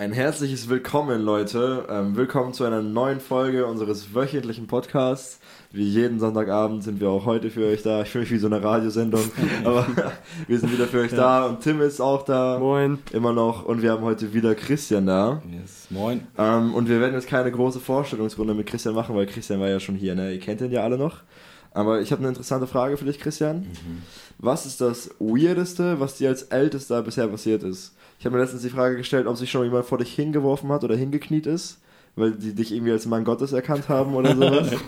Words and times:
Ein 0.00 0.12
herzliches 0.12 0.68
Willkommen, 0.68 1.22
Leute. 1.22 1.84
Ähm, 1.90 2.14
willkommen 2.14 2.52
zu 2.52 2.62
einer 2.62 2.82
neuen 2.82 3.18
Folge 3.18 3.66
unseres 3.66 4.14
wöchentlichen 4.14 4.68
Podcasts. 4.68 5.40
Wie 5.72 5.88
jeden 5.88 6.20
Sonntagabend 6.20 6.84
sind 6.84 7.00
wir 7.00 7.10
auch 7.10 7.24
heute 7.24 7.50
für 7.50 7.66
euch 7.66 7.82
da. 7.82 8.02
Ich 8.02 8.10
fühle 8.10 8.22
mich 8.22 8.30
wie 8.30 8.38
so 8.38 8.46
eine 8.46 8.62
Radiosendung, 8.62 9.24
aber 9.64 9.88
wir 10.46 10.56
sind 10.56 10.72
wieder 10.72 10.86
für 10.86 11.00
euch 11.00 11.10
da 11.10 11.46
und 11.46 11.62
Tim 11.62 11.80
ist 11.80 12.00
auch 12.00 12.24
da. 12.24 12.60
Moin. 12.60 13.00
Immer 13.10 13.32
noch. 13.32 13.64
Und 13.64 13.82
wir 13.82 13.90
haben 13.90 14.04
heute 14.04 14.32
wieder 14.32 14.54
Christian 14.54 15.04
da. 15.04 15.42
Yes, 15.50 15.88
moin. 15.90 16.28
Ähm, 16.38 16.74
und 16.74 16.88
wir 16.88 17.00
werden 17.00 17.14
jetzt 17.14 17.26
keine 17.26 17.50
große 17.50 17.80
Vorstellungsrunde 17.80 18.54
mit 18.54 18.68
Christian 18.68 18.94
machen, 18.94 19.16
weil 19.16 19.26
Christian 19.26 19.58
war 19.58 19.68
ja 19.68 19.80
schon 19.80 19.96
hier, 19.96 20.14
ne? 20.14 20.32
Ihr 20.32 20.38
kennt 20.38 20.60
ihn 20.60 20.70
ja 20.70 20.84
alle 20.84 20.96
noch. 20.96 21.22
Aber 21.72 22.00
ich 22.00 22.12
habe 22.12 22.20
eine 22.20 22.28
interessante 22.28 22.68
Frage 22.68 22.96
für 22.98 23.04
dich, 23.04 23.18
Christian. 23.18 23.66
Was 24.38 24.64
ist 24.64 24.80
das 24.80 25.10
Weirdeste, 25.18 25.98
was 25.98 26.16
dir 26.18 26.28
als 26.28 26.44
Ältester 26.44 27.02
bisher 27.02 27.26
passiert 27.26 27.64
ist? 27.64 27.96
Ich 28.18 28.24
habe 28.26 28.34
mir 28.36 28.42
letztens 28.42 28.62
die 28.62 28.70
Frage 28.70 28.96
gestellt, 28.96 29.26
ob 29.26 29.36
sich 29.36 29.50
schon 29.50 29.64
jemand 29.64 29.84
vor 29.86 29.98
dich 29.98 30.12
hingeworfen 30.14 30.70
hat 30.72 30.82
oder 30.84 30.96
hingekniet 30.96 31.46
ist, 31.46 31.78
weil 32.16 32.32
die 32.32 32.54
dich 32.54 32.72
irgendwie 32.72 32.92
als 32.92 33.06
Mann 33.06 33.24
Gottes 33.24 33.52
erkannt 33.52 33.88
haben 33.88 34.14
oder 34.14 34.34
sowas. 34.34 34.68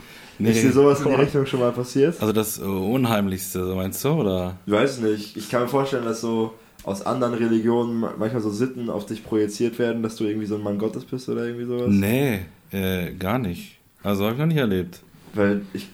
Nee. 0.43 0.52
Ist 0.52 0.62
dir 0.62 0.73
sowas 0.73 1.02
in 1.02 1.09
die 1.09 1.15
Richtung 1.16 1.45
schon 1.45 1.61
mal 1.61 1.71
passiert? 1.71 2.19
Also 2.19 2.33
das 2.33 2.59
äh, 2.59 2.62
Unheimlichste, 2.62 3.59
meinst 3.74 4.02
du, 4.02 4.09
oder? 4.09 4.57
Ich 4.65 4.73
weiß 4.73 4.93
es 4.93 5.01
nicht. 5.01 5.37
Ich 5.37 5.51
kann 5.51 5.61
mir 5.65 5.69
vorstellen, 5.69 6.07
dass 6.07 6.23
so 6.23 6.55
aus 6.83 7.02
anderen 7.05 7.35
Religionen 7.35 8.01
ma- 8.01 8.15
manchmal 8.19 8.41
so 8.41 8.48
Sitten 8.48 8.88
auf 8.88 9.05
dich 9.05 9.23
projiziert 9.23 9.79
werden, 9.79 10.02
dass 10.02 10.16
du 10.16 10.24
irgendwie 10.24 10.47
so 10.47 10.55
ein 10.55 10.62
Mann 10.62 10.79
Gottes 10.79 11.05
bist 11.05 11.29
oder 11.29 11.45
irgendwie 11.45 11.66
sowas. 11.66 11.88
Nee, 11.91 12.41
äh, 12.73 13.12
gar 13.19 13.38
nicht. 13.38 13.77
Also 14.02 14.24
habe 14.24 14.33
ich 14.33 14.38
noch 14.38 14.47
nicht 14.47 14.57
erlebt. 14.57 15.01
Weil 15.35 15.60
ich, 15.74 15.88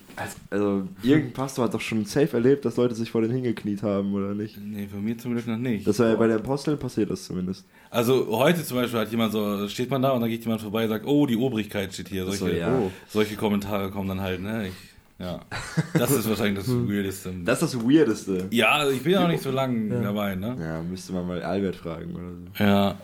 also 0.51 0.83
irgendein 1.02 1.33
Pastor 1.33 1.65
hat 1.65 1.75
doch 1.75 1.80
schon 1.80 2.05
safe 2.05 2.33
erlebt, 2.37 2.65
dass 2.65 2.77
Leute 2.77 2.95
sich 2.95 3.11
vor 3.11 3.20
den 3.23 3.30
hingekniet 3.30 3.83
haben, 3.83 4.15
oder 4.15 4.34
nicht? 4.34 4.59
Nee, 4.61 4.88
von 4.91 5.05
mir 5.05 5.16
zum 5.19 5.33
Glück 5.33 5.47
noch 5.47 5.59
nicht. 5.59 5.87
Das 5.87 5.98
war 5.98 6.09
ja 6.09 6.15
bei 6.16 6.27
den 6.27 6.38
Aposteln 6.38 6.79
passiert 6.79 7.11
das 7.11 7.24
zumindest. 7.24 7.65
Also 7.91 8.27
heute 8.30 8.65
zum 8.65 8.79
Beispiel 8.79 9.01
hat 9.01 9.10
jemand 9.10 9.33
so, 9.33 9.69
steht 9.69 9.91
man 9.91 10.02
da 10.02 10.10
und 10.10 10.21
dann 10.21 10.30
geht 10.30 10.43
jemand 10.45 10.62
vorbei 10.62 10.84
und 10.84 10.91
sagt, 10.91 11.07
oh, 11.07 11.27
die 11.27 11.37
Obrigkeit 11.37 11.93
steht 11.93 12.09
hier. 12.09 12.24
Solche, 12.24 12.38
so, 12.38 12.48
ja. 12.48 12.79
oh, 12.79 12.91
solche 13.09 13.37
Kommentare 13.37 13.91
kommen 13.91 14.09
dann 14.09 14.21
halt, 14.21 14.41
ne? 14.43 14.68
Ich, 14.68 14.74
ja. 15.18 15.41
Das 15.95 16.10
ist 16.10 16.29
wahrscheinlich 16.29 16.65
das 16.65 16.69
Weirdeste. 16.73 17.32
Das 17.45 17.63
ist 17.63 17.74
das 17.74 17.82
Weirdeste. 17.85 18.46
ja, 18.51 18.73
also 18.73 18.93
ich 18.93 19.02
bin 19.02 19.13
ja 19.13 19.21
noch 19.23 19.29
nicht 19.29 19.43
so 19.43 19.51
lange 19.51 19.95
Ja. 19.95 20.01
dabei, 20.02 20.35
ne? 20.35 20.57
Ja, 20.60 20.82
müsste 20.82 21.13
man 21.13 21.26
mal 21.26 21.43
Albert 21.43 21.76
fragen 21.76 22.15
oder 22.15 22.32
so. 22.32 22.65
Ja. 22.65 22.96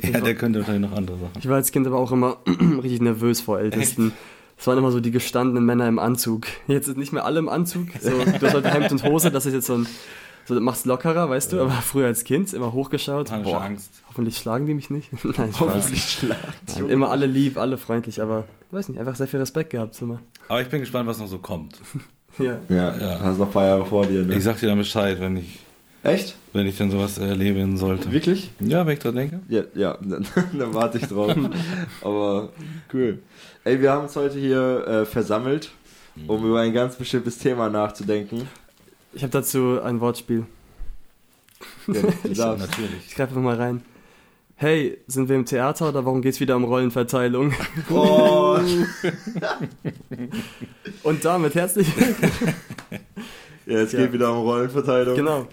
Ja, 0.00 0.20
der 0.20 0.34
könnte 0.34 0.58
wahrscheinlich 0.60 0.90
noch 0.90 0.96
andere 0.96 1.18
Sachen. 1.18 1.32
Ich 1.38 1.46
war 1.48 1.56
als 1.56 1.70
Kind 1.70 1.86
aber 1.86 1.98
auch 1.98 2.12
immer 2.12 2.38
richtig 2.82 3.02
nervös 3.02 3.40
vor 3.42 3.60
Ältesten. 3.60 4.12
Es 4.62 4.68
waren 4.68 4.78
immer 4.78 4.92
so 4.92 5.00
die 5.00 5.10
gestandenen 5.10 5.64
Männer 5.66 5.88
im 5.88 5.98
Anzug. 5.98 6.46
Jetzt 6.68 6.86
sind 6.86 6.96
nicht 6.96 7.12
mehr 7.12 7.24
alle 7.24 7.40
im 7.40 7.48
Anzug. 7.48 7.88
So, 8.00 8.10
du 8.10 8.46
hast 8.46 8.54
heute 8.54 8.70
Hemd 8.72 8.92
und 8.92 9.02
Hose, 9.02 9.32
das 9.32 9.44
ist 9.44 9.54
jetzt 9.54 9.66
so 9.66 9.74
ein. 9.74 9.88
So, 10.44 10.54
das 10.54 10.62
machst 10.62 10.86
lockerer, 10.86 11.28
weißt 11.28 11.52
du, 11.52 11.60
aber 11.62 11.72
früher 11.72 12.06
als 12.06 12.22
Kind 12.22 12.52
immer 12.52 12.72
hochgeschaut. 12.72 13.30
Boah, 13.42 13.60
Angst. 13.62 13.90
hoffentlich 14.08 14.36
schlagen 14.36 14.66
die 14.66 14.74
mich 14.74 14.88
nicht. 14.88 15.08
Nein, 15.36 15.52
Spaß. 15.52 15.90
schlagt. 15.96 16.76
Nein, 16.76 16.90
immer 16.90 17.10
alle 17.10 17.26
lieb, 17.26 17.58
alle 17.58 17.76
freundlich, 17.76 18.22
aber 18.22 18.44
weiß 18.70 18.88
nicht, 18.88 19.00
einfach 19.00 19.16
sehr 19.16 19.26
viel 19.26 19.40
Respekt 19.40 19.70
gehabt 19.70 20.00
immer. 20.00 20.20
Aber 20.48 20.62
ich 20.62 20.68
bin 20.68 20.78
gespannt, 20.78 21.08
was 21.08 21.18
noch 21.18 21.26
so 21.28 21.38
kommt. 21.38 21.80
Ja. 22.38 22.58
Ja, 22.70 22.96
Ja. 22.96 23.20
hast 23.20 23.38
noch 23.38 23.46
ein 23.48 23.52
paar 23.52 23.66
Jahre 23.66 23.84
vor 23.84 24.06
dir, 24.06 24.22
ne? 24.22 24.36
Ich 24.36 24.44
sag 24.44 24.58
dir 24.60 24.68
dann 24.68 24.78
Bescheid, 24.78 25.20
wenn 25.20 25.36
ich, 25.36 25.58
Echt? 26.02 26.34
wenn 26.54 26.66
ich 26.66 26.78
dann 26.78 26.90
sowas 26.90 27.18
erleben 27.18 27.76
sollte. 27.76 28.10
Wirklich? 28.10 28.50
Ja, 28.58 28.86
wenn 28.86 28.94
ich 28.94 29.00
dran 29.00 29.16
denke. 29.16 29.40
Ja, 29.48 29.64
ja, 29.74 29.98
dann, 30.00 30.24
dann 30.56 30.72
warte 30.72 30.96
ich 30.98 31.04
drauf. 31.08 31.34
Aber 32.00 32.48
cool. 32.94 33.18
Ey, 33.64 33.80
wir 33.80 33.92
haben 33.92 34.04
uns 34.04 34.16
heute 34.16 34.38
hier 34.38 34.86
äh, 34.86 35.04
versammelt, 35.06 35.70
um 36.26 36.44
über 36.44 36.60
ein 36.60 36.72
ganz 36.72 36.96
bestimmtes 36.96 37.38
Thema 37.38 37.68
nachzudenken. 37.68 38.48
Ich 39.12 39.22
habe 39.22 39.30
dazu 39.30 39.80
ein 39.82 40.00
Wortspiel. 40.00 40.46
Ja, 41.86 41.92
darfst. 42.34 42.70
Natürlich. 42.70 43.06
Ich 43.06 43.14
greife 43.14 43.38
mal 43.38 43.56
rein. 43.56 43.82
Hey, 44.56 44.98
sind 45.06 45.28
wir 45.28 45.36
im 45.36 45.44
Theater 45.46 45.88
oder 45.88 46.04
warum 46.04 46.22
geht's 46.22 46.40
wieder 46.40 46.56
um 46.56 46.64
Rollenverteilung? 46.64 47.52
Oh, 47.90 48.58
Und 51.02 51.24
damit 51.24 51.54
herzlich. 51.54 51.88
ja, 53.66 53.78
es 53.78 53.92
Ja. 53.92 54.00
geht 54.00 54.12
wieder 54.12 54.32
um 54.32 54.38
Rollenverteilung. 54.44 55.16
genau. 55.16 55.46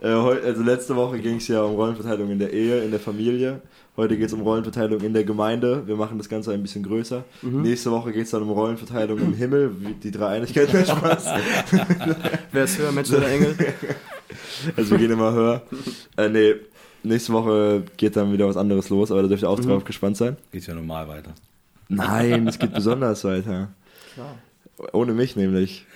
Äh, 0.00 0.08
also 0.08 0.62
letzte 0.62 0.94
Woche 0.96 1.18
ging 1.18 1.36
es 1.36 1.48
ja 1.48 1.62
um 1.62 1.74
Rollenverteilung 1.74 2.30
in 2.30 2.38
der 2.38 2.52
Ehe, 2.52 2.82
in 2.82 2.90
der 2.90 3.00
Familie. 3.00 3.60
Heute 3.96 4.16
geht 4.18 4.26
es 4.26 4.32
um 4.34 4.42
Rollenverteilung 4.42 5.00
in 5.00 5.14
der 5.14 5.24
Gemeinde. 5.24 5.86
Wir 5.86 5.96
machen 5.96 6.18
das 6.18 6.28
Ganze 6.28 6.52
ein 6.52 6.60
bisschen 6.62 6.82
größer. 6.82 7.24
Mhm. 7.40 7.62
Nächste 7.62 7.90
Woche 7.90 8.12
geht 8.12 8.24
es 8.24 8.30
dann 8.30 8.42
um 8.42 8.50
Rollenverteilung 8.50 9.18
im 9.18 9.32
Himmel, 9.34 9.70
die 10.02 10.10
Dreieinigkeit 10.10 10.70
mehr 10.72 10.84
Spaß. 10.84 11.24
Wer 12.52 12.64
ist 12.64 12.78
höher, 12.78 12.92
Mensch 12.92 13.10
oder 13.10 13.26
Engel? 13.28 13.56
Also 14.76 14.90
wir 14.90 14.98
gehen 14.98 15.12
immer 15.12 15.32
höher. 15.32 15.62
Äh, 16.18 16.28
nee, 16.28 16.54
nächste 17.02 17.32
Woche 17.32 17.84
geht 17.96 18.16
dann 18.16 18.32
wieder 18.32 18.46
was 18.48 18.56
anderes 18.58 18.90
los, 18.90 19.10
aber 19.10 19.22
da 19.22 19.28
dürft 19.28 19.42
ihr 19.44 19.48
auch 19.50 19.58
Mhm. 19.58 19.66
drauf 19.68 19.84
gespannt 19.84 20.18
sein. 20.18 20.36
Geht 20.52 20.66
ja 20.66 20.74
normal 20.74 21.08
weiter. 21.08 21.30
Nein, 21.88 22.46
es 22.48 22.58
geht 22.58 22.74
besonders 22.74 23.24
weiter. 23.24 23.68
Klar. 24.12 24.34
Ohne 24.92 25.14
mich 25.14 25.36
nämlich. 25.36 25.86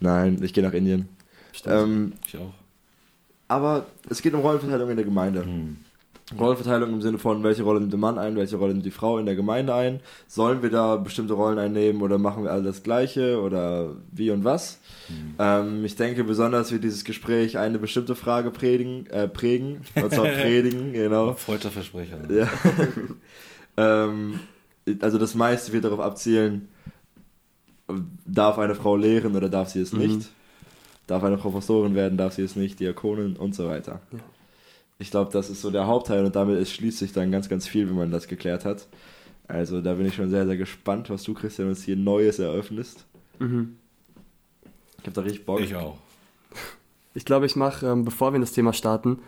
Nein, 0.00 0.40
ich 0.42 0.52
gehe 0.52 0.64
nach 0.64 0.72
Indien. 0.72 1.08
Ähm, 1.66 2.14
Ich 2.26 2.36
auch. 2.36 2.54
Aber 3.50 3.86
es 4.08 4.22
geht 4.22 4.32
um 4.32 4.40
Rollenverteilung 4.40 4.90
in 4.90 4.96
der 4.96 5.04
Gemeinde. 5.04 5.44
Hm. 5.44 5.76
Rollenverteilung 6.38 6.90
im 6.90 7.02
Sinne 7.02 7.18
von, 7.18 7.42
welche 7.42 7.64
Rolle 7.64 7.80
nimmt 7.80 7.92
der 7.92 7.98
Mann 7.98 8.16
ein, 8.16 8.36
welche 8.36 8.56
Rolle 8.56 8.74
nimmt 8.74 8.86
die 8.86 8.92
Frau 8.92 9.18
in 9.18 9.26
der 9.26 9.34
Gemeinde 9.34 9.74
ein? 9.74 9.98
Sollen 10.28 10.62
wir 10.62 10.70
da 10.70 10.94
bestimmte 10.94 11.34
Rollen 11.34 11.58
einnehmen 11.58 12.02
oder 12.02 12.18
machen 12.18 12.44
wir 12.44 12.52
alle 12.52 12.62
das 12.62 12.84
Gleiche 12.84 13.40
oder 13.40 13.96
wie 14.12 14.30
und 14.30 14.44
was? 14.44 14.78
Ähm, 15.40 15.84
ich 15.84 15.96
denke, 15.96 16.22
besonders 16.22 16.70
wird 16.70 16.84
dieses 16.84 17.04
Gespräch 17.04 17.58
eine 17.58 17.80
bestimmte 17.80 18.14
Frage 18.14 18.52
predigen, 18.52 19.08
äh, 19.08 19.26
prägen, 19.26 19.80
und 19.96 20.12
zwar 20.12 20.26
predigen, 20.40 20.92
genau. 20.92 21.34
Freudscher 21.34 21.70
Versprecher. 21.70 22.18
Ja. 22.30 22.48
ähm, 23.76 24.38
also 25.00 25.18
das 25.18 25.34
meiste 25.34 25.72
wird 25.72 25.84
darauf 25.84 26.00
abzielen, 26.00 26.68
darf 28.24 28.58
eine 28.58 28.76
Frau 28.76 28.96
lehren 28.96 29.34
oder 29.34 29.48
darf 29.48 29.70
sie 29.70 29.80
es 29.80 29.92
nicht? 29.92 30.30
Darf 31.10 31.24
eine 31.24 31.36
Professorin 31.38 31.96
werden, 31.96 32.16
darf 32.16 32.34
sie 32.34 32.42
es 32.42 32.54
nicht, 32.54 32.78
Diakonin 32.78 33.34
und 33.36 33.52
so 33.52 33.66
weiter. 33.68 34.00
Ja. 34.12 34.18
Ich 35.00 35.10
glaube, 35.10 35.32
das 35.32 35.50
ist 35.50 35.60
so 35.60 35.70
der 35.72 35.88
Hauptteil 35.88 36.24
und 36.24 36.36
damit 36.36 36.56
ist, 36.60 36.70
schließt 36.72 36.98
sich 36.98 37.12
dann 37.12 37.32
ganz, 37.32 37.48
ganz 37.48 37.66
viel, 37.66 37.88
wenn 37.88 37.96
man 37.96 38.12
das 38.12 38.28
geklärt 38.28 38.64
hat. 38.64 38.86
Also 39.48 39.80
da 39.80 39.94
bin 39.94 40.06
ich 40.06 40.14
schon 40.14 40.30
sehr, 40.30 40.46
sehr 40.46 40.56
gespannt, 40.56 41.10
was 41.10 41.24
du, 41.24 41.34
Christian, 41.34 41.68
uns 41.68 41.82
hier 41.82 41.96
Neues 41.96 42.38
eröffnest. 42.38 43.06
Mhm. 43.40 43.76
Ich 44.98 45.06
habe 45.06 45.12
da 45.12 45.22
richtig 45.22 45.44
Bock. 45.46 45.60
Ich 45.60 45.74
auch. 45.74 45.96
Ich 47.12 47.24
glaube, 47.24 47.44
ich 47.44 47.56
mache, 47.56 47.86
ähm, 47.88 48.04
bevor 48.04 48.30
wir 48.30 48.36
in 48.36 48.42
das 48.42 48.52
Thema 48.52 48.72
starten, 48.72 49.18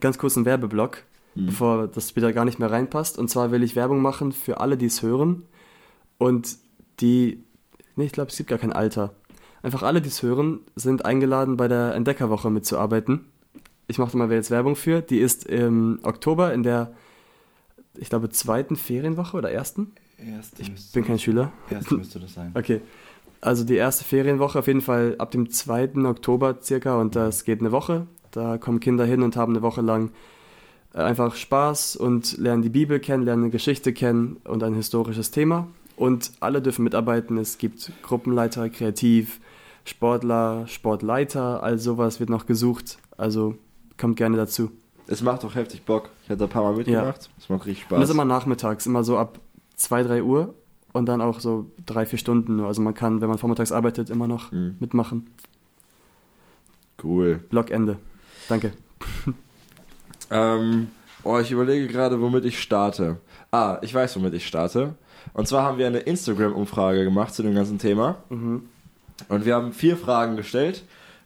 ganz 0.00 0.18
kurz 0.18 0.36
einen 0.36 0.44
Werbeblock, 0.44 1.04
Mhm. 1.34 1.46
bevor 1.46 1.88
das 1.88 2.14
wieder 2.14 2.34
gar 2.34 2.44
nicht 2.44 2.58
mehr 2.58 2.70
reinpasst. 2.70 3.18
Und 3.18 3.30
zwar 3.30 3.50
will 3.50 3.62
ich 3.62 3.76
Werbung 3.76 4.02
machen 4.02 4.32
für 4.32 4.60
alle, 4.60 4.76
die 4.76 4.84
es 4.86 5.00
hören 5.00 5.44
und 6.18 6.58
die, 7.00 7.42
nee, 7.96 8.04
ich 8.04 8.12
glaube, 8.12 8.30
es 8.30 8.36
gibt 8.36 8.50
gar 8.50 8.58
kein 8.58 8.74
Alter. 8.74 9.14
Einfach 9.62 9.82
alle, 9.82 10.00
die 10.00 10.08
es 10.08 10.22
hören, 10.22 10.60
sind 10.74 11.04
eingeladen, 11.04 11.56
bei 11.56 11.68
der 11.68 11.94
Entdeckerwoche 11.94 12.50
mitzuarbeiten. 12.50 13.26
Ich 13.86 13.98
mache 13.98 14.12
da 14.12 14.18
mal 14.18 14.32
jetzt 14.32 14.50
Werbung 14.50 14.76
für. 14.76 15.02
Die 15.02 15.18
ist 15.18 15.44
im 15.46 15.98
Oktober 16.02 16.54
in 16.54 16.62
der, 16.62 16.92
ich 17.94 18.08
glaube, 18.08 18.30
zweiten 18.30 18.76
Ferienwoche 18.76 19.36
oder 19.36 19.50
ersten. 19.50 19.92
Erste 20.18 20.62
Ich 20.62 20.92
bin 20.92 21.04
kein 21.04 21.18
Schüler. 21.18 21.52
erste 21.70 21.94
müsste 21.96 22.20
das 22.20 22.34
sein. 22.34 22.52
Okay. 22.54 22.80
Also 23.40 23.64
die 23.64 23.76
erste 23.76 24.04
Ferienwoche 24.04 24.58
auf 24.58 24.66
jeden 24.66 24.82
Fall 24.82 25.16
ab 25.18 25.30
dem 25.30 25.50
2. 25.50 25.96
Oktober 26.04 26.58
circa 26.62 27.00
und 27.00 27.16
das 27.16 27.44
geht 27.44 27.60
eine 27.60 27.72
Woche. 27.72 28.06
Da 28.30 28.58
kommen 28.58 28.80
Kinder 28.80 29.04
hin 29.04 29.22
und 29.22 29.36
haben 29.36 29.54
eine 29.54 29.62
Woche 29.62 29.80
lang 29.80 30.10
äh, 30.94 30.98
einfach 30.98 31.34
Spaß 31.34 31.96
und 31.96 32.36
lernen 32.38 32.62
die 32.62 32.68
Bibel 32.68 33.00
kennen, 33.00 33.24
lernen 33.24 33.44
eine 33.44 33.50
Geschichte 33.50 33.92
kennen 33.92 34.36
und 34.44 34.62
ein 34.62 34.74
historisches 34.74 35.30
Thema. 35.30 35.68
Und 35.96 36.32
alle 36.40 36.62
dürfen 36.62 36.84
mitarbeiten. 36.84 37.38
Es 37.38 37.58
gibt 37.58 37.92
Gruppenleiter, 38.02 38.68
Kreativ, 38.70 39.40
Sportler, 39.84 40.66
Sportleiter, 40.66 41.62
all 41.62 41.78
sowas 41.78 42.20
wird 42.20 42.30
noch 42.30 42.46
gesucht. 42.46 42.98
Also 43.16 43.54
kommt 43.98 44.16
gerne 44.16 44.36
dazu. 44.36 44.70
Es 45.06 45.22
macht 45.22 45.42
doch 45.42 45.54
heftig 45.54 45.84
Bock. 45.84 46.10
Ich 46.24 46.30
hatte 46.30 46.44
ein 46.44 46.50
paar 46.50 46.62
Mal 46.62 46.74
mitgemacht. 46.76 47.30
Es 47.38 47.48
macht 47.48 47.66
richtig 47.66 47.84
Spaß. 47.84 47.96
Und 47.96 48.00
das 48.00 48.10
ist 48.10 48.14
immer 48.14 48.24
nachmittags, 48.24 48.86
immer 48.86 49.02
so 49.02 49.18
ab 49.18 49.40
2, 49.76 50.04
3 50.04 50.22
Uhr 50.22 50.54
und 50.92 51.06
dann 51.06 51.20
auch 51.20 51.40
so 51.40 51.66
drei, 51.86 52.06
vier 52.06 52.18
Stunden 52.18 52.56
nur. 52.56 52.66
Also 52.68 52.80
man 52.82 52.94
kann, 52.94 53.20
wenn 53.20 53.28
man 53.28 53.38
vormittags 53.38 53.72
arbeitet, 53.72 54.10
immer 54.10 54.28
noch 54.28 54.52
Mhm. 54.52 54.76
mitmachen. 54.78 55.30
Cool. 57.02 57.40
Blockende. 57.50 57.96
Danke. 58.48 58.72
Ähm, 60.32 60.86
oh, 61.24 61.38
ich 61.38 61.50
überlege 61.50 61.88
gerade, 61.88 62.20
womit 62.20 62.44
ich 62.44 62.60
starte. 62.62 63.16
Ah, 63.50 63.78
ich 63.82 63.92
weiß, 63.92 64.14
womit 64.14 64.32
ich 64.34 64.46
starte. 64.46 64.94
Und 65.32 65.48
zwar 65.48 65.64
haben 65.64 65.76
wir 65.76 65.88
eine 65.88 65.98
Instagram-Umfrage 65.98 67.02
gemacht 67.02 67.34
zu 67.34 67.42
dem 67.42 67.52
ganzen 67.52 67.78
Thema. 67.80 68.18
Mhm. 68.28 68.62
Und 69.28 69.44
wir 69.44 69.54
haben 69.54 69.72
vier 69.72 69.96
Fragen 69.96 70.36
gestellt. 70.36 70.82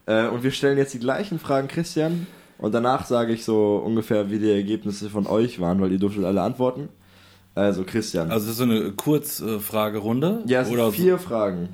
Äh, 0.06 0.26
und 0.28 0.42
wir 0.42 0.50
stellen 0.50 0.76
jetzt 0.78 0.94
die 0.94 0.98
gleichen 0.98 1.38
Fragen 1.38 1.68
Christian. 1.68 2.26
Und 2.58 2.72
danach 2.74 3.04
sage 3.06 3.32
ich 3.32 3.44
so 3.44 3.76
ungefähr, 3.76 4.30
wie 4.30 4.38
die 4.38 4.50
Ergebnisse 4.50 5.10
von 5.10 5.26
euch 5.26 5.60
waren, 5.60 5.80
weil 5.80 5.92
ihr 5.92 5.98
durftet 5.98 6.24
alle 6.24 6.42
antworten. 6.42 6.88
Also 7.54 7.84
Christian. 7.84 8.30
Also 8.30 8.46
es 8.46 8.52
ist 8.52 8.58
so 8.58 8.64
eine 8.64 8.92
Kurzfragerunde? 8.92 10.42
ja, 10.46 10.62
es 10.62 10.68
sind 10.68 10.92
vier 10.94 11.18
Fragen. 11.18 11.68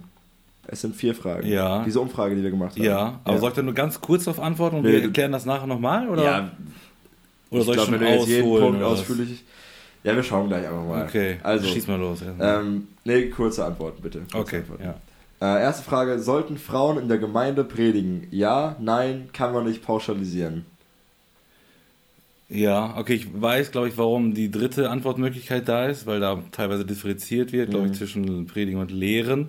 Es 0.67 0.83
sind 0.83 0.95
vier 0.95 1.15
Fragen. 1.15 1.47
Ja. 1.49 1.83
Diese 1.85 2.01
Umfrage, 2.01 2.37
die 2.37 2.43
wir 2.43 2.51
gemacht 2.51 2.75
So, 2.75 2.81
haben. 2.81 2.87
ja, 2.87 3.21
aber 3.25 3.39
soll 3.39 3.49
ich 3.51 3.57
dann 3.57 3.65
nur 3.65 3.75
ganz 3.75 4.01
kurz 4.01 4.25
darauf 4.25 4.41
antworten 4.41 4.77
und 4.77 4.83
Nee, 4.83 4.93
wir 4.93 5.03
erklären 5.03 5.33
das 5.33 5.45
nachher 5.47 5.67
nochmal? 5.67 6.09
Oder, 6.09 6.23
Ja, 6.25 6.51
oder 7.51 7.63
soll 7.63 7.75
ich, 7.75 7.83
glaub, 7.83 7.87
schon 7.87 7.95
wenn 8.01 8.07
du 8.07 8.15
jetzt 8.15 8.29
jeden? 8.29 8.49
Punkt 8.59 8.83
ausführlich. 8.83 9.45
Ja, 10.05 10.15
wir 10.15 10.23
schauen 10.23 10.49
gleich 10.49 10.67
einfach 10.67 10.85
mal. 10.85 11.05
Okay, 11.05 11.39
also 11.43 11.67
schieß 11.67 11.89
mal 11.89 11.99
los. 11.99 12.21
Ja. 12.39 12.61
Ähm, 12.61 12.89
nee, 13.05 13.27
kurze 13.29 13.65
Antworten 13.65 14.01
bitte. 14.03 14.21
Kurze 14.21 14.39
okay, 14.39 14.57
Antworten. 14.59 14.85
ja. 14.85 14.95
Äh, 15.41 15.63
erste 15.63 15.83
Frage: 15.85 16.19
Sollten 16.21 16.59
Frauen 16.59 16.99
in 16.99 17.09
der 17.09 17.19
Gemeinde 17.19 17.65
predigen? 17.65 18.27
Ja, 18.31 18.77
nein, 18.81 19.29
kann 19.33 19.53
man 19.53 19.65
nicht 19.65 19.83
pauschalisieren. 19.83 20.65
Ja, 22.49 22.97
okay, 22.97 23.15
ich 23.15 23.29
weiß, 23.41 23.71
glaube 23.71 23.89
ich, 23.89 23.97
warum 23.97 24.35
die 24.35 24.51
dritte 24.51 24.91
Antwortmöglichkeit 24.91 25.69
da 25.69 25.87
ist, 25.87 26.07
weil 26.07 26.19
da 26.19 26.43
teilweise 26.51 26.85
differenziert 26.85 27.53
wird, 27.53 27.71
glaube 27.71 27.87
Mhm. 27.87 27.93
ich, 27.93 27.99
zwischen 27.99 28.47
Predigen 28.47 28.81
und 28.81 28.91
Lehren. 28.91 29.49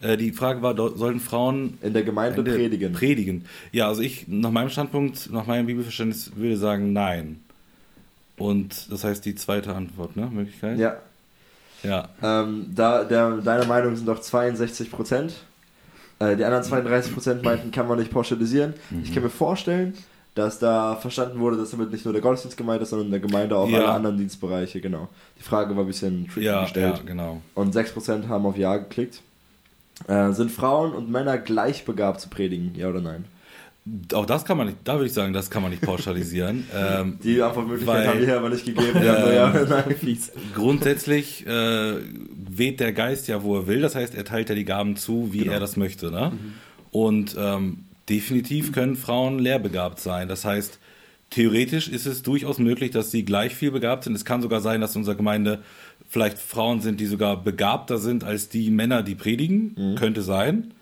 Äh, 0.00 0.16
die 0.16 0.30
Frage 0.30 0.62
war, 0.62 0.76
sollten 0.76 1.18
Frauen 1.20 1.76
In 1.82 1.92
der 1.92 2.02
Gemeinde 2.04 2.38
in 2.38 2.44
der- 2.44 2.54
predigen. 2.54 2.92
Predigen. 2.92 3.44
Ja, 3.72 3.88
also 3.88 4.02
ich, 4.02 4.28
nach 4.28 4.50
meinem 4.52 4.68
Standpunkt, 4.70 5.30
nach 5.32 5.46
meinem 5.46 5.66
Bibelverständnis, 5.66 6.32
würde 6.36 6.56
sagen 6.56 6.92
nein. 6.92 7.40
Und 8.36 8.92
das 8.92 9.02
heißt 9.02 9.24
die 9.24 9.34
zweite 9.34 9.74
Antwort, 9.74 10.16
ne? 10.16 10.30
Möglichkeit? 10.32 10.78
ja. 10.78 10.96
Ja. 11.86 12.08
Ähm, 12.22 12.66
da, 12.74 13.04
der, 13.04 13.30
deine 13.38 13.64
Meinung 13.66 13.96
sind 13.96 14.06
doch 14.06 14.20
62 14.20 14.90
Prozent. 14.90 15.34
Äh, 16.18 16.36
die 16.36 16.44
anderen 16.44 16.64
32 16.64 17.12
Prozent 17.14 17.42
meinten, 17.42 17.70
kann 17.70 17.86
man 17.88 17.98
nicht 17.98 18.10
pauschalisieren. 18.10 18.74
Ich 19.02 19.12
kann 19.12 19.22
mir 19.22 19.30
vorstellen, 19.30 19.94
dass 20.34 20.58
da 20.58 20.96
verstanden 20.96 21.38
wurde, 21.40 21.56
dass 21.56 21.70
damit 21.70 21.90
nicht 21.92 22.04
nur 22.04 22.12
der 22.12 22.22
Gottesdienst 22.22 22.56
gemeint 22.56 22.82
ist, 22.82 22.90
sondern 22.90 23.10
der 23.10 23.20
Gemeinde 23.20 23.56
auch 23.56 23.68
Ja. 23.68 23.78
alle 23.78 23.88
anderen 23.90 24.18
Dienstbereiche, 24.18 24.80
genau. 24.80 25.08
Die 25.38 25.42
Frage 25.42 25.74
war 25.76 25.84
ein 25.84 25.86
bisschen 25.86 26.26
tricky 26.28 26.46
Ja, 26.46 26.62
gestellt. 26.62 26.96
ja, 26.98 27.02
genau. 27.04 27.40
Und 27.54 27.74
6% 27.74 28.28
haben 28.28 28.44
auf 28.46 28.56
Ja 28.58 28.76
geklickt. 28.76 29.22
Äh, 30.08 30.32
sind 30.32 30.50
Frauen 30.50 30.92
und 30.92 31.10
Männer 31.10 31.38
gleich 31.38 31.84
begabt 31.86 32.20
zu 32.20 32.28
predigen, 32.28 32.74
ja 32.74 32.88
oder 32.88 33.00
nein? 33.00 33.24
Auch 34.14 34.26
das 34.26 34.44
kann 34.44 34.56
man 34.56 34.66
nicht, 34.66 34.78
da 34.84 34.94
würde 34.94 35.06
ich 35.06 35.12
sagen, 35.12 35.32
das 35.32 35.48
kann 35.48 35.62
man 35.62 35.70
nicht 35.70 35.82
pauschalisieren. 35.82 36.64
ähm, 36.76 37.18
Die 37.22 37.40
Antwortmöglichkeit 37.40 37.96
Weil- 37.98 38.08
haben 38.08 38.18
wir 38.18 38.26
hier 38.26 38.36
aber 38.38 38.48
nicht 38.50 38.64
gegeben. 38.66 38.94
Haben 38.94 39.20
nur 39.20 39.32
ja 39.32 39.50
oder 39.50 39.66
nein. 39.86 40.18
grundsätzlich 40.54 41.46
äh, 41.46 41.94
weht 42.48 42.80
der 42.80 42.92
Geist 42.92 43.28
ja, 43.28 43.42
wo 43.42 43.56
er 43.56 43.66
will. 43.66 43.80
Das 43.80 43.94
heißt, 43.94 44.14
er 44.14 44.24
teilt 44.24 44.48
ja 44.48 44.54
die 44.54 44.64
Gaben 44.64 44.96
zu, 44.96 45.32
wie 45.32 45.38
Genau. 45.40 45.52
er 45.52 45.60
das 45.60 45.76
möchte. 45.76 46.10
Ne? 46.10 46.32
Und 46.90 47.36
ähm, 47.38 47.84
definitiv 48.08 48.72
können 48.72 48.96
Frauen 48.96 49.38
lehrbegabt 49.38 50.00
sein. 50.00 50.28
Das 50.28 50.44
heißt, 50.44 50.78
theoretisch 51.30 51.88
ist 51.88 52.06
es 52.06 52.22
durchaus 52.22 52.58
möglich, 52.58 52.90
dass 52.90 53.10
sie 53.10 53.24
gleich 53.24 53.54
viel 53.54 53.70
begabt 53.70 54.04
sind. 54.04 54.14
Es 54.14 54.24
kann 54.24 54.42
sogar 54.42 54.60
sein, 54.60 54.80
dass 54.80 54.94
in 54.94 55.00
unserer 55.00 55.14
Gemeinde 55.16 55.60
vielleicht 56.08 56.38
Frauen 56.38 56.80
sind, 56.80 56.98
die 57.00 57.06
sogar 57.06 57.42
begabter 57.42 57.98
sind 57.98 58.24
als 58.24 58.48
die 58.48 58.70
Männer, 58.70 59.02
die 59.02 59.14
predigen. 59.14 59.94
Könnte 59.98 60.22
sein. 60.22 60.72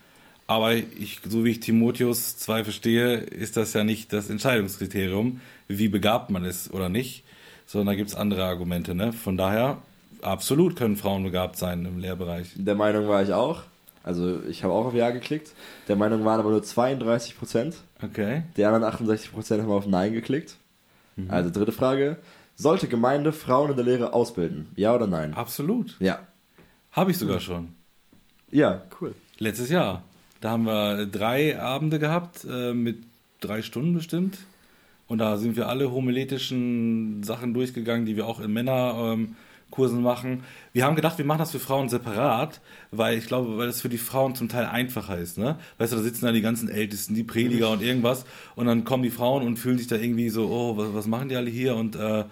Aber 0.47 0.75
ich, 0.75 1.21
so 1.27 1.45
wie 1.45 1.51
ich 1.51 1.61
Timotheus 1.61 2.37
2 2.37 2.65
verstehe, 2.65 3.17
ist 3.17 3.57
das 3.57 3.73
ja 3.73 3.83
nicht 3.83 4.13
das 4.13 4.29
Entscheidungskriterium, 4.29 5.41
wie 5.69 5.89
begabt 5.89 6.31
man 6.31 6.45
ist 6.45 6.73
oder 6.73 6.89
nicht, 6.89 7.25
sondern 7.67 7.89
da 7.89 7.95
gibt 7.95 8.11
es 8.11 8.17
andere 8.17 8.45
Argumente. 8.45 8.95
Ne? 8.95 9.13
Von 9.13 9.37
daher, 9.39 9.79
absolut 10.21 10.77
können 10.77 10.97
Frauen 10.97 11.23
begabt 11.23 11.57
sein 11.57 11.85
im 11.87 11.99
Lehrbereich. 11.99 12.51
Der 12.57 12.75
Meinung 12.75 13.09
war 13.09 13.23
ich 13.23 13.33
auch. 13.33 13.63
Also 14.03 14.43
ich 14.45 14.63
habe 14.63 14.75
auch 14.75 14.85
auf 14.85 14.95
Ja 14.95 15.11
geklickt. 15.11 15.53
Der 15.89 15.97
Meinung 15.97 16.27
waren 16.27 16.39
aber 16.39 16.51
nur 16.51 16.61
32%. 16.61 17.73
Okay. 18.03 18.43
Die 18.59 18.65
anderen 18.67 18.85
68% 18.85 19.63
haben 19.63 19.71
auf 19.71 19.87
Nein 19.87 20.13
geklickt. 20.13 20.57
Also 21.29 21.49
dritte 21.51 21.73
Frage. 21.73 22.19
Sollte 22.57 22.87
Gemeinde 22.87 23.33
Frauen 23.33 23.71
in 23.71 23.77
der 23.77 23.85
Lehre 23.85 24.13
ausbilden? 24.13 24.69
Ja 24.77 24.95
oder 24.95 25.07
nein? 25.07 25.33
Absolut. 25.35 25.97
Ja. 26.01 26.21
Habe 26.93 27.13
ich 27.13 27.19
sogar 27.19 27.41
schon. 27.41 27.75
Ja. 28.51 28.83
Cool. 29.01 29.15
Letztes 29.39 29.71
Jahr. 29.71 30.03
Da 30.45 30.51
haben 30.51 30.67
wir 30.67 31.07
drei 31.07 31.59
Abende 31.59 31.99
gehabt, 31.99 32.45
äh, 32.45 32.75
mit 32.75 32.99
drei 33.41 33.63
Stunden 33.63 33.95
bestimmt. 33.95 34.37
Und 35.09 35.17
da 35.17 35.39
sind 35.39 35.57
wir 35.57 35.71
alle 35.71 35.91
homiletischen 35.91 37.23
Sachen 37.23 37.55
durchgegangen, 37.55 38.05
die 38.05 38.15
wir 38.15 38.27
auch 38.27 38.41
in 38.41 38.53
Männerkursen 38.53 40.03
machen. 40.03 40.45
Wir 40.75 40.85
haben 40.85 40.97
gedacht, 40.97 41.17
wir 41.17 41.25
machen 41.25 41.39
das 41.39 41.53
für 41.53 41.61
Frauen 41.61 41.89
separat, 41.89 42.61
weil 42.91 43.17
ich 43.17 43.27
glaube, 43.27 43.57
weil 43.57 43.69
das 43.69 43.81
für 43.81 43.89
die 43.89 43.97
Frauen 43.97 44.35
zum 44.35 44.51
Teil 44.51 44.67
einfacher 44.67 45.17
ist. 45.17 45.39
Ne? 45.39 45.57
Weißt 45.79 45.95
du, 45.95 45.97
da 45.97 46.03
sitzen 46.03 46.27
dann 46.27 46.35
die 46.35 46.43
ganzen 46.43 46.69
Ältesten, 46.69 47.15
die 47.15 47.25
Prediger 47.25 47.71
und 47.71 47.81
irgendwas. 47.81 48.27
Und 48.55 48.67
dann 48.67 48.85
kommen 48.85 49.03
die 49.03 49.09
Frauen 49.09 49.47
und 49.47 49.57
fühlen 49.57 49.79
sich 49.79 49.87
da 49.87 49.97
irgendwie 49.97 50.29
so, 50.29 50.51
oh, 50.51 50.77
was, 50.77 50.93
was 50.93 51.07
machen 51.07 51.31
die 51.31 51.37
alle 51.37 51.49
hier? 51.49 51.75
Und 51.75 51.97
äh, 51.97 52.25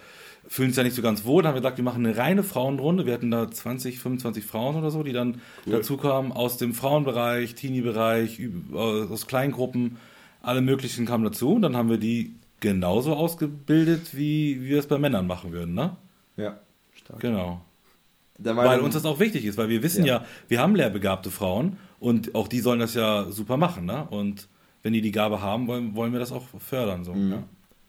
fühlen 0.49 0.71
sich 0.71 0.77
da 0.77 0.83
nicht 0.83 0.97
so 0.97 1.03
ganz 1.03 1.25
wohl. 1.25 1.43
Dann 1.43 1.51
haben 1.51 1.57
wir 1.57 1.61
gesagt, 1.63 1.77
wir 1.79 1.85
machen 1.85 2.05
eine 2.05 2.17
reine 2.17 2.43
Frauenrunde. 2.43 3.07
Wir 3.07 3.15
hatten 3.15 3.31
da 3.31 3.51
20, 3.51 3.99
25 3.99 4.45
Frauen 4.45 4.77
oder 4.77 4.91
so, 4.91 5.03
die 5.03 5.13
dann 5.13 5.41
dazu 5.67 5.97
kamen 5.97 6.33
aus 6.33 6.57
dem 6.59 6.75
Frauenbereich, 6.75 7.55
Teenie-Bereich, 7.55 8.39
üb- 8.39 8.75
aus 9.11 9.27
Kleingruppen. 9.27 9.97
Alle 10.43 10.61
möglichen 10.61 11.07
kamen 11.07 11.25
dazu. 11.25 11.55
Und 11.55 11.63
dann 11.63 11.77
haben 11.77 11.89
wir 11.89 11.99
die 11.99 12.35
genauso 12.61 13.15
ausgebildet, 13.15 14.17
wie, 14.17 14.63
wir 14.63 14.79
es 14.79 14.87
bei 14.87 14.99
Männern 14.99 15.27
machen 15.27 15.53
würden. 15.53 15.75
Ne? 15.75 15.97
Ja. 16.37 16.59
Genau. 17.19 17.61
Der 18.39 18.57
Weil 18.57 18.81
uns 18.81 18.95
das 18.95 19.05
auch 19.05 19.21
wichtig 19.21 19.45
ist, 19.45 19.57
weil 19.59 19.69
wir 19.69 19.83
wissen 19.83 20.05
Ja. 20.05 20.19
ja, 20.19 20.25
wir 20.49 20.61
haben 20.61 20.75
lehrbegabte 20.75 21.31
Frauen 21.31 21.77
und 22.01 22.35
auch 22.35 22.49
die 22.49 22.61
sollen 22.61 22.81
das 22.81 22.95
ja 22.95 23.31
super 23.31 23.57
machen. 23.57 23.85
Ne? 23.87 24.07
Und 24.11 24.49
wenn 24.83 24.93
die 24.93 25.01
die 25.01 25.13
Gabe 25.13 25.41
haben, 25.41 25.67
wollen, 25.69 25.95
wollen 25.95 26.13
wir 26.13 26.19
das 26.21 26.33
auch 26.33 26.45
fördern. 26.59 27.05
So, 27.05 27.15
ja. 27.15 27.43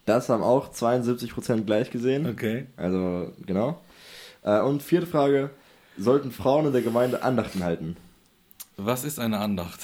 Das 0.06 0.30
haben 0.30 0.44
auch 0.44 0.74
72% 0.74 1.62
gleich 1.62 1.92
gesehen. 1.92 2.28
Okay. 2.28 2.66
Also, 2.76 3.32
genau. 3.46 3.82
Äh, 4.44 4.62
und 4.62 4.84
vierte 4.84 5.08
Frage. 5.08 5.50
Sollten 5.98 6.32
Frauen 6.32 6.66
in 6.66 6.74
der 6.74 6.82
Gemeinde 6.82 7.24
Andachten 7.24 7.64
halten? 7.64 7.96
Was 8.78 9.04
ist 9.04 9.20
eine 9.20 9.38
Andacht? 9.38 9.80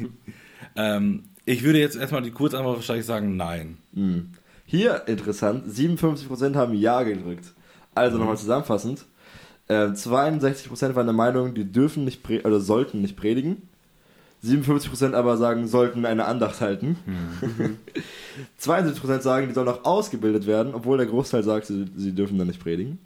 ähm, 0.76 1.24
ich 1.44 1.62
würde 1.62 1.78
jetzt 1.78 1.96
erstmal 1.96 2.22
die 2.22 2.30
Kurzantwort 2.30 2.76
wahrscheinlich 2.76 3.04
sagen, 3.06 3.36
nein. 3.36 3.76
Hm. 3.92 4.32
Hier 4.66 5.06
interessant, 5.06 5.66
57% 5.66 6.54
haben 6.54 6.74
Ja 6.74 7.02
gedrückt. 7.02 7.52
Also 7.94 8.14
Mhm. 8.16 8.20
nochmal 8.22 8.38
zusammenfassend. 8.38 9.04
Äh, 9.68 9.92
62% 9.94 10.94
waren 10.94 11.06
der 11.06 11.14
Meinung, 11.14 11.54
die 11.54 11.70
dürfen 11.70 12.04
nicht 12.04 12.28
oder 12.44 12.60
sollten 12.60 13.02
nicht 13.02 13.16
predigen. 13.16 13.68
57% 14.44 15.14
aber 15.14 15.36
sagen, 15.36 15.66
sollten 15.66 16.04
eine 16.04 16.26
Andacht 16.26 16.60
halten. 16.60 16.96
Mhm. 17.06 17.78
72% 18.60 19.20
sagen, 19.20 19.48
die 19.48 19.54
sollen 19.54 19.68
auch 19.68 19.84
ausgebildet 19.84 20.46
werden, 20.46 20.74
obwohl 20.74 20.98
der 20.98 21.06
Großteil 21.06 21.42
sagt, 21.42 21.66
sie, 21.66 21.86
sie 21.96 22.12
dürfen 22.12 22.38
dann 22.38 22.48
nicht 22.48 22.60
predigen. 22.60 22.98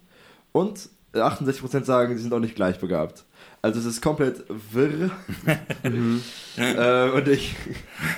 Und 0.51 0.89
68% 1.13 1.85
sagen, 1.85 2.17
sie 2.17 2.23
sind 2.23 2.33
auch 2.33 2.39
nicht 2.39 2.55
gleichbegabt. 2.55 3.25
Also 3.61 3.79
es 3.79 3.85
ist 3.85 4.01
komplett 4.01 4.43
wirr. 4.47 5.11
äh, 6.57 7.09
und 7.09 7.27
ich, 7.27 7.55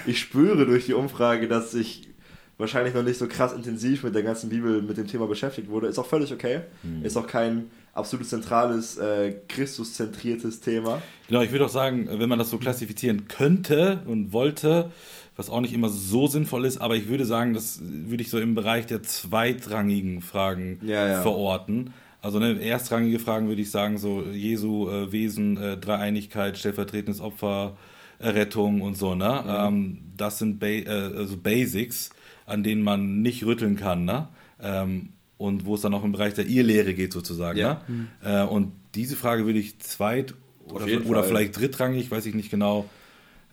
ich 0.05 0.19
spüre 0.19 0.65
durch 0.65 0.85
die 0.85 0.93
Umfrage, 0.93 1.47
dass 1.47 1.73
ich 1.73 2.09
wahrscheinlich 2.57 2.93
noch 2.93 3.03
nicht 3.03 3.17
so 3.17 3.27
krass 3.27 3.53
intensiv 3.53 4.03
mit 4.03 4.13
der 4.13 4.23
ganzen 4.23 4.49
Bibel, 4.49 4.81
mit 4.81 4.97
dem 4.97 5.07
Thema 5.07 5.27
beschäftigt 5.27 5.69
wurde. 5.69 5.87
Ist 5.87 5.97
auch 5.97 6.05
völlig 6.05 6.31
okay. 6.31 6.61
Ist 7.01 7.17
auch 7.17 7.27
kein 7.27 7.71
absolut 7.93 8.27
zentrales, 8.27 8.97
äh, 8.97 9.35
Christus-zentriertes 9.47 10.61
Thema. 10.61 11.01
Genau, 11.27 11.41
ich 11.41 11.51
würde 11.51 11.65
auch 11.65 11.69
sagen, 11.69 12.07
wenn 12.11 12.29
man 12.29 12.39
das 12.39 12.49
so 12.49 12.57
klassifizieren 12.57 13.27
könnte 13.27 14.01
und 14.05 14.33
wollte, 14.33 14.91
was 15.35 15.49
auch 15.49 15.61
nicht 15.61 15.73
immer 15.73 15.89
so 15.89 16.27
sinnvoll 16.27 16.65
ist, 16.65 16.77
aber 16.79 16.95
ich 16.95 17.07
würde 17.07 17.25
sagen, 17.25 17.53
das 17.53 17.79
würde 17.83 18.23
ich 18.23 18.29
so 18.29 18.39
im 18.39 18.55
Bereich 18.55 18.85
der 18.85 19.03
zweitrangigen 19.03 20.21
Fragen 20.21 20.79
Ja, 20.83 21.07
ja. 21.07 21.21
verorten. 21.21 21.93
Also 22.21 22.37
ne, 22.39 22.59
erstrangige 22.61 23.17
Fragen 23.19 23.47
würde 23.47 23.61
ich 23.61 23.71
sagen, 23.71 23.97
so 23.97 24.21
Jesu 24.21 24.89
äh, 24.89 25.11
Wesen, 25.11 25.57
äh, 25.57 25.77
Dreieinigkeit, 25.77 26.57
stellvertretendes 26.57 27.19
Opfer, 27.19 27.77
Errettung 28.19 28.81
und 28.81 28.95
so, 28.95 29.15
ne? 29.15 29.43
Ähm, 29.47 30.01
das 30.15 30.37
sind 30.37 30.59
ba 30.59 30.67
äh, 30.67 30.85
also 30.87 31.35
Basics, 31.37 32.11
an 32.45 32.61
denen 32.61 32.83
man 32.83 33.23
nicht 33.23 33.43
rütteln 33.45 33.75
kann, 33.75 34.05
ne? 34.05 34.27
Ähm, 34.61 35.13
und 35.41 35.65
wo 35.65 35.73
es 35.75 35.81
dann 35.81 35.93
auch 35.95 36.03
im 36.03 36.11
Bereich 36.11 36.35
der 36.35 36.45
Irrlehre 36.45 36.93
geht, 36.93 37.11
sozusagen. 37.11 37.57
Ja. 37.57 37.81
Ne? 37.87 38.07
Äh, 38.23 38.43
und 38.43 38.73
diese 38.93 39.15
Frage 39.15 39.45
würde 39.45 39.57
ich 39.57 39.79
zweit 39.79 40.35
oder, 40.65 40.85
oder 41.05 41.23
vielleicht 41.23 41.59
drittrangig, 41.59 42.11
weiß 42.11 42.27
ich 42.27 42.35
nicht 42.35 42.51
genau. 42.51 42.87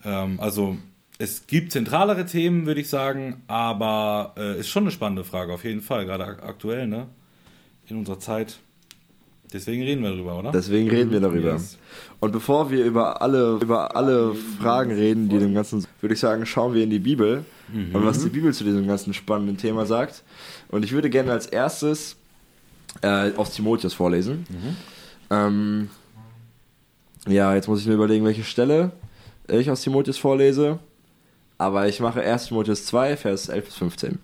Ähm, 0.05 0.39
also 0.39 0.77
es 1.19 1.47
gibt 1.47 1.73
zentralere 1.73 2.27
Themen, 2.27 2.67
würde 2.67 2.83
ich 2.83 2.89
sagen, 2.89 3.43
aber 3.47 4.35
äh, 4.37 4.61
ist 4.61 4.69
schon 4.69 4.85
eine 4.85 4.93
spannende 4.93 5.25
Frage, 5.25 5.53
auf 5.53 5.65
jeden 5.65 5.81
Fall, 5.81 6.05
gerade 6.05 6.25
ak 6.25 6.43
aktuell, 6.43 6.87
ne? 6.87 7.09
In 7.87 7.97
unserer 7.97 8.21
Zeit. 8.21 8.59
Deswegen 9.53 9.83
reden 9.83 10.03
wir 10.03 10.11
darüber, 10.11 10.39
oder? 10.39 10.53
Deswegen 10.53 10.91
reden 10.91 11.11
wir 11.11 11.21
darüber. 11.21 11.53
Yes. 11.53 11.79
Und 12.21 12.33
bevor 12.33 12.71
wir 12.71 12.85
über 12.85 13.23
alle, 13.23 13.59
über 13.63 13.97
alle 13.97 14.35
Fragen 14.35 14.91
reden, 14.93 15.29
die 15.29 15.39
dem 15.39 15.55
Ganzen, 15.55 15.87
würde 16.01 16.15
ich 16.15 16.21
sagen, 16.21 16.45
schauen 16.45 16.75
wir 16.75 16.83
in 16.85 16.91
die 16.91 16.99
Bibel 16.99 17.45
und 17.93 18.05
was 18.05 18.23
die 18.23 18.29
Bibel 18.29 18.53
zu 18.53 18.65
diesem 18.65 18.87
ganzen 18.87 19.15
spannenden 19.15 19.57
Thema 19.57 19.87
sagt. 19.87 20.23
Und 20.69 20.85
ich 20.85 20.93
würde 20.93 21.11
gerne 21.11 21.33
als 21.33 21.47
erstes 21.47 22.17
äh, 23.03 23.33
aus 23.37 23.53
Timotheus 23.53 23.95
vorlesen. 23.95 24.47
Ähm, 25.31 25.91
ja, 27.27 27.55
jetzt 27.55 27.69
muss 27.69 27.81
ich 27.81 27.87
mir 27.87 27.95
überlegen, 27.95 28.25
welche 28.25 28.45
Stelle 28.45 28.93
ich 29.49 29.71
aus 29.71 29.83
Timotheus 29.83 30.19
vorlese. 30.19 30.79
Aber 31.59 31.89
ich 31.89 32.01
mache 32.01 32.23
1 32.23 32.47
Timotheus 32.47 32.87
2, 32.87 33.17
Vers 33.17 33.49
11 33.49 33.65
bis 33.65 33.75
15. 33.75 34.19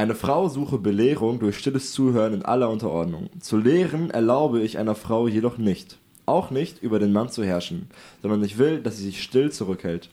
Eine 0.00 0.14
Frau 0.14 0.48
suche 0.48 0.78
Belehrung 0.78 1.40
durch 1.40 1.58
stilles 1.58 1.92
Zuhören 1.92 2.32
in 2.32 2.42
aller 2.42 2.70
Unterordnung. 2.70 3.28
Zu 3.38 3.58
lehren 3.58 4.08
erlaube 4.08 4.62
ich 4.62 4.78
einer 4.78 4.94
Frau 4.94 5.28
jedoch 5.28 5.58
nicht. 5.58 5.98
Auch 6.24 6.50
nicht 6.50 6.82
über 6.82 6.98
den 6.98 7.12
Mann 7.12 7.28
zu 7.28 7.44
herrschen, 7.44 7.86
sondern 8.22 8.42
ich 8.42 8.56
will, 8.56 8.80
dass 8.80 8.96
sie 8.96 9.04
sich 9.04 9.22
still 9.22 9.52
zurückhält. 9.52 10.08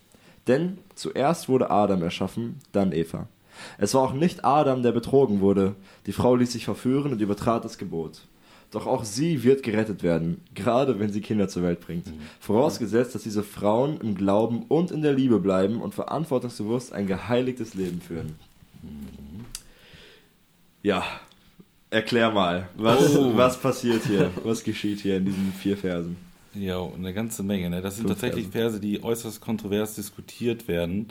Denn 0.45 0.77
zuerst 0.93 1.47
wurde 1.47 1.71
Adam 1.71 2.03
erschaffen, 2.03 2.57
dann 2.73 2.91
Eva. 2.91 3.29
Es 3.77 3.93
war 3.93 4.01
auch 4.01 4.11
nicht 4.11 4.43
Adam, 4.43 4.83
der 4.83 4.91
betrogen 4.91 5.39
wurde. 5.39 5.73
Die 6.05 6.11
Frau 6.11 6.35
ließ 6.35 6.51
sich 6.51 6.65
verführen 6.65 7.13
und 7.13 7.21
übertrat 7.21 7.63
das 7.63 7.77
Gebot. 7.77 8.23
Doch 8.71 8.87
auch 8.87 9.05
sie 9.05 9.45
wird 9.45 9.63
gerettet 9.63 10.03
werden, 10.03 10.41
gerade 10.53 10.99
wenn 10.99 11.13
sie 11.13 11.21
Kinder 11.21 11.47
zur 11.47 11.63
Welt 11.63 11.79
bringt. 11.79 12.11
Vorausgesetzt, 12.41 13.15
dass 13.15 13.23
diese 13.23 13.41
Frauen 13.41 14.01
im 14.01 14.15
Glauben 14.15 14.63
und 14.67 14.91
in 14.91 15.01
der 15.01 15.13
Liebe 15.13 15.39
bleiben 15.39 15.81
und 15.81 15.95
verantwortungsbewusst 15.95 16.91
ein 16.91 17.07
geheiligtes 17.07 17.73
Leben 17.73 18.01
führen. 18.01 18.35
Ja, 20.87 21.03
erklär 21.89 22.31
mal, 22.31 22.69
was, 22.77 23.17
Oh. 23.17 23.35
was 23.35 23.59
passiert 23.59 24.05
hier? 24.05 24.31
Was 24.45 24.63
geschieht 24.63 25.01
hier 25.01 25.17
in 25.17 25.25
diesen 25.25 25.51
vier 25.51 25.75
Versen? 25.75 26.15
Ja, 26.53 26.81
eine 26.81 27.13
ganze 27.13 27.43
Menge. 27.43 27.69
Ne? 27.69 27.81
Das 27.81 27.97
sind 27.97 28.07
Fünf 28.07 28.21
tatsächlich 28.21 28.47
Verse. 28.47 28.77
Verse, 28.77 28.79
die 28.79 29.03
äußerst 29.03 29.41
kontrovers 29.41 29.95
diskutiert 29.95 30.69
werden. 30.69 31.07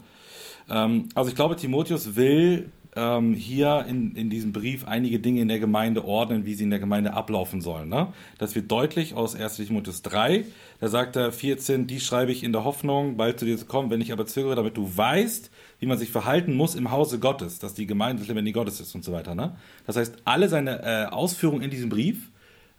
Ähm, 0.70 1.10
also 1.14 1.28
ich 1.28 1.36
glaube, 1.36 1.56
Timotheus 1.56 2.16
will 2.16 2.70
ähm, 2.96 3.34
hier 3.34 3.84
in, 3.86 4.16
in 4.16 4.30
diesem 4.30 4.54
Brief 4.54 4.88
einige 4.88 5.18
Dinge 5.18 5.42
in 5.42 5.48
der 5.48 5.58
Gemeinde 5.58 6.06
ordnen, 6.06 6.46
wie 6.46 6.54
sie 6.54 6.64
in 6.64 6.70
der 6.70 6.78
Gemeinde 6.78 7.12
ablaufen 7.12 7.60
sollen. 7.60 7.90
Ne? 7.90 8.14
Das 8.38 8.54
wird 8.54 8.70
deutlich 8.70 9.12
aus 9.12 9.34
1. 9.34 9.56
Timotheus 9.56 10.00
3. 10.00 10.46
Da 10.80 10.88
sagt 10.88 11.16
er 11.16 11.32
14, 11.32 11.86
die 11.86 12.00
schreibe 12.00 12.32
ich 12.32 12.42
in 12.44 12.52
der 12.54 12.64
Hoffnung, 12.64 13.18
bald 13.18 13.38
zu 13.38 13.44
dir 13.44 13.58
zu 13.58 13.66
kommen, 13.66 13.90
wenn 13.90 14.00
ich 14.00 14.10
aber 14.10 14.24
zögere, 14.24 14.54
damit 14.54 14.78
du 14.78 14.90
weißt, 14.96 15.50
wie 15.78 15.86
man 15.86 15.98
sich 15.98 16.10
verhalten 16.10 16.54
muss 16.54 16.74
im 16.74 16.90
Hause 16.90 17.18
Gottes, 17.18 17.58
dass 17.58 17.74
die 17.74 17.86
Gemeinde 17.86 18.20
des 18.20 18.28
lebendigen 18.28 18.58
Gottes 18.58 18.80
ist 18.80 18.94
und 18.94 19.04
so 19.04 19.12
weiter. 19.12 19.34
Ne? 19.34 19.56
Das 19.86 19.96
heißt, 19.96 20.16
alle 20.24 20.48
seine 20.48 20.82
äh, 20.82 21.06
Ausführungen 21.06 21.62
in 21.62 21.70
diesem 21.70 21.88
Brief 21.88 22.30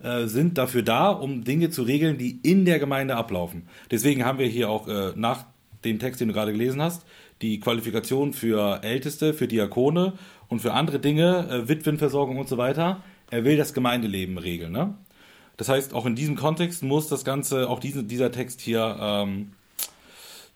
äh, 0.01 0.25
sind 0.25 0.57
dafür 0.57 0.83
da, 0.83 1.09
um 1.09 1.43
Dinge 1.43 1.69
zu 1.69 1.83
regeln, 1.83 2.17
die 2.17 2.39
in 2.43 2.65
der 2.65 2.79
Gemeinde 2.79 3.15
ablaufen. 3.15 3.67
Deswegen 3.91 4.25
haben 4.25 4.39
wir 4.39 4.47
hier 4.47 4.69
auch 4.69 4.87
äh, 4.87 5.13
nach 5.15 5.45
dem 5.83 5.99
Text, 5.99 6.21
den 6.21 6.27
du 6.27 6.33
gerade 6.33 6.51
gelesen 6.51 6.81
hast, 6.81 7.05
die 7.41 7.59
Qualifikation 7.59 8.33
für 8.33 8.83
Älteste, 8.83 9.33
für 9.33 9.47
Diakone 9.47 10.13
und 10.47 10.61
für 10.61 10.73
andere 10.73 10.99
Dinge, 10.99 11.47
äh, 11.49 11.67
Witwenversorgung 11.67 12.37
und 12.37 12.49
so 12.49 12.57
weiter. 12.57 13.03
Er 13.29 13.43
will 13.43 13.57
das 13.57 13.73
Gemeindeleben 13.73 14.37
regeln. 14.37 14.71
Ne? 14.71 14.95
Das 15.57 15.69
heißt, 15.69 15.93
auch 15.93 16.05
in 16.05 16.15
diesem 16.15 16.35
Kontext 16.35 16.83
muss 16.83 17.07
das 17.07 17.25
Ganze, 17.25 17.69
auch 17.69 17.79
diesen, 17.79 18.07
dieser 18.07 18.31
Text 18.31 18.61
hier 18.61 18.97
ähm, 18.99 19.53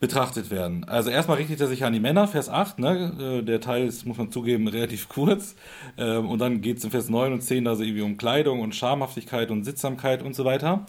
betrachtet 0.01 0.49
werden. 0.49 0.83
Also 0.83 1.11
erstmal 1.11 1.37
richtet 1.37 1.61
er 1.61 1.67
sich 1.67 1.85
an 1.85 1.93
die 1.93 1.99
Männer, 1.99 2.27
Vers 2.27 2.49
8, 2.49 2.79
ne? 2.79 3.39
Äh, 3.39 3.43
der 3.43 3.61
Teil 3.61 3.85
ist, 3.85 4.05
muss 4.05 4.17
man 4.17 4.31
zugeben, 4.31 4.67
relativ 4.67 5.07
kurz. 5.09 5.55
Ähm, 5.95 6.27
und 6.27 6.39
dann 6.39 6.59
geht 6.61 6.79
es 6.79 6.83
in 6.83 6.89
Vers 6.89 7.07
9 7.07 7.31
und 7.31 7.41
10 7.41 7.67
also 7.67 7.83
irgendwie 7.83 8.01
um 8.01 8.17
Kleidung 8.17 8.61
und 8.61 8.75
Schamhaftigkeit 8.75 9.51
und 9.51 9.63
Sittsamkeit 9.63 10.23
und 10.23 10.35
so 10.35 10.43
weiter. 10.43 10.87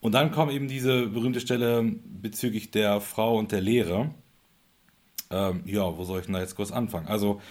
Und 0.00 0.12
dann 0.12 0.32
kommt 0.32 0.50
eben 0.50 0.66
diese 0.66 1.06
berühmte 1.06 1.40
Stelle 1.40 1.94
bezüglich 2.04 2.70
der 2.70 3.02
Frau 3.02 3.36
und 3.38 3.52
der 3.52 3.60
Lehre. 3.60 4.10
Ähm, 5.30 5.60
ja, 5.66 5.96
wo 5.96 6.02
soll 6.04 6.20
ich 6.20 6.26
denn 6.26 6.34
da 6.34 6.40
jetzt 6.40 6.56
kurz 6.56 6.72
anfangen? 6.72 7.06
Also 7.06 7.42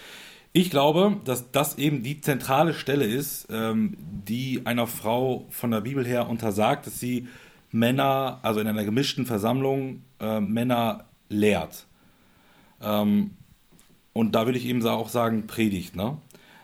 ich 0.52 0.68
glaube, 0.68 1.20
dass 1.24 1.52
das 1.52 1.78
eben 1.78 2.02
die 2.02 2.20
zentrale 2.20 2.74
Stelle 2.74 3.04
ist, 3.04 3.46
ähm, 3.50 3.96
die 4.00 4.62
einer 4.64 4.88
Frau 4.88 5.46
von 5.50 5.70
der 5.70 5.80
Bibel 5.80 6.04
her 6.04 6.28
untersagt, 6.28 6.88
dass 6.88 6.98
sie 6.98 7.28
Männer, 7.74 8.38
also 8.42 8.60
in 8.60 8.68
einer 8.68 8.84
gemischten 8.84 9.26
Versammlung, 9.26 10.02
äh, 10.20 10.40
Männer 10.40 11.06
lehrt. 11.28 11.86
Ähm, 12.80 13.32
und 14.12 14.36
da 14.36 14.46
würde 14.46 14.58
ich 14.58 14.66
eben 14.66 14.86
auch 14.86 15.08
sagen, 15.08 15.48
predigt. 15.48 15.96
Ne? 15.96 16.16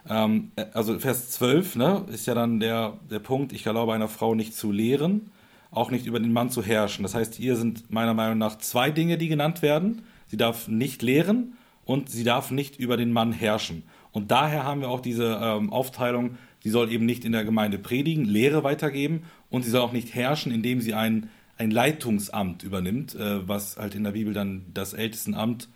Ähm, 0.09 0.53
also 0.73 1.01
Vers 1.01 1.33
12 1.33 1.77
ne, 1.77 2.05
ist 2.13 2.27
ja 2.27 2.35
dann 2.35 2.61
der, 2.61 2.95
der 3.11 3.19
Punkt, 3.19 3.53
ich 3.53 3.67
erlaube 3.67 3.93
einer 3.93 4.07
Frau 4.07 4.37
nicht 4.37 4.55
zu 4.55 4.71
lehren, 4.71 5.33
auch 5.73 5.91
nicht 5.91 6.07
über 6.07 6.21
den 6.21 6.33
Mann 6.33 6.49
zu 6.49 6.63
herrschen. 6.63 7.03
Das 7.03 7.17
heißt, 7.17 7.35
hier 7.35 7.57
sind 7.57 7.91
meiner 7.91 8.15
Meinung 8.15 8.39
nach 8.39 8.59
zwei 8.59 8.93
Dinge, 8.93 9.19
die 9.19 9.29
genannt 9.29 9.63
werden. 9.63 10.03
Sie 10.29 10.37
darf 10.37 10.69
nicht 10.69 11.03
lehren 11.03 11.57
und 11.85 12.09
sie 12.09 12.23
darf 12.23 12.53
nicht 12.53 12.79
über 12.79 12.97
den 12.97 13.13
Mann 13.13 13.33
herrschen. 13.33 13.83
Und 14.13 14.31
daher 14.31 14.63
haben 14.63 14.81
wir 14.81 14.89
auch 14.89 15.01
diese 15.01 15.41
ähm, 15.43 15.73
Aufteilung, 15.73 16.37
sie 16.63 16.71
soll 16.71 16.93
eben 16.93 17.05
nicht 17.05 17.25
in 17.25 17.33
der 17.33 17.45
Gemeinde 17.45 17.79
predigen, 17.79 18.25
Lehre 18.27 18.63
weitergeben 18.63 19.25
und 19.51 19.65
sie 19.65 19.71
soll 19.71 19.81
auch 19.81 19.93
nicht 19.93 20.15
herrschen, 20.15 20.53
indem 20.53 20.81
sie 20.81 20.95
ein, 20.95 21.29
ein 21.59 21.71
Leitungsamt 21.71 22.63
übernimmt, 22.63 23.15
äh, 23.15 23.47
was 23.47 23.77
halt 23.77 23.95
in 23.95 24.05
der 24.05 24.13
Bibel 24.13 24.33
dann 24.33 24.65
das 24.73 24.95
Ältestenamt 24.95 25.69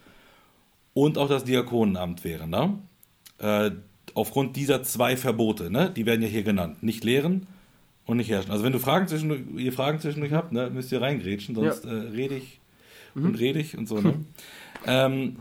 und 0.94 1.18
auch 1.18 1.28
das 1.28 1.44
Diakonenamt 1.44 2.24
wäre. 2.24 2.48
Ne? 2.48 2.78
Äh, 3.38 3.72
aufgrund 4.14 4.56
dieser 4.56 4.82
zwei 4.82 5.16
Verbote, 5.16 5.70
ne? 5.70 5.90
die 5.94 6.06
werden 6.06 6.22
ja 6.22 6.28
hier 6.28 6.44
genannt. 6.44 6.82
Nicht 6.82 7.04
lehren 7.04 7.46
und 8.06 8.18
nicht 8.18 8.30
herrschen. 8.30 8.50
Also 8.52 8.64
wenn 8.64 8.72
du 8.72 8.78
Fragen 8.78 9.08
zwischendurch, 9.08 9.42
ihr 9.56 9.72
Fragen 9.72 9.98
zwischendurch 9.98 10.32
habt, 10.32 10.52
ne, 10.52 10.70
müsst 10.70 10.92
ihr 10.92 11.00
reingrätschen, 11.00 11.54
sonst 11.54 11.84
Ja. 11.84 11.90
äh, 11.90 12.08
rede 12.08 12.36
ich 12.36 12.60
und 13.14 13.38
rede 13.38 13.60
ich 13.60 13.76
und 13.78 13.86
so. 13.88 14.00
Ne? 14.00 14.24
ähm, 14.86 15.36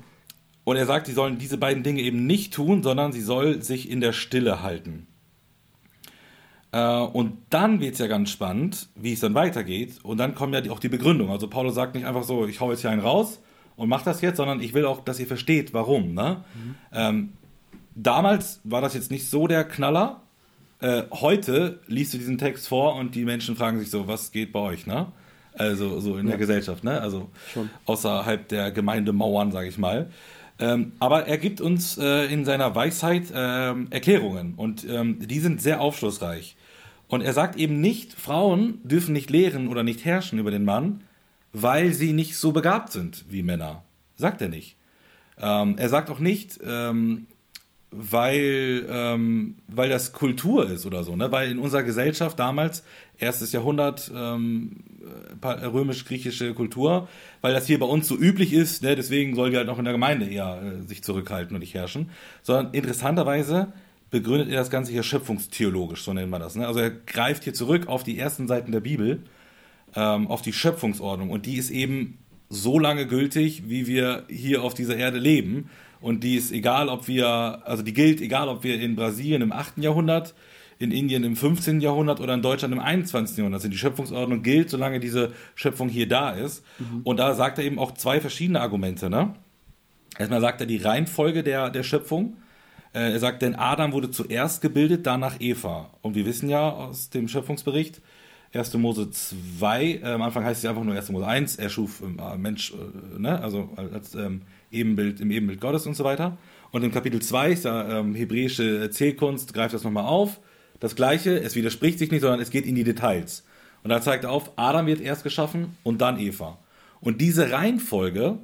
und 0.64 0.76
er 0.78 0.86
sagt, 0.86 1.08
sie 1.08 1.14
sollen 1.14 1.38
diese 1.38 1.58
beiden 1.58 1.84
Dinge 1.84 2.02
eben 2.02 2.26
nicht 2.26 2.54
tun, 2.54 2.84
sondern 2.84 3.12
sie 3.12 3.22
soll 3.22 3.62
sich 3.62 3.90
in 3.90 4.00
der 4.00 4.14
Stille 4.14 4.62
halten. 4.62 5.08
Äh, 6.74 7.02
und 7.02 7.38
dann 7.52 7.80
wird 7.80 7.94
es 7.94 8.00
ja 8.00 8.08
ganz 8.08 8.32
spannend, 8.32 8.90
wie 8.96 9.14
es 9.14 9.20
dann 9.20 9.36
weitergeht. 9.36 10.00
Und 10.02 10.18
dann 10.18 10.34
kommt 10.34 10.54
ja 10.56 10.62
die, 10.62 10.72
auch 10.72 10.80
die 10.80 10.90
Begründung. 10.90 11.30
Also 11.30 11.48
Paulus 11.48 11.76
sagt 11.76 11.94
nicht 11.96 12.06
einfach 12.06 12.24
so, 12.24 12.48
ich 12.48 12.60
hau 12.60 12.72
jetzt 12.72 12.82
hier 12.82 12.90
einen 12.90 13.02
raus 13.02 13.40
und 13.76 13.90
mach 13.90 14.02
das 14.02 14.22
jetzt, 14.22 14.38
sondern 14.38 14.60
ich 14.60 14.74
will 14.74 14.86
auch, 14.86 15.04
dass 15.04 15.20
ihr 15.20 15.28
versteht, 15.28 15.74
warum. 15.74 16.16
Ne? 16.16 16.44
Ähm, 16.92 17.34
damals 17.94 18.60
war 18.64 18.82
das 18.82 18.96
jetzt 18.96 19.12
nicht 19.12 19.30
so 19.30 19.46
der 19.46 19.64
Knaller. 19.64 20.22
Äh, 20.80 21.04
heute 21.12 21.80
liest 21.86 22.16
du 22.16 22.18
diesen 22.18 22.40
Text 22.40 22.68
vor 22.68 22.96
und 22.96 23.14
die 23.14 23.24
Menschen 23.24 23.56
fragen 23.56 23.80
sich 23.80 23.92
so, 23.92 24.08
was 24.08 24.32
geht 24.32 24.52
bei 24.52 24.60
euch, 24.60 24.88
ne? 24.88 25.12
Also 25.56 26.00
so 26.00 26.18
in 26.18 26.26
der 26.26 26.38
Gesellschaft, 26.40 26.84
ne? 26.84 27.00
Also 27.00 27.30
Schon. 27.54 27.70
außerhalb 27.86 28.48
der 28.48 28.72
Gemeindemauern, 28.72 29.52
sage 29.52 29.68
ich 29.68 29.78
mal. 29.78 30.10
Ähm, 30.58 30.94
aber 31.00 31.28
er 31.28 31.38
gibt 31.38 31.62
uns 31.62 32.00
äh, 32.00 32.26
in 32.26 32.46
seiner 32.46 32.74
Weisheit 32.74 33.26
ähm, 33.34 33.88
Erklärungen 33.92 34.56
und 34.58 34.84
ähm, 34.90 35.20
die 35.20 35.40
sind 35.40 35.62
sehr 35.62 35.80
aufschlussreich. 35.80 36.56
Und 37.14 37.22
er 37.22 37.34
sagt 37.34 37.58
eben 37.58 37.80
nicht, 37.80 38.14
Frauen 38.14 38.80
dürfen 38.84 39.14
nicht 39.14 39.30
lehren 39.30 39.68
oder 39.68 39.84
nicht 39.84 40.04
herrschen 40.04 40.40
über 40.40 40.50
den 40.50 40.66
Mann, 40.66 41.02
weil 41.52 41.94
sie 41.94 42.12
nicht 42.12 42.36
so 42.38 42.54
begabt 42.54 42.92
sind 42.92 43.26
wie 43.30 43.44
Männer. 43.44 43.84
Sagt 44.16 44.42
er 44.42 44.50
nicht. 44.50 44.78
Ähm, 45.38 45.76
er 45.78 45.90
sagt 45.90 46.10
auch 46.10 46.18
nicht, 46.18 46.60
ähm, 46.66 47.28
weil, 47.92 48.88
ähm, 48.90 49.58
weil 49.68 49.90
das 49.90 50.12
Kultur 50.12 50.68
ist 50.68 50.88
oder 50.88 51.04
so, 51.04 51.16
ne? 51.16 51.32
Weil 51.32 51.52
in 51.52 51.60
unserer 51.60 51.84
Gesellschaft 51.84 52.40
damals, 52.40 52.84
erstes 53.20 53.52
Jahrhundert, 53.52 54.12
ähm, 54.16 54.78
äh, 55.40 55.48
römisch-griechische 55.48 56.56
Kultur, 56.56 57.08
weil 57.42 57.54
das 57.54 57.68
hier 57.68 57.78
bei 57.78 57.86
uns 57.86 58.08
so 58.08 58.18
üblich 58.18 58.54
ist, 58.54 58.82
ne? 58.82 58.96
deswegen 58.96 59.36
soll 59.36 59.52
wir 59.52 59.60
halt 59.60 59.70
auch 59.70 59.78
in 59.78 59.86
der 59.86 59.94
Gemeinde 59.94 60.26
eher 60.26 60.64
äh, 60.64 60.88
sich 60.88 61.04
zurückhalten 61.04 61.56
und 61.56 61.60
nicht 61.60 61.76
herrschen. 61.76 62.10
Sondern 62.42 62.74
interessanterweise 62.74 63.72
begründet 64.14 64.50
er 64.50 64.58
das 64.58 64.70
Ganze 64.70 64.92
hier 64.92 65.02
schöpfungstheologisch, 65.02 66.04
so 66.04 66.14
nennt 66.14 66.30
man 66.30 66.40
das. 66.40 66.56
Ne? 66.56 66.68
Also 66.68 66.80
er 66.80 66.92
greift 66.92 67.46
hier 67.46 67.56
zurück 67.56 67.88
auf 67.88 68.04
die 68.04 68.20
ersten 68.20 68.48
Seiten 68.48 68.72
der 68.72 68.80
Bibel, 68.80 69.24
ähm, 69.96 70.28
auf 70.28 70.44
die 70.44 70.54
Schöpfungsordnung. 70.54 71.32
Und 71.32 71.48
die 71.48 71.56
ist 71.56 71.72
eben 71.72 72.20
so 72.48 72.78
lange 72.78 73.08
gültig, 73.08 73.64
wie 73.70 73.88
wir 73.88 74.26
hier 74.30 74.62
auf 74.62 74.76
dieser 74.76 74.96
Erde 74.96 75.18
leben. 75.18 75.72
Und 76.00 76.24
die 76.24 76.36
ist 76.36 76.52
egal, 76.52 76.90
ob 76.90 77.08
wir, 77.08 77.64
also 77.66 77.82
die 77.82 77.94
gilt, 77.94 78.22
egal, 78.22 78.50
ob 78.50 78.64
wir 78.64 78.80
in 78.80 78.96
Brasilien 78.96 79.42
im 79.42 79.52
8. 79.52 79.80
Jahrhundert, 79.80 80.36
in 80.78 80.92
Indien 80.92 81.24
im 81.24 81.36
15. 81.36 81.82
Jahrhundert 81.82 82.20
oder 82.20 82.36
in 82.36 82.44
Deutschland 82.44 82.72
im 82.72 82.80
21. 82.80 83.36
Jahrhundert 83.38 83.62
sind. 83.62 83.72
Die 83.72 83.80
Schöpfungsordnung 83.80 84.44
gilt, 84.44 84.70
solange 84.70 85.00
diese 85.00 85.32
Schöpfung 85.56 85.90
hier 85.90 86.08
da 86.08 86.30
ist. 86.30 86.64
Und 87.04 87.18
da 87.18 87.34
sagt 87.34 87.58
er 87.58 87.64
eben 87.64 87.80
auch 87.80 87.96
zwei 87.96 88.22
verschiedene 88.22 88.62
Argumente. 88.62 89.10
Ne? 89.10 89.34
Erstmal 90.20 90.42
sagt 90.42 90.62
er 90.62 90.68
die 90.68 90.78
Reihenfolge 90.78 91.42
der, 91.42 91.72
der 91.72 91.82
Schöpfung. 91.82 92.38
Äh, 92.94 93.12
Er 93.12 93.20
sagt, 93.20 93.42
denn 93.42 93.56
Adam 93.56 93.92
wurde 93.92 94.12
zuerst 94.12 94.62
gebildet, 94.62 95.06
danach 95.06 95.36
Eva. 95.40 95.90
Und 96.02 96.16
wir 96.16 96.26
wissen 96.26 96.50
ja 96.50 96.70
aus 96.70 97.10
dem 97.10 97.28
Schöpfungsbericht, 97.28 98.02
1. 98.54 98.76
Mose 98.76 99.10
2, 99.10 99.84
äh, 99.84 100.04
am 100.04 100.22
Anfang 100.22 100.46
heißt 100.46 100.64
es 100.64 100.70
einfach 100.70 100.84
nur 100.84 100.96
1. 100.96 101.10
Mose 101.10 101.26
1, 101.26 101.56
er 101.56 101.70
schuf 101.70 102.02
ähm, 102.04 102.20
äh, 102.20 102.38
Mensch, 102.38 102.72
äh, 102.72 103.20
ne? 103.20 103.42
also 103.42 103.70
als 103.76 104.14
ähm, 104.14 104.44
Ebenbild, 104.72 105.22
im 105.22 105.32
Ebenbild 105.32 105.60
Gottes 105.60 105.88
und 105.88 105.96
so 105.96 106.04
weiter. 106.04 106.38
Und 106.72 106.84
im 106.84 106.92
Kapitel 106.92 107.20
2 107.22 107.52
ist 107.52 107.66
ja 107.66 108.00
ähm, 108.00 108.14
hebräische 108.14 108.90
Zählkunst, 108.92 109.54
greift 109.54 109.74
das 109.74 109.84
nochmal 109.84 110.06
auf. 110.06 110.40
Das 110.80 110.96
gleiche, 110.96 111.40
es 111.40 111.56
widerspricht 111.56 111.98
sich 111.98 112.12
nicht, 112.12 112.22
sondern 112.22 112.40
es 112.40 112.52
geht 112.52 112.66
in 112.66 112.76
die 112.76 112.84
Details. 112.84 113.44
Und 113.84 113.90
da 113.90 114.02
zeigt 114.02 114.24
er 114.24 114.32
auf, 114.32 114.52
Adam 114.56 114.86
wird 114.86 115.02
erst 115.02 115.24
geschaffen 115.24 115.78
und 115.84 116.02
dann 116.02 116.20
Eva. 116.20 116.60
Und 117.00 117.22
diese 117.22 117.52
Reihenfolge 117.52 118.40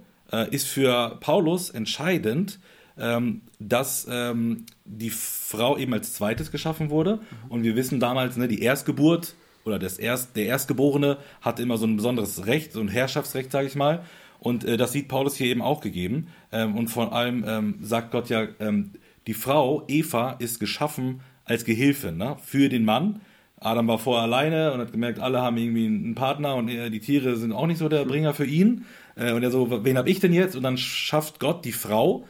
ist 0.52 0.68
für 0.68 1.18
Paulus 1.22 1.70
entscheidend, 1.70 2.60
ähm, 3.00 3.42
dass 3.60 4.08
ähm, 4.10 4.66
die 4.86 5.10
Frau 5.10 5.78
eben 5.78 5.94
als 5.94 6.14
zweites 6.14 6.52
geschaffen 6.52 6.90
wurde. 6.90 7.20
Und 7.50 7.64
wir 7.64 7.76
wissen 7.76 8.00
damals, 8.00 8.38
ne, 8.38 8.48
die 8.48 8.62
Erstgeburt 8.62 9.36
oder 9.66 9.80
das 9.80 9.98
Erst, 9.98 10.36
der 10.36 10.46
Erstgeborene 10.46 11.18
hatte 11.42 11.62
immer 11.62 11.78
so 11.78 11.86
ein 11.86 11.96
besonderes 11.96 12.46
Recht, 12.46 12.74
so 12.74 12.80
ein 12.80 12.88
Herrschaftsrecht, 12.88 13.52
sage 13.52 13.68
ich 13.68 13.76
mal. 13.76 14.04
Und 14.40 14.64
äh, 14.64 14.78
das 14.78 14.92
sieht 14.92 15.08
Paulus 15.08 15.36
hier 15.36 15.48
eben 15.48 15.62
auch 15.62 15.82
gegeben. 15.82 16.28
Ähm, 16.52 16.76
und 16.78 16.88
vor 16.88 17.14
allem 17.14 17.44
ähm, 17.48 17.76
sagt 17.82 18.12
Gott 18.12 18.30
ja, 18.30 18.48
ähm, 18.60 18.92
die 19.28 19.34
Frau, 19.34 19.84
Eva, 19.88 20.32
ist 20.40 20.60
geschaffen 20.60 21.22
als 21.46 21.66
Gehilfe 21.66 22.12
ne, 22.12 22.38
für 22.42 22.70
den 22.70 22.86
Mann. 22.86 23.22
Adam 23.60 23.88
war 23.88 24.00
vorher 24.00 24.24
alleine 24.24 24.72
und 24.72 24.80
hat 24.80 24.92
gemerkt, 24.92 25.20
alle 25.20 25.42
haben 25.42 25.58
irgendwie 25.58 25.86
einen 25.86 26.16
Partner 26.16 26.56
und 26.56 26.70
äh, 26.70 26.90
die 26.90 27.02
Tiere 27.02 27.36
sind 27.36 27.52
auch 27.52 27.68
nicht 27.68 27.78
so 27.78 27.90
der 27.90 28.06
Bringer 28.06 28.34
für 28.34 28.46
ihn. 28.46 28.86
Äh, 29.16 29.34
und 29.34 29.44
er 29.44 29.52
so, 29.52 29.84
wen 29.84 29.98
habe 29.98 30.10
ich 30.10 30.20
denn 30.20 30.34
jetzt? 30.34 30.56
Und 30.56 30.64
dann 30.64 30.78
schafft 30.78 31.40
Gott 31.40 31.66
die 31.66 31.74
Frau, 31.74 32.26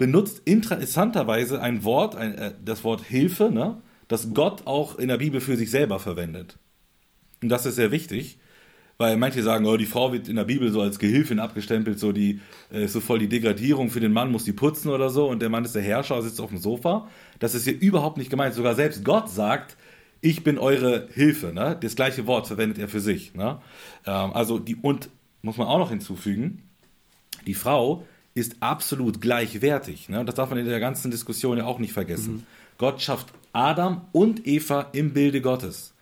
benutzt 0.00 0.40
interessanterweise 0.46 1.60
ein 1.60 1.84
Wort, 1.84 2.16
ein, 2.16 2.34
äh, 2.34 2.54
das 2.64 2.84
Wort 2.84 3.02
Hilfe, 3.02 3.50
ne, 3.50 3.82
das 4.08 4.32
Gott 4.32 4.66
auch 4.66 4.98
in 4.98 5.08
der 5.08 5.18
Bibel 5.18 5.42
für 5.42 5.58
sich 5.58 5.70
selber 5.70 5.98
verwendet. 5.98 6.58
Und 7.42 7.50
das 7.50 7.66
ist 7.66 7.74
sehr 7.74 7.90
wichtig, 7.90 8.38
weil 8.96 9.18
manche 9.18 9.42
sagen, 9.42 9.66
oh, 9.66 9.76
die 9.76 9.84
Frau 9.84 10.10
wird 10.10 10.26
in 10.26 10.36
der 10.36 10.44
Bibel 10.44 10.72
so 10.72 10.80
als 10.80 10.98
Gehilfin 10.98 11.38
abgestempelt, 11.38 11.98
so 11.98 12.12
die 12.12 12.40
äh, 12.70 12.88
so 12.88 13.00
voll 13.00 13.18
die 13.18 13.28
Degradierung 13.28 13.90
für 13.90 14.00
den 14.00 14.14
Mann 14.14 14.32
muss 14.32 14.44
die 14.44 14.54
putzen 14.54 14.88
oder 14.88 15.10
so 15.10 15.28
und 15.28 15.42
der 15.42 15.50
Mann 15.50 15.66
ist 15.66 15.74
der 15.74 15.82
Herrscher, 15.82 16.22
sitzt 16.22 16.40
auf 16.40 16.48
dem 16.48 16.58
Sofa. 16.58 17.06
Das 17.38 17.54
ist 17.54 17.64
hier 17.64 17.78
überhaupt 17.78 18.16
nicht 18.16 18.30
gemeint. 18.30 18.54
Sogar 18.54 18.74
selbst 18.74 19.04
Gott 19.04 19.28
sagt, 19.28 19.76
ich 20.22 20.42
bin 20.44 20.56
eure 20.56 21.08
Hilfe. 21.12 21.52
Ne? 21.52 21.76
Das 21.78 21.94
gleiche 21.94 22.26
Wort 22.26 22.46
verwendet 22.46 22.78
er 22.78 22.88
für 22.88 23.00
sich. 23.00 23.34
Ne? 23.34 23.60
Ähm, 24.06 24.32
also 24.32 24.58
die 24.58 24.76
und 24.76 25.10
muss 25.42 25.58
man 25.58 25.66
auch 25.66 25.78
noch 25.78 25.90
hinzufügen, 25.90 26.62
die 27.46 27.54
Frau 27.54 28.06
ist 28.34 28.56
absolut 28.60 29.20
gleichwertig. 29.20 30.08
Ne? 30.08 30.24
Das 30.24 30.34
darf 30.34 30.50
man 30.50 30.58
in 30.58 30.66
der 30.66 30.80
ganzen 30.80 31.10
Diskussion 31.10 31.58
ja 31.58 31.64
auch 31.64 31.78
nicht 31.78 31.92
vergessen. 31.92 32.34
Mhm. 32.34 32.42
Gott 32.78 33.02
schafft 33.02 33.28
Adam 33.52 34.02
und 34.12 34.46
Eva 34.46 34.86
im 34.92 35.12
Bilde 35.12 35.40
Gottes. 35.40 35.92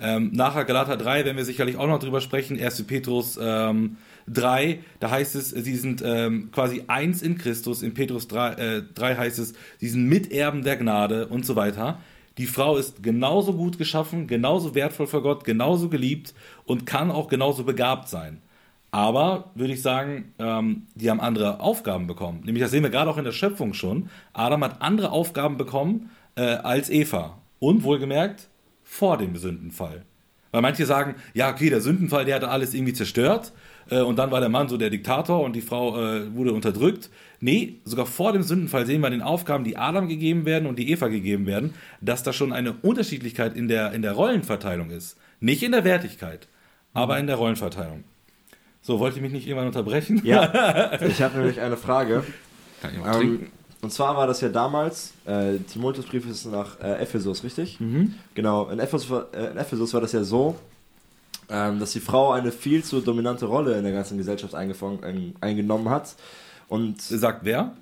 Ähm, 0.00 0.30
nachher 0.32 0.64
Galater 0.64 0.96
3 0.96 1.24
werden 1.24 1.36
wir 1.36 1.44
sicherlich 1.44 1.76
auch 1.76 1.86
noch 1.86 2.00
drüber 2.00 2.20
sprechen. 2.20 2.60
1. 2.60 2.82
Petrus 2.84 3.38
ähm, 3.40 3.96
3, 4.26 4.80
da 5.00 5.10
heißt 5.10 5.36
es, 5.36 5.50
sie 5.50 5.76
sind 5.76 6.02
ähm, 6.04 6.50
quasi 6.50 6.84
eins 6.88 7.22
in 7.22 7.38
Christus. 7.38 7.82
In 7.82 7.94
Petrus 7.94 8.26
3, 8.28 8.52
äh, 8.54 8.82
3 8.94 9.16
heißt 9.16 9.38
es, 9.38 9.54
sie 9.78 9.88
sind 9.88 10.08
Miterben 10.08 10.64
der 10.64 10.76
Gnade 10.76 11.28
und 11.28 11.46
so 11.46 11.56
weiter. 11.56 12.00
Die 12.38 12.46
Frau 12.46 12.76
ist 12.76 13.02
genauso 13.02 13.52
gut 13.52 13.78
geschaffen, 13.78 14.26
genauso 14.26 14.74
wertvoll 14.74 15.06
für 15.06 15.22
Gott, 15.22 15.44
genauso 15.44 15.88
geliebt 15.88 16.34
und 16.64 16.84
kann 16.84 17.12
auch 17.12 17.28
genauso 17.28 17.62
begabt 17.62 18.08
sein. 18.08 18.40
Aber, 18.94 19.50
würde 19.56 19.72
ich 19.72 19.82
sagen, 19.82 20.34
ähm, 20.38 20.86
die 20.94 21.10
haben 21.10 21.18
andere 21.18 21.58
Aufgaben 21.58 22.06
bekommen. 22.06 22.42
Nämlich, 22.44 22.62
das 22.62 22.70
sehen 22.70 22.84
wir 22.84 22.90
gerade 22.90 23.10
auch 23.10 23.18
in 23.18 23.24
der 23.24 23.32
Schöpfung 23.32 23.74
schon. 23.74 24.08
Adam 24.32 24.62
hat 24.62 24.82
andere 24.82 25.10
Aufgaben 25.10 25.56
bekommen 25.56 26.10
äh, 26.36 26.42
als 26.42 26.90
Eva. 26.90 27.38
Und 27.58 27.82
wohlgemerkt, 27.82 28.50
vor 28.84 29.18
dem 29.18 29.34
Sündenfall. 29.34 30.04
Weil 30.52 30.62
manche 30.62 30.86
sagen, 30.86 31.16
ja, 31.32 31.50
okay, 31.50 31.70
der 31.70 31.80
Sündenfall, 31.80 32.24
der 32.24 32.36
hat 32.36 32.44
alles 32.44 32.72
irgendwie 32.72 32.92
zerstört 32.92 33.52
äh, 33.90 34.00
und 34.00 34.16
dann 34.16 34.30
war 34.30 34.38
der 34.38 34.48
Mann 34.48 34.68
so 34.68 34.76
der 34.76 34.90
Diktator 34.90 35.42
und 35.42 35.56
die 35.56 35.60
Frau 35.60 36.00
äh, 36.00 36.32
wurde 36.32 36.52
unterdrückt. 36.52 37.10
Nee, 37.40 37.80
sogar 37.84 38.06
vor 38.06 38.32
dem 38.32 38.44
Sündenfall 38.44 38.86
sehen 38.86 39.00
wir 39.00 39.10
den 39.10 39.22
Aufgaben, 39.22 39.64
die 39.64 39.76
Adam 39.76 40.06
gegeben 40.06 40.44
werden 40.44 40.68
und 40.68 40.78
die 40.78 40.92
Eva 40.92 41.08
gegeben 41.08 41.46
werden, 41.46 41.74
dass 42.00 42.22
da 42.22 42.32
schon 42.32 42.52
eine 42.52 42.74
Unterschiedlichkeit 42.74 43.56
in 43.56 43.66
der, 43.66 43.90
in 43.90 44.02
der 44.02 44.12
Rollenverteilung 44.12 44.90
ist. 44.90 45.16
Nicht 45.40 45.64
in 45.64 45.72
der 45.72 45.82
Wertigkeit, 45.82 46.46
aber 46.92 47.18
in 47.18 47.26
der 47.26 47.34
Rollenverteilung. 47.34 48.04
So, 48.86 49.00
wollte 49.00 49.16
ich 49.16 49.22
mich 49.22 49.32
nicht 49.32 49.46
irgendwann 49.46 49.68
unterbrechen? 49.68 50.20
Ja, 50.24 51.00
ich 51.00 51.22
habe 51.22 51.38
nämlich 51.38 51.58
eine 51.58 51.78
Frage. 51.78 52.22
Kann 52.82 52.92
ich 52.92 53.00
mal 53.00 53.22
ähm, 53.22 53.46
und 53.80 53.90
zwar 53.90 54.14
war 54.14 54.26
das 54.26 54.42
ja 54.42 54.50
damals, 54.50 55.14
äh, 55.24 55.56
Timotheusbrief 55.58 56.28
ist 56.28 56.44
nach 56.44 56.78
äh, 56.80 57.02
Ephesus, 57.02 57.44
richtig? 57.44 57.80
Mhm. 57.80 58.14
Genau, 58.34 58.68
in 58.68 58.78
Ephesus, 58.78 59.10
äh, 59.32 59.52
in 59.52 59.56
Ephesus 59.56 59.94
war 59.94 60.02
das 60.02 60.12
ja 60.12 60.22
so, 60.22 60.56
ähm, 61.48 61.80
dass 61.80 61.92
die 61.92 62.00
Frau 62.00 62.32
eine 62.32 62.52
viel 62.52 62.84
zu 62.84 63.00
dominante 63.00 63.46
Rolle 63.46 63.78
in 63.78 63.84
der 63.84 63.92
ganzen 63.92 64.18
Gesellschaft 64.18 64.54
ein, 64.54 65.34
eingenommen 65.40 65.88
hat. 65.88 66.14
Und 66.68 67.00
Sagt 67.00 67.44
wer? 67.44 67.72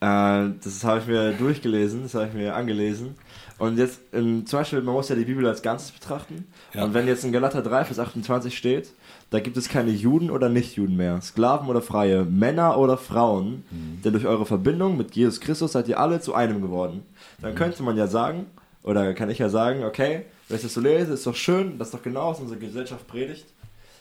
Äh, 0.00 0.50
das 0.62 0.84
habe 0.84 1.00
ich 1.00 1.06
mir 1.06 1.32
durchgelesen, 1.32 2.04
das 2.04 2.14
habe 2.14 2.28
ich 2.28 2.34
mir 2.34 2.54
angelesen. 2.54 3.16
Und 3.58 3.78
jetzt, 3.78 4.00
ähm, 4.12 4.46
zum 4.46 4.60
Beispiel, 4.60 4.82
man 4.82 4.94
muss 4.94 5.08
ja 5.08 5.16
die 5.16 5.24
Bibel 5.24 5.46
als 5.46 5.62
Ganzes 5.62 5.90
betrachten. 5.90 6.46
Ja. 6.74 6.84
Und 6.84 6.94
wenn 6.94 7.08
jetzt 7.08 7.24
in 7.24 7.32
Galater 7.32 7.62
3, 7.62 7.84
Vers 7.84 7.98
28 7.98 8.56
steht, 8.56 8.92
da 9.30 9.40
gibt 9.40 9.56
es 9.56 9.68
keine 9.68 9.90
Juden 9.90 10.30
oder 10.30 10.48
Nichtjuden 10.48 10.96
mehr, 10.96 11.20
Sklaven 11.20 11.68
oder 11.68 11.82
Freie, 11.82 12.24
Männer 12.24 12.78
oder 12.78 12.96
Frauen, 12.96 13.64
mhm. 13.70 14.02
denn 14.02 14.12
durch 14.12 14.26
eure 14.26 14.46
Verbindung 14.46 14.96
mit 14.96 15.16
Jesus 15.16 15.40
Christus 15.40 15.72
seid 15.72 15.88
ihr 15.88 15.98
alle 15.98 16.20
zu 16.20 16.34
einem 16.34 16.62
geworden. 16.62 17.02
Dann 17.40 17.52
mhm. 17.52 17.56
könnte 17.56 17.82
man 17.82 17.96
ja 17.96 18.06
sagen, 18.06 18.46
oder 18.82 19.14
kann 19.14 19.30
ich 19.30 19.38
ja 19.38 19.48
sagen, 19.48 19.84
okay, 19.84 20.26
wenn 20.48 20.56
ich 20.56 20.62
das 20.62 20.74
so 20.74 20.80
lese, 20.80 21.14
ist 21.14 21.26
doch 21.26 21.34
schön, 21.34 21.78
das 21.78 21.88
ist 21.88 21.94
doch 21.94 22.02
genau, 22.02 22.30
was 22.30 22.40
unsere 22.40 22.60
Gesellschaft 22.60 23.06
predigt. 23.06 23.46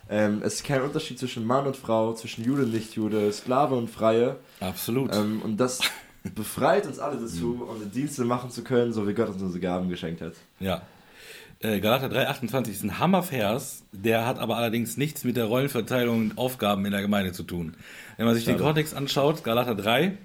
Ähm, 0.10 0.42
es 0.44 0.56
ist 0.56 0.66
kein 0.66 0.82
Unterschied 0.82 1.18
zwischen 1.18 1.46
Mann 1.48 1.66
und 1.66 1.78
Frau, 1.78 2.14
zwischen 2.14 2.44
Jude 2.44 2.64
und 2.64 2.74
Nichtjude, 2.74 3.32
Sklave 3.32 3.76
und 3.76 3.90
Freie. 3.90 4.36
Absolut. 4.60 5.16
Ähm, 5.16 5.42
und 5.42 5.58
das 5.58 5.80
befreit 6.36 6.86
uns 6.86 7.00
alle 7.00 7.18
dazu, 7.18 7.56
mhm. 7.56 7.62
unsere 7.62 7.90
Dienste 7.90 8.26
machen 8.26 8.52
zu 8.52 8.64
können, 8.64 8.92
so 8.94 9.08
wie 9.08 9.14
Gott 9.14 9.30
uns 9.30 9.42
unsere 9.42 9.62
Gaben 9.62 9.90
geschenkt 9.90 10.22
hat. 10.22 10.34
Ja, 10.60 10.82
Galater 11.64 12.08
3,28 12.08 12.70
ist 12.70 12.84
ein 12.84 13.00
Hammervers, 13.00 13.84
der 13.94 14.26
hat 14.26 14.38
aber 14.38 14.58
allerdings 14.58 14.98
nichts 14.98 15.24
mit 15.24 15.38
der 15.38 15.46
Rollenverteilung 15.46 16.18
und 16.18 16.38
Aufgaben 16.38 16.84
in 16.86 16.92
der 16.92 17.02
Gemeinde 17.02 17.32
zu 17.32 17.44
tun. 17.44 17.78
Wenn 18.18 18.26
man 18.26 18.36
sich 18.36 18.44
Schade. 18.44 18.58
den 18.58 18.64
Kontext 18.64 18.94
anschaut, 18.94 19.46
Galater 19.46 19.74
3, 19.74 20.18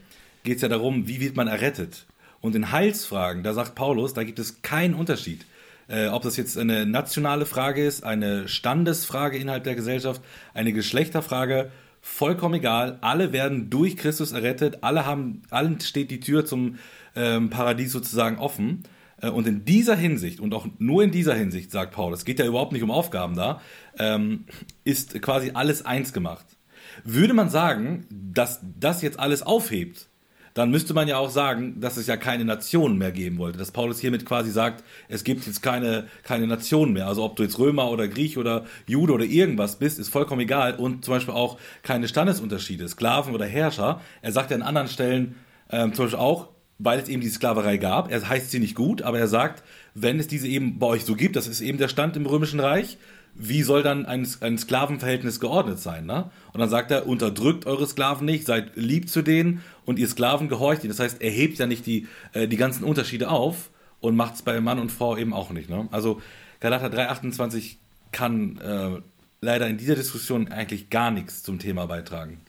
geht 0.42 0.56
es 0.56 0.62
ja 0.62 0.68
darum, 0.68 1.06
wie 1.06 1.20
wird 1.20 1.36
man 1.36 1.46
errettet. 1.46 2.06
Und 2.40 2.56
in 2.56 2.72
Heilsfragen, 2.72 3.44
da 3.44 3.52
sagt 3.52 3.76
Paulus, 3.76 4.14
da 4.14 4.24
gibt 4.24 4.40
es 4.40 4.62
keinen 4.62 4.94
Unterschied. 4.94 5.46
Äh, 5.86 6.08
ob 6.08 6.22
das 6.22 6.36
jetzt 6.36 6.58
eine 6.58 6.86
nationale 6.86 7.46
Frage 7.46 7.84
ist, 7.84 8.02
eine 8.02 8.48
Standesfrage 8.48 9.38
innerhalb 9.38 9.62
der 9.62 9.76
Gesellschaft, 9.76 10.20
eine 10.54 10.72
Geschlechterfrage, 10.72 11.70
vollkommen 12.02 12.54
egal. 12.54 12.98
Alle 13.00 13.32
werden 13.32 13.70
durch 13.70 13.96
Christus 13.96 14.32
errettet, 14.32 14.78
alle 14.80 15.06
haben, 15.06 15.42
allen 15.50 15.78
steht 15.78 16.10
die 16.10 16.18
Tür 16.18 16.44
zum 16.44 16.78
ähm, 17.14 17.48
Paradies 17.48 17.92
sozusagen 17.92 18.38
offen. 18.38 18.82
Äh, 19.20 19.30
und 19.30 19.46
in 19.46 19.64
dieser 19.64 19.96
Hinsicht, 19.96 20.40
und 20.40 20.54
auch 20.54 20.66
nur 20.78 21.02
in 21.02 21.10
dieser 21.10 21.34
Hinsicht, 21.34 21.70
sagt 21.70 21.92
Paul, 21.92 22.12
es 22.12 22.24
geht 22.24 22.38
ja 22.38 22.46
überhaupt 22.46 22.72
nicht 22.72 22.82
um 22.82 22.90
Aufgaben 22.90 23.34
da, 23.34 23.60
ähm, 23.98 24.44
ist 24.84 25.20
quasi 25.22 25.52
alles 25.54 25.84
eins 25.84 26.12
gemacht. 26.12 26.46
Würde 27.04 27.34
man 27.34 27.48
sagen, 27.48 28.06
dass 28.10 28.60
das 28.78 29.02
jetzt 29.02 29.18
alles 29.18 29.42
aufhebt, 29.42 30.08
dann 30.54 30.72
müsste 30.72 30.92
man 30.92 31.06
ja 31.06 31.18
auch 31.18 31.30
sagen, 31.30 31.80
dass 31.80 31.96
es 31.96 32.08
ja 32.08 32.16
keine 32.16 32.44
Nationen 32.44 32.98
mehr 32.98 33.12
geben 33.12 33.38
wollte. 33.38 33.58
Dass 33.58 33.70
Paulus 33.70 34.00
hiermit 34.00 34.26
quasi 34.26 34.50
sagt, 34.50 34.82
es 35.08 35.22
gibt 35.22 35.46
jetzt 35.46 35.62
keine, 35.62 36.08
keine 36.24 36.48
Nationen 36.48 36.94
mehr. 36.94 37.06
Also 37.06 37.22
ob 37.22 37.36
du 37.36 37.44
jetzt 37.44 37.60
Römer 37.60 37.92
oder 37.92 38.08
Griech 38.08 38.38
oder 38.38 38.64
Jude 38.84 39.12
oder 39.12 39.24
irgendwas 39.24 39.78
bist, 39.78 40.00
ist 40.00 40.08
vollkommen 40.08 40.40
egal. 40.40 40.74
Und 40.74 41.04
zum 41.04 41.14
Beispiel 41.14 41.34
auch 41.34 41.58
keine 41.84 42.08
Standesunterschiede, 42.08 42.88
Sklaven 42.88 43.34
oder 43.34 43.46
Herrscher. 43.46 44.00
Er 44.20 44.32
sagt 44.32 44.50
ja 44.50 44.56
an 44.56 44.62
anderen 44.62 44.88
Stellen 44.88 45.36
ähm, 45.70 45.94
zum 45.94 46.06
Beispiel 46.06 46.18
auch, 46.18 46.48
weil 46.78 47.00
es 47.00 47.08
eben 47.08 47.20
die 47.20 47.28
Sklaverei 47.28 47.76
gab. 47.76 48.10
Er 48.10 48.26
heißt 48.28 48.50
sie 48.50 48.60
nicht 48.60 48.74
gut, 48.74 49.02
aber 49.02 49.18
er 49.18 49.28
sagt, 49.28 49.62
wenn 49.94 50.20
es 50.20 50.28
diese 50.28 50.46
eben 50.46 50.78
bei 50.78 50.86
euch 50.86 51.04
so 51.04 51.14
gibt, 51.14 51.36
das 51.36 51.48
ist 51.48 51.60
eben 51.60 51.78
der 51.78 51.88
Stand 51.88 52.16
im 52.16 52.26
Römischen 52.26 52.60
Reich, 52.60 52.98
wie 53.34 53.62
soll 53.62 53.82
dann 53.82 54.06
ein, 54.06 54.26
ein 54.40 54.58
Sklavenverhältnis 54.58 55.38
geordnet 55.38 55.78
sein? 55.78 56.06
Ne? 56.06 56.30
Und 56.52 56.60
dann 56.60 56.68
sagt 56.68 56.90
er, 56.90 57.06
unterdrückt 57.06 57.66
eure 57.66 57.86
Sklaven 57.86 58.24
nicht, 58.24 58.46
seid 58.46 58.72
lieb 58.74 59.08
zu 59.08 59.22
denen 59.22 59.62
und 59.84 59.98
ihr 59.98 60.08
Sklaven 60.08 60.48
gehorcht 60.48 60.82
ihnen. 60.82 60.90
Das 60.90 60.98
heißt, 60.98 61.20
er 61.20 61.30
hebt 61.30 61.58
ja 61.58 61.66
nicht 61.66 61.86
die, 61.86 62.08
äh, 62.32 62.48
die 62.48 62.56
ganzen 62.56 62.84
Unterschiede 62.84 63.28
auf 63.28 63.70
und 64.00 64.16
macht 64.16 64.34
es 64.34 64.42
bei 64.42 64.60
Mann 64.60 64.78
und 64.78 64.90
Frau 64.90 65.16
eben 65.16 65.32
auch 65.32 65.50
nicht. 65.50 65.68
Ne? 65.68 65.88
Also 65.92 66.20
Galater 66.60 66.88
3,28 66.88 67.76
kann 68.10 68.58
äh, 68.58 69.00
leider 69.40 69.68
in 69.68 69.78
dieser 69.78 69.94
Diskussion 69.94 70.48
eigentlich 70.48 70.90
gar 70.90 71.10
nichts 71.10 71.42
zum 71.42 71.58
Thema 71.58 71.86
beitragen. 71.86 72.40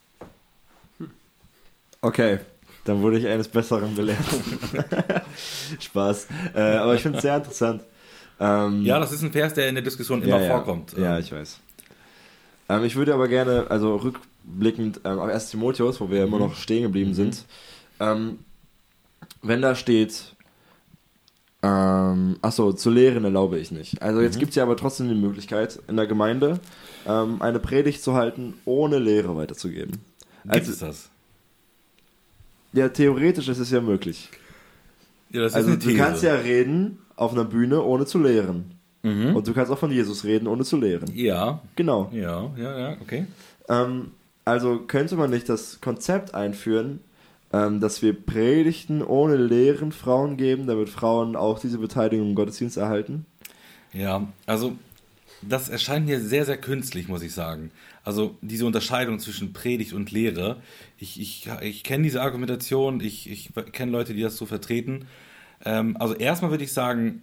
Okay, 2.02 2.40
dann 2.86 3.02
wurde 3.02 3.20
ich 3.20 3.28
eines 3.28 3.48
Besseren 3.48 3.96
belehrt. 3.96 4.18
Spaß. 5.80 6.28
Äh, 6.56 6.62
aber 6.62 6.96
ich 6.96 7.02
finde 7.02 7.18
es 7.18 7.24
sehr 7.24 7.38
interessant. 7.38 7.84
Ähm, 8.40 8.84
ja, 8.84 9.00
das 9.00 9.12
ist 9.12 9.22
ein 9.22 9.32
Vers, 9.32 9.54
der 9.54 9.68
in 9.68 9.76
der 9.76 9.84
Diskussion 9.84 10.24
immer 10.24 10.42
ja, 10.42 10.48
vorkommt. 10.48 10.94
Ja, 10.98 11.20
ich 11.20 11.32
weiß. 11.32 11.60
Ähm, 12.70 12.84
ich 12.84 12.96
würde 12.96 13.14
aber 13.14 13.28
gerne, 13.28 13.66
also 13.70 13.98
rückblickend 13.98 15.02
ähm, 15.04 15.20
auf 15.20 15.30
1 15.30 15.50
Timotheus, 15.50 16.00
wo 16.00 16.10
wir 16.10 16.22
mhm. 16.22 16.28
immer 16.28 16.40
noch 16.40 16.56
stehen 16.56 16.84
geblieben 16.84 17.12
mhm. 17.12 17.16
sind, 17.16 17.46
ähm, 18.00 18.40
wenn 19.42 19.62
da 19.62 19.76
steht, 19.76 20.36
ähm, 21.62 22.38
achso, 22.42 22.72
zu 22.72 22.90
lehren 22.90 23.26
erlaube 23.26 23.60
ich 23.60 23.72
nicht. 23.72 24.02
Also 24.02 24.22
jetzt 24.22 24.36
mhm. 24.36 24.40
gibt 24.40 24.50
es 24.52 24.56
ja 24.56 24.64
aber 24.64 24.78
trotzdem 24.78 25.10
die 25.10 25.16
Möglichkeit, 25.16 25.80
in 25.88 25.98
der 25.98 26.08
Gemeinde 26.08 26.60
ähm, 27.06 27.42
eine 27.42 27.60
Predigt 27.60 28.02
zu 28.02 28.14
halten, 28.14 28.54
ohne 28.64 29.00
Lehre 29.00 29.36
weiterzugeben. 29.36 30.00
Gibt 30.44 30.56
also, 30.56 30.72
es 30.72 30.80
das? 30.80 31.10
Ja, 32.74 32.90
theoretisch 32.90 33.48
ist 33.48 33.60
es 33.60 33.72
ja 33.72 33.82
möglich. 33.82 34.30
Ja, 35.32 35.42
das 35.42 35.54
also 35.54 35.76
du 35.76 35.96
kannst 35.96 36.24
ja 36.24 36.36
reden 36.36 37.00
auf 37.16 37.34
einer 37.34 37.46
Bühne, 37.46 37.84
ohne 37.84 38.06
zu 38.06 38.20
lehren. 38.20 38.76
Mhm. 39.04 39.36
Und 39.36 39.48
du 39.48 39.54
kannst 39.54 39.72
auch 39.72 39.78
von 39.78 39.92
Jesus 39.92 40.24
reden, 40.24 40.48
ohne 40.48 40.64
zu 40.64 40.78
lehren. 40.78 41.10
Ja. 41.14 41.62
Genau. 41.76 42.10
Ja, 42.14 42.52
ja, 42.58 42.80
ja, 42.80 42.98
okay. 43.02 43.26
Ähm, 43.68 44.12
also 44.46 44.80
könnte 44.80 45.16
man 45.16 45.30
nicht 45.30 45.48
das 45.48 45.80
Konzept 45.82 46.34
einführen, 46.34 47.00
ähm, 47.54 47.80
dass 47.80 48.02
wir 48.02 48.14
Predigten 48.14 49.04
ohne 49.04 49.36
Lehren 49.38 49.92
Frauen 49.92 50.38
geben, 50.38 50.68
damit 50.68 50.90
Frauen 50.90 51.36
auch 51.36 51.60
diese 51.60 51.78
Beteiligung 51.78 52.30
im 52.30 52.36
Gottesdienst 52.36 52.78
erhalten? 52.78 53.26
Ja, 53.94 54.28
also 54.46 54.74
das 55.42 55.70
erscheint 55.70 56.06
mir 56.06 56.20
sehr, 56.20 56.46
sehr 56.46 56.58
künstlich, 56.58 57.08
muss 57.08 57.22
ich 57.22 57.34
sagen. 57.34 57.72
Also 58.04 58.38
diese 58.42 58.66
Unterscheidung 58.66 59.20
zwischen 59.20 59.54
Predigt 59.54 59.94
und 59.94 60.12
Lehre. 60.12 60.62
Ich, 60.98 61.20
ich, 61.20 61.50
ich 61.62 61.84
kenne 61.84 62.04
diese 62.04 62.22
Argumentation, 62.22 63.02
ich, 63.02 63.30
ich 63.30 63.52
kenne 63.72 63.92
Leute, 63.92 64.14
die 64.14 64.22
das 64.22 64.38
so 64.38 64.46
vertreten. 64.46 65.06
Ähm, 65.64 65.98
also 65.98 66.16
erstmal 66.16 66.52
würde 66.52 66.64
ich 66.64 66.74
sagen, 66.74 67.22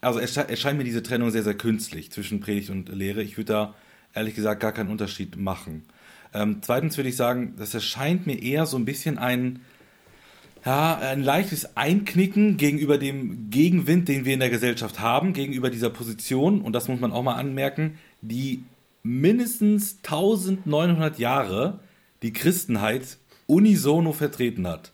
also 0.00 0.20
es 0.20 0.36
erscheint 0.36 0.78
mir 0.78 0.84
diese 0.84 1.02
Trennung 1.02 1.30
sehr, 1.30 1.42
sehr 1.42 1.54
künstlich 1.54 2.12
zwischen 2.12 2.40
Predigt 2.40 2.70
und 2.70 2.88
Lehre. 2.88 3.22
Ich 3.22 3.36
würde 3.36 3.52
da 3.52 3.74
ehrlich 4.14 4.34
gesagt 4.34 4.60
gar 4.60 4.72
keinen 4.72 4.90
Unterschied 4.90 5.36
machen. 5.36 5.82
Ähm, 6.34 6.58
zweitens 6.60 6.96
würde 6.96 7.08
ich 7.08 7.16
sagen, 7.16 7.54
das 7.56 7.74
erscheint 7.74 8.26
mir 8.26 8.40
eher 8.40 8.66
so 8.66 8.76
ein 8.76 8.84
bisschen 8.84 9.18
ein, 9.18 9.60
ja, 10.68 10.98
ein 10.98 11.22
leichtes 11.22 11.78
Einknicken 11.78 12.58
gegenüber 12.58 12.98
dem 12.98 13.48
Gegenwind, 13.48 14.06
den 14.06 14.26
wir 14.26 14.34
in 14.34 14.40
der 14.40 14.50
Gesellschaft 14.50 15.00
haben, 15.00 15.32
gegenüber 15.32 15.70
dieser 15.70 15.88
Position, 15.88 16.60
und 16.60 16.74
das 16.74 16.88
muss 16.88 17.00
man 17.00 17.10
auch 17.10 17.22
mal 17.22 17.36
anmerken, 17.36 17.98
die 18.20 18.64
mindestens 19.02 20.00
1900 20.04 21.18
Jahre 21.18 21.78
die 22.20 22.34
Christenheit 22.34 23.16
unisono 23.46 24.12
vertreten 24.12 24.66
hat. 24.66 24.92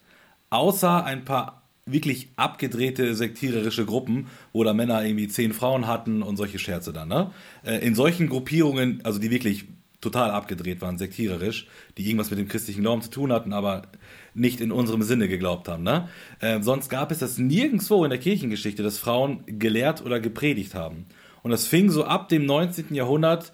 Außer 0.48 1.04
ein 1.04 1.24
paar 1.24 1.64
wirklich 1.86 2.28
abgedrehte 2.36 3.16
sektiererische 3.16 3.84
Gruppen, 3.84 4.28
wo 4.52 4.62
da 4.62 4.74
Männer 4.74 5.04
irgendwie 5.04 5.26
zehn 5.26 5.52
Frauen 5.52 5.88
hatten 5.88 6.22
und 6.22 6.36
solche 6.36 6.60
Scherze 6.60 6.92
dann. 6.92 7.08
Ne? 7.08 7.32
Äh, 7.64 7.84
in 7.84 7.96
solchen 7.96 8.28
Gruppierungen, 8.28 9.00
also 9.02 9.18
die 9.18 9.32
wirklich 9.32 9.64
total 10.00 10.30
abgedreht 10.30 10.80
waren, 10.82 10.98
sektiererisch, 10.98 11.66
die 11.98 12.06
irgendwas 12.06 12.30
mit 12.30 12.38
dem 12.38 12.46
christlichen 12.46 12.82
Glauben 12.82 13.02
zu 13.02 13.10
tun 13.10 13.32
hatten, 13.32 13.52
aber 13.52 13.82
nicht 14.34 14.60
in 14.60 14.72
unserem 14.72 15.02
Sinne 15.02 15.28
geglaubt 15.28 15.68
haben. 15.68 15.82
Ne? 15.82 16.08
Äh, 16.40 16.60
sonst 16.60 16.88
gab 16.88 17.10
es 17.10 17.20
das 17.20 17.38
nirgendwo 17.38 18.04
in 18.04 18.10
der 18.10 18.18
Kirchengeschichte, 18.18 18.82
dass 18.82 18.98
Frauen 18.98 19.44
gelehrt 19.46 20.04
oder 20.04 20.20
gepredigt 20.20 20.74
haben. 20.74 21.06
Und 21.42 21.50
das 21.50 21.66
fing 21.66 21.90
so 21.90 22.04
ab 22.04 22.28
dem 22.28 22.46
19. 22.46 22.94
Jahrhundert 22.94 23.52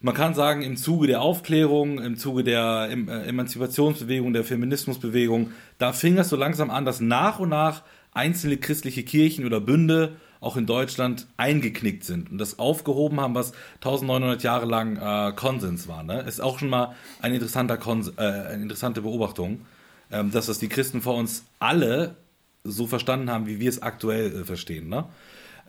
man 0.00 0.14
kann 0.14 0.34
sagen, 0.34 0.62
im 0.62 0.76
Zuge 0.76 1.08
der 1.08 1.20
Aufklärung, 1.20 2.00
im 2.00 2.16
Zuge 2.16 2.44
der 2.44 2.88
äh, 2.90 3.28
Emanzipationsbewegung, 3.28 4.32
der 4.32 4.44
Feminismusbewegung, 4.44 5.50
da 5.78 5.92
fing 5.92 6.18
es 6.18 6.28
so 6.28 6.36
langsam 6.36 6.70
an, 6.70 6.84
dass 6.84 7.00
nach 7.00 7.40
und 7.40 7.48
nach 7.48 7.82
einzelne 8.12 8.58
christliche 8.58 9.02
Kirchen 9.02 9.44
oder 9.44 9.60
Bünde 9.60 10.16
auch 10.40 10.56
in 10.56 10.66
Deutschland 10.66 11.26
eingeknickt 11.36 12.04
sind 12.04 12.30
und 12.30 12.38
das 12.38 12.60
aufgehoben 12.60 13.20
haben, 13.20 13.34
was 13.34 13.52
1900 13.76 14.42
Jahre 14.44 14.66
lang 14.66 14.96
äh, 14.96 15.32
Konsens 15.34 15.88
war. 15.88 16.04
Ne? 16.04 16.20
Ist 16.20 16.40
auch 16.40 16.60
schon 16.60 16.68
mal 16.68 16.94
ein 17.20 17.34
interessanter 17.34 17.76
Kons 17.76 18.12
äh, 18.16 18.22
eine 18.22 18.62
interessante 18.62 19.02
Beobachtung, 19.02 19.62
dass 20.10 20.46
das 20.46 20.58
die 20.58 20.68
Christen 20.68 21.00
vor 21.00 21.16
uns 21.16 21.44
alle 21.58 22.16
so 22.64 22.86
verstanden 22.86 23.30
haben, 23.30 23.46
wie 23.46 23.60
wir 23.60 23.68
es 23.68 23.82
aktuell 23.82 24.40
äh, 24.40 24.44
verstehen. 24.44 24.88
Ne? 24.88 25.04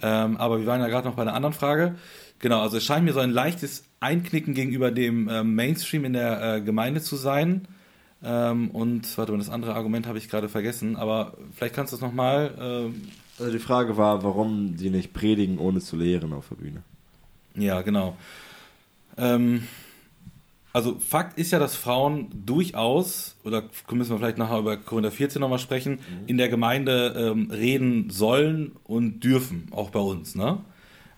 Ähm, 0.01 0.37
aber 0.37 0.59
wir 0.59 0.65
waren 0.65 0.81
ja 0.81 0.87
gerade 0.87 1.07
noch 1.07 1.15
bei 1.15 1.21
einer 1.21 1.33
anderen 1.33 1.53
Frage. 1.53 1.95
Genau, 2.39 2.61
also 2.61 2.77
es 2.77 2.85
scheint 2.85 3.05
mir 3.05 3.13
so 3.13 3.19
ein 3.19 3.31
leichtes 3.31 3.83
Einknicken 3.99 4.53
gegenüber 4.53 4.91
dem 4.91 5.27
äh, 5.27 5.43
Mainstream 5.43 6.05
in 6.05 6.13
der 6.13 6.55
äh, 6.55 6.61
Gemeinde 6.61 7.01
zu 7.01 7.15
sein. 7.15 7.67
Ähm, 8.23 8.71
und, 8.71 9.17
warte 9.17 9.31
mal, 9.31 9.37
das 9.37 9.49
andere 9.49 9.75
Argument 9.75 10.07
habe 10.07 10.17
ich 10.17 10.29
gerade 10.29 10.49
vergessen, 10.49 10.95
aber 10.95 11.33
vielleicht 11.55 11.75
kannst 11.75 11.93
du 11.93 11.97
es 11.97 12.01
nochmal. 12.01 12.91
Äh 12.95 13.09
also 13.39 13.53
die 13.53 13.59
Frage 13.59 13.95
war, 13.95 14.21
warum 14.23 14.75
die 14.75 14.89
nicht 14.89 15.13
predigen, 15.13 15.59
ohne 15.59 15.79
zu 15.79 15.95
lehren 15.95 16.33
auf 16.33 16.49
der 16.49 16.57
Bühne. 16.57 16.83
Ja, 17.55 17.81
genau. 17.81 18.17
Ähm, 19.17 19.63
also 20.71 20.99
Fakt 20.99 21.37
ist 21.39 21.51
ja, 21.51 21.59
dass 21.59 21.75
Frauen 21.75 22.29
durchaus, 22.45 23.35
oder 23.43 23.63
müssen 23.91 24.11
wir 24.11 24.17
vielleicht 24.19 24.37
nachher 24.37 24.59
über 24.59 24.77
Korinther 24.77 25.11
14 25.11 25.39
nochmal 25.39 25.59
sprechen, 25.59 25.93
mhm. 25.93 26.27
in 26.27 26.37
der 26.37 26.49
Gemeinde 26.49 27.15
ähm, 27.17 27.49
reden 27.51 28.09
sollen 28.09 28.73
und 28.83 29.23
dürfen, 29.23 29.67
auch 29.71 29.89
bei 29.89 29.99
uns. 29.99 30.35
Ne? 30.35 30.59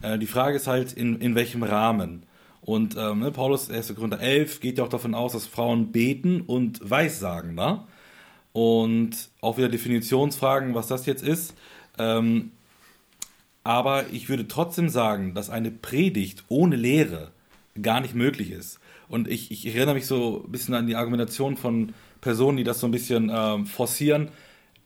Äh, 0.01 0.17
die 0.19 0.27
Frage 0.27 0.55
ist 0.55 0.67
halt, 0.67 0.93
in, 0.93 1.19
in 1.19 1.35
welchem 1.35 1.63
Rahmen. 1.63 2.23
Und 2.61 2.95
ähm, 2.97 3.19
ne, 3.19 3.31
Paulus, 3.31 3.69
1. 3.69 3.93
Korinther 3.95 4.19
11, 4.19 4.59
geht 4.61 4.77
ja 4.77 4.83
auch 4.83 4.89
davon 4.89 5.15
aus, 5.15 5.33
dass 5.33 5.47
Frauen 5.47 5.91
beten 5.91 6.41
und 6.41 6.79
Weissagen. 6.89 7.55
Ne? 7.55 7.83
Und 8.53 9.29
auch 9.41 9.57
wieder 9.57 9.69
Definitionsfragen, 9.69 10.75
was 10.75 10.87
das 10.87 11.05
jetzt 11.05 11.23
ist. 11.23 11.55
Ähm, 11.97 12.51
aber 13.63 14.11
ich 14.11 14.29
würde 14.29 14.47
trotzdem 14.47 14.89
sagen, 14.89 15.33
dass 15.33 15.49
eine 15.49 15.71
Predigt 15.71 16.45
ohne 16.47 16.75
Lehre 16.75 17.31
gar 17.81 18.01
nicht 18.01 18.15
möglich 18.15 18.51
ist. 18.51 18.79
Und 19.11 19.27
ich, 19.27 19.51
ich 19.51 19.67
erinnere 19.67 19.95
mich 19.95 20.07
so 20.07 20.43
ein 20.45 20.51
bisschen 20.51 20.73
an 20.73 20.87
die 20.87 20.95
Argumentation 20.95 21.57
von 21.57 21.93
Personen, 22.21 22.57
die 22.57 22.63
das 22.63 22.79
so 22.79 22.87
ein 22.87 22.91
bisschen 22.91 23.31
ähm, 23.33 23.65
forcieren. 23.65 24.29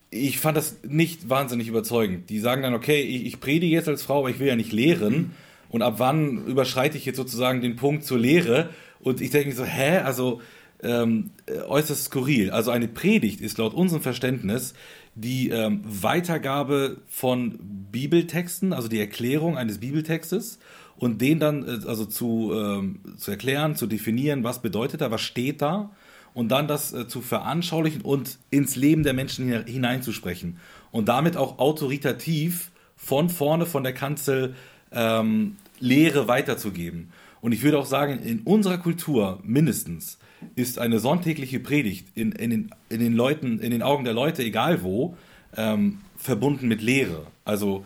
Ich 0.10 0.40
fand 0.40 0.58
das 0.58 0.78
nicht 0.84 1.30
wahnsinnig 1.30 1.68
überzeugend. 1.68 2.30
Die 2.30 2.40
sagen 2.40 2.64
dann, 2.64 2.74
okay, 2.74 3.02
ich, 3.02 3.26
ich 3.26 3.40
predige 3.40 3.74
jetzt 3.74 3.88
als 3.88 4.04
Frau, 4.04 4.20
aber 4.20 4.30
ich 4.30 4.40
will 4.40 4.48
ja 4.48 4.56
nicht 4.56 4.72
lehren 4.72 5.32
und 5.70 5.82
ab 5.82 5.96
wann 5.98 6.46
überschreite 6.46 6.98
ich 6.98 7.06
jetzt 7.06 7.18
sozusagen 7.18 7.62
den 7.62 7.76
Punkt 7.76 8.04
zur 8.04 8.18
Lehre? 8.18 8.70
Und 9.00 9.22
ich 9.22 9.30
denke 9.30 9.50
mir 9.50 9.56
so, 9.56 9.66
hä, 9.66 9.98
also 10.00 10.42
ähm, 10.82 11.32
äußerst 11.68 12.06
skurril. 12.06 12.52
Also 12.52 12.72
eine 12.72 12.88
Predigt 12.88 13.42
ist 13.42 13.58
laut 13.58 13.74
unserem 13.74 14.02
Verständnis 14.02 14.74
die 15.16 15.50
ähm, 15.50 15.82
Weitergabe 15.86 16.98
von 17.08 17.58
Bibeltexten, 17.92 18.74
also 18.74 18.88
die 18.88 19.00
Erklärung 19.00 19.58
eines 19.58 19.78
Bibeltextes 19.80 20.60
und 20.98 21.22
den 21.22 21.40
dann 21.40 21.64
äh, 21.64 21.88
also 21.88 22.06
zu, 22.06 22.52
ähm, 22.54 23.00
zu 23.18 23.32
erklären, 23.32 23.76
zu 23.76 23.88
definieren, 23.88 24.44
was 24.44 24.62
bedeutet 24.62 25.02
da, 25.02 25.12
was 25.12 25.22
steht 25.22 25.62
da 25.62 25.92
und 26.34 26.50
dann 26.50 26.68
das 26.68 26.94
äh, 26.94 27.08
zu 27.08 27.22
veranschaulichen 27.22 28.02
und 28.02 28.38
ins 28.50 28.76
Leben 28.76 29.04
der 29.04 29.14
Menschen 29.14 29.66
hineinzusprechen 29.66 30.58
und 30.92 31.08
damit 31.08 31.38
auch 31.38 31.60
autoritativ 31.60 32.72
von 32.96 33.30
vorne 33.30 33.66
von 33.66 33.84
der 33.84 33.94
Kanzel 33.94 34.56
ähm, 34.92 35.58
Lehre 35.80 36.28
weiterzugeben. 36.28 37.12
Und 37.42 37.52
ich 37.52 37.62
würde 37.64 37.78
auch 37.78 37.86
sagen, 37.86 38.20
in 38.20 38.40
unserer 38.42 38.78
Kultur 38.78 39.40
mindestens 39.44 40.18
ist 40.56 40.80
eine 40.80 41.00
sonntägliche 41.00 41.60
Predigt 41.60 42.08
in, 42.16 42.32
in, 42.32 42.50
den, 42.50 42.72
in 42.90 43.00
den 43.00 43.14
Leuten, 43.14 43.60
in 43.60 43.72
den 43.72 43.84
Augen 43.84 44.04
der 44.04 44.14
Leute, 44.14 44.44
egal 44.44 44.84
wo, 44.84 45.16
ähm, 45.56 46.00
verbunden 46.18 46.68
mit 46.68 46.82
Lehre. 46.82 47.28
Also 47.44 47.86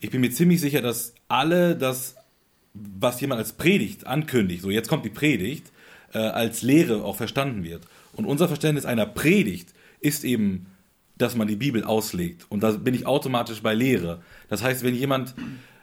ich 0.00 0.10
bin 0.10 0.20
mir 0.20 0.30
ziemlich 0.30 0.60
sicher, 0.60 0.80
dass 0.80 1.14
alle 1.28 1.76
das, 1.76 2.16
was 2.74 3.20
jemand 3.20 3.38
als 3.38 3.52
Predigt 3.52 4.06
ankündigt, 4.06 4.62
so 4.62 4.70
jetzt 4.70 4.88
kommt 4.88 5.04
die 5.04 5.10
Predigt, 5.10 5.72
äh, 6.12 6.18
als 6.18 6.62
Lehre 6.62 7.04
auch 7.04 7.16
verstanden 7.16 7.64
wird. 7.64 7.82
Und 8.12 8.24
unser 8.24 8.48
Verständnis 8.48 8.84
einer 8.84 9.06
Predigt 9.06 9.72
ist 10.00 10.24
eben, 10.24 10.66
dass 11.18 11.36
man 11.36 11.48
die 11.48 11.56
Bibel 11.56 11.84
auslegt. 11.84 12.46
Und 12.48 12.62
da 12.62 12.72
bin 12.72 12.94
ich 12.94 13.06
automatisch 13.06 13.62
bei 13.62 13.74
Lehre. 13.74 14.22
Das 14.48 14.62
heißt, 14.62 14.82
wenn 14.82 14.94
jemand 14.94 15.34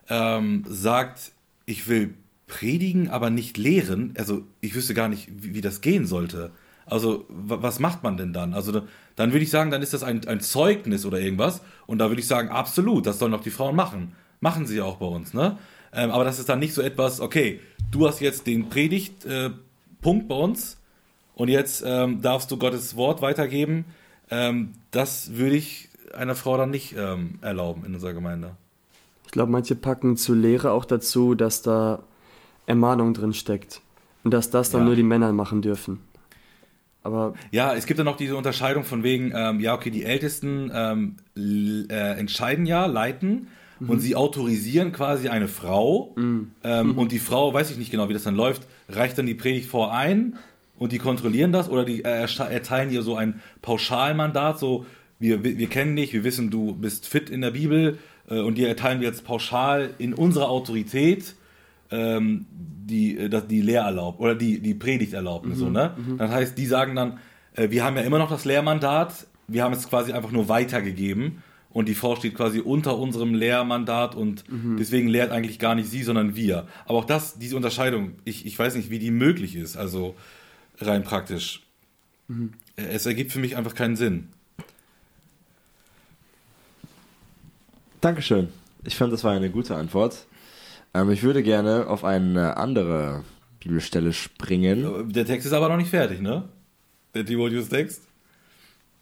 ähm, 0.09 0.65
sagt, 0.67 1.31
ich 1.65 1.87
will 1.87 2.15
predigen, 2.47 3.09
aber 3.09 3.29
nicht 3.29 3.57
lehren, 3.57 4.13
also 4.17 4.43
ich 4.61 4.73
wüsste 4.73 4.93
gar 4.93 5.09
nicht, 5.09 5.29
wie, 5.31 5.53
wie 5.53 5.61
das 5.61 5.81
gehen 5.81 6.07
sollte. 6.07 6.51
Also, 6.85 7.25
was 7.27 7.79
macht 7.79 8.01
man 8.03 8.15
denn 8.15 8.31
dann? 8.31 8.53
Also, 8.53 8.81
dann 9.17 9.33
würde 9.33 9.43
ich 9.43 9.49
sagen, 9.49 9.71
dann 9.71 9.81
ist 9.81 9.93
das 9.93 10.03
ein, 10.03 10.25
ein 10.25 10.39
Zeugnis 10.39 11.05
oder 11.05 11.19
irgendwas. 11.19 11.61
Und 11.85 11.99
da 11.99 12.09
würde 12.09 12.21
ich 12.21 12.27
sagen, 12.27 12.47
absolut, 12.49 13.05
das 13.05 13.19
sollen 13.19 13.33
doch 13.33 13.41
die 13.41 13.51
Frauen 13.51 13.75
machen. 13.75 14.13
Machen 14.39 14.65
sie 14.65 14.77
ja 14.77 14.85
auch 14.85 14.97
bei 14.97 15.05
uns, 15.05 15.33
ne? 15.33 15.57
Ähm, 15.97 16.11
aber 16.11 16.23
das 16.23 16.37
ist 16.37 16.47
dann 16.47 16.59
nicht 16.59 16.75
so 16.75 16.81
etwas, 16.81 17.19
okay, 17.19 17.59
du 17.89 18.07
hast 18.07 18.21
jetzt 18.21 18.45
den 18.45 18.69
Predigtpunkt 18.69 20.25
äh, 20.25 20.27
bei 20.27 20.35
uns 20.35 20.77
und 21.33 21.49
jetzt 21.49 21.83
ähm, 21.85 22.21
darfst 22.21 22.51
du 22.51 22.57
Gottes 22.57 22.95
Wort 22.95 23.23
weitergeben. 23.23 23.85
Ähm, 24.29 24.73
das 24.91 25.33
würde 25.33 25.55
ich 25.55 25.89
einer 26.13 26.35
Frau 26.35 26.55
dann 26.55 26.69
nicht 26.69 26.95
ähm, 26.95 27.39
erlauben 27.41 27.83
in 27.83 27.95
unserer 27.95 28.13
Gemeinde. 28.13 28.51
Ich 29.25 29.31
glaube, 29.31 29.51
manche 29.51 29.75
packen 29.75 30.17
zu 30.17 30.35
Lehre 30.35 30.71
auch 30.71 30.85
dazu, 30.85 31.33
dass 31.33 31.63
da 31.63 32.03
Ermahnung 32.67 33.15
drin 33.15 33.33
steckt. 33.33 33.81
Und 34.23 34.31
dass 34.31 34.51
das 34.51 34.69
dann 34.69 34.81
ja. 34.81 34.85
nur 34.87 34.95
die 34.95 35.03
Männer 35.03 35.31
machen 35.31 35.61
dürfen. 35.61 35.99
Aber 37.01 37.33
ja, 37.51 37.73
es 37.73 37.85
gibt 37.85 37.99
dann 37.99 38.05
noch 38.05 38.17
diese 38.17 38.35
Unterscheidung 38.35 38.83
von 38.83 39.01
wegen, 39.01 39.31
ähm, 39.33 39.61
ja, 39.61 39.73
okay, 39.73 39.89
die 39.89 40.03
Ältesten 40.03 40.69
ähm, 40.73 41.15
äh, 41.89 42.19
entscheiden 42.19 42.65
ja, 42.65 42.85
leiten 42.85 43.47
mhm. 43.79 43.89
und 43.89 43.99
sie 43.99 44.15
autorisieren 44.15 44.91
quasi 44.91 45.29
eine 45.29 45.47
Frau. 45.47 46.13
Mhm. 46.15 46.51
Ähm, 46.63 46.87
mhm. 46.87 46.97
Und 46.97 47.11
die 47.11 47.19
Frau, 47.19 47.53
weiß 47.53 47.71
ich 47.71 47.77
nicht 47.77 47.91
genau, 47.91 48.09
wie 48.09 48.13
das 48.13 48.23
dann 48.23 48.35
läuft, 48.35 48.67
reicht 48.89 49.17
dann 49.17 49.25
die 49.25 49.35
Predigt 49.35 49.69
vor 49.69 49.93
ein 49.93 50.37
und 50.77 50.91
die 50.91 50.99
kontrollieren 50.99 51.51
das 51.51 51.69
oder 51.69 51.85
die 51.85 52.03
äh, 52.03 52.27
erteilen 52.49 52.91
ihr 52.91 53.01
so 53.01 53.15
ein 53.15 53.41
Pauschalmandat, 53.61 54.59
so 54.59 54.85
wir, 55.19 55.43
wir 55.43 55.67
kennen 55.67 55.95
dich, 55.95 56.13
wir 56.13 56.23
wissen, 56.23 56.51
du 56.51 56.73
bist 56.73 57.07
fit 57.07 57.31
in 57.31 57.41
der 57.41 57.51
Bibel, 57.51 57.97
äh, 58.29 58.39
und 58.39 58.57
die 58.57 58.65
erteilen 58.65 58.99
wir 58.99 59.07
jetzt 59.07 59.23
pauschal 59.23 59.91
in 59.97 60.13
unserer 60.13 60.49
Autorität 60.49 61.35
ähm, 61.91 62.45
die, 62.51 63.17
äh, 63.17 63.41
die 63.47 63.61
Lehrerlaubnis 63.61 64.21
oder 64.21 64.35
die, 64.35 64.59
die 64.59 64.73
Predigterlaubnis. 64.73 65.57
Mhm, 65.57 65.59
so, 65.59 65.69
ne? 65.69 65.95
Mhm. 65.97 66.17
Das 66.17 66.31
heißt, 66.31 66.57
die 66.57 66.65
sagen 66.65 66.95
dann, 66.95 67.19
äh, 67.55 67.69
wir 67.69 67.83
haben 67.83 67.95
ja 67.95 68.03
immer 68.03 68.19
noch 68.19 68.29
das 68.29 68.45
Lehrmandat, 68.45 69.27
wir 69.47 69.63
haben 69.63 69.73
es 69.73 69.89
quasi 69.89 70.11
einfach 70.11 70.31
nur 70.31 70.49
weitergegeben 70.49 71.41
und 71.77 71.87
die 71.87 71.93
Frau 71.93 72.15
steht 72.15 72.33
quasi 72.33 72.59
unter 72.59 72.97
unserem 72.97 73.35
Lehrmandat 73.35 74.15
und 74.15 74.51
mhm. 74.51 74.77
deswegen 74.77 75.07
lehrt 75.07 75.31
eigentlich 75.31 75.59
gar 75.59 75.75
nicht 75.75 75.87
sie, 75.87 76.01
sondern 76.01 76.35
wir. 76.35 76.65
Aber 76.87 76.97
auch 76.97 77.05
das, 77.05 77.37
diese 77.37 77.55
Unterscheidung, 77.55 78.13
ich, 78.25 78.47
ich 78.47 78.57
weiß 78.57 78.73
nicht, 78.73 78.89
wie 78.89 78.97
die 78.97 79.11
möglich 79.11 79.55
ist, 79.55 79.77
also 79.77 80.15
rein 80.79 81.03
praktisch. 81.03 81.61
Mhm. 82.29 82.53
Es 82.77 83.05
ergibt 83.05 83.31
für 83.31 83.37
mich 83.37 83.57
einfach 83.57 83.75
keinen 83.75 83.95
Sinn. 83.95 84.29
Dankeschön. 88.01 88.47
Ich 88.83 88.95
fand, 88.95 89.13
das 89.13 89.23
war 89.23 89.33
eine 89.33 89.51
gute 89.51 89.75
Antwort. 89.75 90.25
Ähm, 90.95 91.11
ich 91.11 91.21
würde 91.21 91.43
gerne 91.43 91.85
auf 91.85 92.03
eine 92.03 92.57
andere 92.57 93.23
Bibelstelle 93.59 94.13
springen. 94.13 95.13
Der 95.13 95.27
Text 95.27 95.45
ist 95.45 95.53
aber 95.53 95.69
noch 95.69 95.77
nicht 95.77 95.91
fertig, 95.91 96.21
ne? 96.21 96.49
Der 97.13 97.23
Timotheus-Text. 97.23 98.06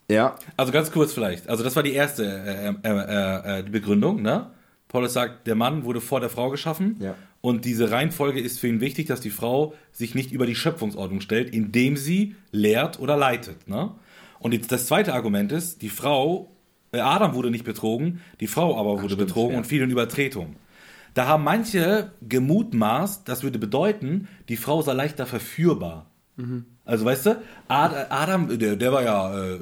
Ja. 0.10 0.36
Also 0.58 0.72
ganz 0.72 0.92
kurz 0.92 1.14
vielleicht. 1.14 1.50
Also 1.50 1.64
das 1.64 1.76
war 1.76 1.84
die 1.84 1.94
erste 1.94 2.26
äh, 2.26 2.88
äh, 2.88 2.92
äh, 2.92 3.60
äh, 3.60 3.64
Begründung, 3.64 4.22
ne? 4.22 4.52
Paulus 4.88 5.14
sagt, 5.14 5.48
der 5.48 5.56
Mann 5.56 5.84
wurde 5.84 6.00
vor 6.00 6.20
der 6.20 6.30
Frau 6.30 6.50
geschaffen. 6.50 6.98
Ja. 7.00 7.16
Und 7.42 7.66
diese 7.66 7.92
Reihenfolge 7.92 8.40
ist 8.40 8.60
für 8.60 8.68
ihn 8.68 8.82
wichtig, 8.82 9.08
dass 9.08 9.20
die 9.20 9.30
Frau 9.30 9.74
sich 9.92 10.16
nicht 10.16 10.32
über 10.32 10.46
die 10.46 10.56
Schöpfungsordnung 10.56 11.22
stellt, 11.22 11.54
indem 11.54 11.98
sie 11.98 12.36
lehrt 12.52 13.00
oder 13.00 13.18
leitet. 13.18 13.68
Ne? 13.68 13.92
Und 14.40 14.72
das 14.72 14.86
zweite 14.86 15.14
Argument 15.14 15.52
ist, 15.52 15.82
die 15.82 15.90
Frau 15.90 16.56
äh, 16.92 17.00
Adam 17.00 17.34
wurde 17.36 17.52
nicht 17.52 17.66
betrogen, 17.66 18.22
die 18.40 18.48
Frau 18.48 18.80
aber 18.80 19.02
wurde 19.02 19.16
stimmt, 19.16 19.28
betrogen 19.28 19.54
ja. 19.54 19.58
und 19.58 19.68
fiel 19.68 19.82
in 19.82 19.90
Übertretung. 19.90 20.56
Da 21.14 21.28
haben 21.28 21.44
manche 21.44 22.12
gemutmaßt, 22.22 23.28
das 23.28 23.44
würde 23.44 23.60
bedeuten, 23.60 24.28
die 24.50 24.58
Frau 24.58 24.82
sei 24.82 24.94
leichter 24.94 25.26
verführbar. 25.26 26.10
Also 26.86 27.06
weißt 27.06 27.26
du, 27.26 27.42
Ad, 27.68 27.96
Adam, 28.10 28.60
der, 28.60 28.76
der 28.76 28.92
war 28.94 29.04
ja 29.04 29.38
äh, 29.38 29.60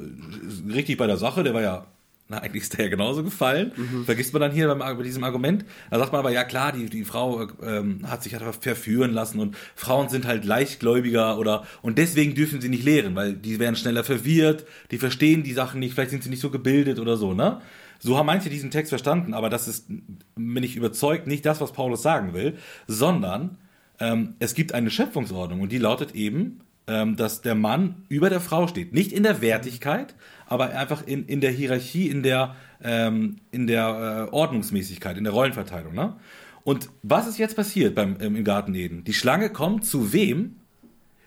richtig 0.72 0.98
bei 0.98 1.06
der 1.06 1.16
Sache, 1.16 1.42
der 1.42 1.54
war 1.54 1.62
ja, 1.62 1.86
na 2.28 2.38
eigentlich 2.38 2.62
ist 2.64 2.76
der 2.76 2.84
ja 2.86 2.90
genauso 2.90 3.22
gefallen. 3.22 3.72
Vergisst 4.04 4.32
man 4.32 4.42
dann 4.42 4.52
hier 4.52 4.66
beim, 4.68 4.78
bei 4.78 5.02
diesem 5.02 5.24
Argument. 5.24 5.64
Da 5.90 5.98
sagt 5.98 6.12
man 6.12 6.20
aber, 6.20 6.30
ja 6.30 6.44
klar, 6.44 6.72
die, 6.72 6.86
die 6.88 7.04
Frau 7.04 7.42
äh, 7.42 7.46
ähm, 7.62 8.00
hat 8.10 8.22
sich 8.22 8.34
halt 8.34 8.42
verführen 8.60 9.12
lassen 9.12 9.40
und 9.40 9.56
Frauen 9.74 10.08
sind 10.08 10.26
halt 10.26 10.44
leichtgläubiger 10.44 11.38
oder 11.38 11.64
und 11.82 11.98
deswegen 11.98 12.34
dürfen 12.34 12.60
sie 12.60 12.68
nicht 12.68 12.84
lehren, 12.84 13.14
weil 13.14 13.34
die 13.34 13.58
werden 13.58 13.76
schneller 13.76 14.04
verwirrt, 14.04 14.66
die 14.90 14.98
verstehen 14.98 15.42
die 15.42 15.52
Sachen 15.52 15.80
nicht, 15.80 15.94
vielleicht 15.94 16.10
sind 16.10 16.22
sie 16.22 16.30
nicht 16.30 16.42
so 16.42 16.50
gebildet 16.50 16.98
oder 16.98 17.16
so, 17.16 17.34
ne? 17.34 17.60
So 18.00 18.18
haben 18.18 18.26
manche 18.26 18.50
diesen 18.50 18.70
Text 18.70 18.90
verstanden, 18.90 19.32
aber 19.32 19.48
das 19.48 19.66
ist, 19.66 19.86
bin 20.34 20.62
ich 20.62 20.76
überzeugt, 20.76 21.26
nicht 21.26 21.46
das, 21.46 21.62
was 21.62 21.72
Paulus 21.72 22.02
sagen 22.02 22.34
will, 22.34 22.58
sondern 22.86 23.56
ähm, 23.98 24.34
es 24.40 24.54
gibt 24.54 24.74
eine 24.74 24.90
Schöpfungsordnung 24.90 25.62
und 25.62 25.72
die 25.72 25.78
lautet 25.78 26.14
eben, 26.14 26.60
dass 26.86 27.40
der 27.40 27.54
Mann 27.54 28.04
über 28.08 28.28
der 28.28 28.40
Frau 28.40 28.66
steht. 28.66 28.92
Nicht 28.92 29.12
in 29.12 29.22
der 29.22 29.40
Wertigkeit, 29.40 30.14
aber 30.46 30.70
einfach 30.76 31.06
in, 31.06 31.26
in 31.26 31.40
der 31.40 31.50
Hierarchie, 31.50 32.08
in 32.08 32.22
der, 32.22 32.56
ähm, 32.82 33.36
in 33.50 33.66
der 33.66 34.28
äh, 34.28 34.34
Ordnungsmäßigkeit, 34.34 35.16
in 35.16 35.24
der 35.24 35.32
Rollenverteilung. 35.32 35.94
Ne? 35.94 36.14
Und 36.62 36.88
was 37.02 37.26
ist 37.26 37.38
jetzt 37.38 37.56
passiert 37.56 37.94
beim, 37.94 38.16
ähm, 38.20 38.36
im 38.36 38.44
Garten 38.44 38.74
Eden? 38.74 39.04
Die 39.04 39.14
Schlange 39.14 39.50
kommt 39.50 39.84
zu 39.84 40.12
wem? 40.12 40.56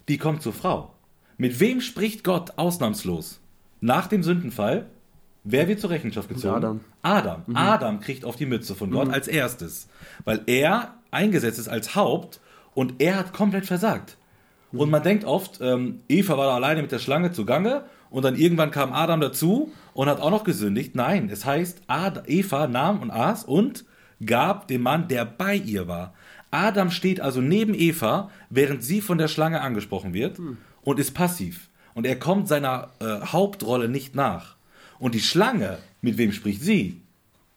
Die 0.07 0.17
kommt 0.17 0.41
zur 0.41 0.53
Frau. 0.53 0.93
Mit 1.37 1.59
wem 1.59 1.81
spricht 1.81 2.23
Gott 2.23 2.57
ausnahmslos? 2.57 3.39
Nach 3.81 4.07
dem 4.07 4.23
Sündenfall, 4.23 4.87
wer 5.43 5.67
wird 5.67 5.79
zur 5.79 5.91
Rechenschaft 5.91 6.29
gezogen? 6.29 6.55
Adam. 6.55 6.79
Adam. 7.01 7.43
Adam 7.53 7.99
kriegt 7.99 8.25
auf 8.25 8.35
die 8.35 8.47
Mütze 8.47 8.73
von 8.73 8.89
Gott 8.89 9.09
als 9.09 9.27
erstes, 9.27 9.87
weil 10.25 10.41
er 10.47 10.95
eingesetzt 11.11 11.59
ist 11.59 11.67
als 11.67 11.95
Haupt 11.95 12.39
und 12.73 12.95
er 12.99 13.17
hat 13.17 13.33
komplett 13.33 13.65
versagt. 13.65 14.17
Und 14.71 14.89
man 14.89 15.03
denkt 15.03 15.23
oft, 15.23 15.59
ähm, 15.61 16.01
Eva 16.09 16.37
war 16.37 16.47
da 16.47 16.55
alleine 16.55 16.81
mit 16.81 16.91
der 16.91 16.99
Schlange 16.99 17.31
zugange 17.31 17.83
und 18.09 18.23
dann 18.23 18.35
irgendwann 18.35 18.71
kam 18.71 18.93
Adam 18.93 19.21
dazu 19.21 19.71
und 19.93 20.09
hat 20.09 20.19
auch 20.19 20.31
noch 20.31 20.43
gesündigt. 20.43 20.95
Nein, 20.95 21.29
es 21.31 21.45
heißt, 21.45 21.81
Ad 21.87 22.21
Eva 22.27 22.67
nahm 22.67 23.01
und 23.01 23.11
aß 23.11 23.45
und 23.45 23.85
gab 24.25 24.67
dem 24.67 24.81
Mann, 24.81 25.07
der 25.07 25.25
bei 25.25 25.55
ihr 25.55 25.87
war. 25.87 26.13
Adam 26.51 26.91
steht 26.91 27.21
also 27.21 27.41
neben 27.41 27.73
Eva, 27.73 28.29
während 28.49 28.83
sie 28.83 29.01
von 29.01 29.17
der 29.17 29.27
Schlange 29.27 29.61
angesprochen 29.61 30.13
wird 30.13 30.39
und 30.81 30.99
ist 30.99 31.13
passiv. 31.13 31.69
Und 31.93 32.05
er 32.05 32.17
kommt 32.17 32.47
seiner 32.47 32.91
äh, 32.99 33.25
Hauptrolle 33.25 33.89
nicht 33.89 34.15
nach. 34.15 34.55
Und 34.99 35.15
die 35.15 35.21
Schlange, 35.21 35.77
mit 36.01 36.17
wem 36.17 36.31
spricht 36.31 36.61
sie? 36.61 37.01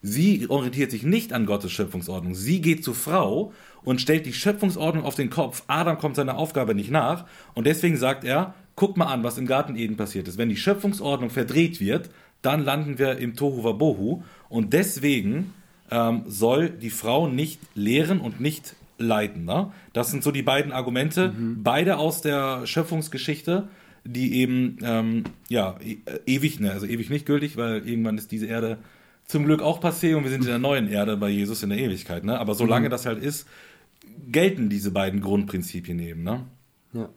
Sie 0.02 0.48
orientiert 0.48 0.90
sich 0.90 1.02
nicht 1.02 1.32
an 1.32 1.44
Gottes 1.44 1.72
Schöpfungsordnung. 1.72 2.34
Sie 2.34 2.62
geht 2.62 2.82
zur 2.82 2.94
Frau 2.94 3.52
und 3.82 4.00
stellt 4.00 4.26
die 4.26 4.32
Schöpfungsordnung 4.32 5.04
auf 5.04 5.14
den 5.14 5.30
Kopf. 5.30 5.62
Adam 5.66 5.98
kommt 5.98 6.16
seiner 6.16 6.36
Aufgabe 6.36 6.74
nicht 6.74 6.90
nach. 6.90 7.26
Und 7.54 7.66
deswegen 7.66 7.96
sagt 7.96 8.24
er, 8.24 8.54
guck 8.76 8.96
mal 8.96 9.06
an, 9.06 9.22
was 9.24 9.38
im 9.38 9.46
Garten 9.46 9.76
Eden 9.76 9.96
passiert 9.96 10.28
ist. 10.28 10.38
Wenn 10.38 10.48
die 10.48 10.56
Schöpfungsordnung 10.56 11.30
verdreht 11.30 11.80
wird, 11.80 12.10
dann 12.42 12.64
landen 12.64 12.98
wir 12.98 13.18
im 13.18 13.36
Tohu 13.36 13.64
Wabohu. 13.64 14.22
Und 14.48 14.72
deswegen 14.72 15.52
ähm, 15.90 16.22
soll 16.26 16.70
die 16.70 16.90
Frau 16.90 17.28
nicht 17.28 17.60
lehren 17.74 18.20
und 18.20 18.40
nicht 18.40 18.74
leiten. 18.98 19.44
Ne? 19.44 19.72
Das 19.92 20.10
sind 20.10 20.22
so 20.22 20.30
die 20.30 20.42
beiden 20.42 20.72
Argumente, 20.72 21.32
beide 21.36 21.96
aus 21.96 22.22
der 22.22 22.66
Schöpfungsgeschichte, 22.66 23.68
die 24.04 24.34
eben 24.34 24.78
ähm, 24.82 25.24
ja 25.48 25.76
e 25.82 25.98
ewig, 26.26 26.60
ne, 26.60 26.72
also 26.72 26.86
ewig 26.86 27.10
nicht 27.10 27.26
gültig, 27.26 27.56
weil 27.56 27.86
irgendwann 27.86 28.16
ist 28.18 28.30
diese 28.32 28.46
Erde 28.46 28.78
zum 29.26 29.44
Glück 29.44 29.62
auch 29.62 29.80
passé 29.80 30.16
und 30.16 30.24
wir 30.24 30.30
sind 30.30 30.42
in 30.42 30.48
der 30.48 30.58
neuen 30.58 30.88
Erde 30.88 31.16
bei 31.16 31.28
Jesus 31.28 31.62
in 31.62 31.70
der 31.70 31.78
Ewigkeit. 31.78 32.24
Ne? 32.24 32.38
Aber 32.38 32.54
solange 32.54 32.88
das 32.88 33.06
halt 33.06 33.22
ist, 33.22 33.46
gelten 34.30 34.68
diese 34.68 34.90
beiden 34.90 35.20
Grundprinzipien 35.20 35.98
eben. 35.98 36.22
Ne? 36.22 36.42
Ja. 36.92 37.08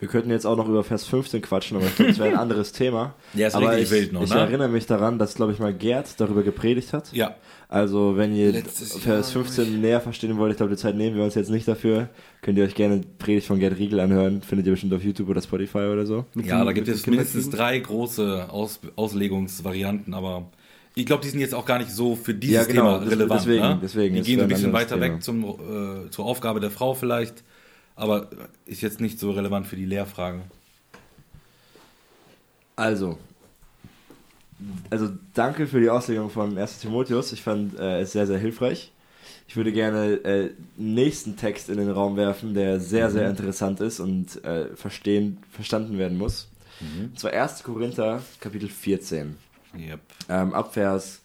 Wir 0.00 0.06
könnten 0.06 0.30
jetzt 0.30 0.46
auch 0.46 0.56
noch 0.56 0.68
über 0.68 0.84
Vers 0.84 1.04
15 1.06 1.42
quatschen, 1.42 1.76
aber 1.76 1.86
ich 1.86 1.96
glaube, 1.96 2.10
das 2.12 2.18
wäre 2.20 2.28
ein 2.30 2.36
anderes 2.38 2.70
Thema. 2.72 3.14
Ja, 3.34 3.48
ist 3.48 3.54
aber 3.56 3.70
richtig 3.72 3.84
ich, 3.86 3.90
wild 3.90 4.12
noch, 4.12 4.22
Ich 4.22 4.30
ne? 4.30 4.38
erinnere 4.40 4.68
mich 4.68 4.86
daran, 4.86 5.18
dass, 5.18 5.34
glaube 5.34 5.52
ich, 5.52 5.58
mal 5.58 5.74
Gerd 5.74 6.20
darüber 6.20 6.44
gepredigt 6.44 6.92
hat. 6.92 7.12
Ja. 7.12 7.34
Also, 7.68 8.16
wenn 8.16 8.32
ihr 8.34 8.52
Letztes 8.52 8.96
Vers 8.96 9.34
Jahr, 9.34 9.42
15 9.44 9.80
näher 9.80 10.00
verstehen 10.00 10.38
wollt, 10.38 10.52
ich 10.52 10.56
glaube, 10.56 10.70
die 10.70 10.78
Zeit 10.80 10.94
nehmen 10.94 11.16
wir 11.16 11.24
uns 11.24 11.34
jetzt 11.34 11.50
nicht 11.50 11.66
dafür. 11.66 12.08
Könnt 12.42 12.56
ihr 12.58 12.64
euch 12.64 12.74
gerne 12.76 13.00
Predigt 13.18 13.46
von 13.48 13.58
Gerd 13.58 13.76
Riegel 13.76 13.98
anhören. 14.00 14.40
Findet 14.40 14.66
ihr 14.68 14.72
bestimmt 14.72 14.94
auf 14.94 15.02
YouTube 15.02 15.28
oder 15.28 15.42
Spotify 15.42 15.78
oder 15.92 16.06
so. 16.06 16.24
Ja, 16.36 16.58
den- 16.58 16.66
da 16.66 16.72
gibt 16.72 16.86
es 16.88 17.06
mindestens 17.06 17.50
drei 17.50 17.78
große 17.78 18.46
Aus 18.50 18.80
Auslegungsvarianten, 18.96 20.14
aber 20.14 20.50
ich 21.00 21.06
glaube, 21.06 21.22
die 21.22 21.28
sind 21.30 21.40
jetzt 21.40 21.54
auch 21.54 21.64
gar 21.64 21.78
nicht 21.78 21.90
so 21.90 22.16
für 22.16 22.34
dieses 22.34 22.56
Ja, 22.56 22.64
genau, 22.64 22.98
Thema 22.98 23.10
relevant. 23.10 23.40
deswegen- 23.40 23.62
ne? 23.62 23.78
deswegen, 23.82 24.14
die 24.16 24.22
gehen 24.22 24.38
so 24.38 24.42
ein 24.44 24.48
bisschen 24.48 24.72
weiter 24.72 25.00
weg 25.00 25.22
zum, 25.22 25.44
äh, 25.44 26.10
zur 26.10 26.24
Aufgabe 26.24 26.60
der 26.60 26.70
Frau 26.70 26.94
vielleicht, 26.94 27.42
aber 27.96 28.28
ist 28.66 28.80
jetzt 28.82 29.00
nicht 29.00 29.18
so 29.18 29.30
relevant 29.30 29.66
für 29.66 29.76
die 29.76 29.84
Lehrfragen. 29.84 30.42
Also, 32.76 33.18
also 34.90 35.08
danke 35.34 35.66
für 35.66 35.80
die 35.80 35.90
Auslegung 35.90 36.30
von 36.30 36.56
1. 36.56 36.80
Timotheus. 36.80 37.32
Ich 37.32 37.42
fand 37.42 37.78
äh, 37.78 38.00
es 38.00 38.12
sehr, 38.12 38.26
sehr 38.26 38.38
hilfreich. 38.38 38.92
Ich 39.48 39.56
würde 39.56 39.72
gerne 39.72 40.12
äh, 40.24 40.50
nächsten 40.76 41.36
Text 41.36 41.70
in 41.70 41.78
den 41.78 41.90
Raum 41.90 42.16
werfen, 42.16 42.54
der 42.54 42.80
sehr, 42.80 43.10
sehr 43.10 43.30
interessant 43.30 43.80
ist 43.80 43.98
und 43.98 44.44
äh, 44.44 44.76
verstehen, 44.76 45.38
verstanden 45.50 45.98
werden 45.98 46.18
muss. 46.18 46.48
Und 46.80 47.18
zwar 47.18 47.32
1. 47.32 47.64
Korinther, 47.64 48.22
Kapitel 48.40 48.68
14. 48.68 49.36
Yep. 49.76 50.00
Ähm, 50.28 50.54
ab 50.54 50.74
Vers 50.74 51.20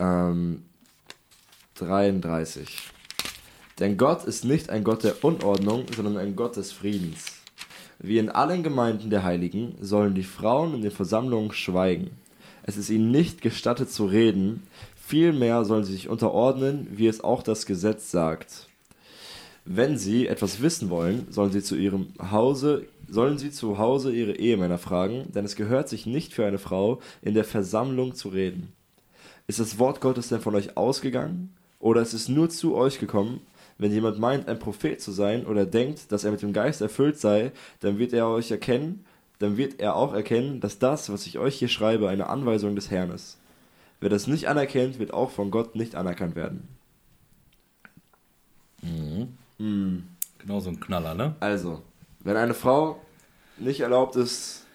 ähm, 0.00 0.62
33. 1.76 2.90
Denn 3.78 3.96
Gott 3.96 4.24
ist 4.24 4.44
nicht 4.44 4.70
ein 4.70 4.84
Gott 4.84 5.04
der 5.04 5.22
Unordnung, 5.22 5.84
sondern 5.94 6.16
ein 6.16 6.34
Gott 6.34 6.56
des 6.56 6.72
Friedens. 6.72 7.26
Wie 7.98 8.18
in 8.18 8.30
allen 8.30 8.62
Gemeinden 8.62 9.10
der 9.10 9.22
Heiligen 9.22 9.76
sollen 9.80 10.14
die 10.14 10.22
Frauen 10.22 10.74
in 10.74 10.82
den 10.82 10.90
Versammlungen 10.90 11.52
schweigen. 11.52 12.10
Es 12.62 12.76
ist 12.76 12.90
ihnen 12.90 13.10
nicht 13.10 13.42
gestattet 13.42 13.90
zu 13.90 14.06
reden, 14.06 14.62
vielmehr 14.96 15.64
sollen 15.64 15.84
sie 15.84 15.92
sich 15.92 16.08
unterordnen, 16.08 16.88
wie 16.90 17.06
es 17.06 17.22
auch 17.22 17.42
das 17.42 17.64
Gesetz 17.64 18.10
sagt. 18.10 18.66
Wenn 19.64 19.98
sie 19.98 20.26
etwas 20.26 20.60
wissen 20.62 20.90
wollen, 20.90 21.26
sollen 21.30 21.52
sie 21.52 21.62
zu 21.62 21.76
ihrem 21.76 22.08
Hause, 22.30 22.86
sollen 23.08 23.38
sie 23.38 23.50
zu 23.50 23.78
Hause 23.78 24.12
ihre 24.12 24.36
Ehemänner 24.36 24.78
fragen, 24.78 25.30
denn 25.32 25.44
es 25.44 25.56
gehört 25.56 25.88
sich 25.88 26.06
nicht 26.06 26.32
für 26.34 26.46
eine 26.46 26.58
Frau, 26.58 27.00
in 27.22 27.34
der 27.34 27.44
Versammlung 27.44 28.14
zu 28.14 28.28
reden. 28.28 28.72
Ist 29.46 29.60
das 29.60 29.78
Wort 29.78 30.00
Gottes 30.00 30.28
denn 30.28 30.40
von 30.40 30.54
euch 30.54 30.76
ausgegangen? 30.76 31.54
Oder 31.78 32.02
ist 32.02 32.14
es 32.14 32.28
nur 32.28 32.50
zu 32.50 32.74
euch 32.74 32.98
gekommen? 32.98 33.40
Wenn 33.78 33.92
jemand 33.92 34.18
meint, 34.18 34.48
ein 34.48 34.58
Prophet 34.58 35.00
zu 35.00 35.12
sein 35.12 35.46
oder 35.46 35.66
denkt, 35.66 36.10
dass 36.10 36.24
er 36.24 36.32
mit 36.32 36.42
dem 36.42 36.52
Geist 36.52 36.80
erfüllt 36.80 37.18
sei, 37.18 37.52
dann 37.80 37.98
wird 37.98 38.12
er 38.12 38.28
euch 38.28 38.50
erkennen, 38.50 39.04
dann 39.38 39.58
wird 39.58 39.80
er 39.80 39.96
auch 39.96 40.14
erkennen, 40.14 40.60
dass 40.60 40.78
das, 40.78 41.12
was 41.12 41.26
ich 41.26 41.38
euch 41.38 41.56
hier 41.58 41.68
schreibe, 41.68 42.08
eine 42.08 42.28
Anweisung 42.28 42.74
des 42.74 42.90
Herrn 42.90 43.10
ist. 43.10 43.38
Wer 44.00 44.08
das 44.08 44.26
nicht 44.26 44.48
anerkennt, 44.48 44.98
wird 44.98 45.12
auch 45.12 45.30
von 45.30 45.50
Gott 45.50 45.76
nicht 45.76 45.94
anerkannt 45.94 46.36
werden. 46.36 46.68
Genau 50.38 50.60
so 50.60 50.70
ein 50.70 50.80
Knaller, 50.80 51.14
ne? 51.14 51.34
Also, 51.40 51.82
wenn 52.26 52.36
eine 52.36 52.54
Frau 52.54 53.00
nicht 53.56 53.80
erlaubt 53.80 54.16
ist 54.16 54.66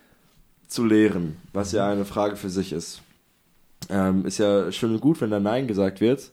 zu 0.67 0.85
lehren, 0.85 1.35
was 1.51 1.73
ja 1.73 1.91
eine 1.91 2.05
Frage 2.05 2.37
für 2.37 2.49
sich 2.49 2.71
ist, 2.71 3.01
ähm, 3.89 4.25
ist 4.25 4.37
ja 4.37 4.71
schön 4.71 4.93
und 4.93 5.01
gut, 5.01 5.19
wenn 5.19 5.31
da 5.31 5.39
Nein 5.41 5.67
gesagt 5.67 5.99
wird, 5.99 6.31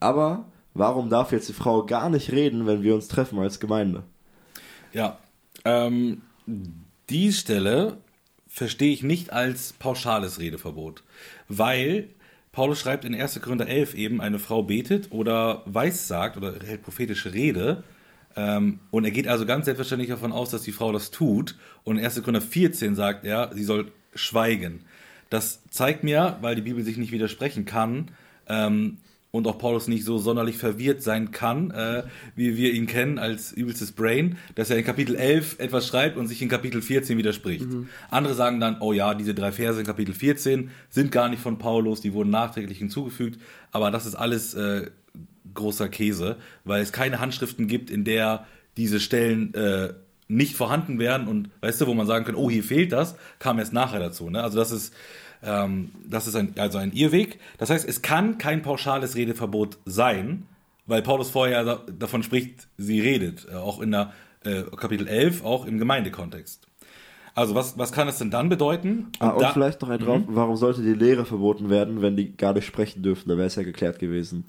aber 0.00 0.44
warum 0.74 1.08
darf 1.08 1.30
jetzt 1.30 1.48
die 1.48 1.52
Frau 1.52 1.86
gar 1.86 2.10
nicht 2.10 2.32
reden, 2.32 2.66
wenn 2.66 2.82
wir 2.82 2.96
uns 2.96 3.06
treffen 3.06 3.38
als 3.38 3.60
Gemeinde? 3.60 4.02
Ja. 4.92 5.18
Ähm, 5.64 6.22
die 7.10 7.32
Stelle 7.32 7.98
verstehe 8.48 8.92
ich 8.92 9.04
nicht 9.04 9.32
als 9.32 9.72
pauschales 9.72 10.40
Redeverbot, 10.40 11.04
weil 11.48 12.08
Paulus 12.50 12.80
schreibt 12.80 13.04
in 13.04 13.14
1. 13.14 13.40
Korinther 13.40 13.68
11 13.68 13.94
eben, 13.94 14.20
eine 14.20 14.40
Frau 14.40 14.64
betet 14.64 15.12
oder 15.12 15.62
weissagt 15.66 16.36
oder 16.36 16.54
hält 16.64 16.82
prophetische 16.82 17.34
Rede. 17.34 17.84
Ähm, 18.36 18.80
und 18.90 19.04
er 19.04 19.10
geht 19.10 19.28
also 19.28 19.46
ganz 19.46 19.64
selbstverständlich 19.64 20.10
davon 20.10 20.32
aus, 20.32 20.50
dass 20.50 20.62
die 20.62 20.72
Frau 20.72 20.92
das 20.92 21.10
tut. 21.10 21.56
Und 21.84 21.98
in 21.98 22.04
1. 22.04 22.22
Korinther 22.22 22.42
14 22.42 22.94
sagt 22.94 23.24
er, 23.24 23.50
sie 23.54 23.64
soll 23.64 23.90
schweigen. 24.14 24.80
Das 25.30 25.60
zeigt 25.70 26.04
mir, 26.04 26.36
weil 26.40 26.54
die 26.54 26.62
Bibel 26.62 26.84
sich 26.84 26.96
nicht 26.96 27.12
widersprechen 27.12 27.64
kann, 27.64 28.10
ähm, 28.48 28.98
und 29.36 29.46
auch 29.46 29.58
Paulus 29.58 29.86
nicht 29.86 30.04
so 30.04 30.18
sonderlich 30.18 30.56
verwirrt 30.56 31.02
sein 31.02 31.30
kann, 31.30 31.70
äh, 31.70 32.04
wie 32.34 32.56
wir 32.56 32.72
ihn 32.72 32.86
kennen 32.86 33.18
als 33.18 33.52
übelstes 33.52 33.92
Brain, 33.92 34.38
dass 34.54 34.70
er 34.70 34.78
in 34.78 34.84
Kapitel 34.84 35.14
11 35.14 35.56
etwas 35.58 35.86
schreibt 35.86 36.16
und 36.16 36.26
sich 36.26 36.40
in 36.42 36.48
Kapitel 36.48 36.80
14 36.80 37.18
widerspricht. 37.18 37.66
Andere 38.10 38.34
sagen 38.34 38.60
dann, 38.60 38.78
oh 38.80 38.92
ja, 38.92 39.14
diese 39.14 39.34
drei 39.34 39.52
Verse 39.52 39.78
in 39.78 39.86
Kapitel 39.86 40.14
14 40.14 40.70
sind 40.88 41.12
gar 41.12 41.28
nicht 41.28 41.42
von 41.42 41.58
Paulus, 41.58 42.00
die 42.00 42.12
wurden 42.12 42.30
nachträglich 42.30 42.78
hinzugefügt, 42.78 43.40
aber 43.72 43.90
das 43.90 44.06
ist 44.06 44.14
alles 44.14 44.54
äh, 44.54 44.90
großer 45.56 45.88
Käse, 45.88 46.36
weil 46.64 46.82
es 46.82 46.92
keine 46.92 47.18
Handschriften 47.20 47.66
gibt, 47.66 47.90
in 47.90 48.04
der 48.04 48.46
diese 48.76 49.00
Stellen 49.00 49.52
äh, 49.54 49.94
nicht 50.28 50.54
vorhanden 50.56 50.98
wären 50.98 51.26
und 51.28 51.50
weißt 51.60 51.80
du, 51.80 51.86
wo 51.86 51.94
man 51.94 52.06
sagen 52.06 52.24
kann, 52.24 52.34
oh, 52.34 52.50
hier 52.50 52.62
fehlt 52.64 52.92
das, 52.92 53.16
kam 53.38 53.58
erst 53.58 53.72
nachher 53.72 54.00
dazu. 54.00 54.30
Ne? 54.30 54.42
Also 54.42 54.58
das 54.58 54.70
ist 54.70 54.94
Ähm, 55.42 55.90
das 56.08 56.26
ist 56.26 56.34
ein, 56.34 56.54
also 56.56 56.78
ein 56.78 56.92
Irrweg. 56.92 57.38
Das 57.58 57.68
heißt, 57.68 57.86
es 57.86 58.00
kann 58.00 58.38
kein 58.38 58.62
pauschales 58.62 59.16
Redeverbot 59.16 59.76
sein, 59.84 60.44
weil 60.86 61.02
Paulus 61.02 61.28
vorher 61.28 61.62
da, 61.62 61.82
davon 61.98 62.22
spricht, 62.22 62.66
sie 62.78 63.00
redet, 63.00 63.46
äh, 63.52 63.54
auch 63.54 63.80
in 63.82 63.90
der 63.92 64.12
äh, 64.44 64.62
Kapitel 64.62 65.06
11, 65.06 65.44
auch 65.44 65.66
im 65.66 65.78
Gemeindekontext. 65.78 66.66
Also 67.34 67.54
was, 67.54 67.76
was 67.76 67.92
kann 67.92 68.08
es 68.08 68.16
denn 68.16 68.30
dann 68.30 68.48
bedeuten? 68.48 69.08
Ah, 69.18 69.28
und 69.28 69.42
da- 69.42 69.52
vielleicht 69.52 69.82
noch 69.82 69.90
ein 69.90 69.98
drauf, 70.00 70.22
warum 70.26 70.56
sollte 70.56 70.80
die 70.82 70.94
Lehre 70.94 71.26
verboten 71.26 71.68
werden, 71.68 72.00
wenn 72.00 72.16
die 72.16 72.34
gar 72.34 72.54
nicht 72.54 72.64
sprechen 72.66 73.02
dürften? 73.02 73.28
Da 73.28 73.36
wäre 73.36 73.46
es 73.46 73.56
ja 73.56 73.62
geklärt 73.62 73.98
gewesen. 73.98 74.44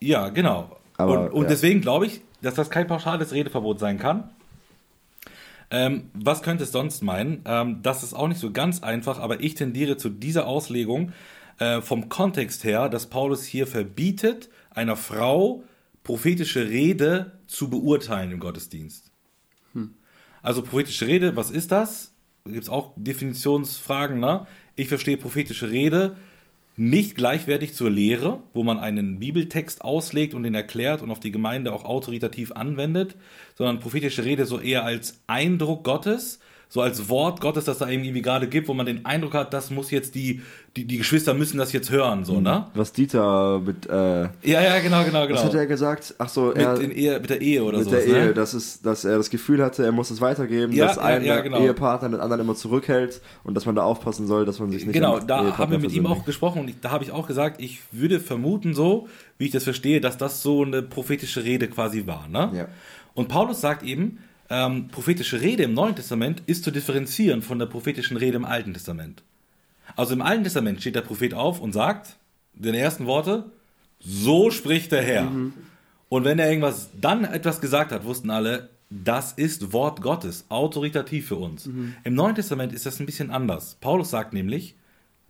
Ja, 0.00 0.28
genau. 0.28 0.76
Aber, 0.96 1.20
und 1.20 1.32
und 1.32 1.42
ja. 1.44 1.48
deswegen 1.48 1.80
glaube 1.80 2.06
ich, 2.06 2.20
dass 2.42 2.54
das 2.54 2.70
kein 2.70 2.86
pauschales 2.86 3.32
Redeverbot 3.32 3.78
sein 3.78 3.98
kann. 3.98 4.30
Ähm, 5.70 6.10
was 6.14 6.42
könnte 6.42 6.64
es 6.64 6.72
sonst 6.72 7.02
meinen? 7.02 7.42
Ähm, 7.44 7.80
das 7.82 8.02
ist 8.02 8.14
auch 8.14 8.28
nicht 8.28 8.40
so 8.40 8.52
ganz 8.52 8.82
einfach, 8.82 9.18
aber 9.18 9.40
ich 9.40 9.54
tendiere 9.54 9.96
zu 9.96 10.08
dieser 10.08 10.46
Auslegung 10.46 11.12
äh, 11.58 11.80
vom 11.80 12.08
Kontext 12.08 12.62
her, 12.64 12.88
dass 12.88 13.08
Paulus 13.08 13.44
hier 13.44 13.66
verbietet, 13.66 14.48
einer 14.70 14.96
Frau 14.96 15.64
prophetische 16.04 16.68
Rede 16.68 17.32
zu 17.48 17.68
beurteilen 17.68 18.30
im 18.30 18.38
Gottesdienst. 18.38 19.10
Also 20.46 20.62
prophetische 20.62 21.08
Rede, 21.08 21.34
was 21.34 21.50
ist 21.50 21.72
das? 21.72 22.12
Da 22.44 22.52
gibt 22.52 22.62
es 22.62 22.68
auch 22.70 22.92
Definitionsfragen. 22.94 24.20
Ne? 24.20 24.46
Ich 24.76 24.86
verstehe 24.86 25.16
prophetische 25.16 25.72
Rede 25.72 26.16
nicht 26.76 27.14
gleichwertig 27.16 27.74
zur 27.74 27.90
Lehre, 27.90 28.42
wo 28.52 28.62
man 28.62 28.78
einen 28.78 29.18
Bibeltext 29.18 29.82
auslegt 29.82 30.34
und 30.34 30.42
den 30.42 30.54
erklärt 30.54 31.02
und 31.02 31.10
auf 31.10 31.20
die 31.20 31.32
Gemeinde 31.32 31.72
auch 31.72 31.84
autoritativ 31.84 32.52
anwendet, 32.52 33.16
sondern 33.54 33.80
prophetische 33.80 34.24
Rede 34.24 34.44
so 34.44 34.60
eher 34.60 34.84
als 34.84 35.22
Eindruck 35.26 35.84
Gottes, 35.84 36.38
so 36.68 36.80
als 36.80 37.08
Wort 37.08 37.40
Gottes, 37.40 37.64
das 37.64 37.78
da 37.78 37.88
irgendwie 37.88 38.20
gerade 38.22 38.48
gibt, 38.48 38.66
wo 38.68 38.74
man 38.74 38.86
den 38.86 39.06
Eindruck 39.06 39.34
hat, 39.34 39.54
das 39.54 39.70
muss 39.70 39.90
jetzt 39.92 40.14
die, 40.16 40.42
die, 40.76 40.84
die 40.84 40.98
Geschwister 40.98 41.32
müssen 41.32 41.58
das 41.58 41.72
jetzt 41.72 41.90
hören, 41.90 42.24
so, 42.24 42.40
ne? 42.40 42.66
Was 42.74 42.92
Dieter 42.92 43.60
mit, 43.60 43.86
äh, 43.86 44.22
Ja, 44.22 44.28
ja, 44.42 44.80
genau, 44.80 45.04
genau, 45.04 45.26
genau. 45.26 45.38
was 45.38 45.44
hat 45.44 45.54
er 45.54 45.66
gesagt? 45.66 46.14
Ach 46.18 46.28
so, 46.28 46.52
er, 46.52 46.76
mit, 46.76 46.92
Ehe, 46.96 47.20
mit 47.20 47.30
der 47.30 47.40
Ehe 47.40 47.62
oder 47.62 47.78
mit 47.78 47.84
so. 47.84 47.92
der 47.92 48.04
Ehe, 48.04 48.12
Ne? 48.26 48.34
dass, 48.34 48.52
es, 48.52 48.82
dass 48.82 49.04
er 49.04 49.16
das 49.16 49.30
Gefühl 49.30 49.62
hatte, 49.62 49.84
er 49.84 49.92
muss 49.92 50.10
es 50.10 50.20
weitergeben, 50.20 50.72
Ja, 50.72 50.86
dass 50.88 50.96
ja, 50.96 51.02
ein 51.02 51.24
ja, 51.24 51.40
genau. 51.40 51.60
Ehepartner 51.60 52.08
den 52.10 52.20
anderen 52.20 52.42
immer 52.42 52.56
zurückhält 52.56 53.22
und 53.44 53.54
dass 53.54 53.64
man 53.64 53.76
da 53.76 53.82
aufpassen 53.84 54.26
soll, 54.26 54.44
dass 54.44 54.58
man 54.58 54.70
sich 54.70 54.84
nicht 54.84 54.94
Genau, 54.94 55.20
da 55.20 55.56
haben 55.56 55.70
wir 55.70 55.78
mit 55.78 55.92
ihm 55.92 56.06
auch 56.06 56.24
gesprochen 56.24 56.60
und 56.62 56.68
ich, 56.68 56.80
da 56.80 56.90
habe 56.90 57.04
ich 57.04 57.12
auch 57.12 57.28
gesagt, 57.28 57.60
ich 57.62 57.80
würde 57.92 58.18
vermuten 58.18 58.74
so, 58.74 59.08
wie 59.38 59.44
ich 59.46 59.52
das 59.52 59.62
verstehe, 59.64 60.00
dass 60.00 60.18
das 60.18 60.42
so 60.42 60.64
eine 60.64 60.82
prophetische 60.82 61.44
Rede 61.44 61.68
quasi 61.68 62.06
war. 62.08 62.26
Ne? 62.28 62.50
Ja. 62.54 62.68
Und 63.14 63.28
Paulus 63.28 63.60
sagt 63.60 63.82
eben, 63.82 64.18
ähm, 64.50 64.88
prophetische 64.88 65.40
Rede 65.40 65.64
im 65.64 65.74
Neuen 65.74 65.96
Testament 65.96 66.42
ist 66.46 66.64
zu 66.64 66.70
differenzieren 66.70 67.42
von 67.42 67.58
der 67.58 67.66
prophetischen 67.66 68.16
Rede 68.16 68.36
im 68.36 68.44
Alten 68.44 68.74
Testament. 68.74 69.22
Also 69.96 70.14
im 70.14 70.22
Alten 70.22 70.44
Testament 70.44 70.80
steht 70.80 70.94
der 70.94 71.02
Prophet 71.02 71.34
auf 71.34 71.60
und 71.60 71.72
sagt, 71.72 72.16
den 72.54 72.74
ersten 72.74 73.06
Worte, 73.06 73.44
so 73.98 74.50
spricht 74.50 74.92
der 74.92 75.02
Herr. 75.02 75.26
Und 76.08 76.24
wenn 76.24 76.38
er 76.38 76.48
irgendwas 76.48 76.90
dann 77.00 77.24
etwas 77.24 77.60
gesagt 77.60 77.92
hat, 77.92 78.04
wussten 78.04 78.30
alle, 78.30 78.70
das 78.88 79.32
ist 79.32 79.72
Wort 79.72 80.00
Gottes, 80.00 80.44
autoritativ 80.48 81.28
für 81.28 81.36
uns. 81.36 81.66
Im 82.04 82.14
Neuen 82.14 82.34
Testament 82.36 82.72
ist 82.72 82.86
das 82.86 83.00
ein 83.00 83.06
bisschen 83.06 83.30
anders. 83.30 83.76
Paulus 83.80 84.10
sagt 84.10 84.32
nämlich, 84.32 84.74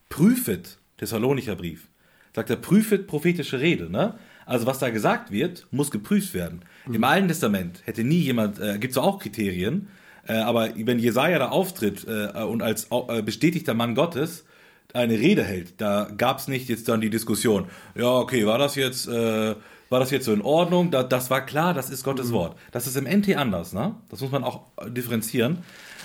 prüfet, 0.08 0.78
Thessalonicher 0.98 1.56
Brief, 1.56 1.88
sagt 2.34 2.50
er, 2.50 2.56
prüfet 2.56 3.06
prophetische 3.06 3.60
Rede. 3.60 3.90
Ne? 3.90 4.18
Also 4.44 4.66
was 4.66 4.78
da 4.78 4.90
gesagt 4.90 5.30
wird, 5.30 5.66
muss 5.70 5.90
geprüft 5.90 6.34
werden. 6.34 6.62
Im 6.90 7.04
Alten 7.04 7.28
Testament 7.28 7.82
hätte 7.84 8.04
nie 8.04 8.20
jemand, 8.20 8.60
äh, 8.60 8.78
gibt 8.78 8.92
es 8.92 8.98
auch 8.98 9.18
Kriterien, 9.18 9.88
äh, 10.26 10.34
aber 10.34 10.70
wenn 10.76 10.98
Jesaja 10.98 11.38
da 11.38 11.48
auftritt 11.48 12.06
äh, 12.06 12.42
und 12.42 12.62
als 12.62 12.88
äh, 12.90 13.22
bestätigter 13.22 13.74
Mann 13.74 13.94
Gottes 13.94 14.44
eine 14.92 15.14
Rede 15.14 15.44
hält, 15.44 15.80
da 15.80 16.08
gab 16.16 16.38
es 16.38 16.48
nicht 16.48 16.68
jetzt 16.68 16.88
dann 16.88 17.00
die 17.00 17.10
Diskussion, 17.10 17.66
ja, 17.94 18.10
okay, 18.10 18.46
war 18.46 18.58
das 18.58 18.76
jetzt, 18.76 19.08
äh, 19.08 19.54
war 19.88 20.00
das 20.00 20.10
jetzt 20.10 20.24
so 20.24 20.32
in 20.32 20.42
Ordnung? 20.42 20.90
Da, 20.90 21.02
das 21.02 21.30
war 21.30 21.44
klar, 21.44 21.74
das 21.74 21.90
ist 21.90 22.04
Gottes 22.04 22.32
Wort. 22.32 22.56
Das 22.72 22.86
ist 22.86 22.96
im 22.96 23.04
NT 23.04 23.36
anders, 23.36 23.72
ne? 23.72 23.94
Das 24.08 24.20
muss 24.20 24.30
man 24.30 24.44
auch 24.44 24.62
äh, 24.76 24.90
differenzieren. 24.90 25.58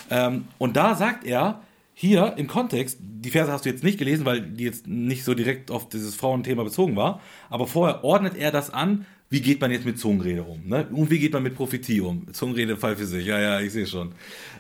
Ähm, 0.10 0.46
und 0.58 0.76
da 0.76 0.96
sagt 0.96 1.26
er, 1.26 1.62
hier 1.94 2.34
im 2.38 2.48
Kontext, 2.48 2.98
die 3.00 3.30
Verse 3.30 3.52
hast 3.52 3.65
du 3.65 3.70
jetzt 3.70 3.84
nicht 3.84 4.00
gelesen, 4.00 4.26
weil 4.26 4.41
die 4.41 4.63
jetzt 4.63 4.88
nicht 4.88 5.24
so 5.24 5.34
direkt 5.34 5.72
auf 5.72 5.89
dieses 5.89 6.15
Frauenthema 6.15 6.63
bezogen 6.63 6.96
war, 6.96 7.22
aber 7.50 7.67
vorher 7.67 8.04
ordnet 8.04 8.36
er 8.36 8.52
das 8.52 8.72
an, 8.72 9.06
wie 9.32 9.39
geht 9.39 9.62
man 9.62 9.72
jetzt 9.72 9.86
mit 9.86 9.98
Zungenrede 9.98 10.44
um? 10.44 10.62
Ne? 10.67 10.86
Und 10.91 11.10
wie 11.10 11.17
geht 11.17 11.32
man 11.32 11.41
mit 11.41 11.56
Prophetie 11.56 12.02
um? 12.02 12.32
Zungenrede 12.34 12.76
Fall 12.76 12.98
für 12.98 13.06
sich, 13.06 13.26
ja, 13.26 13.39
ja, 13.39 13.62
ich 13.62 13.72
sehe 13.72 13.88
schon. 13.88 14.12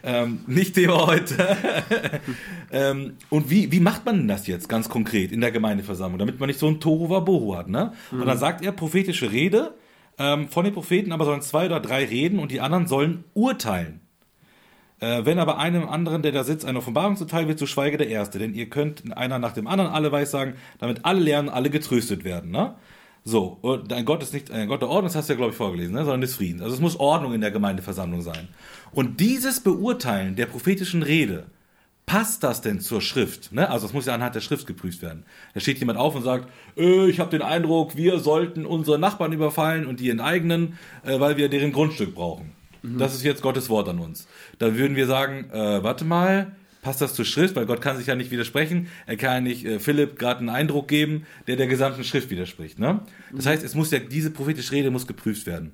Ähm, 0.01 0.39
nicht 0.47 0.75
Thema 0.75 1.07
heute. 1.07 1.57
ähm, 2.71 3.17
und 3.29 3.49
wie, 3.49 3.69
wie 3.73 3.81
macht 3.81 4.05
man 4.05 4.19
denn 4.19 4.27
das 4.29 4.47
jetzt 4.47 4.69
ganz 4.69 4.87
konkret 4.87 5.33
in 5.33 5.41
der 5.41 5.51
Gemeindeversammlung, 5.51 6.17
damit 6.17 6.39
man 6.39 6.47
nicht 6.47 6.57
so 6.57 6.67
ein 6.67 6.79
Tohu 6.79 7.09
Wabohu 7.09 7.57
hat? 7.57 7.67
Ne? 7.67 7.91
Und 8.11 8.25
dann 8.25 8.37
sagt 8.37 8.63
er 8.63 8.71
prophetische 8.71 9.33
Rede 9.33 9.75
ähm, 10.17 10.47
von 10.47 10.63
den 10.63 10.73
Propheten, 10.73 11.11
aber 11.11 11.25
sollen 11.25 11.41
zwei 11.41 11.65
oder 11.65 11.81
drei 11.81 12.05
reden 12.05 12.39
und 12.39 12.49
die 12.49 12.61
anderen 12.61 12.87
sollen 12.87 13.25
urteilen. 13.33 13.99
Äh, 15.01 15.25
wenn 15.25 15.37
aber 15.37 15.57
einem 15.57 15.89
anderen, 15.89 16.21
der 16.21 16.31
da 16.31 16.45
sitzt, 16.45 16.63
eine 16.63 16.77
Offenbarung 16.77 17.17
zuteil 17.17 17.49
wird, 17.49 17.59
so 17.59 17.65
schweige 17.65 17.97
der 17.97 18.07
Erste. 18.07 18.39
Denn 18.39 18.53
ihr 18.53 18.69
könnt 18.69 19.17
einer 19.17 19.37
nach 19.37 19.51
dem 19.51 19.67
anderen 19.67 19.91
alle 19.91 20.13
weissagen, 20.13 20.53
damit 20.79 21.03
alle 21.03 21.19
lernen, 21.19 21.49
alle 21.49 21.69
getröstet 21.69 22.23
werden. 22.23 22.51
Ne? 22.51 22.75
So, 23.23 23.59
ein 23.89 24.05
Gott 24.05 24.23
ist 24.23 24.33
nicht 24.33 24.49
ein 24.49 24.67
Gott 24.67 24.81
der 24.81 24.89
Ordnung, 24.89 25.05
das 25.05 25.15
hast 25.15 25.29
du 25.29 25.33
ja, 25.33 25.37
glaube 25.37 25.51
ich, 25.51 25.57
vorgelesen, 25.57 25.93
ne? 25.93 26.03
sondern 26.03 26.21
des 26.21 26.35
Friedens. 26.35 26.63
Also 26.63 26.75
es 26.75 26.81
muss 26.81 26.99
Ordnung 26.99 27.33
in 27.33 27.41
der 27.41 27.51
Gemeindeversammlung 27.51 28.21
sein. 28.21 28.47
Und 28.91 29.19
dieses 29.19 29.59
Beurteilen 29.59 30.35
der 30.35 30.47
prophetischen 30.47 31.03
Rede, 31.03 31.45
passt 32.07 32.43
das 32.43 32.61
denn 32.61 32.79
zur 32.79 32.99
Schrift? 32.99 33.53
Ne? 33.53 33.69
Also 33.69 33.85
es 33.85 33.93
muss 33.93 34.05
ja 34.05 34.15
anhand 34.15 34.35
der 34.35 34.41
Schrift 34.41 34.65
geprüft 34.65 35.01
werden. 35.01 35.23
Da 35.53 35.59
steht 35.59 35.79
jemand 35.79 35.99
auf 35.99 36.15
und 36.15 36.23
sagt, 36.23 36.49
äh, 36.75 37.07
ich 37.09 37.19
habe 37.19 37.29
den 37.29 37.41
Eindruck, 37.41 37.95
wir 37.95 38.19
sollten 38.19 38.65
unsere 38.65 38.97
Nachbarn 38.97 39.33
überfallen 39.33 39.85
und 39.85 39.99
die 39.99 40.09
enteignen, 40.09 40.77
äh, 41.03 41.19
weil 41.19 41.37
wir 41.37 41.47
deren 41.47 41.71
Grundstück 41.71 42.15
brauchen. 42.15 42.51
Das 42.83 43.13
ist 43.13 43.23
jetzt 43.23 43.43
Gottes 43.43 43.69
Wort 43.69 43.87
an 43.87 43.99
uns. 43.99 44.27
Da 44.57 44.75
würden 44.75 44.95
wir 44.95 45.05
sagen, 45.05 45.49
äh, 45.51 45.83
warte 45.83 46.03
mal, 46.03 46.55
passt 46.81 47.01
das 47.01 47.13
zur 47.13 47.25
Schrift? 47.25 47.55
Weil 47.55 47.65
Gott 47.65 47.81
kann 47.81 47.97
sich 47.97 48.07
ja 48.07 48.15
nicht 48.15 48.31
widersprechen. 48.31 48.87
Er 49.05 49.17
kann 49.17 49.33
ja 49.33 49.41
nicht 49.41 49.65
äh, 49.65 49.79
Philipp 49.79 50.17
gerade 50.17 50.39
einen 50.39 50.49
Eindruck 50.49 50.87
geben, 50.87 51.25
der 51.47 51.55
der 51.55 51.67
gesamten 51.67 52.03
Schrift 52.03 52.29
widerspricht. 52.29 52.79
Ne? 52.79 53.01
Das 53.33 53.45
heißt, 53.45 53.63
es 53.63 53.75
muss 53.75 53.91
ja, 53.91 53.99
diese 53.99 54.31
prophetische 54.31 54.71
Rede 54.71 54.91
muss 54.91 55.07
geprüft 55.07 55.45
werden. 55.45 55.73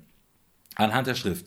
Anhand 0.74 1.06
der 1.06 1.14
Schrift. 1.14 1.46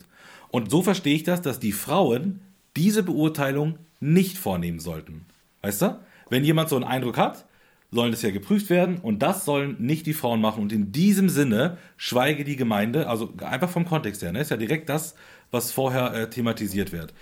Und 0.50 0.70
so 0.70 0.82
verstehe 0.82 1.14
ich 1.14 1.22
das, 1.22 1.40
dass 1.40 1.60
die 1.60 1.72
Frauen 1.72 2.40
diese 2.76 3.02
Beurteilung 3.02 3.78
nicht 4.00 4.36
vornehmen 4.36 4.80
sollten. 4.80 5.26
Weißt 5.62 5.82
du? 5.82 5.98
Wenn 6.28 6.44
jemand 6.44 6.68
so 6.68 6.76
einen 6.76 6.84
Eindruck 6.84 7.16
hat, 7.16 7.46
sollen 7.90 8.10
das 8.10 8.22
ja 8.22 8.30
geprüft 8.30 8.70
werden 8.70 8.98
und 8.98 9.20
das 9.22 9.44
sollen 9.44 9.76
nicht 9.78 10.06
die 10.06 10.14
Frauen 10.14 10.40
machen. 10.40 10.62
Und 10.62 10.72
in 10.72 10.92
diesem 10.92 11.28
Sinne 11.28 11.76
schweige 11.98 12.42
die 12.42 12.56
Gemeinde, 12.56 13.08
also 13.08 13.32
einfach 13.42 13.68
vom 13.68 13.84
Kontext 13.84 14.22
her, 14.22 14.32
ne? 14.32 14.40
ist 14.40 14.50
ja 14.50 14.56
direkt 14.56 14.88
das, 14.88 15.14
was 15.50 15.70
vorher 15.70 16.14
äh, 16.14 16.30
thematisiert 16.30 16.90
wird. 16.90 17.12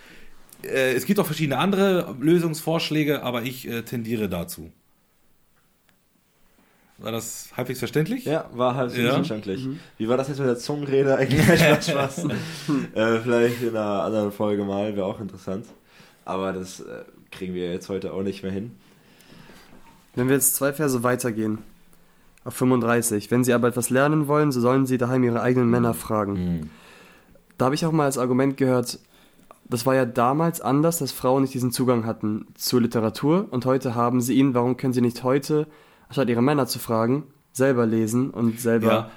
Äh, 0.65 0.93
es 0.95 1.05
gibt 1.07 1.19
auch 1.21 1.27
verschiedene 1.27 1.59
andere 1.59 2.15
Lösungsvorschläge, 2.21 3.23
aber 3.23 3.43
ich 3.43 3.67
äh, 3.69 3.83
tendiere 3.83 4.29
dazu. 4.29 4.71
War 6.99 7.13
das 7.13 7.49
halbwegs 7.57 7.79
verständlich? 7.79 8.27
Ja, 8.27 8.51
war 8.53 8.75
halt 8.75 8.95
Ja. 8.95 9.15
verständlich. 9.15 9.67
Wie 9.97 10.09
war 10.09 10.19
das 10.19 10.29
jetzt 10.29 10.39
mit 10.39 10.49
der 10.49 10.59
Zungenrede 10.59 11.17
eigentlich? 11.17 11.43
Spaß, 11.59 11.91
Spaß. 11.91 12.25
äh, 12.95 13.19
vielleicht 13.21 13.63
in 13.63 13.71
einer 13.71 14.03
anderen 14.03 14.33
Folge 14.33 14.65
mal, 14.65 14.95
wäre 14.97 15.07
auch 15.07 15.19
interessant. 15.21 15.65
Aber 16.27 16.53
das 16.53 16.81
äh, 16.81 17.05
kriegen 17.31 17.55
wir 17.55 17.73
jetzt 17.73 17.89
heute 17.89 18.13
auch 18.13 18.23
nicht 18.23 18.43
mehr 18.43 18.53
hin. 18.53 18.73
Wenn 20.15 20.29
wir 20.29 20.35
jetzt 20.35 20.57
zwei 20.57 20.75
Verse 20.75 21.03
weitergehen, 21.03 21.59
auf 22.45 22.55
35. 22.55 23.31
Wenn 23.31 23.45
sie 23.45 23.55
aber 23.55 23.69
etwas 23.69 23.89
lernen 23.89 24.27
wollen, 24.29 24.53
so 24.53 24.61
sollen 24.61 24.85
sie 24.85 24.99
daheim 24.99 25.25
ihre 25.25 25.41
eigenen 25.41 25.71
Männer 25.71 25.95
fragen. 25.95 26.33
Mhm. 26.35 26.71
Da 27.57 27.67
habe 27.67 27.75
ich 27.75 27.87
auch 27.87 27.93
mal 27.93 28.05
als 28.05 28.19
Argument 28.19 28.57
gehört, 28.59 28.99
das 29.71 29.87
war 29.87 29.95
ja 29.95 30.05
damals 30.05 30.61
anders, 30.61 30.99
dass 30.99 31.13
Frauen 31.13 31.43
nicht 31.43 31.55
diesen 31.55 31.71
Zugang 31.73 32.05
hatten 32.05 32.47
zur 32.55 32.81
Literatur 32.81 33.49
und 33.51 33.65
heute 33.67 33.95
haben 33.95 34.21
sie 34.21 34.35
ihn. 34.35 34.55
Warum 34.55 34.77
können 34.77 34.93
sie 34.93 35.01
nicht 35.01 35.23
heute, 35.23 35.67
anstatt 36.09 36.29
ihre 36.29 36.43
Männer 36.43 36.67
zu 36.67 36.79
fragen, 36.79 37.25
selber 37.53 37.87
lesen 37.87 38.31
und 38.31 38.61
selber. 38.61 38.87
Ja, 38.87 39.11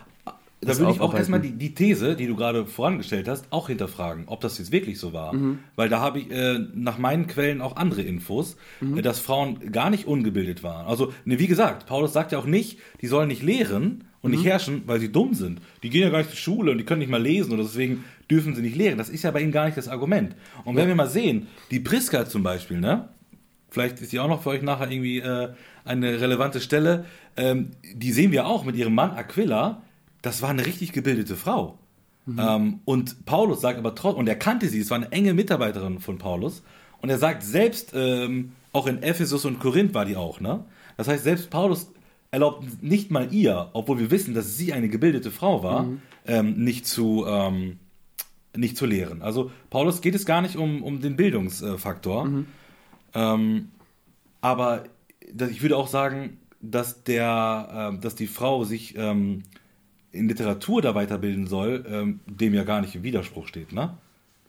da 0.61 0.77
würde 0.77 0.93
ich 0.93 1.01
auch 1.01 1.13
erstmal 1.13 1.41
die, 1.41 1.51
die 1.51 1.73
These, 1.73 2.15
die 2.15 2.27
du 2.27 2.35
gerade 2.35 2.65
vorangestellt 2.65 3.27
hast, 3.27 3.47
auch 3.51 3.67
hinterfragen, 3.67 4.25
ob 4.27 4.41
das 4.41 4.57
jetzt 4.57 4.71
wirklich 4.71 4.99
so 4.99 5.11
war. 5.13 5.33
Weil 5.75 5.89
da 5.89 5.99
habe 5.99 6.19
ich 6.19 6.31
äh, 6.31 6.59
nach 6.73 6.97
meinen 6.97 7.27
Quellen 7.27 7.61
auch 7.61 7.75
andere 7.75 8.01
Infos, 8.01 8.55
äh, 8.81 9.01
dass 9.01 9.19
Frauen 9.19 9.71
gar 9.71 9.89
nicht 9.89 10.07
ungebildet 10.07 10.63
waren. 10.63 10.85
Also, 10.85 11.11
ne, 11.25 11.39
wie 11.39 11.47
gesagt, 11.47 11.85
Paulus 11.85 12.13
sagt 12.13 12.31
ja 12.31 12.39
auch 12.39 12.45
nicht, 12.45 12.79
die 13.01 13.07
sollen 13.07 13.27
nicht 13.27 13.43
lehren 13.43 14.05
und 14.21 14.31
nicht 14.31 14.45
herrschen, 14.45 14.83
weil 14.85 15.01
sie 15.01 15.11
dumm 15.11 15.33
sind. 15.33 15.59
Die 15.83 15.89
gehen 15.89 16.01
ja 16.01 16.09
gar 16.09 16.19
nicht 16.19 16.29
zur 16.29 16.37
Schule 16.37 16.71
und 16.71 16.77
die 16.77 16.85
können 16.85 16.99
nicht 16.99 17.11
mal 17.11 17.21
lesen 17.21 17.51
und 17.51 17.57
deswegen 17.57 18.05
dürfen 18.29 18.55
sie 18.55 18.61
nicht 18.61 18.75
lehren. 18.75 18.97
Das 18.97 19.09
ist 19.09 19.23
ja 19.23 19.31
bei 19.31 19.41
ihnen 19.41 19.51
gar 19.51 19.65
nicht 19.65 19.77
das 19.77 19.87
Argument. 19.87 20.35
Und 20.65 20.75
wenn 20.75 20.87
wir 20.87 20.95
mal 20.95 21.09
sehen, 21.09 21.47
die 21.71 21.79
Priska 21.79 22.25
zum 22.27 22.43
Beispiel, 22.43 22.79
ne? 22.79 23.09
Vielleicht 23.69 24.01
ist 24.01 24.11
die 24.11 24.19
auch 24.19 24.27
noch 24.27 24.43
für 24.43 24.49
euch 24.49 24.61
nachher 24.61 24.91
irgendwie 24.91 25.19
äh, 25.19 25.49
eine 25.83 26.21
relevante 26.21 26.61
Stelle. 26.61 27.05
Ähm, 27.35 27.71
die 27.93 28.11
sehen 28.11 28.31
wir 28.31 28.45
auch 28.45 28.65
mit 28.65 28.75
ihrem 28.75 28.93
Mann 28.93 29.11
Aquila. 29.11 29.81
Das 30.21 30.43
war 30.43 30.51
eine 30.51 30.65
richtig 30.65 30.91
gebildete 30.93 31.35
Frau. 31.35 31.79
Ähm, 32.27 32.79
und 32.85 33.25
Paulus 33.25 33.61
sagt 33.61 33.77
aber 33.77 33.95
trotzdem, 33.95 34.19
und 34.19 34.29
er 34.29 34.35
kannte 34.35 34.69
sie, 34.69 34.79
es 34.79 34.89
war 34.89 34.97
eine 34.97 35.11
enge 35.11 35.33
Mitarbeiterin 35.33 35.99
von 35.99 36.17
Paulus. 36.17 36.63
Und 37.01 37.09
er 37.09 37.17
sagt 37.17 37.43
selbst, 37.43 37.91
ähm, 37.93 38.53
auch 38.71 38.87
in 38.87 39.03
Ephesus 39.03 39.45
und 39.45 39.59
Korinth 39.59 39.93
war 39.93 40.05
die 40.05 40.15
auch, 40.15 40.39
ne? 40.39 40.63
Das 40.95 41.07
heißt, 41.07 41.23
selbst 41.23 41.49
Paulus 41.49 41.91
erlaubt 42.31 42.81
nicht 42.81 43.11
mal 43.11 43.33
ihr, 43.33 43.69
obwohl 43.73 43.99
wir 43.99 44.09
wissen, 44.09 44.33
dass 44.33 44.57
sie 44.57 44.73
eine 44.73 44.89
gebildete 44.89 45.31
Frau 45.31 45.63
war, 45.63 45.83
mhm. 45.83 46.01
ähm, 46.25 46.63
nicht 46.63 46.87
zu 46.87 47.25
ähm, 47.27 47.77
nicht 48.55 48.77
zu 48.77 48.85
lehren. 48.85 49.21
Also 49.21 49.51
Paulus 49.69 50.01
geht 50.01 50.15
es 50.15 50.25
gar 50.25 50.41
nicht 50.41 50.55
um, 50.55 50.83
um 50.83 51.01
den 51.01 51.15
Bildungsfaktor. 51.15 52.25
Mhm. 52.25 52.45
Ähm, 53.13 53.69
aber 54.41 54.83
ich 55.49 55.61
würde 55.61 55.77
auch 55.77 55.87
sagen, 55.87 56.37
dass 56.61 57.03
der, 57.03 57.93
äh, 57.93 58.01
dass 58.01 58.15
die 58.15 58.27
Frau 58.27 58.63
sich 58.63 58.95
ähm, 58.97 59.43
in 60.11 60.29
Literatur 60.29 60.81
da 60.81 60.95
weiterbilden 60.95 61.47
soll, 61.47 61.85
ähm, 61.87 62.19
dem 62.25 62.53
ja 62.53 62.63
gar 62.63 62.81
nicht 62.81 62.95
im 62.95 63.03
Widerspruch 63.03 63.47
steht, 63.47 63.73
ne? 63.73 63.97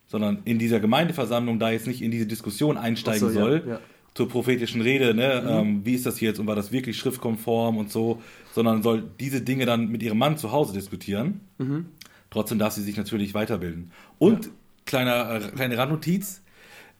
Sondern 0.06 0.42
in 0.44 0.58
dieser 0.58 0.78
Gemeindeversammlung 0.78 1.58
da 1.58 1.70
jetzt 1.70 1.86
nicht 1.86 2.02
in 2.02 2.10
diese 2.10 2.26
Diskussion 2.26 2.76
einsteigen 2.76 3.20
so, 3.20 3.30
soll, 3.30 3.62
ja, 3.66 3.72
ja. 3.74 3.80
zur 4.12 4.28
prophetischen 4.28 4.82
Rede, 4.82 5.14
ne? 5.14 5.42
Mhm. 5.42 5.48
Ähm, 5.48 5.86
wie 5.86 5.94
ist 5.94 6.06
das 6.06 6.20
jetzt 6.20 6.38
und 6.38 6.46
war 6.46 6.54
das 6.54 6.70
wirklich 6.70 6.98
schriftkonform 6.98 7.78
und 7.78 7.90
so, 7.90 8.22
sondern 8.52 8.82
soll 8.82 9.02
diese 9.18 9.40
Dinge 9.40 9.64
dann 9.64 9.88
mit 9.88 10.02
ihrem 10.02 10.18
Mann 10.18 10.36
zu 10.36 10.52
Hause 10.52 10.74
diskutieren. 10.74 11.40
Mhm. 11.58 11.86
Trotzdem 12.34 12.58
darf 12.58 12.74
sie 12.74 12.82
sich 12.82 12.96
natürlich 12.96 13.32
weiterbilden. 13.32 13.92
Und 14.18 14.46
ja. 14.46 14.50
kleiner, 14.84 15.30
äh, 15.30 15.40
kleine 15.54 15.78
Randnotiz, 15.78 16.42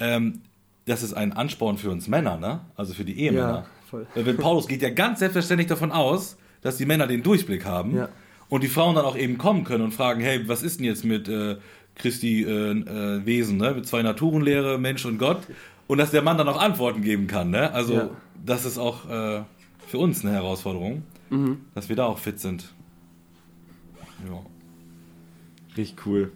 ähm, 0.01 0.41
das 0.87 1.03
ist 1.03 1.13
ein 1.13 1.33
Ansporn 1.33 1.77
für 1.77 1.91
uns 1.91 2.09
Männer, 2.09 2.39
ne? 2.39 2.61
Also 2.77 2.95
für 2.95 3.05
die 3.05 3.19
Ehemänner. 3.19 3.49
Ja, 3.49 3.67
voll. 3.91 4.07
Wenn 4.15 4.37
Paulus 4.37 4.67
geht 4.67 4.81
ja 4.81 4.91
ganz 4.91 5.19
selbstverständlich 5.19 5.69
davon 5.69 5.93
aus, 5.93 6.37
dass 6.63 6.77
die 6.77 6.87
Männer 6.87 7.07
den 7.07 7.23
Durchblick 7.23 7.65
haben. 7.65 7.97
Ja 7.97 8.09
und 8.49 8.63
die 8.63 8.69
Frauen 8.69 8.95
dann 8.95 9.05
auch 9.05 9.17
eben 9.17 9.39
kommen 9.39 9.65
können 9.65 9.83
und 9.83 9.93
fragen, 9.93 10.21
hey, 10.21 10.47
was 10.49 10.63
ist 10.63 10.79
denn 10.79 10.87
jetzt 10.87 11.05
mit 11.05 11.29
äh, 11.29 11.57
Christi 11.97 12.43
äh, 12.43 12.71
äh, 12.71 13.27
Wesen, 13.27 13.57
ne? 13.57 13.75
mit 13.75 13.87
zwei 13.87 14.03
Naturenlehre, 14.03 14.79
Mensch 14.79 15.05
und 15.05 15.19
Gott 15.19 15.43
und 15.87 15.99
dass 15.99 16.11
der 16.11 16.23
Mann 16.23 16.39
dann 16.39 16.49
auch 16.49 16.61
Antworten 16.61 17.03
geben 17.03 17.27
kann. 17.27 17.51
Ne? 17.51 17.73
Also 17.73 17.95
ja. 17.95 18.11
das 18.45 18.65
ist 18.65 18.79
auch 18.79 19.09
äh, 19.09 19.43
für 19.87 19.99
uns 19.99 20.25
eine 20.25 20.35
Herausforderung, 20.35 21.03
mhm. 21.31 21.63
dass 21.75 21.89
wir 21.89 21.97
da 21.97 22.07
auch 22.07 22.19
fit 22.19 22.41
sind. 22.41 22.73
Ja. 24.29 24.41
Richtig 25.77 26.07
cool. 26.07 26.33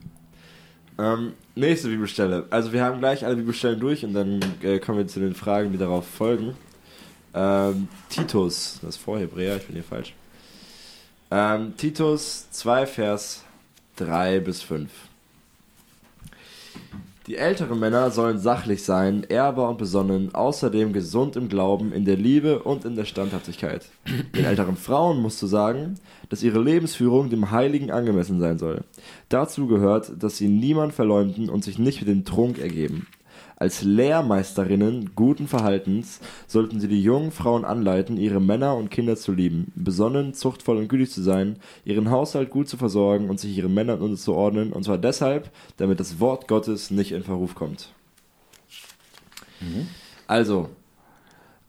Ähm, 0.98 1.34
nächste 1.54 1.88
Bibelstelle. 1.88 2.46
Also 2.50 2.72
wir 2.72 2.82
haben 2.82 2.98
gleich 2.98 3.24
alle 3.24 3.36
Bibelstellen 3.36 3.78
durch 3.78 4.04
und 4.04 4.14
dann 4.14 4.40
äh, 4.62 4.78
kommen 4.80 4.98
wir 4.98 5.06
zu 5.06 5.20
den 5.20 5.34
Fragen, 5.34 5.70
die 5.70 5.78
darauf 5.78 6.06
folgen. 6.08 6.56
Ähm, 7.34 7.88
Titus, 8.08 8.78
das 8.82 8.96
ist 8.96 9.02
vor 9.02 9.18
Hebräer, 9.18 9.56
ich 9.56 9.66
bin 9.66 9.74
hier 9.74 9.84
falsch. 9.84 10.14
Ähm, 11.30 11.76
Titus 11.76 12.50
2, 12.50 12.86
Vers 12.86 13.44
3 13.96 14.40
bis 14.40 14.62
5. 14.62 14.90
Die 17.28 17.36
älteren 17.36 17.78
Männer 17.78 18.10
sollen 18.10 18.38
sachlich 18.38 18.82
sein, 18.84 19.22
ehrbar 19.28 19.68
und 19.68 19.76
besonnen, 19.76 20.34
außerdem 20.34 20.94
gesund 20.94 21.36
im 21.36 21.50
Glauben, 21.50 21.92
in 21.92 22.06
der 22.06 22.16
Liebe 22.16 22.60
und 22.60 22.86
in 22.86 22.96
der 22.96 23.04
Standhaftigkeit. 23.04 23.84
Den 24.34 24.46
älteren 24.46 24.76
Frauen 24.76 25.20
musst 25.20 25.42
du 25.42 25.46
sagen, 25.46 25.96
dass 26.30 26.42
ihre 26.42 26.62
Lebensführung 26.62 27.28
dem 27.28 27.50
Heiligen 27.50 27.90
angemessen 27.90 28.40
sein 28.40 28.58
soll. 28.58 28.82
Dazu 29.28 29.66
gehört, 29.66 30.10
dass 30.22 30.38
sie 30.38 30.48
niemand 30.48 30.94
verleumden 30.94 31.50
und 31.50 31.64
sich 31.64 31.78
nicht 31.78 32.00
mit 32.00 32.08
dem 32.08 32.24
Trunk 32.24 32.58
ergeben. 32.58 33.06
Als 33.60 33.82
Lehrmeisterinnen 33.82 35.16
guten 35.16 35.48
Verhaltens 35.48 36.20
sollten 36.46 36.78
sie 36.78 36.86
die 36.86 37.02
jungen 37.02 37.32
Frauen 37.32 37.64
anleiten, 37.64 38.16
ihre 38.16 38.40
Männer 38.40 38.76
und 38.76 38.88
Kinder 38.88 39.16
zu 39.16 39.32
lieben, 39.32 39.72
besonnen, 39.74 40.32
zuchtvoll 40.32 40.76
und 40.76 40.88
gütig 40.88 41.10
zu 41.10 41.22
sein, 41.22 41.56
ihren 41.84 42.08
Haushalt 42.08 42.50
gut 42.50 42.68
zu 42.68 42.76
versorgen 42.76 43.28
und 43.28 43.40
sich 43.40 43.58
ihren 43.58 43.74
Männern 43.74 44.00
unterzuordnen, 44.00 44.72
und 44.72 44.84
zwar 44.84 44.96
deshalb, 44.96 45.50
damit 45.76 45.98
das 45.98 46.20
Wort 46.20 46.46
Gottes 46.46 46.92
nicht 46.92 47.10
in 47.10 47.24
Verruf 47.24 47.56
kommt. 47.56 47.88
Mhm. 49.60 49.88
Also, 50.28 50.68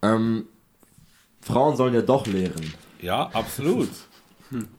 ähm, 0.03 0.45
Frauen 1.41 1.75
sollen 1.75 1.95
ja 1.95 2.03
doch 2.03 2.27
lehren. 2.27 2.71
Ja, 3.01 3.31
absolut. 3.33 3.89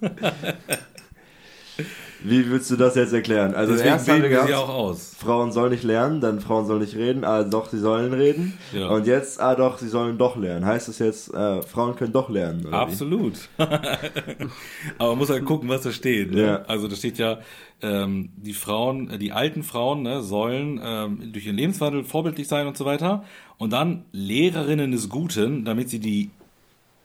Wie 2.22 2.46
würdest 2.46 2.70
du 2.70 2.76
das 2.76 2.94
jetzt 2.96 3.12
erklären? 3.12 3.54
Also 3.54 3.72
Deswegen 3.72 3.90
erst 3.90 4.08
haben 4.08 4.22
wir 4.22 4.28
gehabt, 4.28 4.52
auch 4.52 4.68
aus. 4.68 5.14
Frauen 5.18 5.52
sollen 5.52 5.72
nicht 5.72 5.84
lernen, 5.84 6.20
dann 6.20 6.40
Frauen 6.40 6.66
sollen 6.66 6.80
nicht 6.80 6.94
reden, 6.94 7.24
ah 7.24 7.44
doch, 7.44 7.70
sie 7.70 7.78
sollen 7.78 8.12
reden. 8.12 8.58
Ja. 8.72 8.88
Und 8.88 9.06
jetzt, 9.06 9.40
ah 9.40 9.54
doch, 9.54 9.78
sie 9.78 9.88
sollen 9.88 10.18
doch 10.18 10.36
lernen. 10.36 10.66
Heißt 10.66 10.88
das 10.88 10.98
jetzt, 10.98 11.32
äh, 11.32 11.62
Frauen 11.62 11.96
können 11.96 12.12
doch 12.12 12.28
lernen? 12.28 12.72
Absolut. 12.72 13.34
Aber 13.56 15.10
man 15.10 15.18
muss 15.18 15.30
halt 15.30 15.44
gucken, 15.44 15.68
was 15.68 15.82
da 15.82 15.92
steht. 15.92 16.32
Ne? 16.32 16.42
Ja. 16.42 16.62
Also 16.62 16.88
da 16.88 16.96
steht 16.96 17.18
ja, 17.18 17.38
ähm, 17.82 18.30
die 18.36 18.52
Frauen, 18.52 19.10
äh, 19.10 19.18
die 19.18 19.32
alten 19.32 19.62
Frauen 19.62 20.02
ne, 20.02 20.22
sollen 20.22 20.80
ähm, 20.82 21.32
durch 21.32 21.46
ihren 21.46 21.56
Lebenswandel 21.56 22.04
vorbildlich 22.04 22.48
sein 22.48 22.66
und 22.66 22.76
so 22.76 22.84
weiter. 22.84 23.24
Und 23.58 23.72
dann 23.72 24.04
Lehrerinnen 24.12 24.92
des 24.92 25.08
Guten, 25.08 25.64
damit 25.64 25.88
sie 25.88 26.00
die 26.00 26.30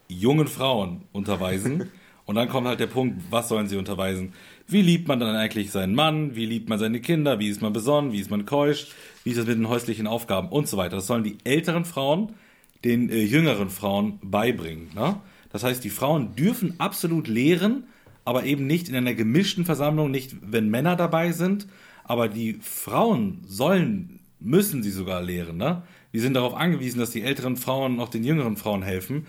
jungen 0.08 0.48
Frauen 0.48 1.04
unterweisen. 1.14 1.90
und 2.26 2.36
dann 2.36 2.50
kommt 2.50 2.68
halt 2.68 2.80
der 2.80 2.88
Punkt, 2.88 3.22
was 3.30 3.50
sollen 3.50 3.68
sie 3.68 3.78
unterweisen? 3.78 4.34
Wie 4.68 4.82
liebt 4.82 5.08
man 5.08 5.20
dann 5.20 5.36
eigentlich 5.36 5.72
seinen 5.72 5.94
Mann? 5.94 6.36
Wie 6.36 6.46
liebt 6.46 6.70
man 6.70 6.80
seine 6.80 7.00
Kinder? 7.00 7.40
Wie 7.40 7.50
ist 7.50 7.62
man 7.62 7.72
besonnen? 7.72 8.12
Wie 8.12 8.20
ist 8.20 8.32
man 8.32 8.46
keusch? 8.46 8.88
Wie 9.24 9.30
ist 9.30 9.38
das 9.38 9.46
mit 9.46 9.58
den 9.58 9.70
häuslichen 9.70 10.08
Aufgaben 10.08 10.50
und 10.50 10.68
so 10.68 10.78
weiter? 10.78 10.96
Das 10.96 11.08
sollen 11.08 11.24
die 11.24 11.38
älteren 11.44 11.86
Frauen 11.86 12.34
den 12.84 13.10
äh, 13.10 13.24
jüngeren 13.24 13.70
Frauen 13.70 14.20
beibringen. 14.22 14.90
Ne? 14.96 15.18
Das 15.52 15.64
heißt, 15.64 15.84
die 15.84 15.90
Frauen 15.90 16.36
dürfen 16.36 16.76
absolut 16.80 17.28
lehren, 17.28 17.86
aber 18.24 18.46
eben 18.46 18.68
nicht 18.68 18.90
in 18.90 18.96
einer 18.96 19.14
gemischten 19.14 19.66
Versammlung, 19.66 20.12
nicht 20.12 20.36
wenn 20.42 20.70
Männer 20.70 20.96
dabei 20.96 21.32
sind. 21.32 21.68
Aber 22.04 22.28
die 22.28 22.60
Frauen 22.62 23.44
sollen, 23.48 24.20
müssen 24.40 24.84
sie 24.84 24.92
sogar 24.92 25.22
lehren. 25.22 25.58
Ne? 25.58 25.84
Wir 26.12 26.22
sind 26.22 26.36
darauf 26.36 26.54
angewiesen, 26.56 27.00
dass 27.00 27.12
die 27.12 27.24
älteren 27.24 27.58
Frauen 27.58 28.00
auch 28.00 28.10
den 28.10 28.24
jüngeren 28.24 28.58
Frauen 28.58 28.84
helfen. 28.84 29.26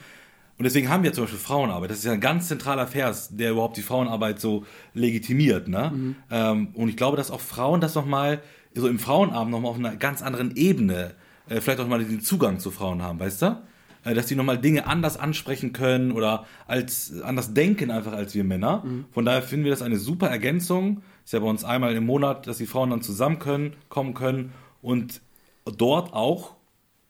Und 0.58 0.64
deswegen 0.64 0.88
haben 0.88 1.02
wir 1.02 1.12
zum 1.12 1.24
Beispiel 1.24 1.38
Frauenarbeit. 1.38 1.90
Das 1.90 1.98
ist 1.98 2.04
ja 2.04 2.12
ein 2.12 2.20
ganz 2.20 2.48
zentraler 2.48 2.86
Vers, 2.86 3.28
der 3.30 3.50
überhaupt 3.50 3.76
die 3.76 3.82
Frauenarbeit 3.82 4.40
so 4.40 4.64
legitimiert. 4.94 5.68
Ne? 5.68 5.92
Mhm. 5.94 6.16
Ähm, 6.30 6.68
und 6.74 6.88
ich 6.88 6.96
glaube, 6.96 7.16
dass 7.16 7.30
auch 7.30 7.40
Frauen 7.40 7.80
das 7.80 7.94
nochmal, 7.94 8.40
so 8.74 8.88
im 8.88 8.98
Frauenabend 8.98 9.50
nochmal 9.50 9.70
auf 9.70 9.78
einer 9.78 9.96
ganz 9.96 10.22
anderen 10.22 10.56
Ebene, 10.56 11.14
äh, 11.48 11.60
vielleicht 11.60 11.80
auch 11.80 11.86
mal 11.86 12.02
den 12.02 12.20
Zugang 12.20 12.58
zu 12.58 12.70
Frauen 12.70 13.02
haben, 13.02 13.20
weißt 13.20 13.42
du? 13.42 13.62
Äh, 14.04 14.14
dass 14.14 14.26
die 14.26 14.34
nochmal 14.34 14.58
Dinge 14.58 14.86
anders 14.86 15.18
ansprechen 15.18 15.72
können 15.72 16.12
oder 16.12 16.46
als 16.66 17.20
anders 17.22 17.52
denken 17.52 17.90
einfach 17.90 18.12
als 18.12 18.34
wir 18.34 18.44
Männer. 18.44 18.82
Mhm. 18.84 19.04
Von 19.10 19.24
daher 19.24 19.42
finden 19.42 19.64
wir 19.64 19.72
das 19.72 19.82
eine 19.82 19.98
super 19.98 20.28
Ergänzung. 20.28 21.02
Ist 21.24 21.32
ja 21.32 21.40
bei 21.40 21.46
uns 21.46 21.64
einmal 21.64 21.94
im 21.94 22.06
Monat, 22.06 22.46
dass 22.46 22.58
die 22.58 22.66
Frauen 22.66 22.90
dann 22.90 23.02
zusammen 23.02 23.38
können, 23.38 23.74
kommen 23.88 24.14
können 24.14 24.52
und 24.80 25.20
dort 25.64 26.12
auch 26.14 26.55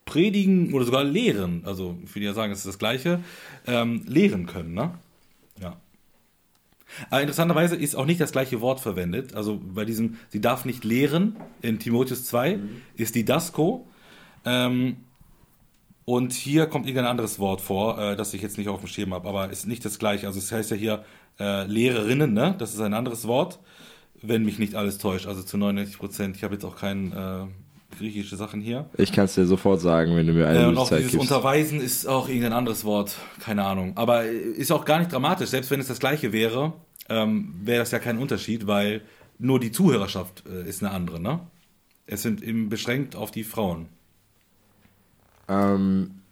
predigen 0.06 0.72
oder 0.72 0.86
sogar 0.86 1.04
lehren, 1.04 1.62
also 1.66 1.98
ich 2.04 2.14
würde 2.14 2.24
ja 2.24 2.32
sagen, 2.32 2.52
es 2.52 2.60
ist 2.60 2.66
das 2.66 2.78
Gleiche, 2.78 3.20
ähm, 3.66 4.02
lehren 4.06 4.46
können, 4.46 4.72
ne? 4.72 4.94
Ja. 5.60 5.76
Aber 7.10 7.20
interessanterweise 7.20 7.76
ist 7.76 7.96
auch 7.96 8.06
nicht 8.06 8.20
das 8.20 8.32
gleiche 8.32 8.60
Wort 8.60 8.80
verwendet. 8.80 9.34
Also 9.34 9.60
bei 9.60 9.84
diesem, 9.84 10.16
sie 10.28 10.40
darf 10.40 10.64
nicht 10.64 10.84
lehren 10.84 11.36
in 11.60 11.78
Timotheus 11.78 12.24
2 12.24 12.56
mhm. 12.56 12.82
ist 12.94 13.14
die 13.14 13.24
Dasko. 13.24 13.86
Ähm, 14.44 14.96
und 16.04 16.32
hier 16.32 16.66
kommt 16.66 16.86
irgendein 16.86 17.10
anderes 17.10 17.40
Wort 17.40 17.60
vor, 17.60 17.98
äh, 17.98 18.16
das 18.16 18.32
ich 18.32 18.40
jetzt 18.40 18.58
nicht 18.58 18.68
auf 18.68 18.78
dem 18.78 18.86
Schirm 18.86 19.12
habe, 19.12 19.28
aber 19.28 19.50
ist 19.50 19.66
nicht 19.66 19.84
das 19.84 19.98
gleiche. 19.98 20.28
Also 20.28 20.38
es 20.38 20.52
heißt 20.52 20.70
ja 20.70 20.76
hier 20.76 21.04
äh, 21.40 21.66
Lehrerinnen, 21.66 22.32
ne? 22.32 22.54
Das 22.58 22.72
ist 22.72 22.80
ein 22.80 22.94
anderes 22.94 23.26
Wort, 23.26 23.58
wenn 24.22 24.44
mich 24.44 24.60
nicht 24.60 24.76
alles 24.76 24.98
täuscht. 24.98 25.26
Also 25.26 25.42
zu 25.42 25.58
99 25.58 25.98
Prozent. 25.98 26.36
Ich 26.36 26.44
habe 26.44 26.54
jetzt 26.54 26.64
auch 26.64 26.76
keinen 26.76 27.12
äh, 27.12 27.46
griechische 27.96 28.36
Sachen 28.36 28.60
hier. 28.60 28.88
Ich 28.96 29.12
kann 29.12 29.24
es 29.24 29.34
dir 29.34 29.46
sofort 29.46 29.80
sagen, 29.80 30.16
wenn 30.16 30.26
du 30.26 30.32
mir 30.32 30.46
eine 30.46 30.64
äh, 30.64 30.66
und 30.66 30.78
auch 30.78 30.88
Zeit 30.88 31.00
dieses 31.00 31.12
gibst. 31.12 31.30
Unterweisen 31.30 31.80
ist 31.80 32.06
auch 32.06 32.28
irgendein 32.28 32.52
anderes 32.52 32.84
Wort, 32.84 33.16
keine 33.40 33.64
Ahnung. 33.64 33.92
Aber 33.96 34.24
ist 34.24 34.72
auch 34.72 34.84
gar 34.84 34.98
nicht 34.98 35.12
dramatisch. 35.12 35.50
Selbst 35.50 35.70
wenn 35.70 35.80
es 35.80 35.88
das 35.88 35.98
gleiche 35.98 36.32
wäre, 36.32 36.72
ähm, 37.08 37.54
wäre 37.62 37.80
das 37.80 37.90
ja 37.90 37.98
kein 37.98 38.18
Unterschied, 38.18 38.66
weil 38.66 39.02
nur 39.38 39.60
die 39.60 39.72
Zuhörerschaft 39.72 40.44
äh, 40.46 40.68
ist 40.68 40.82
eine 40.82 40.92
andere, 40.92 41.20
ne? 41.20 41.40
Es 42.06 42.22
sind 42.22 42.42
eben 42.42 42.68
beschränkt 42.68 43.16
auf 43.16 43.30
die 43.30 43.44
Frauen. 43.44 43.88
Ähm, 45.48 46.22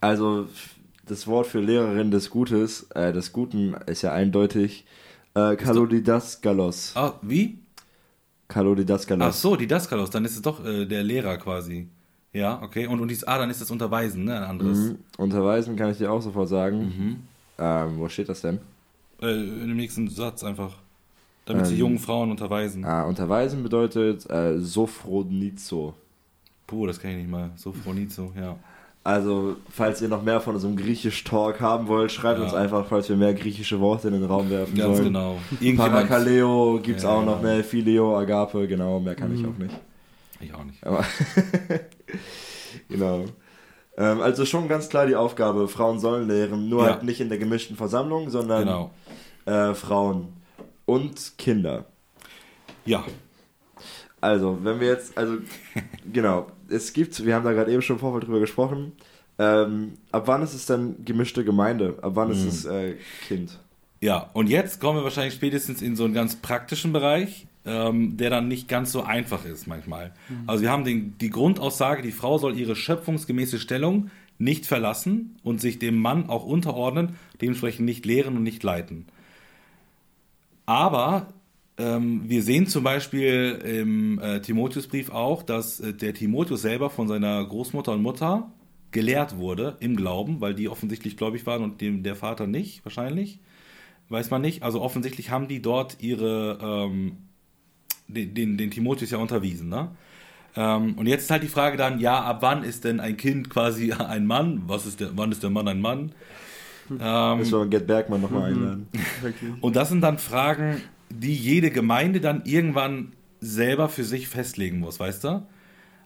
also 0.00 0.48
das 1.06 1.26
Wort 1.26 1.46
für 1.46 1.60
Lehrerin 1.60 2.10
des 2.10 2.30
Gutes, 2.30 2.90
äh, 2.94 3.12
des 3.12 3.32
Guten 3.32 3.74
ist 3.86 4.02
ja 4.02 4.12
eindeutig 4.12 4.84
äh, 5.34 5.56
Kalodidaskalos. 5.56 6.92
Ah, 6.94 7.14
wie? 7.22 7.58
Kalodidaskalos. 8.48 9.26
Ach 9.26 9.32
so, 9.32 9.56
Didaskalos, 9.56 10.10
dann 10.10 10.24
ist 10.24 10.34
es 10.34 10.42
doch 10.42 10.64
äh, 10.64 10.86
der 10.86 11.02
Lehrer 11.02 11.36
quasi. 11.36 11.88
Ja, 12.32 12.60
okay. 12.62 12.86
Und, 12.86 13.00
und 13.00 13.08
dies, 13.08 13.24
ah, 13.24 13.38
dann 13.38 13.50
ist 13.50 13.60
das 13.60 13.70
Unterweisen, 13.70 14.24
ne? 14.24 14.36
Ein 14.36 14.44
anderes. 14.44 14.78
Mhm. 14.78 14.98
Unterweisen 15.18 15.76
kann 15.76 15.90
ich 15.90 15.98
dir 15.98 16.10
auch 16.10 16.20
sofort 16.20 16.48
sagen. 16.48 16.78
Mhm. 16.78 17.16
Ähm, 17.58 17.98
wo 17.98 18.08
steht 18.08 18.28
das 18.28 18.40
denn? 18.40 18.58
Äh, 19.20 19.32
in 19.32 19.68
dem 19.68 19.76
nächsten 19.76 20.08
Satz 20.08 20.44
einfach. 20.44 20.72
Damit 21.44 21.64
ähm, 21.64 21.68
sie 21.68 21.76
jungen 21.76 21.98
Frauen 21.98 22.30
unterweisen. 22.30 22.84
Ah, 22.84 23.04
unterweisen 23.04 23.62
bedeutet 23.62 24.28
äh, 24.30 24.58
Sophronizo. 24.58 25.94
Puh, 26.66 26.86
das 26.86 27.00
kann 27.00 27.12
ich 27.12 27.16
nicht 27.18 27.30
mal. 27.30 27.50
Sophronizo, 27.56 28.32
ja. 28.36 28.56
Also, 29.08 29.56
falls 29.70 30.02
ihr 30.02 30.08
noch 30.08 30.22
mehr 30.22 30.38
von 30.38 30.54
unserem 30.54 30.76
Griechisch-Talk 30.76 31.62
haben 31.62 31.88
wollt, 31.88 32.12
schreibt 32.12 32.40
ja. 32.40 32.44
uns 32.44 32.52
einfach, 32.52 32.84
falls 32.86 33.08
wir 33.08 33.16
mehr 33.16 33.32
griechische 33.32 33.80
Worte 33.80 34.08
in 34.08 34.12
den 34.12 34.24
Raum 34.26 34.50
werfen 34.50 34.74
Ganz 34.76 34.98
sollen. 34.98 35.14
genau. 35.14 35.38
Parakaleo 35.78 36.78
gibt 36.82 36.98
es 36.98 37.04
ja, 37.04 37.08
auch 37.08 37.24
noch, 37.24 37.40
mehr. 37.40 37.64
Phileo, 37.64 38.18
Agape, 38.18 38.68
genau, 38.68 39.00
mehr 39.00 39.14
kann 39.14 39.32
mhm. 39.32 39.40
ich 39.40 39.46
auch 39.46 39.56
nicht. 39.56 39.74
Ich 40.40 40.52
auch 40.52 40.62
nicht. 40.62 40.86
Aber 40.86 41.06
genau. 42.90 43.24
Ähm, 43.96 44.20
also 44.20 44.44
schon 44.44 44.68
ganz 44.68 44.90
klar 44.90 45.06
die 45.06 45.16
Aufgabe, 45.16 45.68
Frauen 45.68 46.00
sollen 46.00 46.28
lehren, 46.28 46.68
nur 46.68 46.84
Ja. 46.84 46.90
halt 46.90 47.02
nicht 47.02 47.22
in 47.22 47.30
der 47.30 47.38
gemischten 47.38 47.76
Versammlung, 47.78 48.28
sondern 48.28 48.66
Genau. 48.66 48.90
äh, 49.46 49.72
Frauen 49.72 50.34
und 50.84 51.38
Kinder. 51.38 51.86
Ja. 52.84 53.04
Also, 54.20 54.58
wenn 54.62 54.80
wir 54.80 54.88
jetzt, 54.88 55.16
also, 55.16 55.38
genau, 56.12 56.48
es 56.70 56.92
gibt, 56.92 57.24
wir 57.24 57.34
haben 57.34 57.44
da 57.44 57.52
gerade 57.52 57.72
eben 57.72 57.82
schon 57.82 57.96
im 57.96 58.00
Vorfeld 58.00 58.24
drüber 58.24 58.40
gesprochen, 58.40 58.92
ähm, 59.38 59.94
ab 60.10 60.24
wann 60.26 60.42
ist 60.42 60.54
es 60.54 60.66
dann 60.66 61.04
gemischte 61.04 61.44
Gemeinde? 61.44 61.98
Ab 62.02 62.12
wann 62.14 62.30
ist 62.30 62.42
Mhm. 62.42 62.48
es 62.48 62.64
äh, 62.64 62.94
Kind? 63.28 63.58
Ja, 64.00 64.30
und 64.32 64.48
jetzt 64.48 64.80
kommen 64.80 64.98
wir 64.98 65.04
wahrscheinlich 65.04 65.34
spätestens 65.34 65.82
in 65.82 65.96
so 65.96 66.04
einen 66.04 66.14
ganz 66.14 66.36
praktischen 66.36 66.92
Bereich, 66.92 67.46
ähm, 67.64 68.16
der 68.16 68.30
dann 68.30 68.48
nicht 68.48 68.68
ganz 68.68 68.92
so 68.92 69.02
einfach 69.02 69.44
ist 69.44 69.66
manchmal. 69.66 70.12
Also 70.46 70.62
wir 70.62 70.70
haben 70.70 70.84
den, 70.84 71.16
die 71.18 71.30
Grundaussage, 71.30 72.02
die 72.02 72.12
Frau 72.12 72.38
soll 72.38 72.56
ihre 72.56 72.76
schöpfungsgemäße 72.76 73.58
Stellung 73.58 74.10
nicht 74.38 74.66
verlassen 74.66 75.36
und 75.42 75.60
sich 75.60 75.78
dem 75.80 76.00
Mann 76.00 76.28
auch 76.28 76.44
unterordnen, 76.44 77.16
dementsprechend 77.40 77.84
nicht 77.86 78.06
lehren 78.06 78.36
und 78.36 78.44
nicht 78.44 78.62
leiten. 78.62 79.06
Aber 80.66 81.28
wir 81.78 82.42
sehen 82.42 82.66
zum 82.66 82.82
Beispiel 82.82 83.60
im 83.64 84.18
äh, 84.18 84.40
Timotheusbrief 84.40 85.10
auch, 85.10 85.42
dass 85.44 85.78
äh, 85.80 85.94
der 85.94 86.12
Timotheus 86.12 86.62
selber 86.62 86.90
von 86.90 87.06
seiner 87.06 87.44
Großmutter 87.44 87.92
und 87.92 88.02
Mutter 88.02 88.50
gelehrt 88.90 89.36
wurde 89.36 89.76
im 89.80 89.94
Glauben, 89.96 90.40
weil 90.40 90.54
die 90.54 90.68
offensichtlich 90.68 91.16
gläubig 91.16 91.46
waren 91.46 91.62
und 91.62 91.80
dem, 91.80 92.02
der 92.02 92.16
Vater 92.16 92.46
nicht, 92.46 92.84
wahrscheinlich. 92.84 93.38
Weiß 94.08 94.30
man 94.30 94.40
nicht. 94.42 94.62
Also 94.62 94.80
offensichtlich 94.80 95.30
haben 95.30 95.46
die 95.46 95.60
dort 95.62 95.98
ihre, 96.00 96.58
ähm, 96.60 97.18
den, 98.08 98.34
den, 98.34 98.56
den 98.58 98.70
Timotheus 98.70 99.10
ja 99.10 99.18
unterwiesen. 99.18 99.68
Ne? 99.68 99.90
Ähm, 100.56 100.94
und 100.96 101.06
jetzt 101.06 101.24
ist 101.24 101.30
halt 101.30 101.42
die 101.42 101.48
Frage 101.48 101.76
dann, 101.76 102.00
ja, 102.00 102.20
ab 102.22 102.38
wann 102.40 102.64
ist 102.64 102.84
denn 102.84 102.98
ein 103.00 103.16
Kind 103.16 103.50
quasi 103.50 103.92
ein 103.98 104.26
Mann? 104.26 104.62
Was 104.66 104.86
ist 104.86 105.00
der, 105.00 105.10
wann 105.14 105.30
ist 105.30 105.42
der 105.42 105.50
Mann 105.50 105.68
ein 105.68 105.80
Mann? 105.80 106.12
Ähm, 106.98 107.38
Müssen 107.38 107.58
wir 107.60 107.66
Gerd 107.66 107.86
Bergmann 107.86 108.18
Mhm. 108.20 108.26
nochmal 108.26 108.50
einladen. 108.50 108.88
und 109.60 109.76
das 109.76 109.90
sind 109.90 110.00
dann 110.00 110.16
Fragen, 110.18 110.80
die 111.10 111.34
jede 111.34 111.70
Gemeinde 111.70 112.20
dann 112.20 112.42
irgendwann 112.44 113.12
selber 113.40 113.88
für 113.88 114.04
sich 114.04 114.28
festlegen 114.28 114.80
muss, 114.80 115.00
weißt 115.00 115.24
du? 115.24 115.46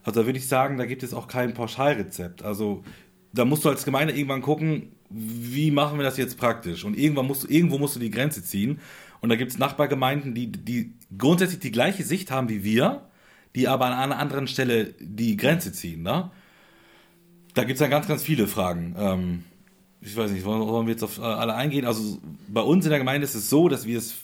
Also 0.05 0.21
da 0.21 0.27
würde 0.27 0.39
ich 0.39 0.49
sagen, 0.49 0.79
da 0.79 0.87
gibt 0.87 1.03
es 1.03 1.15
auch 1.15 1.29
kein 1.29 1.55
Pauschalrezept. 1.55 2.43
Also 2.43 2.83
da 3.33 3.45
musst 3.45 3.65
du 3.65 3.69
als 3.69 3.85
Gemeinde 3.85 4.15
irgendwann 4.15 4.43
gucken, 4.43 4.93
wie 5.09 5.71
machen 5.71 5.99
wir 5.99 6.05
das 6.05 6.17
jetzt 6.17 6.39
praktisch? 6.39 6.85
Und 6.85 6.97
irgendwann 6.99 7.27
musst 7.27 7.45
du, 7.45 7.49
irgendwo 7.49 7.79
musst 7.79 7.97
du 7.97 8.01
die 8.01 8.11
Grenze 8.11 8.43
ziehen. 8.43 8.81
Und 9.21 9.29
da 9.29 9.37
gibt 9.37 9.53
es 9.53 9.59
Nachbargemeinden, 9.59 10.35
die, 10.35 10.51
die 10.51 10.95
grundsätzlich 11.17 11.61
die 11.61 11.71
gleiche 11.71 12.03
Sicht 12.03 12.31
haben 12.31 12.49
wie 12.49 12.65
wir, 12.65 13.03
die 13.55 13.69
aber 13.69 13.87
an 13.87 13.93
einer 13.93 14.19
anderen 14.19 14.49
Stelle 14.49 14.95
die 14.99 15.37
Grenze 15.37 15.73
ziehen. 15.73 16.03
Ne? 16.03 16.31
Da 17.55 17.65
gibt 17.65 17.75
es 17.75 17.79
dann 17.79 17.91
ganz, 17.91 18.09
ganz 18.09 18.23
viele 18.23 18.47
Fragen. 18.49 18.97
Ähm, 18.99 19.45
ich 20.01 20.17
weiß 20.17 20.33
nicht, 20.33 20.45
wollen, 20.45 20.67
wollen 20.67 20.87
wir 20.87 20.93
jetzt 20.93 21.05
auf 21.05 21.19
äh, 21.19 21.23
alle 21.23 21.55
eingehen? 21.55 21.85
Also 21.85 22.19
bei 22.49 22.63
uns 22.63 22.85
in 22.85 22.91
der 22.91 22.99
Gemeinde 22.99 23.25
ist 23.25 23.35
es 23.35 23.49
so, 23.49 23.69
dass 23.69 23.87
wir 23.87 23.99
es 23.99 24.17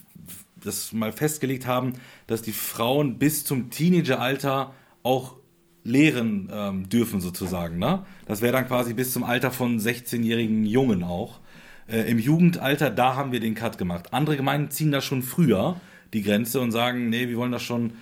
das 0.62 0.92
mal 0.92 1.12
festgelegt 1.12 1.66
haben, 1.66 1.94
dass 2.26 2.42
die 2.42 2.52
Frauen 2.52 3.18
bis 3.18 3.44
zum 3.44 3.70
Teenageralter 3.70 4.74
auch 5.02 5.36
lehren 5.84 6.50
ähm, 6.52 6.88
dürfen 6.88 7.20
sozusagen. 7.20 7.78
Ne? 7.78 8.04
Das 8.26 8.42
wäre 8.42 8.52
dann 8.52 8.66
quasi 8.66 8.94
bis 8.94 9.12
zum 9.12 9.24
Alter 9.24 9.50
von 9.50 9.78
16-jährigen 9.78 10.66
Jungen 10.66 11.02
auch. 11.02 11.40
Äh, 11.88 12.10
Im 12.10 12.18
Jugendalter, 12.18 12.90
da 12.90 13.16
haben 13.16 13.32
wir 13.32 13.40
den 13.40 13.54
Cut 13.54 13.78
gemacht. 13.78 14.12
Andere 14.12 14.36
Gemeinden 14.36 14.70
ziehen 14.70 14.92
da 14.92 15.00
schon 15.00 15.22
früher 15.22 15.80
die 16.12 16.22
Grenze 16.22 16.60
und 16.60 16.72
sagen, 16.72 17.08
nee, 17.08 17.28
wir 17.28 17.36
wollen 17.36 17.52
das 17.52 17.62
schon 17.62 17.92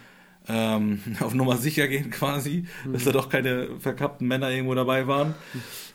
ähm, 0.49 1.01
auf 1.21 1.35
Nummer 1.35 1.57
sicher 1.57 1.89
gehen 1.89 2.11
quasi, 2.11 2.67
dass 2.93 3.05
da 3.05 3.13
doch 3.13 3.29
keine 3.29 3.69
verkappten 3.79 4.27
Männer 4.27 4.51
irgendwo 4.51 4.75
dabei 4.75 5.07
waren, 5.07 5.35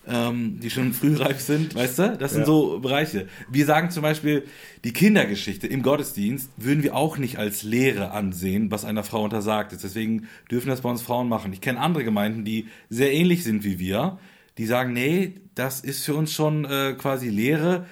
ähm, 0.07 0.59
die 0.59 0.69
schon 0.69 0.93
frühreif 0.93 1.39
sind, 1.39 1.75
weißt 1.75 1.99
du? 1.99 2.17
Das 2.17 2.31
sind 2.31 2.41
Ja. 2.41 2.45
so 2.47 2.79
Bereiche. 2.79 3.27
Wir 3.49 3.65
sagen 3.65 3.91
zum 3.91 4.01
Beispiel, 4.01 4.45
die 4.83 4.93
Kindergeschichte 4.93 5.67
im 5.67 5.83
Gottesdienst 5.83 6.49
würden 6.57 6.81
wir 6.83 6.95
auch 6.95 7.17
nicht 7.17 7.37
als 7.37 7.63
Lehre 7.63 8.11
ansehen, 8.11 8.71
was 8.71 8.83
einer 8.83 9.03
Frau 9.03 9.23
untersagt 9.23 9.73
ist. 9.73 9.83
Deswegen 9.83 10.27
dürfen 10.49 10.69
das 10.69 10.81
bei 10.81 10.89
uns 10.89 11.01
Frauen 11.01 11.29
machen. 11.29 11.53
Ich 11.53 11.61
kenne 11.61 11.79
andere 11.79 12.03
Gemeinden, 12.03 12.45
die 12.45 12.67
sehr 12.89 13.13
ähnlich 13.13 13.43
sind 13.43 13.63
wie 13.63 13.77
wir, 13.79 14.17
die 14.57 14.65
sagen, 14.65 14.93
nee, 14.93 15.35
das 15.55 15.81
ist 15.81 16.03
für 16.03 16.15
uns 16.15 16.33
schon 16.33 16.65
äh, 16.65 16.95
quasi 16.97 17.29
Lehre. 17.29 17.85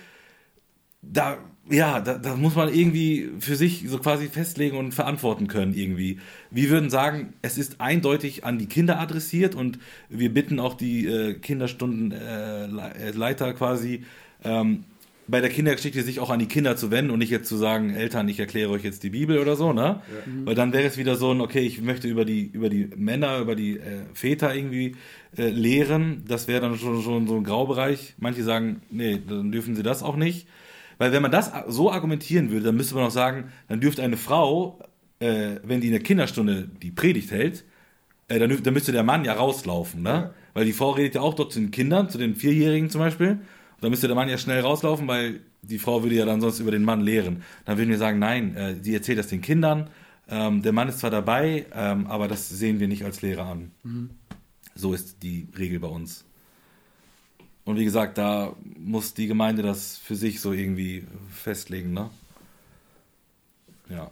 Da, 1.02 1.38
ja, 1.70 2.00
da, 2.00 2.18
da 2.18 2.36
muss 2.36 2.56
man 2.56 2.74
irgendwie 2.74 3.30
für 3.40 3.56
sich 3.56 3.86
so 3.88 4.00
quasi 4.00 4.28
festlegen 4.28 4.78
und 4.78 4.94
verantworten 4.94 5.48
können 5.48 5.74
irgendwie. 5.74 6.20
Wir 6.52 6.70
würden 6.70 6.90
sagen, 6.90 7.34
es 7.42 7.58
ist 7.58 7.80
eindeutig 7.80 8.44
an 8.44 8.58
die 8.58 8.66
Kinder 8.66 9.00
adressiert 9.00 9.56
und 9.56 9.80
wir 10.10 10.34
bitten 10.34 10.60
auch 10.60 10.74
die 10.74 11.06
äh, 11.06 11.34
Kinderstundenleiter 11.36 13.00
äh, 13.00 13.12
Leiter 13.12 13.54
quasi 13.54 14.04
ähm, 14.44 14.84
bei 15.30 15.42
der 15.42 15.50
Kindergeschichte 15.50 16.02
sich 16.02 16.20
auch 16.20 16.30
an 16.30 16.40
die 16.40 16.48
Kinder 16.48 16.76
zu 16.76 16.90
wenden 16.92 17.12
und 17.12 17.20
nicht 17.20 17.30
jetzt 17.30 17.48
zu 17.48 17.56
sagen, 17.56 17.92
Eltern, 17.92 18.28
ich 18.30 18.40
erkläre 18.40 18.72
euch 18.72 18.84
jetzt 18.84 19.04
die 19.04 19.12
Bibel 19.12 19.38
oder 19.38 19.56
so, 19.56 19.74
ne? 19.74 20.02
Weil 20.46 20.56
dann 20.56 20.74
wäre 20.74 20.88
es 20.88 20.98
wieder 20.98 21.16
so 21.16 21.32
ein, 21.32 21.42
okay, 21.42 21.60
ich 21.60 21.82
möchte 21.82 22.08
über 22.08 22.26
die, 22.26 22.48
über 22.48 22.70
die 22.70 22.90
Männer, 22.96 23.40
über 23.40 23.56
die 23.56 23.78
äh, 23.78 24.06
Väter 24.14 24.56
irgendwie 24.56 24.96
äh, 25.38 25.50
lehren. 25.50 26.24
Das 26.28 26.48
wäre 26.48 26.62
dann 26.62 26.78
schon, 26.78 27.04
schon 27.04 27.28
so 27.28 27.36
ein 27.36 27.44
Graubereich. 27.44 28.16
Manche 28.18 28.44
sagen, 28.44 28.82
nee, 28.90 29.20
dann 29.26 29.52
dürfen 29.52 29.76
sie 29.76 29.84
das 29.84 30.02
auch 30.02 30.16
nicht. 30.16 30.48
Weil 31.00 31.12
wenn 31.12 31.24
man 31.24 31.32
das 31.32 31.52
so 31.68 31.92
argumentieren 31.92 32.52
würde, 32.52 32.66
dann 32.66 32.76
müsste 32.76 32.94
man 32.94 33.06
auch 33.06 33.12
sagen, 33.12 33.46
dann 33.68 33.80
dürfte 33.80 34.04
eine 34.04 34.18
Frau, 34.18 34.80
äh, 35.20 35.56
wenn 35.64 35.82
die 35.82 35.88
in 35.88 35.94
der 35.94 36.04
Kinderstunde 36.04 36.70
die 36.82 36.92
Predigt 36.92 37.32
hält, 37.32 37.64
äh, 38.28 38.38
dann, 38.38 38.62
dann 38.62 38.74
müsste 38.74 38.92
der 38.92 39.04
Mann 39.04 39.26
ja 39.26 39.34
rauslaufen, 39.34 40.04
ne? 40.04 40.34
Weil 40.54 40.66
die 40.66 40.74
Frau 40.74 40.92
redet 40.92 41.16
ja 41.16 41.22
auch 41.22 41.34
dort 41.34 41.54
zu 41.54 41.60
den 41.60 41.72
Kindern, 41.72 42.10
zu 42.10 42.18
den 42.18 42.36
Vierjährigen 42.36 42.90
zum 42.90 43.00
Beispiel. 43.00 43.30
Und 43.32 43.84
dann 43.84 43.92
müsste 43.92 44.08
der 44.08 44.16
Mann 44.16 44.28
ja 44.28 44.38
schnell 44.38 44.60
rauslaufen, 44.60 45.08
weil 45.08 45.40
die 45.62 45.80
Frau 45.80 46.04
würde 46.04 46.16
ja 46.16 46.26
dann 46.26 46.42
sonst 46.42 46.60
über 46.60 46.72
den 46.72 46.84
Mann 46.84 47.02
lehren. 47.02 47.44
Dann 47.66 47.78
würden 47.78 47.90
wir 47.90 47.98
sagen, 47.98 48.20
nein, 48.20 48.56
äh, 48.56 48.76
sie 48.82 48.94
erzählt 48.94 49.20
das 49.20 49.28
den 49.28 49.42
Kindern. 49.42 49.90
Ähm, 50.28 50.62
der 50.62 50.74
Mann 50.74 50.90
ist 50.90 51.00
zwar 51.00 51.12
dabei, 51.12 51.66
ähm, 51.74 52.08
aber 52.08 52.28
das 52.28 52.50
sehen 52.50 52.80
wir 52.80 52.90
nicht 52.90 53.06
als 53.06 53.22
Lehrer 53.22 53.46
an. 53.46 53.72
So 54.76 54.94
ist 54.94 55.24
die 55.24 55.48
Regel 55.58 55.80
bei 55.80 55.88
uns. 55.88 56.26
Und 57.70 57.78
wie 57.78 57.86
gesagt, 57.86 58.18
da 58.18 58.54
muss 58.80 59.14
die 59.14 59.28
Gemeinde 59.28 59.62
das 59.62 59.96
für 59.96 60.16
sich 60.16 60.42
so 60.42 60.54
irgendwie 60.54 61.06
festlegen, 61.30 61.94
ne? 61.94 62.10
Ja. 63.90 64.10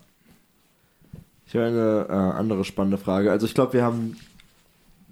Ich 1.47 1.55
habe 1.55 1.65
eine 1.65 2.05
äh, 2.07 2.37
andere 2.37 2.63
spannende 2.63 2.99
Frage. 2.99 3.31
Also 3.31 3.47
ich 3.47 3.55
glaube, 3.55 3.73
wir 3.73 3.81
haben 3.81 4.15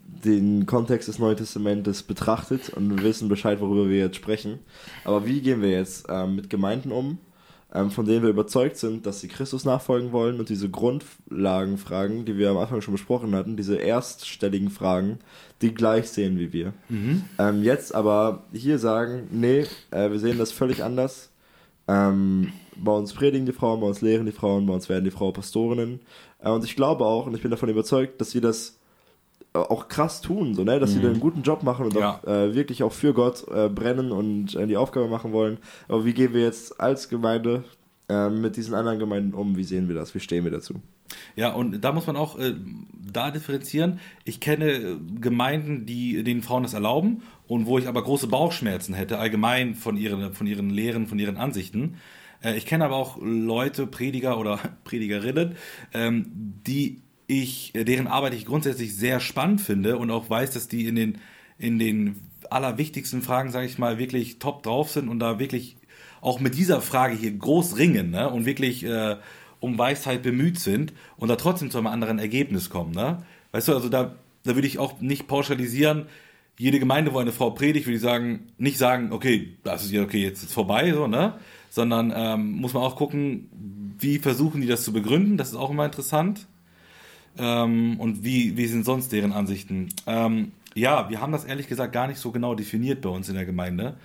den 0.06 0.68
Kontext 0.68 1.08
des 1.08 1.18
Neuen 1.18 1.38
Testamentes 1.38 2.04
betrachtet 2.04 2.70
und 2.70 3.02
wissen 3.02 3.30
Bescheid, 3.30 3.60
worüber 3.62 3.90
wir 3.90 3.98
jetzt 3.98 4.18
sprechen. 4.18 4.60
Aber 5.06 5.26
wie 5.26 5.42
gehen 5.42 5.64
wir 5.64 5.72
jetzt 5.72 6.06
ähm, 6.08 6.36
mit 6.36 6.52
Gemeinden 6.52 6.92
um, 6.92 7.18
von 7.90 8.06
denen 8.06 8.24
wir 8.24 8.30
überzeugt 8.30 8.78
sind, 8.78 9.06
dass 9.06 9.20
sie 9.20 9.28
Christus 9.28 9.66
nachfolgen 9.66 10.12
wollen 10.12 10.40
und 10.40 10.50
diese 10.50 10.70
Grundlagenfragen, 10.70 12.26
die 12.26 12.38
wir 12.38 12.50
am 12.50 12.58
Anfang 12.58 12.82
schon 12.82 12.94
besprochen 12.94 13.36
hatten, 13.36 13.58
diese 13.58 13.76
erststelligen 13.76 14.70
Fragen, 14.70 15.20
die 15.62 15.74
gleich 15.74 16.10
sehen 16.10 16.40
wie 16.40 16.54
wir. 16.54 16.74
Ähm, 17.38 17.64
jetzt 17.64 17.94
aber 17.94 18.44
hier 18.54 18.80
sagen, 18.80 19.28
nee, 19.32 19.66
äh, 19.92 20.10
wir 20.10 20.20
sehen 20.20 20.38
das 20.38 20.52
völlig 20.52 20.84
anders. 20.84 21.32
Ähm, 21.88 22.54
bei 22.76 22.92
uns 22.92 23.14
predigen 23.14 23.46
die 23.46 23.54
Frauen, 23.54 23.80
bei 23.80 23.88
uns 23.88 24.02
lehren 24.02 24.26
die 24.26 24.32
Frauen, 24.32 24.66
bei 24.66 24.74
uns 24.74 24.90
werden 24.90 25.06
die 25.06 25.12
Frauen 25.12 25.34
Pastorinnen. 25.34 26.00
Äh, 26.40 26.50
und 26.50 26.64
ich 26.64 26.76
glaube 26.76 27.06
auch, 27.06 27.26
und 27.26 27.36
ich 27.36 27.42
bin 27.42 27.52
davon 27.52 27.70
überzeugt, 27.70 28.22
dass 28.22 28.32
sie 28.32 28.42
das 28.42 28.80
auch 29.60 29.88
krass 29.88 30.22
tun, 30.22 30.54
so, 30.56 30.64
ne? 30.64 30.80
dass 30.80 30.94
sie 30.94 31.02
da 31.02 31.10
einen 31.10 31.20
guten 31.20 31.42
Job 31.42 31.64
machen 31.64 31.86
und 31.86 31.96
Ja. 31.96 32.20
auch 32.20 32.24
äh, 32.28 32.54
wirklich 32.56 32.84
auch 32.84 32.92
für 32.94 33.14
Gott 33.14 33.46
äh, 33.50 33.70
brennen 33.70 34.12
und 34.12 34.56
äh, 34.56 34.68
die 34.68 34.78
Aufgabe 34.78 35.08
machen 35.08 35.32
wollen. 35.32 35.58
Aber 35.88 36.06
wie 36.06 36.14
gehen 36.14 36.34
wir 36.34 36.42
jetzt 36.42 36.80
als 36.80 37.10
Gemeinde 37.10 37.64
äh, 38.10 38.30
mit 38.30 38.56
diesen 38.58 38.74
anderen 38.74 39.00
Gemeinden 39.00 39.34
um? 39.34 39.56
Wie 39.58 39.64
sehen 39.64 39.88
wir 39.88 39.96
das? 39.96 40.14
Wie 40.16 40.20
stehen 40.20 40.44
wir 40.44 40.52
dazu? 40.52 40.76
Ja, 41.36 41.54
und 41.54 41.82
da 41.82 41.92
muss 41.92 42.08
man 42.08 42.16
auch 42.16 42.40
äh, 42.40 42.54
da 43.12 43.30
differenzieren. 43.32 44.00
Ich 44.24 44.40
kenne 44.40 44.72
äh, 44.72 44.96
Gemeinden, 45.22 45.86
die 45.86 46.24
den 46.24 46.42
Frauen 46.42 46.64
das 46.64 46.74
erlauben 46.74 47.22
und 47.48 47.68
wo 47.68 47.78
ich 47.78 47.88
aber 47.88 48.04
große 48.04 48.28
Bauchschmerzen 48.28 48.94
hätte, 48.96 49.20
allgemein 49.20 49.76
von 49.76 49.98
ihren, 49.98 50.34
von 50.34 50.48
ihren 50.48 50.70
Lehren, 50.72 51.06
von 51.08 51.20
ihren 51.20 51.38
Ansichten. 51.38 51.96
Äh, 52.44 52.58
ich 52.58 52.66
kenne 52.66 52.86
aber 52.86 52.96
auch 52.96 53.18
Leute, 53.22 53.86
Prediger 53.86 54.40
oder 54.40 54.60
Predigerinnen, 54.84 55.56
ähm, 55.94 56.26
die 56.66 57.02
ich, 57.28 57.74
äh, 57.76 57.84
deren 57.84 58.08
Arbeit 58.08 58.34
ich 58.34 58.46
grundsätzlich 58.46 58.96
sehr 58.96 59.20
spannend 59.20 59.62
finde 59.62 59.98
und 59.98 60.12
auch 60.12 60.30
weiß, 60.30 60.52
dass 60.52 60.68
die 60.68 60.88
in 60.88 60.96
den, 60.96 61.18
in 61.58 61.80
den 61.80 62.22
allerwichtigsten 62.50 63.22
Fragen, 63.22 63.52
sage 63.52 63.66
ich 63.66 63.78
mal, 63.78 63.98
wirklich 63.98 64.40
top 64.40 64.64
drauf 64.64 64.92
sind 64.92 65.10
und 65.10 65.20
da 65.20 65.40
wirklich 65.40 65.78
auch 66.22 66.40
mit 66.40 66.56
dieser 66.56 66.82
Frage 66.82 67.16
hier 67.16 67.32
groß 67.32 67.78
ringen 67.78 68.12
ne? 68.12 68.30
und 68.30 68.46
wirklich 68.46 68.84
äh, 68.84 69.18
um 69.60 69.78
Weisheit 69.78 70.24
bemüht 70.24 70.60
sind 70.60 70.94
und 71.18 71.30
da 71.30 71.36
trotzdem 71.36 71.72
zu 71.72 71.78
einem 71.78 71.88
anderen 71.88 72.20
Ergebnis 72.20 72.70
kommen. 72.70 72.92
Ne? 72.92 73.24
Weißt 73.52 73.68
du, 73.68 73.74
also 73.74 73.90
da, 73.90 74.16
da 74.44 74.56
würde 74.56 74.68
ich 74.68 74.80
auch 74.80 75.00
nicht 75.02 75.28
pauschalisieren, 75.28 76.06
jede 76.58 76.80
Gemeinde, 76.80 77.14
wo 77.14 77.20
eine 77.20 77.32
Frau 77.32 77.52
predigt, 77.52 77.86
würde 77.86 77.98
ich 77.98 78.02
sagen, 78.02 78.48
nicht 78.58 78.78
sagen, 78.78 79.12
okay, 79.12 79.56
das 79.64 79.84
ist 79.84 79.92
ja 79.92 80.02
okay, 80.04 80.24
jetzt 80.24 80.44
ist 80.44 80.54
vorbei, 80.54 80.94
so, 80.94 81.08
ne? 81.08 81.34
Sondern 81.70 82.14
ähm, 82.16 82.54
muss 82.54 82.74
man 82.74 82.84
auch 82.84 82.96
gucken, 82.96 83.50
wie 84.00 84.20
versuchen 84.20 84.62
die 84.62 84.68
das 84.68 84.84
zu 84.84 84.94
begründen, 84.94 85.36
das 85.36 85.50
ist 85.50 85.56
auch 85.56 85.72
immer 85.72 85.86
interessant. 85.86 86.48
Ähm, 87.38 88.00
und 88.00 88.24
wie, 88.24 88.58
wie 88.58 88.68
sind 88.68 88.86
sonst 88.86 89.12
deren 89.12 89.34
Ansichten? 89.34 89.90
Ähm, 90.08 90.52
Ja, 90.78 91.10
wir 91.10 91.22
haben 91.22 91.32
das 91.32 91.46
ehrlich 91.46 91.68
gesagt 91.70 91.94
gar 91.94 92.08
nicht 92.08 92.20
so 92.20 92.32
genau 92.32 92.54
definiert 92.54 93.00
bei 93.02 93.10
uns 93.10 93.30
in 93.30 93.36
der 93.36 93.46
Gemeinde. 93.46 93.96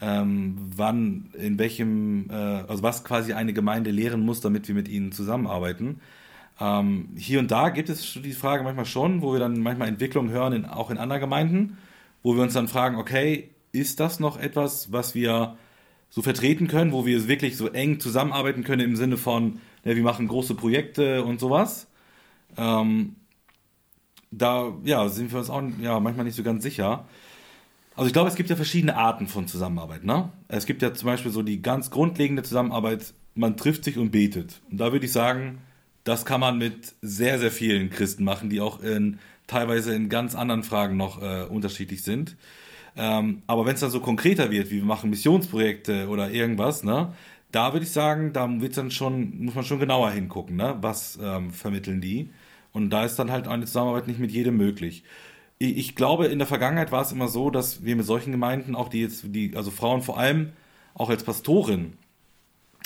Ähm, 0.00 0.56
wann, 0.74 1.28
in 1.38 1.58
welchem, 1.58 2.30
äh, 2.30 2.34
also 2.34 2.82
was 2.82 3.04
quasi 3.04 3.34
eine 3.34 3.52
Gemeinde 3.52 3.90
lehren 3.90 4.20
muss, 4.24 4.40
damit 4.40 4.66
wir 4.66 4.74
mit 4.74 4.88
ihnen 4.88 5.12
zusammenarbeiten. 5.12 6.00
Ähm, 6.58 7.10
hier 7.16 7.40
und 7.40 7.50
da 7.50 7.68
gibt 7.68 7.90
es 7.90 8.18
die 8.22 8.32
Frage 8.32 8.64
manchmal 8.64 8.86
schon, 8.86 9.20
wo 9.20 9.32
wir 9.34 9.38
dann 9.38 9.60
manchmal 9.60 9.88
Entwicklungen 9.88 10.30
hören, 10.30 10.52
in, 10.54 10.64
auch 10.64 10.90
in 10.90 10.98
anderen 10.98 11.20
Gemeinden, 11.20 11.76
wo 12.22 12.34
wir 12.34 12.42
uns 12.42 12.54
dann 12.54 12.68
fragen, 12.68 12.96
okay, 12.96 13.50
ist 13.72 14.00
das 14.00 14.18
noch 14.18 14.38
etwas, 14.38 14.92
was 14.92 15.14
wir 15.14 15.56
so 16.08 16.22
vertreten 16.22 16.68
können, 16.68 16.92
wo 16.92 17.04
wir 17.04 17.28
wirklich 17.28 17.56
so 17.56 17.68
eng 17.68 18.00
zusammenarbeiten 18.00 18.64
können 18.64 18.82
im 18.82 18.96
Sinne 18.96 19.16
von, 19.16 19.60
ja, 19.84 19.94
wir 19.94 20.02
machen 20.02 20.26
große 20.26 20.54
Projekte 20.54 21.22
und 21.22 21.38
sowas. 21.38 21.86
Ähm, 22.56 23.16
da 24.30 24.72
ja, 24.84 25.08
sind 25.08 25.32
wir 25.32 25.38
uns 25.38 25.50
auch 25.50 25.62
ja, 25.80 26.00
manchmal 26.00 26.24
nicht 26.24 26.36
so 26.36 26.42
ganz 26.42 26.62
sicher. 26.62 27.06
Also 27.96 28.08
ich 28.08 28.12
glaube, 28.12 28.28
es 28.28 28.34
gibt 28.34 28.50
ja 28.50 28.56
verschiedene 28.56 28.96
Arten 28.96 29.28
von 29.28 29.46
Zusammenarbeit. 29.46 30.04
Ne? 30.04 30.30
Es 30.48 30.66
gibt 30.66 30.82
ja 30.82 30.92
zum 30.92 31.06
Beispiel 31.06 31.30
so 31.30 31.42
die 31.42 31.62
ganz 31.62 31.90
grundlegende 31.90 32.42
Zusammenarbeit, 32.42 33.14
man 33.34 33.56
trifft 33.56 33.84
sich 33.84 33.98
und 33.98 34.10
betet. 34.10 34.60
Und 34.70 34.78
da 34.78 34.92
würde 34.92 35.06
ich 35.06 35.12
sagen, 35.12 35.58
das 36.02 36.24
kann 36.24 36.40
man 36.40 36.58
mit 36.58 36.94
sehr, 37.02 37.38
sehr 37.38 37.52
vielen 37.52 37.90
Christen 37.90 38.24
machen, 38.24 38.50
die 38.50 38.60
auch 38.60 38.80
in, 38.82 39.18
teilweise 39.46 39.94
in 39.94 40.08
ganz 40.08 40.34
anderen 40.34 40.64
Fragen 40.64 40.96
noch 40.96 41.22
äh, 41.22 41.44
unterschiedlich 41.44 42.02
sind. 42.02 42.36
Ähm, 42.96 43.42
aber 43.46 43.66
wenn 43.66 43.74
es 43.74 43.80
dann 43.80 43.90
so 43.90 44.00
konkreter 44.00 44.50
wird, 44.50 44.70
wie 44.70 44.76
wir 44.76 44.84
machen 44.84 45.10
Missionsprojekte 45.10 46.08
oder 46.08 46.30
irgendwas, 46.30 46.84
ne, 46.84 47.12
da 47.50 47.72
würde 47.72 47.86
ich 47.86 47.92
sagen, 47.92 48.32
da 48.32 48.48
wird's 48.60 48.76
dann 48.76 48.90
schon, 48.90 49.44
muss 49.44 49.54
man 49.54 49.64
schon 49.64 49.78
genauer 49.78 50.10
hingucken, 50.10 50.56
ne? 50.56 50.76
was 50.80 51.18
ähm, 51.22 51.50
vermitteln 51.52 52.00
die. 52.00 52.30
Und 52.74 52.90
da 52.90 53.04
ist 53.04 53.16
dann 53.16 53.30
halt 53.30 53.48
eine 53.48 53.64
Zusammenarbeit 53.64 54.08
nicht 54.08 54.20
mit 54.20 54.32
jedem 54.32 54.56
möglich. 54.58 55.04
Ich, 55.58 55.94
glaube, 55.94 56.26
in 56.26 56.38
der 56.38 56.48
Vergangenheit 56.48 56.92
war 56.92 57.00
es 57.00 57.12
immer 57.12 57.28
so, 57.28 57.48
dass 57.48 57.84
wir 57.84 57.96
mit 57.96 58.04
solchen 58.04 58.32
Gemeinden, 58.32 58.74
auch 58.74 58.88
die 58.88 59.00
jetzt, 59.00 59.24
die, 59.28 59.56
also 59.56 59.70
Frauen 59.70 60.02
vor 60.02 60.18
allem 60.18 60.52
auch 60.92 61.08
als 61.08 61.22
Pastorin 61.22 61.94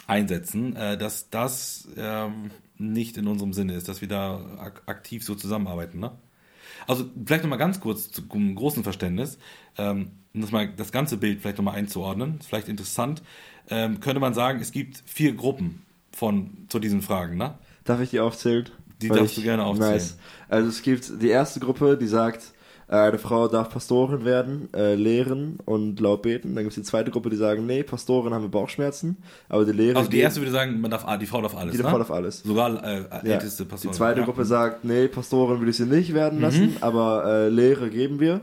einsetzen, 0.07 0.77
äh, 0.77 0.97
dass 0.97 1.31
das 1.31 1.89
ähm, 1.97 2.51
nicht 2.77 3.17
in 3.17 3.27
unserem 3.27 3.53
Sinne 3.55 3.75
ist, 3.75 3.89
dass 3.89 4.01
wir 4.01 4.09
da 4.09 4.41
ak 4.59 4.83
aktiv 4.87 5.25
so 5.25 5.35
zusammenarbeiten. 5.35 5.99
Ne? 5.99 6.13
Also 6.87 7.07
vielleicht 7.25 7.43
nochmal 7.43 7.59
ganz 7.59 7.81
kurz 7.81 8.11
zum 8.11 8.55
großen 8.55 8.85
Verständnis, 8.85 9.39
ähm, 9.79 10.13
um 10.35 10.43
das, 10.43 10.53
mal, 10.53 10.69
das 10.69 10.93
ganze 10.93 11.17
Bild 11.17 11.41
vielleicht 11.41 11.59
nochmal 11.59 11.77
einzuordnen, 11.77 12.39
ist 12.39 12.47
vielleicht 12.47 12.69
interessant, 12.69 13.23
ähm, 13.71 14.01
könnte 14.01 14.21
man 14.21 14.35
sagen, 14.35 14.61
es 14.61 14.71
gibt 14.71 15.03
vier 15.07 15.35
Gruppen 15.35 15.83
von, 16.13 16.67
zu 16.69 16.79
diesen 16.79 17.03
Fragen. 17.03 17.37
Ne? 17.37 17.59
Darf 17.85 18.01
ich 18.01 18.11
die 18.11 18.21
aufzählen? 18.21 18.69
Die 19.01 19.09
darfst 19.09 19.37
du 19.37 19.43
gerne 19.43 19.65
aufzählen. 19.65 19.93
Nice. 19.93 20.17
Also 20.49 20.69
es 20.69 20.83
gibt 20.83 21.23
die 21.23 21.29
erste 21.29 21.61
Gruppe, 21.61 21.97
die 21.97 22.07
sagt, 22.07 22.53
äh, 22.89 22.97
eine 22.97 23.19
Frau 23.19 23.49
darf 23.49 23.69
Pastorin 23.69 24.25
werden, 24.25 24.71
äh, 24.75 24.95
lehren 24.95 25.59
und 25.67 26.01
laut 26.01 26.23
beten. 26.23 26.55
Dann 26.55 26.65
gibt 26.65 26.77
es 26.77 26.83
die 26.83 26.89
zweite 26.89 27.11
Gruppe, 27.11 27.29
die 27.29 27.37
sagen, 27.37 27.67
nee, 27.67 27.83
Pastorin 27.83 28.33
haben 28.33 28.43
wir 28.43 28.49
Bauchschmerzen, 28.49 29.19
aber 29.49 29.65
die 29.67 29.73
Lehre. 29.73 29.99
Also 29.99 30.11
die 30.11 30.21
erste 30.21 30.41
würde 30.41 30.53
sagen, 30.53 30.81
man 30.81 30.91
darf, 30.91 31.05
die 31.19 31.27
Frau 31.27 31.43
darf 31.43 31.55
alles. 31.55 31.77
Die 31.77 31.83
ne? 31.83 31.89
Frau 31.89 31.99
darf 31.99 32.11
alles. 32.11 32.43
Sogar 32.43 32.83
äh, 32.83 33.05
älteste 33.25 33.65
ja. 33.65 33.69
Pastorin. 33.69 33.93
Die 33.93 33.97
zweite 33.97 34.21
ja. 34.21 34.27
Gruppe 34.27 34.45
sagt, 34.45 34.85
nee, 34.85 35.07
Pastorin 35.07 35.61
will 35.61 35.69
ich 35.69 35.77
sie 35.77 35.85
nicht 35.85 36.15
werden 36.15 36.41
lassen, 36.41 36.71
mhm. 36.71 36.77
aber 36.81 37.25
äh, 37.27 37.49
Lehre 37.51 37.91
geben 37.91 38.21
wir. 38.21 38.41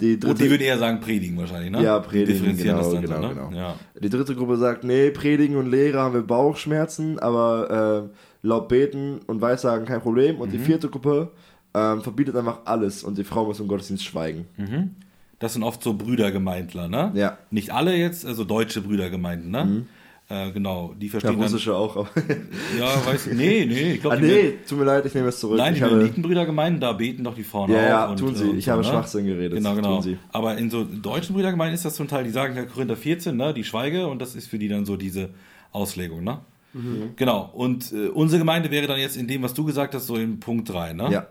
Die 0.00 0.18
dritte, 0.18 0.32
und 0.32 0.40
die 0.40 0.50
würde 0.50 0.64
eher 0.64 0.78
sagen 0.78 1.00
predigen 1.00 1.38
wahrscheinlich, 1.38 1.70
ne? 1.70 1.82
Ja, 1.82 1.98
predigen, 2.00 2.56
genau, 2.56 2.78
genau, 2.78 2.82
so, 2.82 3.00
ne? 3.00 3.28
genau. 3.28 3.50
Ja. 3.54 3.76
Die 4.00 4.08
dritte 4.08 4.34
Gruppe 4.34 4.56
sagt, 4.56 4.82
nee, 4.84 5.10
predigen 5.10 5.56
und 5.56 5.70
Lehre 5.70 6.00
haben 6.00 6.14
wir 6.14 6.22
Bauchschmerzen, 6.22 7.18
aber 7.18 8.10
äh, 8.10 8.46
laut 8.46 8.68
beten 8.68 9.20
und 9.26 9.40
Weissagen 9.40 9.86
kein 9.86 10.00
Problem. 10.00 10.40
Und 10.40 10.48
mhm. 10.48 10.52
die 10.52 10.58
vierte 10.58 10.88
Gruppe 10.88 11.30
ähm, 11.74 12.02
verbietet 12.02 12.36
einfach 12.36 12.60
alles 12.64 13.04
und 13.04 13.16
die 13.16 13.24
Frau 13.24 13.44
muss 13.44 13.60
im 13.60 13.68
Gottesdienst 13.68 14.04
schweigen. 14.04 14.46
Mhm. 14.56 14.96
Das 15.38 15.54
sind 15.54 15.62
oft 15.62 15.82
so 15.82 15.94
Brüdergemeindler, 15.94 16.88
ne? 16.88 17.12
Ja. 17.14 17.38
Nicht 17.50 17.72
alle 17.72 17.96
jetzt, 17.96 18.24
also 18.24 18.44
deutsche 18.44 18.80
Brüdergemeinden, 18.80 19.50
ne? 19.50 19.64
Mhm. 19.64 19.86
Äh, 20.32 20.50
genau, 20.50 20.94
die 20.98 21.10
verstehen. 21.10 21.38
Ja, 21.38 21.42
russische 21.42 21.70
dann, 21.70 21.78
auch, 21.78 21.94
aber. 21.94 22.08
ja, 22.78 23.06
weiß 23.06 23.26
ich. 23.26 23.34
Nee, 23.34 23.66
nee, 23.66 23.92
ich 23.92 24.00
glaube. 24.00 24.16
Ah, 24.16 24.20
nee, 24.20 24.54
tut 24.66 24.78
mir 24.78 24.84
leid, 24.84 25.04
ich 25.04 25.12
nehme 25.14 25.28
es 25.28 25.38
zurück. 25.38 25.58
Nein, 25.58 25.74
ich 25.74 25.80
die 25.80 25.84
Mennonitenbrüdergemeinden, 25.84 26.80
da 26.80 26.92
beten 26.94 27.22
doch 27.22 27.34
die 27.34 27.44
Frauen 27.44 27.70
ja, 27.70 27.76
auch. 27.76 27.82
Ja, 27.82 28.06
und, 28.06 28.18
tun 28.18 28.34
sie. 28.34 28.50
Ich 28.52 28.64
so, 28.64 28.72
habe 28.72 28.80
ne? 28.80 28.88
Schwachsinn 28.88 29.26
geredet. 29.26 29.58
Genau, 29.58 29.74
genau. 29.74 30.02
Aber 30.32 30.56
in 30.56 30.70
so 30.70 30.84
deutschen 30.84 31.34
Brüdergemeinden 31.34 31.74
ist 31.74 31.84
das 31.84 31.96
zum 31.96 32.08
Teil, 32.08 32.24
die 32.24 32.30
sagen 32.30 32.56
ja 32.56 32.64
Korinther 32.64 32.96
14, 32.96 33.36
ne? 33.36 33.52
Die 33.52 33.62
Schweige 33.62 34.06
und 34.06 34.22
das 34.22 34.34
ist 34.34 34.46
für 34.46 34.58
die 34.58 34.68
dann 34.68 34.86
so 34.86 34.96
diese 34.96 35.28
Auslegung, 35.70 36.24
ne? 36.24 36.38
Mhm. 36.72 37.10
Genau. 37.16 37.50
Und 37.52 37.92
äh, 37.92 38.08
unsere 38.08 38.38
Gemeinde 38.38 38.70
wäre 38.70 38.86
dann 38.86 38.98
jetzt 38.98 39.18
in 39.18 39.28
dem, 39.28 39.42
was 39.42 39.52
du 39.52 39.66
gesagt 39.66 39.94
hast, 39.94 40.06
so 40.06 40.16
in 40.16 40.40
Punkt 40.40 40.70
3, 40.70 40.94
ne? 40.94 41.10
Ja. 41.10 41.26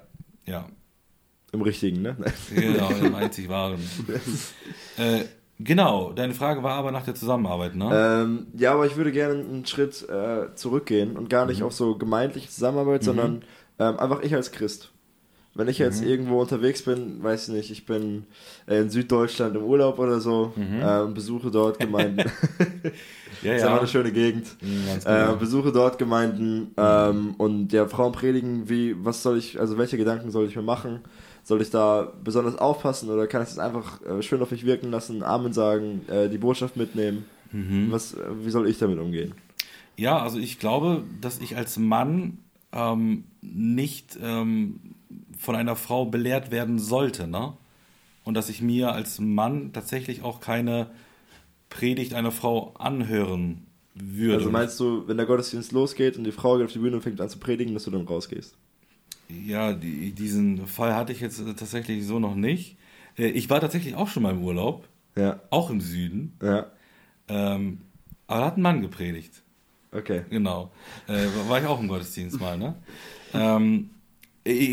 Ja. 0.45 0.65
Im 1.53 1.61
richtigen, 1.63 2.03
ne? 2.03 2.15
genau, 2.53 2.91
im 2.91 3.15
einzig 3.15 3.49
wahren. 3.49 3.79
äh, 4.97 5.21
genau, 5.63 6.11
deine 6.13 6.33
Frage 6.33 6.63
war 6.63 6.73
aber 6.73 6.91
nach 6.91 7.03
der 7.03 7.15
Zusammenarbeit, 7.15 7.75
ne? 7.75 7.89
Ähm, 7.93 8.47
ja, 8.57 8.73
aber 8.73 8.85
ich 8.85 8.95
würde 8.95 9.11
gerne 9.11 9.33
einen 9.33 9.65
Schritt 9.65 10.07
äh, 10.09 10.53
zurückgehen 10.55 11.17
und 11.17 11.29
gar 11.29 11.45
nicht 11.45 11.59
mhm. 11.59 11.67
auf 11.67 11.73
so 11.73 11.97
gemeindliche 11.97 12.49
Zusammenarbeit, 12.49 13.01
mhm. 13.01 13.05
sondern 13.05 13.41
ähm, 13.79 13.99
einfach 13.99 14.21
ich 14.21 14.35
als 14.35 14.51
Christ. 14.51 14.91
Wenn 15.53 15.67
ich 15.67 15.79
jetzt 15.79 16.01
mhm. 16.01 16.07
irgendwo 16.07 16.39
unterwegs 16.39 16.83
bin, 16.83 17.21
weiß 17.21 17.49
ich 17.49 17.53
nicht, 17.53 17.71
ich 17.71 17.85
bin 17.85 18.25
in 18.67 18.89
Süddeutschland 18.89 19.53
im 19.57 19.63
Urlaub 19.63 19.99
oder 19.99 20.21
so, 20.21 20.53
mhm. 20.55 20.81
äh, 20.81 21.13
besuche 21.13 21.51
dort 21.51 21.77
Gemeinden. 21.77 22.19
ja, 23.41 23.53
ist 23.55 23.63
ja. 23.63 23.77
eine 23.77 23.87
schöne 23.87 24.13
Gegend. 24.13 24.47
Mhm, 24.61 25.01
äh, 25.03 25.35
besuche 25.37 25.73
dort 25.73 25.97
Gemeinden 25.97 26.73
ähm, 26.77 27.35
und 27.37 27.73
ja, 27.73 27.85
Frauen 27.87 28.13
predigen, 28.13 28.69
wie, 28.69 28.95
was 29.03 29.23
soll 29.23 29.37
ich, 29.37 29.59
also 29.59 29.77
welche 29.77 29.97
Gedanken 29.97 30.31
soll 30.31 30.45
ich 30.45 30.55
mir 30.55 30.61
machen? 30.61 31.01
Soll 31.43 31.61
ich 31.61 31.69
da 31.69 32.11
besonders 32.23 32.57
aufpassen 32.57 33.09
oder 33.09 33.27
kann 33.27 33.41
ich 33.41 33.49
das 33.49 33.59
einfach 33.59 34.01
äh, 34.03 34.21
schön 34.21 34.41
auf 34.41 34.51
mich 34.51 34.65
wirken 34.65 34.91
lassen, 34.91 35.23
Amen 35.23 35.53
sagen, 35.53 36.01
äh, 36.07 36.29
die 36.29 36.37
Botschaft 36.37 36.77
mitnehmen? 36.77 37.25
Mhm. 37.51 37.91
Was, 37.91 38.13
äh, 38.13 38.19
wie 38.43 38.49
soll 38.51 38.67
ich 38.67 38.77
damit 38.77 38.99
umgehen? 38.99 39.33
Ja, 39.97 40.19
also 40.19 40.39
ich 40.39 40.59
glaube, 40.59 41.03
dass 41.19 41.39
ich 41.39 41.57
als 41.57 41.77
Mann 41.77 42.37
ähm, 42.71 43.25
nicht 43.41 44.17
ähm, 44.21 44.79
von 45.37 45.55
einer 45.55 45.75
Frau 45.75 46.05
belehrt 46.05 46.51
werden 46.51 46.79
sollte, 46.79 47.27
ne? 47.27 47.53
Und 48.23 48.35
dass 48.35 48.49
ich 48.49 48.61
mir 48.61 48.93
als 48.93 49.19
Mann 49.19 49.73
tatsächlich 49.73 50.21
auch 50.21 50.39
keine 50.39 50.91
Predigt 51.69 52.13
einer 52.13 52.31
Frau 52.31 52.73
anhören 52.77 53.65
würde. 53.95 54.35
Also 54.35 54.51
meinst 54.51 54.79
du, 54.79 55.07
wenn 55.07 55.17
der 55.17 55.25
Gottesdienst 55.25 55.71
losgeht 55.71 56.17
und 56.17 56.23
die 56.23 56.31
Frau 56.31 56.57
geht 56.57 56.65
auf 56.65 56.73
die 56.73 56.79
Bühne 56.79 56.97
und 56.97 57.01
fängt 57.01 57.19
an 57.19 57.29
zu 57.29 57.39
predigen, 57.39 57.73
dass 57.73 57.85
du 57.85 57.91
dann 57.91 58.05
rausgehst? 58.05 58.55
Ja, 59.45 59.73
die, 59.73 60.11
diesen 60.11 60.67
Fall 60.67 60.95
hatte 60.95 61.11
ich 61.11 61.19
jetzt 61.19 61.41
tatsächlich 61.57 62.05
so 62.05 62.19
noch 62.19 62.35
nicht. 62.35 62.77
Äh, 63.17 63.27
ich 63.27 63.49
war 63.49 63.59
tatsächlich 63.59 63.95
auch 63.95 64.07
schon 64.07 64.23
mal 64.23 64.31
im 64.31 64.43
Urlaub. 64.43 64.87
Ja. 65.15 65.39
Auch 65.49 65.69
im 65.69 65.81
Süden. 65.81 66.37
Ja. 66.41 66.67
Ähm, 67.27 67.81
aber 68.27 68.39
da 68.39 68.45
hat 68.47 68.57
ein 68.57 68.61
Mann 68.61 68.81
gepredigt. 68.81 69.43
Okay. 69.91 70.23
Genau. 70.29 70.71
Äh, 71.07 71.25
war 71.47 71.59
ich 71.59 71.65
auch 71.65 71.79
im 71.79 71.87
Gottesdienst 71.87 72.39
mal, 72.39 72.57
ne? 72.57 72.75
ähm, 73.33 73.89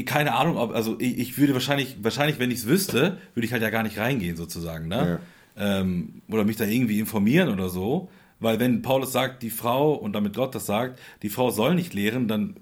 keine 0.06 0.34
Ahnung, 0.34 0.56
ob, 0.56 0.74
also 0.74 0.96
ich 0.98 1.36
würde 1.36 1.52
wahrscheinlich, 1.52 1.96
wahrscheinlich, 2.02 2.38
wenn 2.38 2.50
ich 2.50 2.60
es 2.60 2.66
wüsste, 2.66 3.18
würde 3.34 3.44
ich 3.44 3.52
halt 3.52 3.62
ja 3.62 3.70
gar 3.70 3.82
nicht 3.82 3.98
reingehen, 3.98 4.36
sozusagen, 4.36 4.88
ne? 4.88 5.20
Ja. 5.56 5.80
Ähm, 5.80 6.22
oder 6.28 6.44
mich 6.44 6.56
da 6.56 6.64
irgendwie 6.64 7.00
informieren 7.00 7.50
oder 7.50 7.68
so. 7.68 8.08
Weil 8.40 8.60
wenn 8.60 8.82
Paulus 8.82 9.12
sagt, 9.12 9.42
die 9.42 9.50
Frau, 9.50 9.92
und 9.94 10.12
damit 10.12 10.36
Gott 10.36 10.54
das 10.54 10.66
sagt, 10.66 11.00
die 11.22 11.28
Frau 11.28 11.50
soll 11.50 11.74
nicht 11.74 11.92
lehren, 11.92 12.28
dann 12.28 12.56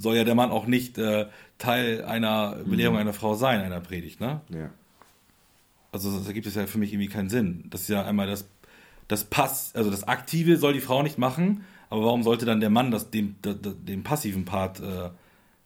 soll 0.00 0.16
ja 0.16 0.24
der 0.24 0.34
Mann 0.34 0.50
auch 0.50 0.66
nicht 0.66 0.98
äh, 0.98 1.26
Teil 1.58 2.04
einer 2.04 2.56
Belehrung 2.64 2.94
mhm. 2.94 3.00
einer 3.00 3.12
Frau 3.12 3.34
sein, 3.34 3.60
einer 3.60 3.80
Predigt, 3.80 4.20
ne? 4.20 4.40
Ja. 4.48 4.70
Also 5.92 6.18
da 6.20 6.32
gibt 6.32 6.46
es 6.46 6.54
ja 6.54 6.66
für 6.66 6.78
mich 6.78 6.92
irgendwie 6.92 7.08
keinen 7.08 7.28
Sinn. 7.28 7.64
Das 7.70 7.82
ist 7.82 7.88
ja 7.88 8.04
einmal 8.04 8.26
das, 8.26 8.48
das 9.08 9.24
Pass, 9.24 9.74
also 9.74 9.90
das 9.90 10.04
Aktive 10.04 10.56
soll 10.56 10.72
die 10.72 10.80
Frau 10.80 11.02
nicht 11.02 11.18
machen, 11.18 11.64
aber 11.90 12.04
warum 12.04 12.22
sollte 12.22 12.46
dann 12.46 12.60
der 12.60 12.70
Mann 12.70 12.90
das, 12.90 13.10
dem, 13.10 13.36
dem 13.42 14.02
passiven 14.02 14.44
Part 14.44 14.80
äh, 14.80 15.10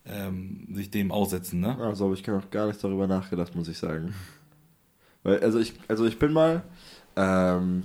ähm, 0.07 0.66
sich 0.72 0.91
dem 0.91 1.12
aussetzen, 1.12 1.61
ne? 1.61 1.78
Also 1.78 2.12
ich 2.12 2.22
kann 2.22 2.37
auch 2.37 2.51
gar 2.51 2.66
nicht 2.66 2.82
darüber 2.82 3.07
nachgedacht, 3.07 3.55
muss 3.55 3.68
ich 3.68 3.78
sagen. 3.78 4.14
Weil, 5.22 5.41
also 5.41 5.59
ich, 5.59 5.74
also 5.89 6.05
ich 6.07 6.18
bin 6.18 6.32
mal, 6.32 6.62
ähm, 7.16 7.85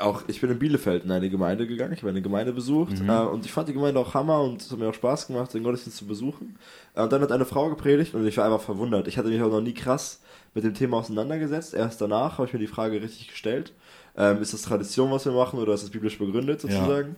auch, 0.00 0.22
ich 0.26 0.40
bin 0.40 0.50
in 0.50 0.58
Bielefeld 0.58 1.04
in 1.04 1.10
eine 1.10 1.30
Gemeinde 1.30 1.66
gegangen, 1.66 1.92
ich 1.92 2.00
habe 2.00 2.10
eine 2.10 2.22
Gemeinde 2.22 2.52
besucht 2.52 3.00
mhm. 3.00 3.08
äh, 3.08 3.20
und 3.20 3.44
ich 3.44 3.52
fand 3.52 3.68
die 3.68 3.72
Gemeinde 3.72 4.00
auch 4.00 4.14
Hammer 4.14 4.42
und 4.42 4.60
es 4.60 4.70
hat 4.70 4.78
mir 4.78 4.88
auch 4.88 4.94
Spaß 4.94 5.26
gemacht, 5.26 5.52
den 5.54 5.62
Gottesdienst 5.62 5.98
zu 5.98 6.06
besuchen. 6.06 6.56
Äh, 6.94 7.02
und 7.02 7.12
dann 7.12 7.22
hat 7.22 7.32
eine 7.32 7.44
Frau 7.44 7.68
gepredigt 7.68 8.14
und 8.14 8.26
ich 8.26 8.36
war 8.36 8.44
einfach 8.44 8.60
verwundert. 8.60 9.08
Ich 9.08 9.18
hatte 9.18 9.28
mich 9.28 9.42
auch 9.42 9.50
noch 9.50 9.60
nie 9.60 9.74
krass 9.74 10.20
mit 10.54 10.64
dem 10.64 10.74
Thema 10.74 10.98
auseinandergesetzt. 10.98 11.74
Erst 11.74 12.00
danach 12.00 12.38
habe 12.38 12.46
ich 12.46 12.52
mir 12.52 12.58
die 12.58 12.66
Frage 12.66 13.00
richtig 13.00 13.28
gestellt. 13.28 13.72
Ähm, 14.16 14.42
ist 14.42 14.52
das 14.52 14.62
Tradition, 14.62 15.10
was 15.10 15.24
wir 15.24 15.32
machen 15.32 15.58
oder 15.58 15.74
ist 15.74 15.82
das 15.82 15.90
biblisch 15.90 16.18
begründet 16.18 16.60
sozusagen? 16.60 17.16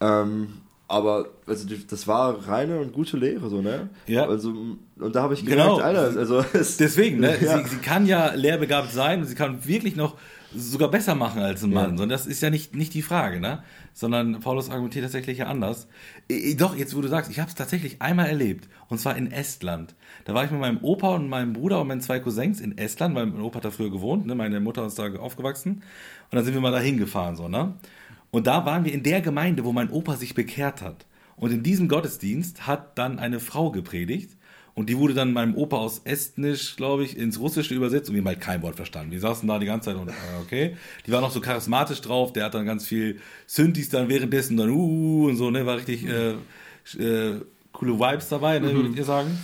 Ja. 0.00 0.22
Ähm, 0.22 0.48
aber 0.92 1.28
also 1.46 1.66
die, 1.66 1.86
das 1.86 2.06
war 2.06 2.46
reine 2.46 2.78
und 2.78 2.92
gute 2.92 3.16
Lehre, 3.16 3.48
so, 3.48 3.62
ne? 3.62 3.88
Ja. 4.06 4.26
Also, 4.28 4.52
und 4.98 5.14
da 5.14 5.22
habe 5.22 5.32
ich 5.32 5.40
gemerkt, 5.40 5.62
genau. 5.62 5.78
Alter, 5.78 6.18
also 6.18 6.44
Deswegen, 6.52 7.20
ne? 7.20 7.34
Ja. 7.40 7.58
Sie, 7.58 7.70
sie, 7.70 7.76
kann 7.76 8.04
ja 8.04 8.34
lehrbegabt 8.34 8.92
sein 8.92 9.20
und 9.20 9.26
sie 9.26 9.34
kann 9.34 9.64
wirklich 9.64 9.96
noch 9.96 10.16
sogar 10.54 10.90
besser 10.90 11.14
machen 11.14 11.42
als 11.42 11.62
ein 11.62 11.70
Mann. 11.70 11.82
Ja. 11.92 11.96
Sondern 11.96 12.08
das 12.10 12.26
ist 12.26 12.42
ja 12.42 12.50
nicht, 12.50 12.74
nicht 12.74 12.94
die 12.94 13.02
Frage, 13.02 13.40
ne? 13.40 13.62
Sondern 13.92 14.40
Paulus 14.40 14.70
argumentiert 14.70 15.04
tatsächlich 15.04 15.38
ja 15.38 15.46
anders. 15.46 15.86
I- 16.30 16.56
Doch, 16.56 16.76
jetzt 16.76 16.96
wo 16.96 17.00
du 17.00 17.08
sagst, 17.08 17.30
ich 17.30 17.40
habe 17.40 17.48
es 17.48 17.54
tatsächlich 17.54 18.00
einmal 18.02 18.26
erlebt. 18.26 18.68
Und 18.88 18.98
zwar 18.98 19.16
in 19.16 19.30
Estland. 19.30 19.94
Da 20.24 20.34
war 20.34 20.44
ich 20.44 20.50
mit 20.50 20.60
meinem 20.60 20.78
Opa 20.82 21.14
und 21.14 21.28
meinem 21.28 21.52
Bruder 21.52 21.80
und 21.80 21.88
meinen 21.88 22.00
zwei 22.00 22.20
Cousins 22.20 22.60
in 22.60 22.76
Estland, 22.78 23.14
weil 23.14 23.26
mein 23.26 23.40
Opa 23.42 23.56
hat 23.56 23.64
da 23.64 23.70
früher 23.70 23.90
gewohnt, 23.90 24.26
ne? 24.26 24.34
meine 24.34 24.60
Mutter 24.60 24.86
ist 24.86 24.98
da 24.98 25.12
aufgewachsen. 25.16 25.72
Und 25.74 25.82
dann 26.30 26.44
sind 26.44 26.54
wir 26.54 26.60
mal 26.60 26.72
da 26.72 26.78
hingefahren, 26.80 27.36
so, 27.36 27.48
ne? 27.48 27.74
Und 28.30 28.46
da 28.46 28.64
waren 28.64 28.84
wir 28.84 28.92
in 28.92 29.02
der 29.02 29.20
Gemeinde, 29.20 29.64
wo 29.64 29.72
mein 29.72 29.90
Opa 29.90 30.16
sich 30.16 30.34
bekehrt 30.34 30.80
hat. 30.80 31.06
Und 31.36 31.50
in 31.52 31.62
diesem 31.62 31.88
Gottesdienst 31.88 32.66
hat 32.66 32.96
dann 32.98 33.18
eine 33.18 33.40
Frau 33.40 33.70
gepredigt. 33.70 34.36
Und 34.74 34.88
die 34.88 34.96
wurde 34.96 35.12
dann 35.12 35.32
meinem 35.32 35.54
Opa 35.54 35.76
aus 35.76 36.00
Estnisch, 36.04 36.76
glaube 36.76 37.04
ich, 37.04 37.16
ins 37.16 37.38
Russische 37.38 37.74
übersetzt 37.74 38.08
und 38.08 38.14
wir 38.14 38.22
haben 38.22 38.28
halt 38.28 38.40
kein 38.40 38.62
Wort 38.62 38.76
verstanden. 38.76 39.10
Die 39.10 39.18
saßen 39.18 39.46
da 39.46 39.58
die 39.58 39.66
ganze 39.66 39.90
Zeit 39.90 39.96
und, 39.96 40.08
äh, 40.08 40.12
okay. 40.42 40.76
Die 41.06 41.12
war 41.12 41.20
noch 41.20 41.30
so 41.30 41.40
charismatisch 41.40 42.00
drauf, 42.00 42.32
der 42.32 42.46
hat 42.46 42.54
dann 42.54 42.64
ganz 42.64 42.86
viel 42.86 43.20
Synthes 43.46 43.90
dann 43.90 44.08
währenddessen 44.08 44.56
dann, 44.56 44.70
uh, 44.70 45.26
und 45.28 45.36
so, 45.36 45.50
ne, 45.50 45.66
war 45.66 45.76
richtig, 45.76 46.06
äh, 46.06 46.32
äh, 46.98 47.40
coole 47.82 47.98
Vibes 47.98 48.28
dabei, 48.28 48.60
ne, 48.60 48.72
würdet 48.72 48.94
ihr 48.96 49.04
sagen. 49.04 49.36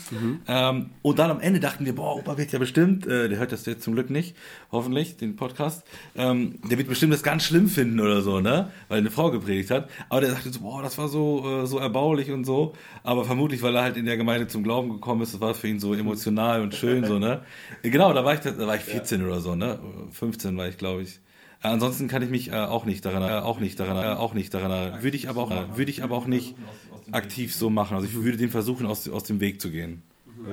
Ähm, 0.46 0.90
und 1.02 1.18
dann 1.18 1.30
am 1.32 1.40
Ende 1.40 1.58
dachten 1.58 1.84
wir, 1.84 1.94
boah, 1.94 2.16
Opa 2.16 2.38
wird 2.38 2.52
ja 2.52 2.60
bestimmt, 2.60 3.04
äh, 3.04 3.28
der 3.28 3.38
hört 3.38 3.50
das 3.50 3.66
jetzt 3.66 3.82
zum 3.82 3.94
Glück 3.94 4.10
nicht, 4.10 4.36
hoffentlich, 4.70 5.16
den 5.16 5.34
Podcast, 5.34 5.84
ähm, 6.14 6.60
der 6.70 6.78
wird 6.78 6.88
bestimmt 6.88 7.12
das 7.12 7.24
ganz 7.24 7.42
schlimm 7.42 7.68
finden 7.68 7.98
oder 7.98 8.22
so, 8.22 8.38
ne, 8.40 8.70
weil 8.88 8.98
eine 8.98 9.10
Frau 9.10 9.32
gepredigt 9.32 9.72
hat. 9.72 9.90
Aber 10.08 10.20
der 10.20 10.30
sagte 10.30 10.50
so, 10.50 10.60
boah, 10.60 10.82
das 10.82 10.96
war 10.98 11.08
so, 11.08 11.62
äh, 11.62 11.66
so 11.66 11.78
erbaulich 11.78 12.30
und 12.30 12.44
so. 12.44 12.74
Aber 13.02 13.24
vermutlich, 13.24 13.60
weil 13.62 13.74
er 13.74 13.82
halt 13.82 13.96
in 13.96 14.06
der 14.06 14.16
Gemeinde 14.16 14.46
zum 14.46 14.62
Glauben 14.62 14.88
gekommen 14.88 15.22
ist, 15.22 15.34
das 15.34 15.40
war 15.40 15.54
für 15.54 15.66
ihn 15.66 15.80
so 15.80 15.94
emotional 15.94 16.62
und 16.62 16.76
schön, 16.76 17.04
so, 17.04 17.18
ne. 17.18 17.42
Genau, 17.82 18.12
da 18.12 18.24
war 18.24 18.34
ich, 18.34 18.40
da 18.40 18.56
war 18.56 18.76
ich 18.76 18.82
14 18.82 19.24
oder 19.26 19.40
so, 19.40 19.56
ne, 19.56 19.80
15 20.12 20.56
war 20.56 20.68
ich, 20.68 20.78
glaube 20.78 21.02
ich. 21.02 21.18
Äh, 21.62 21.68
Ansonsten 21.68 22.08
kann 22.08 22.22
ich 22.22 22.30
mich 22.30 22.52
äh, 22.52 22.56
auch 22.56 22.84
nicht 22.84 23.04
daran, 23.04 23.22
äh, 23.22 23.40
auch 23.44 23.58
nicht 23.60 23.80
daran, 23.80 23.96
äh, 23.96 24.16
auch 24.16 24.34
nicht 24.34 24.54
daran, 24.54 24.70
äh, 24.70 25.02
würde 25.02 25.16
ich 25.16 25.28
aber 25.28 25.42
auch, 25.42 25.50
äh, 25.50 25.76
würde 25.76 25.90
ich 25.90 26.02
aber 26.04 26.16
auch 26.16 26.26
nicht 26.26 26.54
aktiv 27.12 27.54
so 27.54 27.70
machen. 27.70 27.94
Also 27.94 28.06
ich 28.06 28.14
würde 28.14 28.36
den 28.38 28.50
versuchen, 28.50 28.86
aus, 28.86 29.08
aus 29.08 29.24
dem 29.24 29.40
Weg 29.40 29.60
zu 29.60 29.70
gehen. 29.70 30.02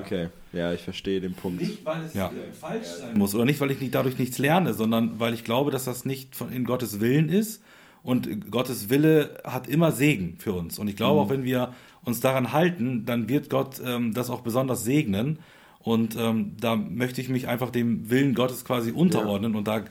Okay, 0.00 0.28
ja, 0.52 0.72
ich 0.72 0.80
verstehe 0.80 1.20
den 1.20 1.34
Punkt. 1.34 1.62
weil 1.84 2.04
es 2.04 2.14
ja. 2.14 2.32
falsch 2.60 2.86
sein 2.86 3.16
muss 3.16 3.34
oder 3.34 3.44
nicht, 3.44 3.60
weil 3.60 3.70
ich 3.70 3.80
nicht, 3.80 3.94
dadurch 3.94 4.18
nichts 4.18 4.38
lerne, 4.38 4.74
sondern 4.74 5.20
weil 5.20 5.32
ich 5.32 5.44
glaube, 5.44 5.70
dass 5.70 5.84
das 5.84 6.04
nicht 6.04 6.34
von, 6.34 6.52
in 6.52 6.64
Gottes 6.64 7.00
Willen 7.00 7.28
ist. 7.28 7.62
Und 8.02 8.50
Gottes 8.52 8.88
Wille 8.88 9.38
hat 9.44 9.68
immer 9.68 9.90
Segen 9.90 10.36
für 10.38 10.52
uns. 10.52 10.78
Und 10.78 10.86
ich 10.88 10.96
glaube, 10.96 11.20
auch 11.20 11.28
wenn 11.28 11.42
wir 11.44 11.74
uns 12.04 12.20
daran 12.20 12.52
halten, 12.52 13.04
dann 13.04 13.28
wird 13.28 13.50
Gott 13.50 13.80
ähm, 13.84 14.14
das 14.14 14.30
auch 14.30 14.42
besonders 14.42 14.84
segnen. 14.84 15.40
Und 15.80 16.16
ähm, 16.16 16.52
da 16.60 16.76
möchte 16.76 17.20
ich 17.20 17.28
mich 17.28 17.48
einfach 17.48 17.70
dem 17.70 18.08
Willen 18.10 18.34
Gottes 18.34 18.64
quasi 18.64 18.92
unterordnen 18.92 19.54
und 19.56 19.66
da 19.68 19.84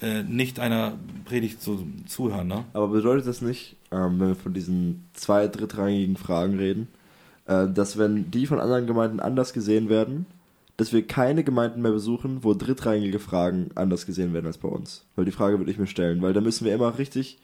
äh, 0.00 0.22
nicht 0.22 0.60
einer 0.60 0.94
Predigt 1.24 1.62
zu, 1.62 1.86
zuhören. 2.06 2.48
Ne? 2.48 2.64
Aber 2.72 2.88
bedeutet 2.88 3.26
das 3.26 3.40
nicht, 3.42 3.76
ähm, 3.90 4.20
wenn 4.20 4.28
wir 4.28 4.34
von 4.36 4.52
diesen 4.54 5.04
zwei 5.14 5.48
drittrangigen 5.48 6.16
Fragen 6.16 6.58
reden, 6.58 6.88
äh, 7.46 7.66
dass 7.68 7.96
wenn 7.98 8.30
die 8.30 8.46
von 8.46 8.60
anderen 8.60 8.86
Gemeinden 8.86 9.20
anders 9.20 9.52
gesehen 9.52 9.88
werden, 9.88 10.26
dass 10.76 10.92
wir 10.92 11.06
keine 11.06 11.42
Gemeinden 11.44 11.80
mehr 11.80 11.92
besuchen, 11.92 12.38
wo 12.42 12.52
drittrangige 12.52 13.18
Fragen 13.18 13.70
anders 13.74 14.04
gesehen 14.04 14.34
werden 14.34 14.46
als 14.46 14.58
bei 14.58 14.68
uns? 14.68 15.04
Weil 15.16 15.24
die 15.24 15.30
Frage 15.32 15.58
würde 15.58 15.70
ich 15.70 15.78
mir 15.78 15.86
stellen, 15.86 16.20
weil 16.20 16.34
da 16.34 16.42
müssen 16.42 16.66
wir 16.66 16.74
immer 16.74 16.98
richtig. 16.98 17.38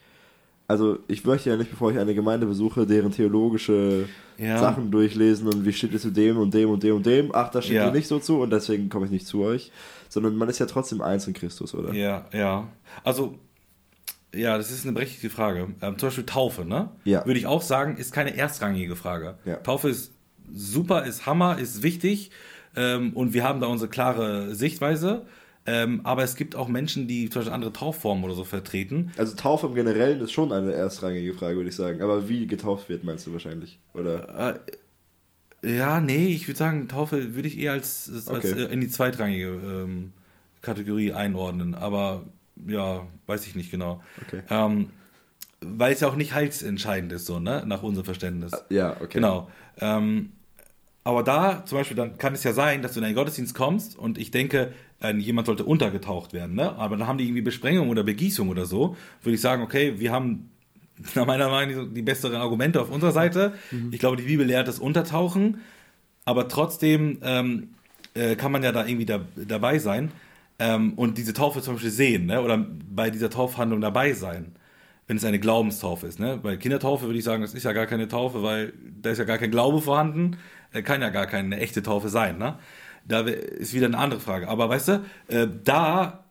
Also 0.67 0.99
ich 1.07 1.25
möchte 1.25 1.49
ja 1.49 1.57
nicht, 1.57 1.71
bevor 1.71 1.91
ich 1.91 1.97
eine 1.99 2.13
Gemeinde 2.15 2.45
besuche, 2.45 2.85
deren 2.85 3.11
theologische 3.11 4.05
Ja. 4.37 4.59
Sachen 4.59 4.91
durchlesen 4.91 5.47
und 5.47 5.65
wie 5.65 5.73
steht 5.73 5.93
es 5.93 6.03
zu 6.03 6.11
dem 6.11 6.37
und 6.37 6.53
dem 6.53 6.69
und 6.69 6.81
dem 6.83 6.95
und 6.95 7.05
dem. 7.05 7.31
Ach, 7.33 7.49
da 7.51 7.61
steht 7.61 7.75
Ja. 7.75 7.87
mir 7.87 7.91
nicht 7.93 8.07
so 8.07 8.19
zu 8.19 8.39
und 8.39 8.49
deswegen 8.51 8.89
komme 8.89 9.05
ich 9.05 9.11
nicht 9.11 9.27
zu 9.27 9.41
euch. 9.43 9.71
Sondern 10.13 10.35
man 10.35 10.47
ist 10.47 10.59
ja 10.59 10.67
trotzdem 10.67 11.01
eins 11.01 11.25
in 11.25 11.33
Christus, 11.33 11.73
oder? 11.73 11.91
Ja, 11.91 12.25
ja. 12.31 12.67
Also, 13.03 13.39
ja, 14.31 14.57
das 14.57 14.69
ist 14.69 14.83
eine 14.83 14.93
berechtigte 14.93 15.31
Frage. 15.31 15.69
Ähm, 15.81 15.97
zum 15.97 16.07
Beispiel 16.07 16.27
Taufe, 16.27 16.65
ne? 16.65 16.91
Ja. 17.03 17.25
Würde 17.25 17.39
ich 17.39 17.47
auch 17.47 17.63
sagen, 17.63 17.97
ist 17.97 18.13
keine 18.13 18.37
erstrangige 18.37 18.95
Frage. 18.95 19.39
Ja. 19.43 19.55
Taufe 19.55 19.89
ist 19.89 20.13
super, 20.53 21.05
ist 21.05 21.25
Hammer, 21.25 21.57
ist 21.57 21.81
wichtig 21.81 22.29
ähm, 22.75 23.13
und 23.13 23.33
wir 23.33 23.43
haben 23.43 23.59
da 23.59 23.65
unsere 23.65 23.89
klare 23.89 24.53
Sichtweise. 24.53 25.25
Ähm, 25.65 26.01
aber 26.03 26.21
es 26.21 26.35
gibt 26.35 26.55
auch 26.55 26.67
Menschen, 26.67 27.07
die 27.07 27.31
zum 27.31 27.39
Beispiel 27.39 27.53
andere 27.55 27.73
Taufformen 27.73 28.23
oder 28.23 28.35
so 28.35 28.43
vertreten. 28.43 29.11
Also 29.17 29.35
Taufe 29.35 29.65
im 29.65 29.73
Generellen 29.73 30.21
ist 30.21 30.31
schon 30.31 30.51
eine 30.51 30.73
erstrangige 30.73 31.33
Frage, 31.33 31.55
würde 31.55 31.69
ich 31.69 31.75
sagen. 31.75 32.03
Aber 32.03 32.29
wie 32.29 32.45
getauft 32.45 32.87
wird, 32.87 33.03
meinst 33.03 33.25
du 33.25 33.33
wahrscheinlich? 33.33 33.79
Oder? 33.95 34.59
Ja, 35.63 36.01
nee, 36.01 36.27
ich 36.27 36.47
würde 36.47 36.57
sagen, 36.57 36.87
Taufe 36.87 37.35
würde 37.35 37.47
ich 37.47 37.57
eher 37.57 37.71
als, 37.71 38.11
als 38.27 38.27
Okay. 38.27 38.63
äh, 38.63 38.73
in 38.73 38.81
die 38.81 38.89
zweitrangige 38.89 39.47
ähm, 39.47 40.11
Kategorie 40.61 41.13
einordnen. 41.13 41.73
Aber 41.73 42.23
ja, 42.67 43.07
weiß 43.27 43.47
ich 43.47 43.55
nicht 43.55 43.71
genau. 43.71 44.03
Okay. 44.27 44.41
Ähm, 44.49 44.89
weil 45.61 45.93
es 45.93 46.01
ja 46.01 46.09
auch 46.09 46.15
nicht 46.15 46.33
heilsentscheidend 46.33 47.13
ist, 47.13 47.25
so, 47.25 47.39
ne? 47.39 47.63
Nach 47.65 47.83
unserem 47.83 48.05
Verständnis. 48.05 48.51
Ja, 48.69 48.97
okay. 48.99 49.13
Genau. 49.13 49.49
Ähm, 49.79 50.33
aber 51.05 51.23
da 51.23 51.65
zum 51.65 51.77
Beispiel, 51.77 51.97
dann 51.97 52.17
kann 52.17 52.33
es 52.33 52.43
ja 52.43 52.53
sein, 52.53 52.81
dass 52.81 52.93
du 52.93 52.99
in 52.99 53.05
einen 53.05 53.15
Gottesdienst 53.15 53.55
kommst 53.55 53.97
und 53.97 54.17
ich 54.17 54.31
denke, 54.31 54.73
äh, 55.01 55.13
jemand 55.15 55.47
sollte 55.47 55.65
untergetaucht 55.65 56.33
werden, 56.33 56.55
ne? 56.55 56.73
Aber 56.77 56.97
dann 56.97 57.07
haben 57.07 57.17
die 57.17 57.25
irgendwie 57.25 57.41
Besprengung 57.41 57.89
oder 57.89 58.03
Begießung 58.03 58.49
oder 58.49 58.65
so. 58.65 58.95
Würde 59.21 59.35
ich 59.35 59.41
sagen, 59.41 59.63
okay, 59.63 59.99
wir 59.99 60.11
haben 60.11 60.49
nach 61.15 61.25
meiner 61.25 61.49
Meinung 61.49 61.93
die 61.93 62.01
besseren 62.01 62.35
Argumente 62.35 62.81
auf 62.81 62.89
unserer 62.89 63.11
Seite. 63.11 63.53
Ich 63.91 63.99
glaube, 63.99 64.17
die 64.17 64.23
Bibel 64.23 64.45
lehrt 64.45 64.67
das 64.67 64.79
Untertauchen, 64.79 65.61
aber 66.25 66.47
trotzdem 66.47 67.19
ähm, 67.23 67.75
äh, 68.13 68.35
kann 68.35 68.51
man 68.51 68.63
ja 68.63 68.71
da 68.71 68.85
irgendwie 68.85 69.05
da, 69.05 69.21
dabei 69.35 69.79
sein 69.79 70.11
ähm, 70.59 70.93
und 70.93 71.17
diese 71.17 71.33
Taufe 71.33 71.61
zum 71.61 71.75
Beispiel 71.75 71.91
sehen, 71.91 72.25
ne? 72.25 72.41
Oder 72.41 72.65
bei 72.89 73.09
dieser 73.09 73.29
Taufhandlung 73.29 73.81
dabei 73.81 74.13
sein 74.13 74.55
wenn 75.07 75.17
es 75.17 75.25
eine 75.25 75.39
Glaubenstaufe 75.39 76.07
ist. 76.07 76.19
Ne? 76.19 76.39
Bei 76.41 76.57
Kindertaufe 76.57 77.05
würde 77.05 77.19
ich 77.19 77.25
sagen, 77.25 77.41
das 77.41 77.53
ist 77.53 77.63
ja 77.63 77.73
gar 77.73 77.85
keine 77.85 78.07
Taufe, 78.07 78.41
weil 78.43 78.73
da 79.01 79.09
ist 79.09 79.17
ja 79.17 79.25
gar 79.25 79.37
kein 79.37 79.51
Glaube 79.51 79.81
vorhanden, 79.81 80.37
äh, 80.71 80.81
kann 80.81 81.01
ja 81.01 81.09
gar 81.09 81.27
keine 81.27 81.59
echte 81.59 81.83
Taufe 81.83 82.09
sein. 82.09 82.37
Ne? 82.37 82.57
Da 83.05 83.21
ist 83.21 83.73
wieder 83.73 83.87
eine 83.87 83.97
andere 83.97 84.19
Frage. 84.19 84.47
Aber 84.47 84.69
weißt 84.69 84.87
du, 84.87 85.05
äh, 85.27 85.47
da 85.63 86.23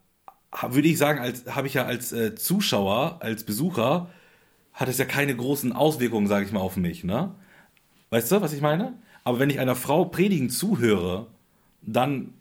würde 0.68 0.88
ich 0.88 0.98
sagen, 0.98 1.18
als 1.18 1.46
habe 1.46 1.66
ich 1.66 1.74
ja 1.74 1.84
als 1.84 2.12
äh, 2.12 2.34
Zuschauer, 2.34 3.18
als 3.20 3.44
Besucher, 3.44 4.08
hat 4.72 4.88
es 4.88 4.98
ja 4.98 5.04
keine 5.04 5.34
großen 5.36 5.72
Auswirkungen, 5.72 6.26
sage 6.26 6.46
ich 6.46 6.52
mal, 6.52 6.60
auf 6.60 6.76
mich. 6.76 7.04
Ne? 7.04 7.34
Weißt 8.10 8.30
du, 8.32 8.40
was 8.40 8.52
ich 8.52 8.60
meine? 8.60 8.94
Aber 9.24 9.38
wenn 9.38 9.50
ich 9.50 9.60
einer 9.60 9.76
Frau 9.76 10.04
predigen 10.04 10.50
zuhöre, 10.50 11.26
dann 11.82 12.32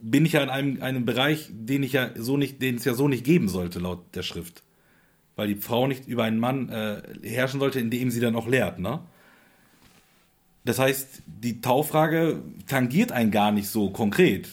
bin 0.00 0.24
ich 0.24 0.32
ja 0.32 0.42
in 0.42 0.50
einem, 0.50 0.82
einem 0.82 1.04
Bereich, 1.04 1.50
den 1.52 1.82
ich 1.82 1.92
ja 1.92 2.10
so 2.16 2.36
nicht, 2.36 2.62
den 2.62 2.76
es 2.76 2.84
ja 2.84 2.94
so 2.94 3.08
nicht 3.08 3.24
geben 3.24 3.48
sollte, 3.48 3.78
laut 3.78 4.14
der 4.14 4.22
Schrift 4.22 4.62
weil 5.36 5.48
die 5.48 5.56
Frau 5.56 5.86
nicht 5.86 6.08
über 6.08 6.24
einen 6.24 6.40
Mann 6.40 6.70
äh, 6.70 7.02
herrschen 7.22 7.60
sollte, 7.60 7.78
indem 7.78 8.10
sie 8.10 8.20
dann 8.20 8.34
auch 8.34 8.48
lehrt. 8.48 8.78
Ne? 8.78 9.00
Das 10.64 10.78
heißt, 10.78 11.22
die 11.26 11.60
Tauffrage 11.60 12.42
tangiert 12.66 13.12
einen 13.12 13.30
gar 13.30 13.52
nicht 13.52 13.68
so 13.68 13.90
konkret. 13.90 14.48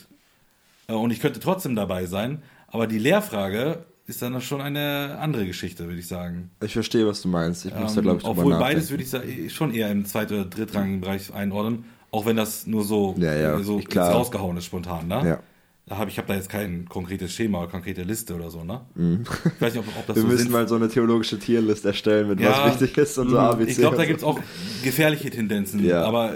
Äh, 0.87 0.93
und 0.93 1.11
ich 1.11 1.21
könnte 1.21 1.39
trotzdem 1.39 1.75
dabei 1.75 2.05
sein, 2.05 2.43
aber 2.67 2.85
die 2.85 2.99
Lehrfrage 2.99 3.85
ist 4.13 4.21
dann 4.21 4.39
schon 4.41 4.61
eine 4.61 5.17
andere 5.19 5.45
Geschichte, 5.45 5.85
würde 5.85 5.99
ich 5.99 6.07
sagen. 6.07 6.51
Ich 6.63 6.73
verstehe, 6.73 7.05
was 7.07 7.21
du 7.21 7.27
meinst. 7.27 7.65
Ich 7.65 7.75
muss 7.75 7.93
da, 7.93 7.99
Ähm, 7.99 8.03
glaube 8.03 8.19
ich, 8.21 8.25
obwohl 8.25 8.51
nachdenken. 8.53 8.59
beides 8.75 8.89
würde 8.89 9.03
ich 9.03 9.09
sagen, 9.09 9.49
schon 9.49 9.73
eher 9.73 9.91
im 9.91 10.05
zweit- 10.05 10.31
oder 10.31 10.45
drittrangigen 10.45 11.01
Bereich 11.01 11.33
einordnen, 11.33 11.85
auch 12.11 12.25
wenn 12.25 12.35
das 12.35 12.67
nur 12.67 12.83
so, 12.83 13.15
Ja, 13.17 13.33
ja, 13.35 13.59
so 13.59 13.79
klar. 13.79 14.07
jetzt 14.07 14.15
rausgehauen 14.15 14.57
ist 14.57 14.65
spontan. 14.65 15.07
Ne? 15.07 15.21
Ja. 15.25 15.39
Da 15.85 15.97
hab, 15.97 16.07
ich 16.07 16.17
habe 16.17 16.27
da 16.29 16.35
jetzt 16.35 16.47
kein 16.49 16.87
konkretes 16.87 17.33
Schema 17.33 17.59
oder 17.59 17.67
konkrete 17.69 18.03
Liste 18.03 18.35
oder 18.35 18.49
so. 18.49 18.63
Ne? 18.63 18.81
Ich 18.95 19.61
weiß 19.61 19.73
nicht, 19.73 19.85
ob, 19.85 19.97
ob 19.97 20.07
das 20.07 20.15
Mhm. 20.15 20.21
Wir 20.21 20.21
so 20.21 20.27
müssen 20.27 20.51
mal 20.51 20.67
so 20.67 20.75
eine 20.75 20.87
theologische 20.87 21.37
Tierlist 21.39 21.83
erstellen, 21.85 22.29
mit 22.29 22.39
Ja, 22.39 22.67
was 22.67 22.79
wichtig 22.79 22.97
ist 22.99 23.17
und 23.17 23.29
so 23.31 23.37
ABC. 23.39 23.71
Ich 23.71 23.77
glaube, 23.79 23.97
da 23.97 24.05
gibt 24.05 24.17
es 24.17 24.21
so. 24.21 24.27
auch 24.27 24.39
gefährliche 24.83 25.29
Tendenzen. 25.29 25.83
Ja. 25.83 26.03
Aber 26.05 26.35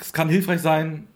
es 0.00 0.12
kann 0.14 0.30
hilfreich 0.30 0.62
sein, 0.62 1.06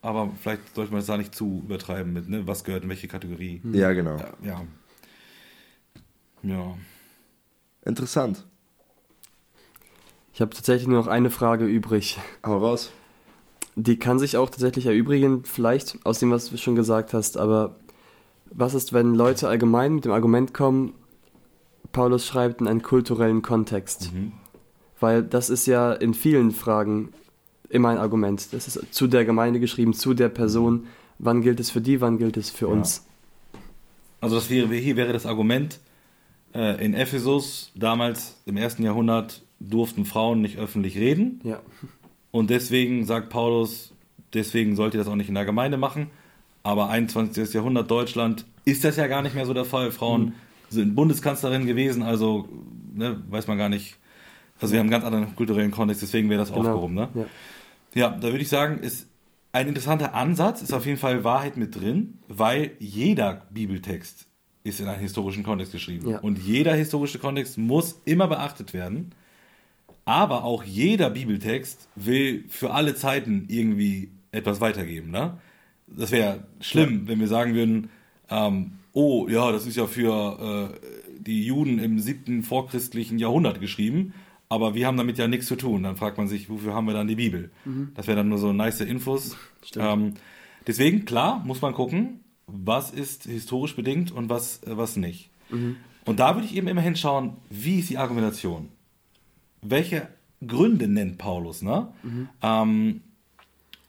aber 0.00 0.30
vielleicht 0.40 0.74
sollte 0.74 0.92
man 0.92 1.00
es 1.00 1.06
da 1.06 1.18
nicht 1.18 1.34
zu 1.34 1.62
übertreiben 1.66 2.10
mit, 2.14 2.26
ne? 2.30 2.46
was 2.46 2.64
gehört 2.64 2.84
in 2.84 2.88
welche 2.88 3.06
Kategorie. 3.06 3.60
Ja, 3.70 3.92
genau. 3.92 4.16
Ja. 4.42 4.62
Ja. 6.42 6.54
Ja. 6.54 6.76
Interessant. 7.84 8.46
Ich 10.32 10.40
habe 10.40 10.54
tatsächlich 10.54 10.88
nur 10.88 10.98
noch 10.98 11.06
eine 11.06 11.30
Frage 11.30 11.66
übrig. 11.66 12.18
Hau 12.44 12.58
raus. 12.58 12.90
Die 13.76 13.98
kann 13.98 14.18
sich 14.18 14.36
auch 14.36 14.50
tatsächlich 14.50 14.86
erübrigen, 14.86 15.44
vielleicht 15.44 15.98
aus 16.04 16.18
dem, 16.18 16.30
was 16.30 16.50
du 16.50 16.56
schon 16.56 16.74
gesagt 16.74 17.14
hast, 17.14 17.36
aber 17.36 17.76
was 18.50 18.74
ist, 18.74 18.92
wenn 18.92 19.14
Leute 19.14 19.48
allgemein 19.48 19.94
mit 19.94 20.04
dem 20.04 20.12
Argument 20.12 20.52
kommen, 20.52 20.92
Paulus 21.92 22.26
schreibt 22.26 22.60
in 22.60 22.68
einen 22.68 22.82
kulturellen 22.82 23.42
Kontext? 23.42 24.10
Weil 24.98 25.22
das 25.22 25.50
ist 25.50 25.66
ja 25.66 25.92
in 25.92 26.14
vielen 26.14 26.50
Fragen 26.50 27.12
immer 27.68 27.90
ein 27.90 27.98
Argument. 27.98 28.52
Das 28.52 28.66
ist 28.66 28.92
zu 28.92 29.06
der 29.06 29.24
Gemeinde 29.24 29.60
geschrieben, 29.60 29.94
zu 29.94 30.14
der 30.14 30.28
Person. 30.28 30.86
Wann 31.18 31.42
gilt 31.42 31.60
es 31.60 31.70
für 31.70 31.80
die, 31.80 32.00
wann 32.00 32.18
gilt 32.18 32.36
es 32.36 32.50
für 32.50 32.68
uns? 32.68 33.06
Also 34.20 34.36
das 34.36 34.50
wäre, 34.50 34.68
hier 34.74 34.96
wäre 34.96 35.12
das 35.12 35.26
Argument, 35.26 35.80
äh, 36.54 36.84
in 36.84 36.94
Ephesus 36.94 37.72
damals 37.74 38.40
im 38.46 38.56
ersten 38.56 38.82
Jahrhundert 38.82 39.42
durften 39.60 40.04
Frauen 40.04 40.40
nicht 40.40 40.58
öffentlich 40.58 40.96
reden. 40.96 41.40
Ja. 41.44 41.60
Und 42.30 42.50
deswegen 42.50 43.04
sagt 43.04 43.28
Paulus, 43.28 43.92
deswegen 44.32 44.76
sollt 44.76 44.94
ihr 44.94 44.98
das 44.98 45.08
auch 45.08 45.16
nicht 45.16 45.28
in 45.28 45.34
der 45.34 45.44
Gemeinde 45.44 45.76
machen. 45.76 46.08
Aber 46.62 46.90
21. 46.90 47.52
Jahrhundert 47.52 47.90
Deutschland 47.90 48.44
ist 48.64 48.84
das 48.84 48.96
ja 48.96 49.06
gar 49.06 49.22
nicht 49.22 49.34
mehr 49.34 49.46
so 49.46 49.54
der 49.54 49.64
Fall. 49.64 49.90
Frauen 49.90 50.22
mhm. 50.22 50.32
sind 50.68 50.94
Bundeskanzlerin 50.94 51.66
gewesen, 51.66 52.02
also 52.02 52.48
ne, 52.94 53.22
weiß 53.28 53.46
man 53.46 53.58
gar 53.58 53.68
nicht. 53.68 53.96
Also 54.60 54.72
wir 54.72 54.80
haben 54.80 54.86
einen 54.86 54.92
ganz 54.92 55.04
anderen 55.04 55.34
kulturellen 55.36 55.70
Kontext, 55.70 56.02
deswegen 56.02 56.28
wäre 56.28 56.40
das 56.40 56.52
genau. 56.52 56.68
aufgehoben. 56.68 56.94
Ne? 56.94 57.08
Ja. 57.14 57.24
ja, 57.94 58.10
da 58.10 58.24
würde 58.24 58.42
ich 58.42 58.50
sagen, 58.50 58.78
ist 58.80 59.08
ein 59.52 59.68
interessanter 59.68 60.14
Ansatz, 60.14 60.60
ist 60.62 60.72
auf 60.72 60.84
jeden 60.84 60.98
Fall 60.98 61.24
Wahrheit 61.24 61.56
mit 61.56 61.80
drin, 61.80 62.18
weil 62.28 62.72
jeder 62.78 63.46
Bibeltext 63.50 64.26
ist 64.62 64.80
in 64.80 64.88
einem 64.88 65.00
historischen 65.00 65.42
Kontext 65.42 65.72
geschrieben. 65.72 66.10
Ja. 66.10 66.18
Und 66.18 66.38
jeder 66.38 66.74
historische 66.74 67.18
Kontext 67.18 67.58
muss 67.58 68.00
immer 68.04 68.28
beachtet 68.28 68.74
werden. 68.74 69.12
Aber 70.04 70.44
auch 70.44 70.64
jeder 70.64 71.10
Bibeltext 71.10 71.88
will 71.94 72.44
für 72.48 72.72
alle 72.72 72.94
Zeiten 72.94 73.46
irgendwie 73.48 74.10
etwas 74.32 74.60
weitergeben. 74.60 75.10
Ne? 75.10 75.38
Das 75.86 76.10
wäre 76.10 76.44
schlimm, 76.60 77.02
ja. 77.02 77.08
wenn 77.08 77.20
wir 77.20 77.28
sagen 77.28 77.54
würden, 77.54 77.90
ähm, 78.28 78.72
oh 78.92 79.28
ja, 79.28 79.52
das 79.52 79.66
ist 79.66 79.76
ja 79.76 79.86
für 79.86 80.72
äh, 80.74 80.86
die 81.18 81.44
Juden 81.44 81.78
im 81.78 81.98
siebten 81.98 82.42
vorchristlichen 82.42 83.18
Jahrhundert 83.18 83.60
geschrieben, 83.60 84.14
aber 84.48 84.74
wir 84.74 84.86
haben 84.86 84.96
damit 84.96 85.18
ja 85.18 85.28
nichts 85.28 85.46
zu 85.46 85.56
tun. 85.56 85.84
Dann 85.84 85.96
fragt 85.96 86.18
man 86.18 86.28
sich, 86.28 86.50
wofür 86.50 86.74
haben 86.74 86.86
wir 86.86 86.94
dann 86.94 87.06
die 87.06 87.16
Bibel? 87.16 87.50
Mhm. 87.64 87.92
Das 87.94 88.06
wäre 88.06 88.16
dann 88.16 88.28
nur 88.28 88.38
so 88.38 88.52
nice 88.52 88.80
Infos. 88.80 89.36
Ähm, 89.76 90.14
deswegen, 90.66 91.04
klar, 91.04 91.42
muss 91.44 91.62
man 91.62 91.72
gucken, 91.72 92.20
was 92.52 92.90
ist 92.90 93.24
historisch 93.24 93.76
bedingt 93.76 94.12
und 94.12 94.28
was, 94.28 94.62
äh, 94.64 94.76
was 94.76 94.96
nicht. 94.96 95.30
Mhm. 95.50 95.76
Und 96.04 96.20
da 96.20 96.34
würde 96.34 96.46
ich 96.46 96.56
eben 96.56 96.68
immer 96.68 96.80
hinschauen, 96.80 97.34
wie 97.50 97.80
ist 97.80 97.90
die 97.90 97.98
Argumentation? 97.98 98.68
Welche 99.62 100.08
Gründe 100.46 100.88
nennt 100.88 101.18
Paulus? 101.18 101.62
Ne? 101.62 101.88
Mhm. 102.02 102.28
Ähm, 102.42 103.00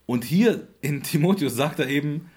und 0.06 0.24
hier 0.24 0.68
in 0.82 1.04
Timotheus 1.04 1.56
sagt 1.56 1.80
er 1.80 1.88
eben 1.88 2.30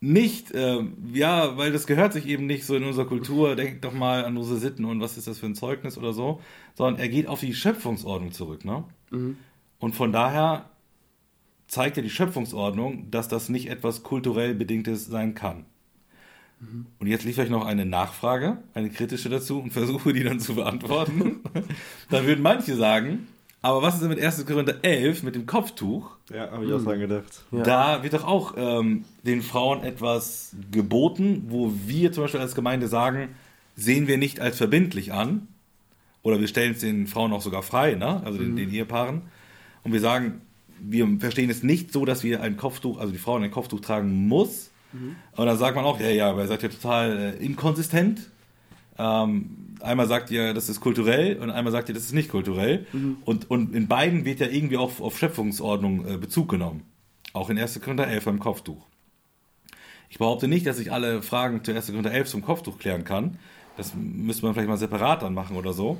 nicht, 0.00 0.50
äh, 0.50 0.84
ja, 1.12 1.56
weil 1.56 1.72
das 1.72 1.86
gehört 1.86 2.12
sich 2.12 2.26
eben 2.26 2.46
nicht 2.46 2.66
so 2.66 2.74
in 2.74 2.84
unserer 2.84 3.06
Kultur, 3.06 3.54
denkt 3.54 3.84
doch 3.84 3.92
mal 3.92 4.24
an 4.24 4.36
unsere 4.36 4.58
Sitten 4.58 4.84
und 4.84 5.00
was 5.00 5.16
ist 5.16 5.28
das 5.28 5.38
für 5.38 5.46
ein 5.46 5.54
Zeugnis 5.54 5.96
oder 5.96 6.12
so, 6.12 6.40
sondern 6.74 7.00
er 7.00 7.08
geht 7.08 7.28
auf 7.28 7.40
die 7.40 7.54
Schöpfungsordnung 7.54 8.32
zurück. 8.32 8.64
Ne? 8.64 8.84
Mhm. 9.10 9.36
Und 9.78 9.94
von 9.94 10.12
daher 10.12 10.68
zeigt 11.68 11.96
ja 11.96 12.02
die 12.02 12.10
Schöpfungsordnung, 12.10 13.10
dass 13.10 13.28
das 13.28 13.48
nicht 13.48 13.70
etwas 13.70 14.02
kulturell 14.02 14.54
Bedingtes 14.54 15.06
sein 15.06 15.34
kann. 15.34 15.64
Mhm. 16.62 16.86
Und 16.98 17.06
jetzt 17.08 17.24
liefere 17.24 17.44
ich 17.44 17.50
noch 17.50 17.66
eine 17.66 17.84
Nachfrage, 17.84 18.58
eine 18.74 18.90
kritische 18.90 19.28
dazu 19.28 19.60
und 19.60 19.72
versuche 19.72 20.12
die 20.12 20.22
dann 20.22 20.40
zu 20.40 20.54
beantworten. 20.54 21.40
dann 22.10 22.26
würden 22.26 22.42
manche 22.42 22.76
sagen, 22.76 23.26
aber 23.60 23.80
was 23.80 23.94
ist 23.94 24.00
denn 24.00 24.08
mit 24.08 24.20
1. 24.20 24.44
Korinther 24.44 24.76
11 24.82 25.22
mit 25.22 25.34
dem 25.36 25.46
Kopftuch? 25.46 26.16
Ja, 26.34 26.50
habe 26.50 26.64
ich 26.64 26.72
auch 26.72 26.82
dran 26.82 26.98
gedacht. 26.98 27.44
Ja. 27.52 27.62
Da 27.62 28.02
wird 28.02 28.12
doch 28.12 28.24
auch 28.24 28.54
ähm, 28.56 29.04
den 29.22 29.40
Frauen 29.40 29.84
etwas 29.84 30.56
geboten, 30.72 31.44
wo 31.48 31.72
wir 31.86 32.10
zum 32.10 32.24
Beispiel 32.24 32.40
als 32.40 32.56
Gemeinde 32.56 32.88
sagen, 32.88 33.28
sehen 33.76 34.08
wir 34.08 34.18
nicht 34.18 34.40
als 34.40 34.56
verbindlich 34.56 35.12
an. 35.12 35.46
Oder 36.22 36.40
wir 36.40 36.48
stellen 36.48 36.72
es 36.72 36.80
den 36.80 37.06
Frauen 37.06 37.32
auch 37.32 37.40
sogar 37.40 37.62
frei, 37.62 37.94
ne? 37.94 38.22
also 38.24 38.38
den, 38.38 38.52
mhm. 38.52 38.56
den 38.56 38.70
Ehepaaren. 38.72 39.22
Und 39.84 39.92
wir 39.92 40.00
sagen, 40.00 40.40
wir 40.80 41.08
verstehen 41.20 41.48
es 41.48 41.62
nicht 41.62 41.92
so, 41.92 42.04
dass 42.04 42.24
wir 42.24 42.42
ein 42.42 42.56
Kopftuch, 42.56 42.98
also 42.98 43.12
die 43.12 43.18
Frauen 43.18 43.44
ein 43.44 43.50
Kopftuch 43.52 43.80
tragen 43.80 44.26
muss. 44.26 44.71
Mhm. 44.92 45.16
Und 45.36 45.46
dann 45.46 45.58
sagt 45.58 45.76
man 45.76 45.84
auch, 45.84 46.00
ja, 46.00 46.08
ja, 46.08 46.30
aber 46.30 46.42
ihr 46.42 46.48
seid 46.48 46.62
ja 46.62 46.68
total 46.68 47.18
äh, 47.18 47.44
inkonsistent. 47.44 48.30
Ähm, 48.98 49.76
einmal 49.80 50.06
sagt 50.06 50.30
ihr, 50.30 50.54
das 50.54 50.68
ist 50.68 50.80
kulturell 50.80 51.38
und 51.38 51.50
einmal 51.50 51.72
sagt 51.72 51.88
ihr, 51.88 51.94
das 51.94 52.04
ist 52.04 52.12
nicht 52.12 52.30
kulturell. 52.30 52.86
Mhm. 52.92 53.18
Und, 53.24 53.50
und 53.50 53.74
in 53.74 53.88
beiden 53.88 54.24
wird 54.24 54.40
ja 54.40 54.46
irgendwie 54.46 54.76
auch 54.76 55.00
auf 55.00 55.18
Schöpfungsordnung 55.18 56.06
äh, 56.06 56.16
Bezug 56.18 56.48
genommen. 56.48 56.84
Auch 57.32 57.50
in 57.50 57.58
1. 57.58 57.80
Korinther 57.80 58.06
11 58.06 58.24
beim 58.24 58.38
Kopftuch. 58.38 58.86
Ich 60.10 60.18
behaupte 60.18 60.46
nicht, 60.46 60.66
dass 60.66 60.78
ich 60.78 60.92
alle 60.92 61.22
Fragen 61.22 61.64
zu 61.64 61.74
1. 61.74 61.86
Korinther 61.86 62.12
11 62.12 62.28
zum 62.28 62.42
Kopftuch 62.42 62.78
klären 62.78 63.04
kann. 63.04 63.38
Das 63.76 63.94
müsste 63.94 64.44
man 64.44 64.54
vielleicht 64.54 64.68
mal 64.68 64.76
separat 64.76 65.22
dann 65.22 65.32
machen 65.32 65.56
oder 65.56 65.72
so. 65.72 65.96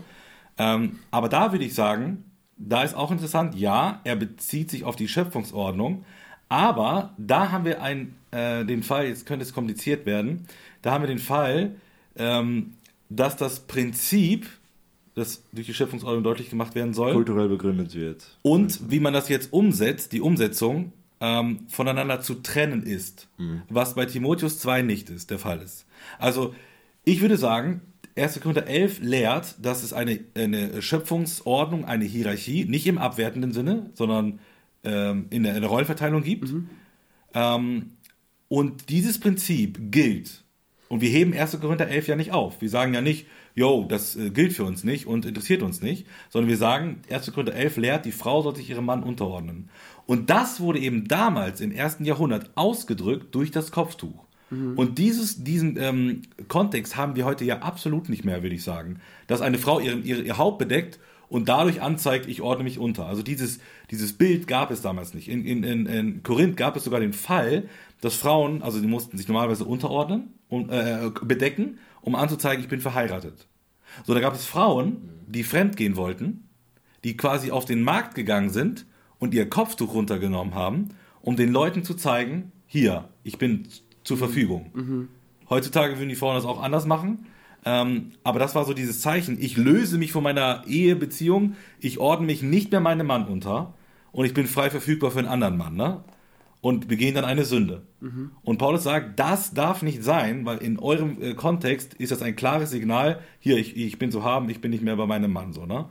Ähm, 0.59 0.99
aber 1.11 1.31
da 1.31 1.53
würde 1.53 1.65
ich 1.65 1.75
sagen, 1.75 2.25
da 2.59 2.83
ist 2.83 2.95
auch 2.95 3.11
interessant, 3.11 3.55
ja, 3.55 4.01
er 4.05 4.17
bezieht 4.17 4.71
sich 4.71 4.85
auf 4.85 4.97
die 4.97 5.09
Schöpfungsordnung, 5.09 6.05
aber 6.53 7.15
da 7.17 7.51
haben 7.51 7.65
wir 7.65 7.81
ein, 7.81 8.15
äh, 8.31 8.67
den 8.67 8.83
Fall, 8.83 9.07
jetzt 9.07 9.25
könnte 9.25 9.43
es 9.43 9.55
kompliziert 9.55 10.05
werden, 10.05 10.47
da 10.83 10.93
haben 10.93 11.03
wir 11.03 11.09
den 11.09 11.19
Fall, 11.19 11.77
ähm, 12.17 12.75
dass 13.09 13.39
das 13.39 13.61
Prinzip, 13.61 14.47
das 15.15 15.45
durch 15.53 15.67
die 15.67 15.73
Schöpfungsordnung 15.73 16.23
deutlich 16.23 16.51
gemacht 16.51 16.75
werden 16.75 16.93
soll, 16.93 17.15
kulturell 17.15 17.49
begründet 17.49 17.95
wird. 17.95 18.37
Und 18.43 18.91
wie 18.91 19.01
man 19.01 19.15
das 19.15 19.31
jetzt 19.31 19.51
umsetzt, 19.55 20.13
die 20.13 20.21
Umsetzung, 20.21 20.93
ähm, 21.21 21.61
voneinander 21.69 22.21
zu 22.21 22.35
trennen 22.35 22.83
ist. 22.83 23.29
Mhm. 23.39 23.63
Was 23.71 23.95
bei 23.95 24.05
Timotheus 24.05 24.59
2 24.59 24.83
nicht 24.83 25.09
ist, 25.09 25.31
der 25.31 25.39
Fall 25.39 25.63
ist. 25.63 25.87
Also, 26.19 26.55
ich 27.05 27.23
würde 27.23 27.39
sagen, 27.39 27.81
1. 28.15 28.41
Korinther 28.41 28.67
11 28.67 29.01
lehrt, 29.01 29.55
dass 29.63 29.83
es 29.83 29.95
eine, 29.95 30.21
eine 30.35 30.83
Schöpfungsordnung, 30.83 31.87
eine 31.87 32.05
Hierarchie, 32.05 32.67
nicht 32.67 32.87
im 32.87 32.99
abwertenden 32.99 33.53
Sinne, 33.53 33.89
sondern 33.95 34.41
ähm, 34.85 35.27
in, 35.31 35.43
der, 35.43 35.55
in 35.55 35.61
der 35.61 35.71
Rollenverteilung 35.71 36.23
gibt. 36.23 36.53
Mhm. 36.53 36.69
Ähm, 37.35 37.93
und 38.49 38.91
dieses 38.91 39.19
Prinzip 39.19 39.79
gilt 39.91 40.43
und 40.93 41.01
wir 41.01 41.09
heben 41.09 41.33
1. 41.33 41.59
Korinther 41.59 41.89
11 41.89 42.09
ja 42.09 42.17
nicht 42.17 42.33
auf. 42.33 42.61
Wir 42.61 42.69
sagen 42.69 42.93
ja 42.93 43.01
nicht, 43.01 43.27
yo, 43.55 43.87
das 43.89 44.15
äh, 44.15 44.29
gilt 44.29 44.53
für 44.53 44.65
uns 44.65 44.85
nicht 44.85 45.07
und 45.07 45.25
interessiert 45.25 45.63
uns 45.63 45.81
nicht, 45.81 46.07
sondern 46.29 46.51
wir 46.51 46.59
sagen, 46.59 47.01
1. 47.11 47.33
Korinther 47.33 47.55
11 47.55 47.77
lehrt, 47.79 48.05
die 48.05 48.13
Frau 48.13 48.43
soll 48.43 48.57
sich 48.57 48.69
ihrem 48.69 48.85
Mann 48.85 49.03
unterordnen. 49.03 49.71
Und 50.05 50.29
das 50.29 50.61
wurde 50.61 50.81
eben 50.81 51.09
damals 51.09 51.63
im 51.63 51.73
ersten 51.73 52.05
Jahrhundert 52.05 52.51
ausgedrückt 52.57 53.35
durch 53.35 53.51
das 53.51 53.71
Kopftuch. 53.71 54.27
Mhm. 54.51 54.77
Und 54.77 54.99
dieses, 54.99 55.43
diesen 55.43 55.79
ähm, 55.79 56.21
Kontext 56.49 56.95
haben 56.95 57.17
wir 57.17 57.25
heute 57.25 57.47
ja 57.47 57.61
absolut 57.61 58.11
nicht 58.11 58.27
mehr, 58.27 58.43
würde 58.43 58.55
ich 58.55 58.63
sagen. 58.63 59.01
Dass 59.29 59.41
eine 59.41 59.57
Frau 59.57 59.81
ihren, 59.81 60.05
ihr, 60.05 60.23
ihr 60.23 60.37
Haupt 60.37 60.59
bedeckt 60.59 61.01
und 61.31 61.49
dadurch 61.49 61.81
anzeigt, 61.81 62.27
ich 62.29 62.43
ordne 62.43 62.65
mich 62.65 62.79
unter. 62.79 63.07
Also 63.07 63.23
dieses, 63.23 63.61
dieses 63.93 64.15
Bild 64.15 64.47
gab 64.47 64.71
es 64.71 64.81
damals 64.81 65.13
nicht. 65.13 65.29
In, 65.29 65.45
in, 65.45 65.63
in, 65.63 65.87
in 65.87 66.23
Korinth 66.23 66.57
gab 66.57 66.77
es 66.77 66.85
sogar 66.85 67.01
den 67.01 67.13
Fall, 67.13 67.69
dass 68.01 68.15
Frauen, 68.15 68.63
also 68.63 68.81
die 68.81 68.87
mussten 68.87 69.19
sich 69.19 69.29
normalerweise 69.29 69.67
unterordnen 69.67 70.33
und 70.49 70.71
äh, 70.71 71.11
bedecken, 71.23 71.79
um 72.01 72.15
anzuzeigen, 72.15 72.65
ich 72.65 72.71
bin 72.71 72.81
verheiratet. 72.81 73.47
So, 74.05 74.15
da 74.15 74.21
gab 74.21 74.35
es 74.35 74.47
Frauen, 74.47 75.11
die 75.29 75.45
fremdgehen 75.45 75.97
wollten, 75.97 76.49
die 77.05 77.19
quasi 77.19 77.51
auf 77.51 77.67
den 77.67 77.83
Markt 77.83 78.15
gegangen 78.15 78.49
sind 78.49 78.87
und 79.19 79.35
ihr 79.35 79.49
Kopftuch 79.49 79.93
runtergenommen 79.93 80.55
haben, 80.55 80.89
um 81.21 81.37
den 81.37 81.53
Leuten 81.53 81.85
zu 81.85 81.93
zeigen, 81.93 82.51
hier, 82.67 83.11
ich 83.25 83.37
bin 83.37 83.69
zur 84.05 84.17
Verfügung. 84.17 84.71
Mhm. 84.73 85.09
Heutzutage 85.51 85.99
würden 85.99 86.09
die 86.09 86.17
Frauen 86.17 86.37
das 86.37 86.47
auch 86.47 86.63
anders 86.63 86.87
machen. 86.87 87.27
Ähm, 87.67 88.13
aber 88.25 88.39
das 88.39 88.55
war 88.55 88.65
so 88.65 88.73
dieses 88.73 89.03
Zeichen, 89.03 89.37
ich 89.39 89.59
löse 89.59 89.99
mich 89.99 90.13
von 90.13 90.23
meiner 90.23 90.65
Ehebeziehung, 90.67 91.57
ich 91.79 91.99
ordne 91.99 92.27
mich 92.27 92.43
nicht 92.43 92.71
mehr 92.73 92.81
meinem 92.81 93.07
Mann 93.07 93.27
unter 93.27 93.75
und 94.13 94.25
ich 94.25 94.35
bin 94.35 94.47
frei 94.47 94.71
verfügbar 94.71 95.11
für 95.11 95.19
einen 95.19 95.29
anderen 95.29 95.57
Mann. 95.57 95.75
Ne? 95.75 96.05
und 96.63 96.87
begehen 96.87 97.15
dann 97.17 97.25
eine 97.25 97.45
Sünde. 97.45 97.83
Mhm. 98.01 98.31
Und 98.45 98.59
Paulus 98.59 98.85
sagt, 98.85 99.19
das 99.19 99.53
darf 99.53 99.83
nicht 99.83 100.03
sein, 100.03 100.47
weil 100.47 100.59
in 100.59 100.79
eurem 100.79 101.21
äh, 101.21 101.35
Kontext 101.35 101.93
ist 101.95 102.13
das 102.13 102.23
ein 102.23 102.37
klares 102.37 102.71
Signal, 102.71 103.21
hier, 103.41 103.59
ich, 103.59 103.77
ich 103.77 103.99
bin 103.99 104.13
zu 104.13 104.23
haben, 104.23 104.49
ich 104.49 104.61
bin 104.61 104.71
nicht 104.71 104.83
mehr 104.83 104.97
bei 104.97 105.07
meinem 105.07 105.33
Mann. 105.33 105.53
So, 105.53 105.67
ne? 105.67 105.87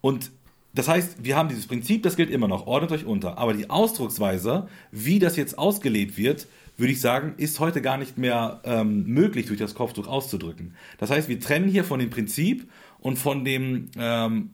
Und 0.00 0.30
das 0.74 0.88
heißt, 0.88 1.24
wir 1.24 1.36
haben 1.36 1.50
dieses 1.50 1.66
Prinzip, 1.66 2.02
das 2.02 2.16
gilt 2.16 2.30
immer 2.30 2.48
noch, 2.48 2.66
ordnet 2.66 2.90
euch 2.90 3.04
unter. 3.04 3.36
Aber 3.36 3.52
die 3.52 3.68
Ausdrucksweise, 3.68 4.66
wie 4.90 5.18
das 5.18 5.36
jetzt 5.36 5.58
ausgelebt 5.58 6.16
wird, 6.16 6.46
würde 6.78 6.92
ich 6.92 7.00
sagen, 7.00 7.34
ist 7.36 7.60
heute 7.60 7.82
gar 7.82 7.98
nicht 7.98 8.16
mehr 8.16 8.62
ähm, 8.64 9.04
möglich, 9.04 9.46
durch 9.46 9.58
das 9.58 9.74
Kopftuch 9.74 10.06
auszudrücken. 10.06 10.74
Das 10.96 11.10
heißt, 11.10 11.28
wir 11.28 11.38
trennen 11.38 11.68
hier 11.68 11.84
von 11.84 11.98
dem 11.98 12.08
Prinzip 12.08 12.70
und 13.00 13.16
von 13.16 13.44
dem 13.44 13.88
ähm, 13.96 14.50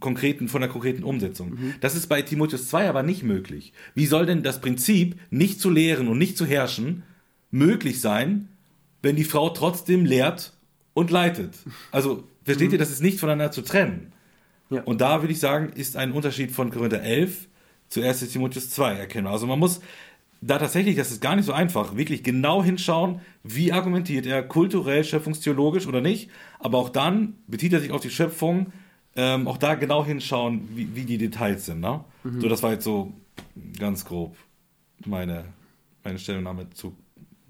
konkreten, 0.00 0.48
von 0.48 0.60
der 0.60 0.70
konkreten 0.70 1.02
Umsetzung. 1.02 1.50
Mhm. 1.50 1.74
Das 1.80 1.94
ist 1.94 2.06
bei 2.06 2.22
Timotheus 2.22 2.68
2 2.68 2.88
aber 2.88 3.02
nicht 3.02 3.22
möglich. 3.22 3.72
Wie 3.94 4.06
soll 4.06 4.26
denn 4.26 4.42
das 4.42 4.60
Prinzip, 4.60 5.16
nicht 5.30 5.60
zu 5.60 5.70
lehren 5.70 6.08
und 6.08 6.18
nicht 6.18 6.36
zu 6.36 6.46
herrschen, 6.46 7.02
möglich 7.50 8.00
sein, 8.00 8.48
wenn 9.02 9.16
die 9.16 9.24
Frau 9.24 9.50
trotzdem 9.50 10.04
lehrt 10.04 10.52
und 10.94 11.10
leitet? 11.10 11.54
Also, 11.90 12.24
versteht 12.44 12.68
mhm. 12.68 12.74
ihr, 12.74 12.78
das 12.78 12.90
ist 12.90 13.02
nicht 13.02 13.18
voneinander 13.18 13.50
zu 13.50 13.62
trennen. 13.62 14.12
Ja. 14.70 14.82
Und 14.82 15.00
da 15.00 15.22
würde 15.22 15.32
ich 15.32 15.40
sagen, 15.40 15.70
ist 15.74 15.96
ein 15.96 16.12
Unterschied 16.12 16.52
von 16.52 16.70
Korinther 16.70 17.02
11 17.02 17.48
zu 17.88 18.02
1 18.02 18.30
Timotheus 18.30 18.70
2 18.70 18.94
erkennbar. 18.94 19.32
Also 19.32 19.46
man 19.46 19.58
muss 19.58 19.80
da 20.40 20.58
tatsächlich, 20.58 20.96
das 20.96 21.10
ist 21.10 21.20
gar 21.20 21.36
nicht 21.36 21.46
so 21.46 21.52
einfach, 21.52 21.96
wirklich 21.96 22.22
genau 22.22 22.62
hinschauen, 22.62 23.20
wie 23.42 23.72
argumentiert 23.72 24.26
er, 24.26 24.42
kulturell, 24.42 25.04
schöpfungstheologisch 25.04 25.86
oder 25.86 26.00
nicht. 26.00 26.30
Aber 26.60 26.78
auch 26.78 26.88
dann 26.90 27.34
bezieht 27.46 27.72
er 27.72 27.80
sich 27.80 27.90
auf 27.90 28.00
die 28.00 28.10
Schöpfung, 28.10 28.72
ähm, 29.16 29.48
auch 29.48 29.58
da 29.58 29.74
genau 29.74 30.04
hinschauen, 30.04 30.68
wie, 30.74 30.94
wie 30.94 31.04
die 31.04 31.18
Details 31.18 31.66
sind. 31.66 31.80
Ne? 31.80 32.04
Mhm. 32.22 32.40
So, 32.40 32.48
das 32.48 32.62
war 32.62 32.72
jetzt 32.72 32.84
so 32.84 33.12
ganz 33.78 34.04
grob 34.04 34.36
meine, 35.04 35.44
meine 36.04 36.18
Stellungnahme 36.18 36.70
zu, 36.70 36.94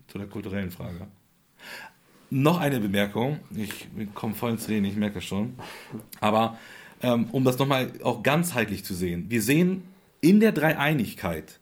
zu 0.07 0.19
der 0.19 0.27
kulturellen 0.27 0.71
Frage. 0.71 1.09
Noch 2.31 2.59
eine 2.59 2.81
Bemerkung, 2.81 3.41
ich 3.55 3.89
komme 4.15 4.35
voll 4.35 4.53
ins 4.53 4.69
Reden, 4.69 4.85
ich 4.85 4.97
merke 4.97 5.21
schon. 5.21 5.55
Aber 6.21 6.59
ähm, 7.03 7.27
um 7.33 7.45
das 7.45 7.59
nochmal 7.59 7.93
auch 8.03 8.23
ganzheitlich 8.23 8.85
zu 8.85 8.95
sehen, 8.95 9.27
wir 9.29 9.43
sehen 9.43 9.83
in 10.21 10.41
der 10.41 10.53
Dreieinigkeit 10.53 11.58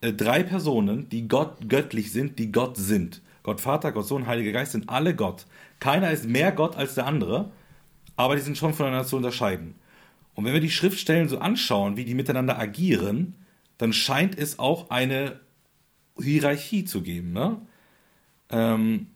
äh, 0.00 0.12
drei 0.12 0.42
Personen, 0.42 1.08
die 1.08 1.28
Gott 1.28 1.68
göttlich 1.68 2.12
sind, 2.12 2.38
die 2.38 2.52
Gott 2.52 2.76
sind. 2.76 3.22
Gott 3.42 3.60
Vater, 3.60 3.92
Gott 3.92 4.06
Sohn, 4.06 4.26
Heiliger 4.26 4.52
Geist 4.52 4.72
sind 4.72 4.88
alle 4.88 5.14
Gott. 5.14 5.46
Keiner 5.78 6.10
ist 6.10 6.26
mehr 6.26 6.52
Gott 6.52 6.76
als 6.76 6.94
der 6.94 7.06
andere, 7.06 7.50
aber 8.16 8.36
die 8.36 8.42
sind 8.42 8.58
schon 8.58 8.74
voneinander 8.74 9.06
zu 9.06 9.16
unterscheiden. 9.16 9.74
Und 10.34 10.44
wenn 10.44 10.52
wir 10.52 10.60
die 10.60 10.70
Schriftstellen 10.70 11.28
so 11.28 11.38
anschauen, 11.38 11.96
wie 11.96 12.04
die 12.04 12.14
miteinander 12.14 12.58
agieren, 12.58 13.34
dann 13.78 13.92
scheint 13.92 14.38
es 14.38 14.58
auch 14.58 14.90
eine 14.90 15.40
Hierarchie 16.18 16.84
zu 16.84 17.02
geben. 17.02 17.32
Ne? 17.32 17.56
Ähm, 18.50 19.06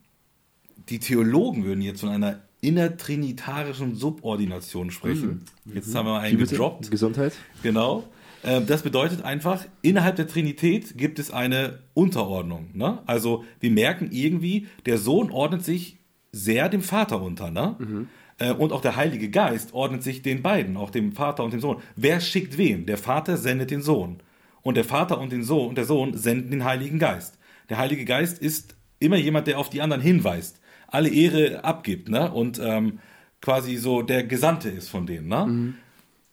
die 0.89 0.99
Theologen 0.99 1.65
würden 1.65 1.83
jetzt 1.83 2.01
von 2.01 2.09
einer 2.09 2.41
innertrinitarischen 2.61 3.95
Subordination 3.95 4.91
sprechen. 4.91 5.45
Mhm. 5.65 5.75
Jetzt 5.75 5.95
haben 5.95 6.07
wir 6.07 6.19
einen 6.19 6.39
gedroppt. 6.39 6.91
Gesundheit. 6.91 7.35
Genau. 7.63 8.05
Ähm, 8.45 8.67
das 8.67 8.83
bedeutet 8.83 9.25
einfach, 9.25 9.65
innerhalb 9.83 10.17
der 10.17 10.27
Trinität 10.27 10.97
gibt 10.97 11.19
es 11.19 11.31
eine 11.31 11.81
Unterordnung. 11.95 12.71
Ne? 12.75 12.99
Also 13.07 13.45
wir 13.61 13.71
merken 13.71 14.11
irgendwie, 14.13 14.67
der 14.87 14.99
Sohn 14.99 15.31
ordnet 15.31 15.65
sich 15.65 15.99
sehr 16.33 16.69
dem 16.69 16.83
Vater 16.83 17.23
unter. 17.23 17.51
Ne? 17.51 17.77
Mhm. 17.79 18.09
Und 18.59 18.73
auch 18.73 18.81
der 18.81 18.97
Heilige 18.97 19.31
Geist 19.31 19.75
ordnet 19.75 20.03
sich 20.03 20.21
den 20.21 20.43
beiden, 20.43 20.77
auch 20.77 20.91
dem 20.91 21.13
Vater 21.13 21.45
und 21.45 21.53
dem 21.53 21.61
Sohn. 21.61 21.81
Wer 21.95 22.21
schickt 22.21 22.59
wen? 22.59 22.85
Der 22.85 22.99
Vater 22.99 23.37
sendet 23.37 23.71
den 23.71 23.81
Sohn. 23.81 24.19
Und 24.63 24.77
der 24.77 24.85
Vater 24.85 25.21
und, 25.21 25.31
den 25.31 25.45
Sohn, 25.45 25.69
und 25.69 25.79
der 25.79 25.85
Sohn 25.85 26.17
senden 26.17 26.51
den 26.51 26.65
Heiligen 26.65 26.99
Geist. 26.99 27.39
Der 27.69 27.79
Heilige 27.79 28.05
Geist 28.05 28.39
ist 28.39 28.75
immer 28.99 29.17
jemand, 29.17 29.47
der 29.47 29.59
auf 29.59 29.71
die 29.71 29.81
anderen 29.81 30.03
hinweist, 30.03 30.61
alle 30.89 31.11
Ehre 31.11 31.63
abgibt, 31.65 32.09
ne? 32.09 32.33
Und 32.33 32.59
ähm, 32.59 32.99
quasi 33.41 33.77
so 33.77 34.03
der 34.03 34.25
Gesandte 34.25 34.69
ist 34.69 34.89
von 34.89 35.07
denen, 35.07 35.29
ne? 35.29 35.47
Mhm. 35.47 35.75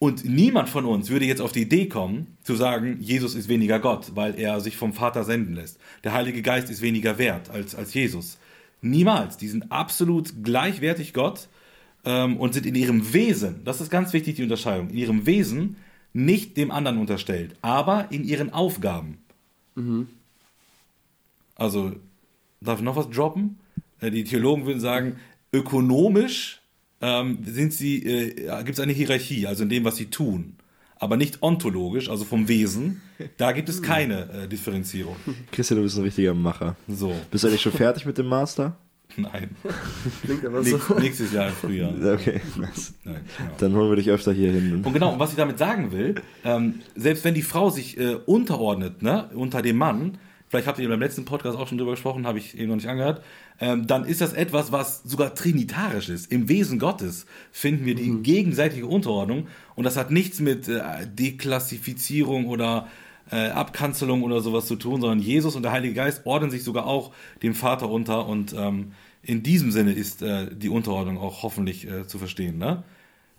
Und 0.02 0.26
niemand 0.26 0.68
von 0.68 0.86
uns 0.86 1.12
würde 1.12 1.26
jetzt 1.26 1.42
auf 1.42 1.52
die 1.52 1.62
Idee 1.62 1.88
kommen, 1.88 2.36
zu 2.42 2.56
sagen, 2.56 2.98
Jesus 3.02 3.36
ist 3.36 3.48
weniger 3.48 3.78
Gott, 3.78 4.14
weil 4.16 4.34
er 4.34 4.60
sich 4.60 4.76
vom 4.76 4.94
Vater 4.94 5.24
senden 5.24 5.54
lässt. 5.54 5.80
Der 6.04 6.12
Heilige 6.12 6.42
Geist 6.42 6.72
ist 6.72 6.82
weniger 6.82 7.20
wert 7.20 7.52
als, 7.52 7.76
als 7.76 7.94
Jesus. 7.94 8.40
Niemals. 8.82 9.38
Die 9.38 9.48
sind 9.48 9.72
absolut 9.72 10.44
gleichwertig 10.44 11.14
Gott 11.14 11.50
ähm, 12.04 12.38
und 12.38 12.56
sind 12.56 12.66
in 12.66 12.74
ihrem 12.74 13.14
Wesen, 13.14 13.64
das 13.64 13.80
ist 13.80 13.92
ganz 13.92 14.12
wichtig, 14.12 14.38
die 14.38 14.42
Unterscheidung, 14.42 14.90
in 14.90 14.98
ihrem 14.98 15.28
Wesen 15.28 15.76
nicht 16.14 16.58
dem 16.58 16.72
anderen 16.72 16.98
unterstellt, 16.98 17.56
aber 17.62 18.08
in 18.10 18.24
ihren 18.24 18.52
Aufgaben. 18.52 19.20
Mhm. 19.76 20.08
Also, 21.54 21.92
darf 22.60 22.80
ich 22.80 22.86
noch 22.86 22.96
was 22.96 23.08
droppen? 23.12 23.60
Äh, 24.00 24.10
die 24.10 24.24
Theologen 24.24 24.66
würden 24.66 24.80
sagen, 24.80 25.18
ökonomisch 25.54 26.61
ähm, 27.02 27.40
sind 27.44 27.74
sie, 27.74 28.04
äh, 28.06 28.64
gibt 28.64 28.78
es 28.78 28.80
eine 28.80 28.94
Hierarchie, 28.94 29.48
also 29.48 29.64
in 29.64 29.70
dem, 29.70 29.84
was 29.84 29.96
sie 29.96 30.08
tun. 30.08 30.56
Aber 30.96 31.18
nicht 31.18 31.42
ontologisch, 31.42 32.10
also 32.10 32.26
vom 32.26 32.48
Wesen. 32.48 33.02
Da 33.38 33.54
gibt 33.54 33.70
es 33.70 33.82
keine 33.82 34.30
äh, 34.30 34.48
Differenzierung. 34.48 35.16
Christian, 35.52 35.78
du 35.78 35.84
bist 35.84 35.98
ein 35.98 36.04
richtiger 36.04 36.36
Macher. 36.36 36.76
So. 36.88 37.16
Bist 37.32 37.44
du 37.44 37.48
eigentlich 37.48 37.62
schon 37.62 37.72
fertig 37.72 38.06
mit 38.06 38.18
dem 38.20 38.28
Master? 38.28 38.78
Nein. 39.18 39.56
Klingt 40.24 40.46
aber 40.46 40.64
so. 40.64 40.80
Nächstes 41.00 41.34
Jahr 41.34 41.48
im 41.48 41.54
Frühjahr. 41.54 41.92
Okay, 42.14 42.40
nice. 42.58 42.94
Nein, 43.04 43.22
genau. 43.38 43.52
Dann 43.58 43.74
holen 43.74 43.90
wir 43.90 43.96
dich 43.96 44.10
öfter 44.10 44.32
hier 44.32 44.52
hin. 44.52 44.82
Und 44.84 44.94
genau, 44.94 45.18
was 45.20 45.32
ich 45.32 45.38
damit 45.38 45.58
sagen 45.58 45.92
will, 45.92 46.16
ähm, 46.46 46.82
selbst 46.96 47.24
wenn 47.24 47.34
die 47.34 47.42
Frau 47.42 47.70
sich 47.70 47.98
äh, 47.98 48.16
unterordnet, 48.26 49.02
ne, 49.02 49.30
unter 49.34 49.62
dem 49.62 49.78
Mann, 49.78 50.18
vielleicht 50.52 50.68
habt 50.68 50.80
ihr 50.80 50.90
beim 50.90 51.00
letzten 51.00 51.24
Podcast 51.24 51.58
auch 51.58 51.68
schon 51.68 51.78
drüber 51.78 51.92
gesprochen, 51.92 52.28
habe 52.28 52.38
ich 52.38 52.58
eben 52.58 52.68
noch 52.68 52.76
nicht 52.76 52.90
angehört, 52.90 53.24
ähm, 53.60 53.88
dann 53.88 54.04
ist 54.04 54.20
das 54.20 54.34
etwas, 54.34 54.74
was 54.74 55.02
sogar 55.04 55.34
trinitarisch 55.34 56.10
ist. 56.10 56.30
Im 56.30 56.50
Wesen 56.50 56.78
Gottes 56.78 57.26
finden 57.52 57.86
wir 57.86 57.96
die 57.96 58.10
mhm. 58.10 58.22
gegenseitige 58.22 58.86
Unterordnung 58.86 59.48
und 59.76 59.86
das 59.86 59.96
hat 59.96 60.12
nichts 60.12 60.42
mit 60.42 60.68
äh, 60.68 60.82
Deklassifizierung 61.08 62.48
oder 62.48 62.90
äh, 63.32 63.48
Abkanzelung 63.48 64.24
oder 64.24 64.42
sowas 64.42 64.68
zu 64.68 64.76
tun, 64.76 65.00
sondern 65.00 65.20
Jesus 65.20 65.56
und 65.56 65.64
der 65.64 65.72
Heilige 65.72 65.94
Geist 65.94 66.26
ordnen 66.26 66.52
sich 66.52 66.66
sogar 66.66 66.86
auch 66.86 67.14
dem 67.42 67.56
Vater 67.56 67.90
unter 67.90 68.28
und 68.28 68.54
ähm, 68.54 68.92
in 69.24 69.44
diesem 69.44 69.72
Sinne 69.72 69.94
ist 69.94 70.22
äh, 70.22 70.48
die 70.54 70.70
Unterordnung 70.70 71.18
auch 71.18 71.44
hoffentlich 71.44 71.88
äh, 71.88 72.08
zu 72.08 72.20
verstehen. 72.20 72.58
Ne? 72.58 72.84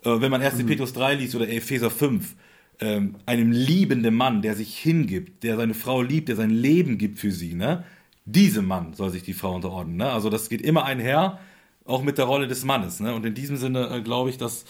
Äh, 0.03 0.21
wenn 0.21 0.31
man 0.31 0.41
1. 0.41 0.57
Mhm. 0.57 0.67
Petrus 0.67 0.95
3 0.95 1.17
liest 1.17 1.35
oder 1.35 1.49
Epheser 1.49 1.91
5, 1.91 2.35
ähm, 2.81 3.17
einem 3.27 3.53
liebenden 3.53 4.15
Mann, 4.15 4.43
der 4.43 4.55
sich 4.55 4.77
hingibt, 4.77 5.45
der 5.45 5.57
seine 5.57 5.75
Frau 5.75 6.03
liebt, 6.03 6.29
der 6.29 6.37
sein 6.37 6.51
Leben 6.51 6.99
gibt 6.99 7.19
für 7.19 7.31
sie, 7.31 7.55
ne? 7.55 7.85
Diesem 8.25 8.67
Mann 8.67 8.95
soll 8.95 9.11
sich 9.11 9.25
die 9.25 9.33
Frau 9.33 9.55
unterordnen. 9.55 9.97
Ne? 9.97 10.09
Also 10.09 10.31
das 10.31 10.49
geht 10.49 10.63
immer 10.63 10.85
einher, 10.85 11.41
auch 11.85 12.03
mit 12.03 12.19
der 12.19 12.27
Rolle 12.27 12.47
des 12.47 12.65
Mannes. 12.65 13.01
Ne? 13.01 13.15
Und 13.15 13.27
in 13.27 13.35
diesem 13.35 13.57
Sinne 13.57 13.89
äh, 13.89 14.01
glaube 14.01 14.31
ich, 14.31 14.39
dass 14.39 14.65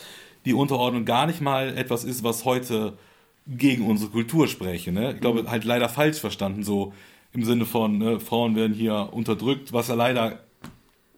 die 0.47 0.55
Unterordnung 0.55 1.05
gar 1.05 1.27
nicht 1.27 1.43
mal 1.43 1.77
etwas 1.77 2.05
ist, 2.05 2.25
was 2.25 2.47
heute 2.47 2.95
gegen 3.47 3.87
unsere 3.87 4.11
Kultur 4.11 4.49
spräche. 4.49 4.93
Ne? 4.93 5.13
Ich 5.15 5.21
glaube, 5.21 5.43
mhm. 5.43 5.51
halt 5.51 5.65
leider 5.65 5.89
falsch 5.89 6.19
verstanden, 6.19 6.63
so 6.63 6.93
im 7.33 7.45
Sinne 7.45 7.65
von, 7.65 7.99
ne, 7.99 8.21
Frauen 8.21 8.57
werden 8.57 8.75
hier 8.75 9.11
unterdrückt, 9.13 9.73
was 9.73 9.89
ja 9.89 9.95
leider 9.95 10.41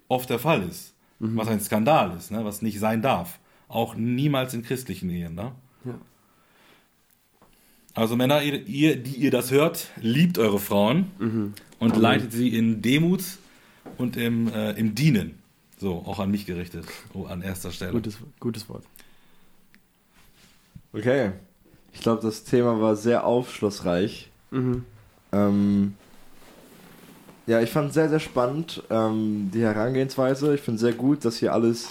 oft 0.09 0.31
der 0.31 0.39
Fall 0.39 0.63
ist. 0.63 0.95
Mhm. 1.19 1.37
Was 1.37 1.49
ein 1.49 1.61
Skandal 1.61 2.17
ist, 2.17 2.31
ne? 2.31 2.45
was 2.45 2.63
nicht 2.63 2.79
sein 2.79 3.03
darf. 3.03 3.39
Auch 3.69 3.95
niemals 3.95 4.55
in 4.55 4.63
christlichen 4.63 5.11
Ehen. 5.11 5.35
Ne? 5.35 5.53
Also 7.95 8.17
Männer, 8.17 8.43
ihr, 8.43 8.67
ihr, 8.67 8.97
die 8.97 9.17
ihr 9.17 9.31
das 9.31 9.51
hört, 9.51 9.89
liebt 10.01 10.39
eure 10.39 10.59
Frauen 10.59 11.11
mhm. 11.19 11.55
und 11.79 11.97
leitet 11.97 12.33
sie 12.33 12.49
in 12.57 12.83
Demut 12.83 13.23
und 13.99 14.17
im, 14.17 14.53
äh, 14.53 14.73
im 14.73 14.95
Dienen. 14.95 15.39
So, 15.79 16.03
auch 16.07 16.19
an 16.19 16.31
mich 16.31 16.47
gerichtet, 16.47 16.87
oh, 17.13 17.25
an 17.25 17.43
erster 17.43 17.71
Stelle. 17.71 17.93
Gutes, 17.93 18.19
gutes 18.41 18.69
Wort. 18.69 18.85
Okay. 20.93 21.33
Ich 21.93 22.01
glaube, 22.01 22.23
das 22.23 22.45
Thema 22.45 22.81
war 22.81 22.97
sehr 22.97 23.25
aufschlussreich. 23.25 24.29
Mhm. 24.51 24.85
Ähm, 25.33 25.95
ja, 27.47 27.61
ich 27.61 27.71
fand 27.71 27.93
sehr, 27.93 28.09
sehr 28.09 28.21
spannend 28.21 28.83
ähm, 28.91 29.51
die 29.53 29.63
Herangehensweise. 29.63 30.55
Ich 30.55 30.61
finde 30.61 30.81
sehr 30.81 30.93
gut, 30.93 31.25
dass 31.25 31.39
hier 31.39 31.53
alles 31.53 31.89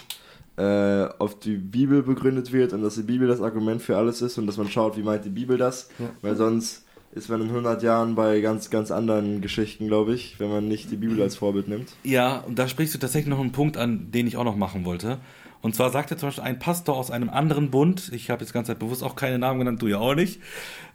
äh, 0.57 1.05
auf 1.19 1.39
die 1.39 1.57
Bibel 1.57 2.03
begründet 2.03 2.51
wird 2.51 2.73
und 2.73 2.83
dass 2.83 2.95
die 2.95 3.03
Bibel 3.03 3.27
das 3.27 3.41
Argument 3.41 3.81
für 3.81 3.97
alles 3.97 4.21
ist 4.21 4.37
und 4.37 4.47
dass 4.47 4.57
man 4.57 4.69
schaut, 4.69 4.97
wie 4.97 5.03
meint 5.03 5.25
die 5.25 5.29
Bibel 5.29 5.57
das, 5.57 5.89
ja. 5.99 6.09
weil 6.21 6.35
sonst 6.35 6.85
ist 7.15 7.29
man 7.29 7.41
in 7.41 7.49
100 7.49 7.83
Jahren 7.83 8.15
bei 8.15 8.39
ganz, 8.41 8.69
ganz 8.69 8.91
anderen 8.91 9.41
Geschichten, 9.41 9.87
glaube 9.87 10.13
ich, 10.13 10.39
wenn 10.39 10.49
man 10.49 10.67
nicht 10.67 10.91
die 10.91 10.95
Bibel 10.95 11.21
als 11.21 11.35
Vorbild 11.35 11.67
nimmt. 11.67 11.93
Ja, 12.03 12.39
und 12.39 12.57
da 12.57 12.67
sprichst 12.67 12.93
du 12.95 12.99
tatsächlich 12.99 13.29
noch 13.29 13.39
einen 13.39 13.51
Punkt 13.51 13.77
an, 13.77 14.11
den 14.11 14.25
ich 14.25 14.37
auch 14.37 14.43
noch 14.43 14.55
machen 14.55 14.85
wollte. 14.85 15.19
Und 15.61 15.75
zwar 15.75 15.91
sagte 15.91 16.17
zum 16.17 16.27
Beispiel 16.27 16.43
ein 16.43 16.59
Pastor 16.59 16.97
aus 16.97 17.09
einem 17.09 17.29
anderen 17.29 17.71
Bund, 17.71 18.11
ich 18.13 18.29
habe 18.29 18.43
jetzt 18.43 18.51
ganze 18.51 18.71
Zeit 18.71 18.79
bewusst 18.79 19.03
auch 19.03 19.15
keine 19.15 19.39
Namen 19.39 19.59
genannt, 19.59 19.81
du 19.81 19.87
ja 19.87 19.97
auch 19.97 20.15
nicht, 20.15 20.41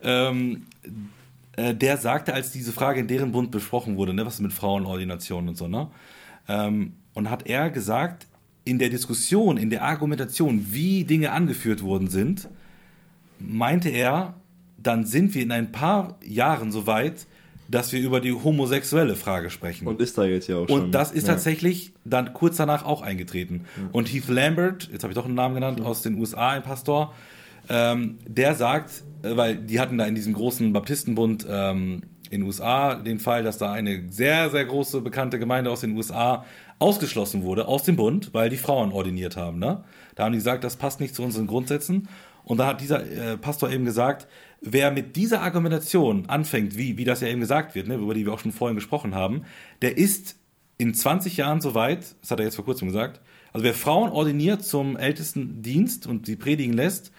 ähm, 0.03 0.67
äh, 1.57 1.75
der 1.75 1.97
sagte, 1.97 2.35
als 2.35 2.51
diese 2.53 2.73
Frage 2.73 3.01
in 3.01 3.09
deren 3.09 3.33
Bund 3.33 3.51
besprochen 3.51 3.97
wurde, 3.97 4.13
ne, 4.13 4.27
was 4.27 4.35
ist 4.35 4.41
mit 4.41 4.53
Frauenordinationen 4.53 5.49
und 5.49 5.57
so, 5.57 5.69
ne, 5.69 5.89
ähm, 6.49 6.95
und 7.15 7.31
hat 7.31 7.47
er 7.47 7.71
gesagt, 7.71 8.27
in 8.65 8.79
der 8.79 8.91
Diskussion, 8.91 9.57
in 9.57 9.71
der 9.71 9.83
Argumentation, 9.83 10.67
wie 10.71 11.05
Dinge 11.05 11.33
angeführt 11.33 11.83
worden 11.83 12.09
sind, 12.09 12.49
meinte 13.39 13.89
er, 13.89 14.35
dann 14.77 15.07
sind 15.07 15.35
wir 15.35 15.43
in 15.43 15.53
ein 15.53 15.73
paar 15.73 16.19
Jahren 16.25 16.71
so 16.71 16.87
weit, 16.87 17.27
dass 17.69 17.93
wir 17.93 18.01
über 18.01 18.21
die 18.21 18.33
homosexuelle 18.33 19.15
Frage 19.15 19.51
sprechen. 19.51 19.87
Und 19.87 20.01
ist 20.01 20.17
da 20.17 20.25
jetzt 20.25 20.49
ja 20.49 20.57
auch 20.57 20.69
schon. 20.69 20.85
Und 20.85 20.93
das 20.93 21.13
ist 21.13 21.27
ja. 21.27 21.35
tatsächlich 21.35 21.93
dann 22.05 22.33
kurz 22.33 22.57
danach 22.57 22.85
auch 22.85 23.03
eingetreten. 23.03 23.67
Ja. 23.77 23.89
Und 23.93 24.13
Heath 24.13 24.29
Lambert, 24.29 24.89
jetzt 24.91 25.03
habe 25.03 25.13
ich 25.13 25.15
doch 25.15 25.27
einen 25.27 25.35
Namen 25.35 25.55
genannt, 25.55 25.81
ja. 25.81 25.85
aus 25.85 26.03
den 26.03 26.19
USA, 26.19 26.51
ein 26.51 26.63
Pastor, 26.63 27.13
ähm, 27.69 28.19
der 28.27 28.55
sagt, 28.55 29.03
äh, 29.23 29.37
weil 29.37 29.57
die 29.57 29.81
hatten 29.81 29.99
da 29.99 30.07
in 30.07 30.15
diesem 30.15 30.33
großen 30.33 30.73
Baptistenbund 30.73 31.47
ähm, 31.49 32.03
in 32.31 32.41
den 32.41 32.47
USA 32.47 32.95
den 32.95 33.19
Fall, 33.19 33.43
dass 33.43 33.59
da 33.59 33.73
eine 33.73 34.05
sehr, 34.11 34.51
sehr 34.51 34.65
große 34.65 35.01
bekannte 35.01 35.39
Gemeinde 35.39 35.71
aus 35.71 35.81
den 35.81 35.97
USA 35.97 36.45
ausgeschlossen 36.79 37.43
wurde 37.43 37.67
aus 37.67 37.83
dem 37.83 37.97
Bund, 37.97 38.33
weil 38.33 38.51
die 38.51 38.57
Frauen 38.57 38.93
ordiniert 38.93 39.37
haben. 39.37 39.59
Ne? 39.59 39.85
Da 40.15 40.25
haben 40.25 40.33
die 40.33 40.39
gesagt, 40.39 40.65
das 40.65 40.77
passt 40.77 41.01
nicht 41.01 41.15
zu 41.15 41.23
unseren 41.23 41.47
Grundsätzen. 41.47 42.09
Und 42.45 42.59
da 42.59 42.67
hat 42.67 42.81
dieser 42.81 43.05
äh, 43.05 43.37
Pastor 43.37 43.71
eben 43.71 43.85
gesagt, 43.85 44.27
wer 44.61 44.91
mit 44.91 45.17
dieser 45.17 45.43
Argumentation 45.43 46.27
anfängt, 46.27 46.79
wie, 46.79 46.97
wie 46.97 47.05
das 47.05 47.21
ja 47.21 47.29
eben 47.29 47.41
gesagt 47.41 47.75
wird, 47.75 47.89
ne, 47.89 47.97
über 47.97 48.15
die 48.15 48.25
wir 48.25 48.33
auch 48.33 48.39
schon 48.39 48.53
vorhin 48.53 48.77
gesprochen 48.77 49.15
haben, 49.15 49.43
der 49.83 49.99
ist 49.99 50.37
in 50.79 50.95
20 50.95 51.37
Jahren 51.37 51.61
so 51.61 51.75
weit, 51.75 52.15
das 52.21 52.31
hat 52.31 52.39
er 52.39 52.47
jetzt 52.47 52.55
vor 52.55 52.65
kurzem 52.65 52.89
gesagt, 52.89 53.21
also 53.53 53.65
wer 53.65 53.75
Frauen 53.75 54.11
ordiniert 54.11 54.65
zum 54.65 54.97
ältesten 54.97 55.63
Dienst 55.63 56.07
und 56.07 56.27
sie 56.27 56.37
predigen 56.37 56.73
lässt, 56.73 57.13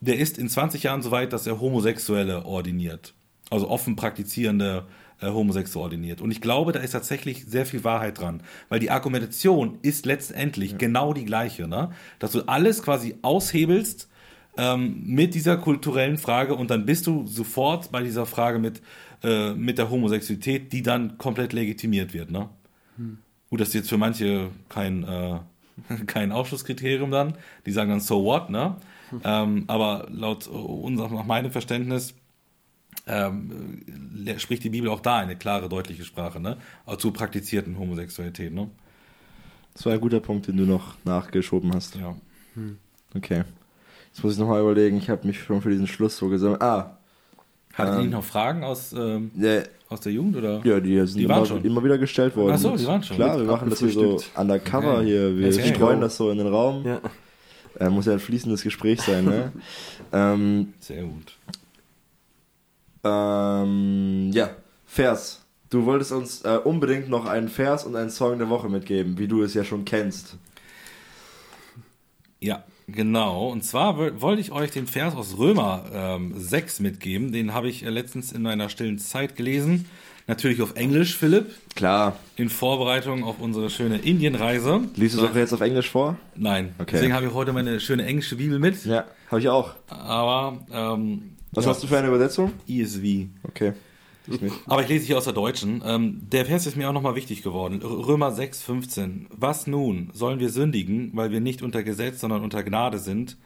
der 0.00 0.18
ist 0.18 0.38
in 0.38 0.48
20 0.48 0.82
Jahren 0.84 1.02
so 1.02 1.10
weit, 1.10 1.32
dass 1.32 1.46
er 1.46 1.60
Homosexuelle 1.60 2.44
ordiniert. 2.44 3.15
Also 3.50 3.68
offen 3.68 3.96
praktizierende 3.96 4.86
äh, 5.20 5.28
Homosexuelle 5.28 5.84
ordiniert. 5.84 6.20
Und 6.20 6.30
ich 6.30 6.40
glaube, 6.40 6.72
da 6.72 6.80
ist 6.80 6.90
tatsächlich 6.90 7.46
sehr 7.46 7.64
viel 7.64 7.84
Wahrheit 7.84 8.18
dran. 8.18 8.42
Weil 8.68 8.80
die 8.80 8.90
Argumentation 8.90 9.78
ist 9.82 10.04
letztendlich 10.04 10.72
ja. 10.72 10.76
genau 10.76 11.12
die 11.12 11.24
gleiche. 11.24 11.66
Ne? 11.66 11.90
Dass 12.18 12.32
du 12.32 12.42
alles 12.42 12.82
quasi 12.82 13.14
aushebelst 13.22 14.08
ähm, 14.56 15.02
mit 15.04 15.34
dieser 15.34 15.56
kulturellen 15.56 16.18
Frage 16.18 16.54
und 16.54 16.70
dann 16.70 16.86
bist 16.86 17.06
du 17.06 17.26
sofort 17.26 17.92
bei 17.92 18.02
dieser 18.02 18.26
Frage 18.26 18.58
mit, 18.58 18.82
äh, 19.22 19.52
mit 19.52 19.78
der 19.78 19.90
Homosexualität, 19.90 20.72
die 20.72 20.82
dann 20.82 21.18
komplett 21.18 21.52
legitimiert 21.52 22.12
wird. 22.12 22.30
Ne? 22.30 22.48
Hm. 22.96 23.18
Gut, 23.50 23.60
das 23.60 23.68
ist 23.68 23.74
jetzt 23.74 23.88
für 23.88 23.98
manche 23.98 24.50
kein, 24.68 25.04
äh, 25.04 25.38
kein 26.06 26.32
Ausschlusskriterium 26.32 27.10
dann. 27.10 27.38
Die 27.64 27.72
sagen 27.72 27.90
dann, 27.90 28.00
so 28.00 28.24
what, 28.24 28.50
ne? 28.50 28.76
Hm. 29.10 29.20
Ähm, 29.24 29.64
aber 29.68 30.08
laut 30.10 30.46
unserem, 30.48 31.14
nach 31.14 31.24
meinem 31.24 31.52
Verständnis 31.52 32.14
ähm, 33.06 33.82
spricht 34.38 34.64
die 34.64 34.70
Bibel 34.70 34.88
auch 34.90 35.00
da 35.00 35.18
eine 35.18 35.36
klare, 35.36 35.68
deutliche 35.68 36.04
Sprache, 36.04 36.40
ne? 36.40 36.56
Auch 36.86 36.96
zur 36.96 37.12
praktizierten 37.12 37.78
Homosexualität, 37.78 38.52
ne? 38.52 38.68
Das 39.74 39.84
war 39.86 39.92
ein 39.92 40.00
guter 40.00 40.20
Punkt, 40.20 40.46
den 40.48 40.56
du 40.56 40.64
noch 40.64 40.94
nachgeschoben 41.04 41.74
hast. 41.74 41.96
Ja. 41.96 42.14
Okay. 43.14 43.44
Jetzt 44.12 44.24
muss 44.24 44.32
ich 44.32 44.38
nochmal 44.38 44.62
überlegen, 44.62 44.96
ich 44.96 45.10
habe 45.10 45.26
mich 45.26 45.38
schon 45.38 45.60
für 45.60 45.70
diesen 45.70 45.86
Schluss 45.86 46.16
so 46.16 46.28
gesammelt. 46.28 46.62
Ah, 46.62 46.96
Hattet 47.74 47.92
ihr 47.92 47.96
Ähm. 47.98 48.02
nicht 48.06 48.12
noch 48.12 48.24
Fragen 48.24 48.64
aus, 48.64 48.94
ähm, 48.94 49.30
ja, 49.36 49.60
aus 49.90 50.00
der 50.00 50.10
Jugend 50.12 50.34
oder? 50.36 50.62
ja 50.64 50.80
die 50.80 50.98
sind 51.06 51.18
Die 51.20 51.28
waren 51.28 51.38
immer, 51.38 51.46
schon. 51.46 51.62
immer 51.62 51.84
wieder 51.84 51.98
gestellt 51.98 52.34
worden. 52.34 52.52
Ach 52.54 52.58
so, 52.58 52.74
die 52.74 52.86
waren 52.86 53.02
schon. 53.02 53.16
Klar, 53.16 53.36
wir 53.36 53.44
machen 53.44 53.68
das 53.68 53.80
hier 53.80 53.90
so 53.90 54.18
undercover 54.34 54.94
Okay. 54.96 55.04
hier. 55.04 55.36
Wir 55.36 55.48
Okay. 55.48 55.74
streuen 55.74 56.00
das 56.00 56.16
so 56.16 56.30
in 56.30 56.38
den 56.38 56.46
Raum. 56.46 56.86
Ja. 56.86 57.00
Äh, 57.78 57.90
muss 57.90 58.06
ja 58.06 58.14
ein 58.14 58.18
fließendes 58.18 58.62
Gespräch 58.62 59.02
sein, 59.02 59.26
ne? 59.26 59.52
ähm, 60.14 60.72
Sehr 60.80 61.02
gut. 61.02 61.36
Ähm, 63.04 64.30
ja, 64.32 64.50
Vers. 64.86 65.42
Du 65.70 65.84
wolltest 65.84 66.12
uns 66.12 66.42
äh, 66.42 66.58
unbedingt 66.62 67.08
noch 67.08 67.26
einen 67.26 67.48
Vers 67.48 67.84
und 67.84 67.96
einen 67.96 68.10
Song 68.10 68.38
der 68.38 68.48
Woche 68.48 68.68
mitgeben, 68.68 69.18
wie 69.18 69.26
du 69.28 69.42
es 69.42 69.52
ja 69.54 69.64
schon 69.64 69.84
kennst. 69.84 70.36
Ja, 72.40 72.64
genau. 72.86 73.48
Und 73.48 73.64
zwar 73.64 73.96
woll- 73.98 74.20
wollte 74.20 74.40
ich 74.40 74.52
euch 74.52 74.70
den 74.70 74.86
Vers 74.86 75.14
aus 75.14 75.38
Römer 75.38 75.84
ähm, 75.92 76.34
6 76.36 76.80
mitgeben. 76.80 77.32
Den 77.32 77.52
habe 77.54 77.68
ich 77.68 77.84
äh, 77.84 77.90
letztens 77.90 78.32
in 78.32 78.42
meiner 78.42 78.68
stillen 78.68 78.98
Zeit 78.98 79.36
gelesen. 79.36 79.86
Natürlich 80.28 80.60
auf 80.60 80.74
Englisch, 80.74 81.16
Philipp, 81.16 81.52
Klar. 81.76 82.16
in 82.34 82.48
Vorbereitung 82.48 83.22
auf 83.22 83.36
unsere 83.40 83.70
schöne 83.70 83.98
Indienreise. 83.98 84.80
Liest 84.96 85.16
du 85.16 85.24
es 85.24 85.30
auch 85.30 85.36
jetzt 85.36 85.52
auf 85.52 85.60
Englisch 85.60 85.88
vor? 85.90 86.16
Nein. 86.34 86.74
Okay. 86.78 86.90
Deswegen 86.94 87.12
habe 87.14 87.26
ich 87.26 87.32
heute 87.32 87.52
meine 87.52 87.78
schöne 87.78 88.04
englische 88.04 88.34
Bibel 88.36 88.58
mit. 88.58 88.84
Ja, 88.84 89.04
habe 89.30 89.40
ich 89.40 89.48
auch. 89.48 89.74
Aber 89.88 90.58
ähm, 90.72 91.35
Was 91.56 91.64
ja, 91.64 91.70
hast 91.70 91.82
du 91.82 91.86
für 91.86 91.98
eine 91.98 92.08
Übersetzung? 92.08 92.52
ESV. 92.68 93.28
Okay. 93.42 93.72
Ich. 94.28 94.40
Aber 94.66 94.82
ich 94.82 94.88
lese 94.88 95.06
hier 95.06 95.16
aus 95.16 95.24
der 95.24 95.32
Deutschen. 95.32 95.82
Ähm, 95.84 96.20
der 96.30 96.44
Vers 96.44 96.66
ist 96.66 96.76
mir 96.76 96.88
auch 96.88 96.92
nochmal 96.92 97.14
wichtig 97.14 97.42
geworden. 97.42 97.80
Römer 97.82 98.30
6, 98.30 98.62
15. 98.62 99.28
Was 99.30 99.66
nun? 99.66 100.10
Sollen 100.12 100.38
wir 100.38 100.50
sündigen, 100.50 101.12
weil 101.14 101.30
wir 101.30 101.40
nicht 101.40 101.62
unter 101.62 101.82
Gesetz, 101.82 102.20
sondern 102.20 102.42
unter 102.42 102.62
Gnade 102.62 102.98
sind? 102.98 103.38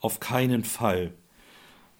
Auf 0.00 0.18
keinen 0.18 0.64
Fall. 0.64 1.12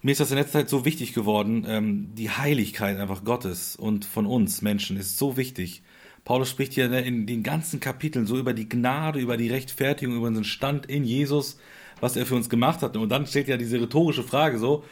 Mir 0.00 0.12
ist 0.12 0.20
das 0.20 0.30
in 0.30 0.38
letzter 0.38 0.60
Zeit 0.60 0.70
so 0.70 0.84
wichtig 0.86 1.12
geworden. 1.12 1.66
Ähm, 1.68 2.14
die 2.14 2.30
Heiligkeit 2.30 2.98
einfach 2.98 3.24
Gottes 3.24 3.76
und 3.76 4.06
von 4.06 4.24
uns 4.24 4.62
Menschen 4.62 4.96
ist 4.96 5.18
so 5.18 5.36
wichtig. 5.36 5.82
Paulus 6.24 6.48
spricht 6.48 6.72
hier 6.72 6.88
ne, 6.88 7.02
in 7.02 7.26
den 7.26 7.42
ganzen 7.42 7.80
Kapiteln 7.80 8.26
so 8.26 8.38
über 8.38 8.54
die 8.54 8.68
Gnade, 8.68 9.18
über 9.18 9.36
die 9.36 9.50
Rechtfertigung, 9.50 10.16
über 10.16 10.28
unseren 10.28 10.44
Stand 10.44 10.86
in 10.86 11.04
Jesus, 11.04 11.58
was 12.00 12.16
er 12.16 12.24
für 12.24 12.36
uns 12.36 12.48
gemacht 12.48 12.80
hat. 12.80 12.96
Und 12.96 13.08
dann 13.10 13.26
steht 13.26 13.48
ja 13.48 13.58
diese 13.58 13.80
rhetorische 13.80 14.22
Frage 14.22 14.58
so, 14.58 14.84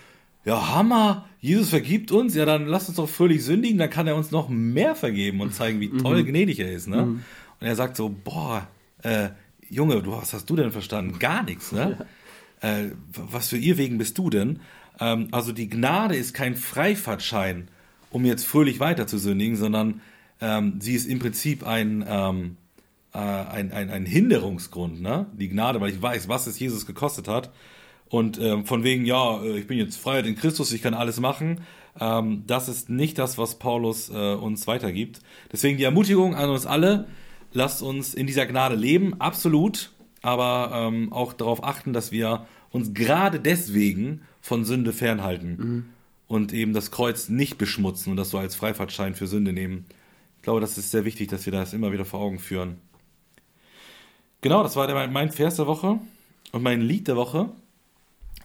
ja, 0.46 0.74
Hammer, 0.74 1.26
Jesus 1.40 1.70
vergibt 1.70 2.12
uns, 2.12 2.34
ja, 2.34 2.46
dann 2.46 2.66
lass 2.66 2.88
uns 2.88 2.96
doch 2.96 3.08
fröhlich 3.08 3.44
sündigen, 3.44 3.78
dann 3.78 3.90
kann 3.90 4.06
er 4.06 4.16
uns 4.16 4.30
noch 4.30 4.48
mehr 4.48 4.94
vergeben 4.94 5.40
und 5.40 5.52
zeigen, 5.52 5.80
wie 5.80 5.90
toll 5.90 6.24
gnädig 6.24 6.60
er 6.60 6.72
ist, 6.72 6.86
ne? 6.86 7.02
Und 7.60 7.66
er 7.66 7.74
sagt 7.74 7.96
so, 7.96 8.08
boah, 8.08 8.68
äh, 9.02 9.30
Junge, 9.68 10.02
du, 10.02 10.12
was 10.12 10.32
hast 10.32 10.48
du 10.48 10.56
denn 10.56 10.70
verstanden? 10.70 11.18
Gar 11.18 11.42
nichts, 11.42 11.72
ne? 11.72 12.06
äh, 12.60 12.90
was 13.12 13.48
für 13.48 13.56
ihr 13.56 13.76
wegen 13.76 13.98
bist 13.98 14.16
du 14.18 14.30
denn? 14.30 14.60
Ähm, 15.00 15.28
also 15.32 15.52
die 15.52 15.68
Gnade 15.68 16.14
ist 16.14 16.32
kein 16.32 16.54
Freifahrtschein, 16.54 17.68
um 18.10 18.24
jetzt 18.24 18.46
fröhlich 18.46 18.78
weiter 18.78 19.06
zu 19.06 19.18
sündigen, 19.18 19.56
sondern 19.56 20.00
ähm, 20.40 20.80
sie 20.80 20.94
ist 20.94 21.06
im 21.06 21.18
Prinzip 21.18 21.66
ein, 21.66 22.04
ähm, 22.08 22.56
äh, 23.12 23.18
ein, 23.18 23.72
ein, 23.72 23.90
ein 23.90 24.06
Hinderungsgrund, 24.06 25.00
ne? 25.00 25.26
Die 25.32 25.48
Gnade, 25.48 25.80
weil 25.80 25.90
ich 25.90 26.00
weiß, 26.00 26.28
was 26.28 26.46
es 26.46 26.58
Jesus 26.58 26.86
gekostet 26.86 27.26
hat. 27.26 27.50
Und 28.08 28.38
ähm, 28.40 28.64
von 28.66 28.84
wegen, 28.84 29.04
ja, 29.04 29.42
äh, 29.42 29.58
ich 29.58 29.66
bin 29.66 29.78
jetzt 29.78 29.96
Freiheit 29.96 30.26
in 30.26 30.36
Christus, 30.36 30.72
ich 30.72 30.82
kann 30.82 30.94
alles 30.94 31.20
machen. 31.20 31.62
Ähm, 31.98 32.44
das 32.46 32.68
ist 32.68 32.88
nicht 32.88 33.18
das, 33.18 33.38
was 33.38 33.58
Paulus 33.58 34.10
äh, 34.10 34.34
uns 34.34 34.66
weitergibt. 34.66 35.20
Deswegen 35.52 35.78
die 35.78 35.84
Ermutigung 35.84 36.34
an 36.34 36.50
uns 36.50 36.66
alle, 36.66 37.06
lasst 37.52 37.82
uns 37.82 38.14
in 38.14 38.26
dieser 38.26 38.46
Gnade 38.46 38.76
leben, 38.76 39.20
absolut, 39.20 39.92
aber 40.22 40.70
ähm, 40.72 41.12
auch 41.12 41.32
darauf 41.32 41.64
achten, 41.64 41.92
dass 41.92 42.12
wir 42.12 42.46
uns 42.70 42.94
gerade 42.94 43.40
deswegen 43.40 44.22
von 44.40 44.64
Sünde 44.64 44.92
fernhalten 44.92 45.86
und 46.28 46.52
eben 46.52 46.72
das 46.72 46.90
Kreuz 46.90 47.28
nicht 47.28 47.58
beschmutzen 47.58 48.10
und 48.10 48.16
das 48.16 48.30
so 48.30 48.38
als 48.38 48.54
Freifahrtschein 48.54 49.14
für 49.14 49.26
Sünde 49.26 49.52
nehmen. 49.52 49.86
Ich 50.36 50.42
glaube, 50.42 50.60
das 50.60 50.78
ist 50.78 50.90
sehr 50.90 51.04
wichtig, 51.04 51.28
dass 51.28 51.46
wir 51.46 51.52
das 51.52 51.72
immer 51.72 51.92
wieder 51.92 52.04
vor 52.04 52.20
Augen 52.20 52.38
führen. 52.38 52.78
Genau, 54.40 54.62
das 54.62 54.76
war 54.76 54.86
der, 54.86 55.08
mein 55.08 55.30
Vers 55.30 55.56
der 55.56 55.66
Woche 55.66 55.98
und 56.52 56.62
mein 56.62 56.80
Lied 56.80 57.08
der 57.08 57.16
Woche. 57.16 57.50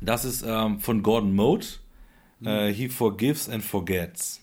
Das 0.02 0.26
ist 0.26 0.43
ähm, 0.45 0.80
von 0.80 1.04
Gordon 1.04 1.34
Mode. 1.34 1.66
Äh, 2.43 2.74
He 2.74 2.89
Forgives 2.89 3.47
and 3.47 3.64
Forgets. 3.64 4.41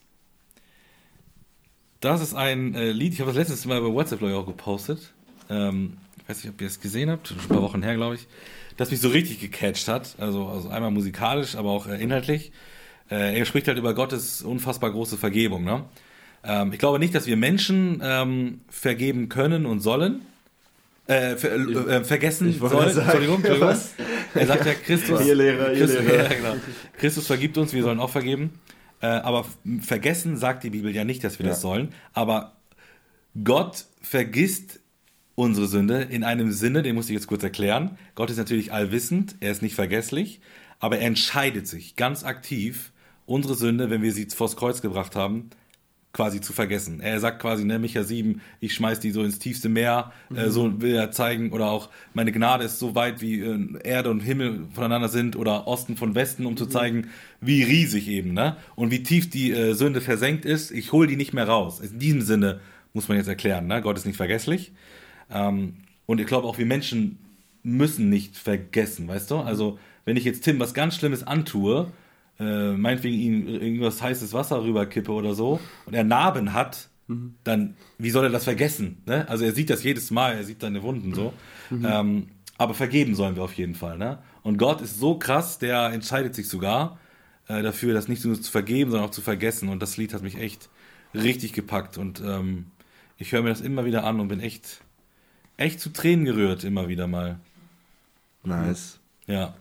Das 2.00 2.20
ist 2.20 2.34
ein 2.34 2.74
äh, 2.74 2.92
Lied, 2.92 3.12
ich 3.12 3.20
habe 3.20 3.30
das 3.30 3.36
letztes 3.36 3.64
Mal 3.64 3.80
bei 3.80 3.92
WhatsApp 3.92 4.22
ich, 4.22 4.32
auch 4.32 4.46
gepostet. 4.46 5.12
Ähm, 5.50 5.96
ich 6.22 6.28
weiß 6.28 6.44
nicht, 6.44 6.54
ob 6.54 6.61
ihr 6.61 6.68
es 6.68 6.80
gesehen 6.80 7.11
habt, 7.11 7.32
ein 7.32 7.48
paar 7.48 7.62
Wochen 7.62 7.82
her, 7.82 7.96
glaube 7.96 8.14
ich. 8.14 8.28
Das 8.76 8.92
mich 8.92 9.00
so 9.00 9.09
richtig 9.09 9.40
gecatcht 9.40 9.88
hat. 9.88 10.14
Also, 10.18 10.46
also 10.46 10.68
einmal 10.68 10.92
musikalisch, 10.92 11.56
aber 11.56 11.70
auch 11.70 11.88
äh, 11.88 12.00
inhaltlich. 12.00 12.52
Äh, 13.11 13.36
er 13.36 13.44
spricht 13.44 13.66
halt 13.66 13.78
über 13.78 13.94
Gottes 13.94 14.42
unfassbar 14.42 14.92
große 14.92 15.18
Vergebung. 15.18 15.64
Ne? 15.64 15.84
Ähm, 16.44 16.72
ich 16.72 16.78
glaube 16.78 17.00
nicht, 17.00 17.16
dass 17.16 17.26
wir 17.26 17.36
Menschen 17.36 18.00
ähm, 18.04 18.61
vergeben 18.68 19.28
können 19.28 19.66
und 19.66 19.80
sollen. 19.80 20.22
Äh, 21.09 21.36
ver, 21.36 21.54
äh, 21.56 22.04
vergessen 22.04 22.48
ich 22.50 22.59
sollen. 22.59 22.70
sagen, 22.92 22.98
Entschuldigung, 23.00 23.36
Entschuldigung. 23.36 23.68
was? 23.68 23.94
Er 24.34 24.46
sagt 24.46 24.66
ja, 24.66 24.74
Christus, 24.74 25.24
Ihr 25.26 25.34
Lehrer, 25.34 25.72
ihr 25.72 25.86
Christus, 25.86 26.04
Lehrer. 26.04 26.22
ja, 26.30 26.34
genau. 26.34 26.56
Christus 26.98 27.26
vergibt 27.26 27.56
uns, 27.59 27.72
wir 27.72 27.82
sollen 27.82 27.98
auch 27.98 28.11
vergeben. 28.11 28.61
Äh, 29.00 29.06
aber 29.06 29.46
vergessen 29.80 30.36
sagt 30.36 30.64
die 30.64 30.70
Bibel 30.70 30.94
ja 30.94 31.04
nicht, 31.04 31.24
dass 31.24 31.38
wir 31.38 31.46
das 31.46 31.56
Ja. 31.59 31.61
sollen. 31.62 31.94
Aber 32.12 32.56
Gott 33.42 33.86
vergisst 34.02 34.80
unsere 35.34 35.66
Sünde 35.66 36.02
in 36.02 36.24
einem 36.24 36.52
Sinne, 36.52 36.82
den 36.82 36.94
muss 36.94 37.06
ich 37.09 37.14
jetzt 37.14 37.26
kurz 37.28 37.42
erklären. 37.42 37.96
Gott 38.14 38.28
ist 38.30 38.36
natürlich 38.38 38.72
allwissend, 38.72 39.36
er 39.40 39.52
ist 39.52 39.62
nicht 39.62 39.76
vergesslich, 39.76 40.40
aber 40.80 40.98
er 40.98 41.06
entscheidet 41.06 41.66
sich 41.68 41.96
ganz 41.96 42.24
aktiv, 42.24 42.92
unsere 43.24 43.54
Sünde, 43.54 43.88
wenn 43.90 44.02
wir 44.02 44.12
sie 44.12 44.26
vors 44.26 44.56
Kreuz 44.56 44.82
gebracht 44.82 45.14
haben, 45.14 45.50
quasi 46.12 46.40
zu 46.40 46.52
vergessen. 46.52 47.00
Er 47.00 47.20
sagt 47.20 47.40
quasi, 47.40 47.64
ne, 47.64 47.78
Micha 47.78 48.02
7, 48.02 48.40
ich 48.61 48.74
schmeiß 48.74 49.00
die 49.00 49.11
so 49.11 49.22
ins 49.22 49.38
tiefste 49.38 49.68
Meer, 49.68 50.12
äh, 50.34 50.48
so 50.48 50.80
will 50.80 50.94
er 50.94 51.11
zeigen, 51.11 51.52
oder 51.52 51.70
auch 51.70 51.90
meine 52.14 52.32
Gnade 52.32 52.64
ist 52.64 52.78
so 52.78 52.94
weit, 52.94 53.20
wie 53.20 53.40
äh, 53.40 53.78
Erde 53.84 54.11
und 54.11 54.20
Himmel 54.20 54.66
voneinander 54.72 55.09
sind, 55.09 55.36
oder 55.36 55.68
Osten 55.68 55.96
von 55.96 56.14
Westen, 56.14 56.46
um 56.46 56.56
zu 56.56 56.66
zeigen, 56.66 57.09
wie 57.40 57.62
riesig 57.62 58.09
eben, 58.09 58.32
ne? 58.32 58.56
Und 58.74 58.90
wie 58.90 59.02
tief 59.02 59.28
die 59.28 59.52
äh, 59.52 59.74
Sünde 59.74 60.00
versenkt 60.00 60.44
ist, 60.44 60.70
ich 60.70 60.92
hole 60.92 61.06
die 61.06 61.16
nicht 61.16 61.34
mehr 61.34 61.46
raus. 61.46 61.80
In 61.80 61.98
diesem 61.98 62.22
Sinne 62.22 62.61
muss 62.94 63.09
man 63.09 63.18
jetzt 63.18 63.28
erklären, 63.28 63.66
ne? 63.66 63.82
Gott 63.82 63.98
ist 63.98 64.06
nicht 64.06 64.16
vergesslich. 64.16 64.72
Ähm, 65.30 65.74
und 66.06 66.20
ich 66.20 66.26
glaube 66.26 66.48
auch, 66.48 66.56
wir 66.56 66.66
Menschen 66.66 67.18
müssen 67.62 68.09
nicht 68.09 68.36
vergessen, 68.36 69.09
weißt 69.09 69.30
du? 69.30 69.36
Also, 69.36 69.78
wenn 70.04 70.16
ich 70.16 70.24
jetzt 70.24 70.42
Tim 70.42 70.59
was 70.59 70.72
ganz 70.72 70.96
Schlimmes 70.96 71.22
antue, 71.22 71.92
äh, 72.39 72.72
meinetwegen 72.72 73.18
ihm 73.18 73.49
irgendwas 73.49 74.03
heißes 74.03 74.33
Wasser 74.33 74.62
rüberkippe 74.62 75.12
oder 75.12 75.34
so, 75.34 75.61
und 75.87 75.95
er 75.95 76.04
Narben 76.04 76.53
hat, 76.53 76.88
dann, 77.42 77.75
wie 77.96 78.11
soll 78.11 78.25
er 78.25 78.30
das 78.30 78.45
vergessen? 78.45 79.03
Ne? 79.07 79.26
Also, 79.29 79.45
er 79.45 79.53
sieht 79.53 79.71
das 79.71 79.83
jedes 79.83 80.11
Mal, 80.11 80.34
er 80.34 80.45
sieht 80.45 80.61
seine 80.61 80.83
Wunden 80.83 81.14
so. 81.14 81.33
Ähm, 81.71 82.29
aber 82.58 82.75
vergeben 82.75 83.14
sollen 83.14 83.37
wir 83.37 83.45
auf 83.45 83.54
jeden 83.54 83.75
Fall. 83.75 83.96
Ne? 83.96 84.18
Und 84.42 84.58
Gott 84.58 84.80
ist 84.80 84.99
so 84.99 85.17
krass, 85.17 85.58
der 85.58 85.92
entscheidet 85.92 86.34
sich 86.34 86.49
sogar 86.49 86.99
äh, 87.46 87.62
dafür, 87.62 87.95
das 87.95 88.08
nicht 88.08 88.25
nur 88.25 88.41
zu 88.41 88.50
vergeben, 88.50 88.91
sondern 88.91 89.08
auch 89.08 89.12
zu 89.12 89.22
vergessen. 89.22 89.68
Und 89.68 89.80
das 89.80 89.96
Lied 89.96 90.12
hat 90.12 90.22
mich 90.22 90.37
echt 90.37 90.68
richtig 91.14 91.53
gepackt. 91.53 91.99
Und 91.99 92.21
ähm, 92.21 92.67
ich 93.17 93.33
höre 93.33 93.42
mir 93.42 93.50
das 93.50 93.61
immer 93.61 93.84
wieder 93.84 94.04
an 94.04 94.21
und 94.21 94.29
bin 94.29 94.41
echt, 94.41 94.83
echt 95.57 95.80
zu 95.80 95.91
Tränen 95.91 96.25
gerührt, 96.25 96.64
immer 96.64 96.88
wieder 96.88 97.07
mal. 97.07 97.38
Nice. 98.42 98.99
Ja. 99.26 99.54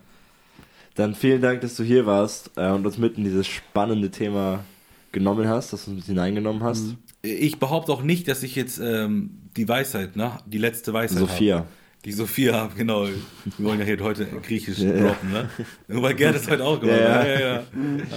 Dann 0.98 1.14
vielen 1.14 1.40
Dank, 1.40 1.60
dass 1.60 1.76
du 1.76 1.84
hier 1.84 2.06
warst 2.06 2.50
äh, 2.56 2.70
und 2.70 2.84
uns 2.84 2.98
mit 2.98 3.18
in 3.18 3.22
dieses 3.22 3.46
spannende 3.46 4.10
Thema 4.10 4.64
genommen 5.12 5.46
hast, 5.46 5.72
dass 5.72 5.84
du 5.84 5.92
uns 5.92 6.06
hineingenommen 6.06 6.64
hast. 6.64 6.96
Ich 7.22 7.60
behaupte 7.60 7.92
auch 7.92 8.02
nicht, 8.02 8.26
dass 8.26 8.42
ich 8.42 8.56
jetzt 8.56 8.80
ähm, 8.82 9.30
die 9.56 9.68
Weisheit, 9.68 10.16
ne, 10.16 10.32
die 10.46 10.58
letzte 10.58 10.92
Weisheit 10.92 11.20
Sophia. 11.20 11.58
habe. 11.58 11.68
Die 12.04 12.10
Sophia 12.10 12.54
habe, 12.54 12.74
genau. 12.76 13.06
Wir 13.06 13.64
wollen 13.64 13.78
ja 13.78 13.84
hier 13.84 14.00
heute 14.00 14.26
Griechisch 14.26 14.78
Ja, 14.78 14.90
droppen, 14.90 15.30
ne? 15.30 15.48
Weil 15.86 16.14
Gerd 16.14 16.34
es 16.34 16.50
heute 16.50 16.64
auch 16.64 16.80
gemacht 16.80 16.98
Ja, 16.98 17.24
ja. 17.24 17.38
Ja. 17.38 17.62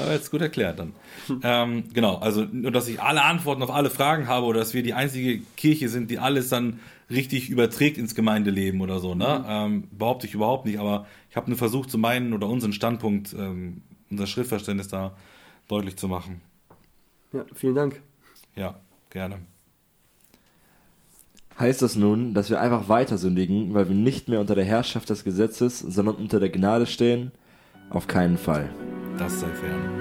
Aber 0.02 0.14
jetzt 0.14 0.32
gut 0.32 0.42
erklärt 0.42 0.80
dann. 0.80 0.94
Ähm, 1.44 1.84
genau, 1.94 2.16
also 2.16 2.48
nur, 2.52 2.72
dass 2.72 2.88
ich 2.88 3.00
alle 3.00 3.22
Antworten 3.22 3.62
auf 3.62 3.70
alle 3.70 3.92
Fragen 3.92 4.28
habe 4.28 4.48
oder 4.48 4.58
dass 4.58 4.74
wir 4.74 4.82
die 4.82 4.96
einzige 4.96 5.40
Kirche 5.56 5.88
sind, 5.88 6.10
die 6.10 6.18
alles 6.18 6.50
dann 6.50 6.80
richtig 7.12 7.50
überträgt 7.50 7.98
ins 7.98 8.16
Gemeindeleben 8.16 8.82
oder 8.82 9.00
so, 9.00 9.16
ne? 9.16 9.44
Ähm, 9.48 9.88
behaupte 9.92 10.28
ich 10.28 10.34
überhaupt 10.34 10.66
nicht, 10.66 10.80
aber 10.80 11.06
ich 11.30 11.36
habe 11.36 11.50
nur 11.50 11.58
versucht, 11.58 11.92
so 11.92 11.98
meinen 11.98 12.34
oder 12.34 12.48
unseren 12.48 12.74
Standpunkt, 12.74 13.34
ähm, 13.34 13.82
unser 14.10 14.28
Schriftverständnis 14.28 14.88
da 14.88 15.16
deutlich 15.68 15.98
zu 15.98 16.08
machen. 16.08 16.42
Ja, 17.34 17.46
vielen 17.54 17.76
Dank. 17.76 18.02
Ja, 18.56 18.80
gerne. 19.10 19.40
Heißt 21.60 21.82
das 21.82 21.96
nun, 21.96 22.34
dass 22.34 22.50
wir 22.50 22.60
einfach 22.60 22.90
weiter 22.90 23.18
sündigen, 23.18 23.74
weil 23.74 23.88
wir 23.88 23.96
nicht 23.96 24.28
mehr 24.28 24.40
unter 24.40 24.56
der 24.56 24.66
Herrschaft 24.66 25.10
des 25.10 25.24
Gesetzes, 25.24 25.80
sondern 25.80 26.16
unter 26.16 26.40
der 26.40 26.50
Gnade 26.50 26.88
stehen? 26.88 27.32
Auf 27.90 28.08
keinen 28.08 28.38
Fall. 28.38 28.70
Das 29.18 29.40
sei 29.40 29.48
fern. 29.48 30.01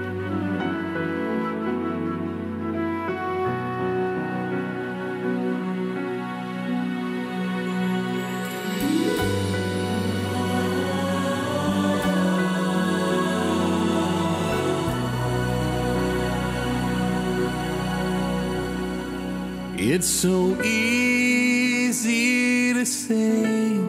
It's 20.01 20.09
so 20.09 20.57
easy 20.63 22.73
to 22.73 22.85
say, 22.87 23.79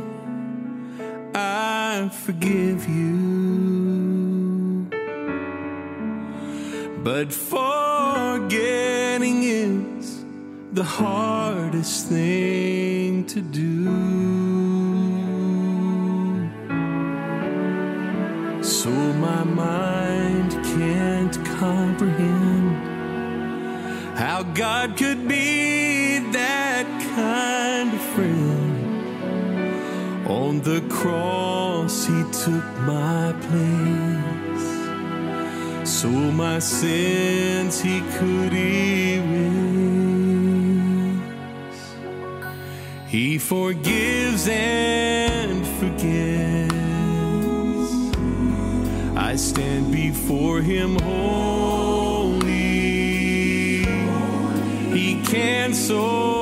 I 1.34 2.10
forgive 2.12 2.86
you. 2.86 4.90
But 7.02 7.32
forgetting 7.32 9.42
is 9.42 10.22
the 10.74 10.84
hardest 10.84 12.08
thing 12.08 13.24
to 13.28 13.40
do. 13.40 13.86
So 18.62 18.90
my 18.90 19.44
mind 19.44 20.52
can't 20.76 21.42
comprehend 21.58 22.76
how 24.18 24.42
God 24.42 24.98
could 24.98 25.26
be 25.26 25.91
the 30.64 30.80
cross, 30.88 32.06
He 32.06 32.22
took 32.44 32.64
my 32.80 33.34
place. 33.40 34.68
So 35.88 36.08
my 36.08 36.58
sins 36.60 37.80
He 37.80 38.00
could 38.16 38.52
erase. 38.52 39.22
He 43.08 43.38
forgives 43.38 44.48
and 44.48 45.66
forgets. 45.78 46.72
I 49.16 49.36
stand 49.36 49.92
before 49.92 50.60
Him 50.60 50.98
holy. 51.00 52.52
He 54.96 55.22
canceled 55.24 56.41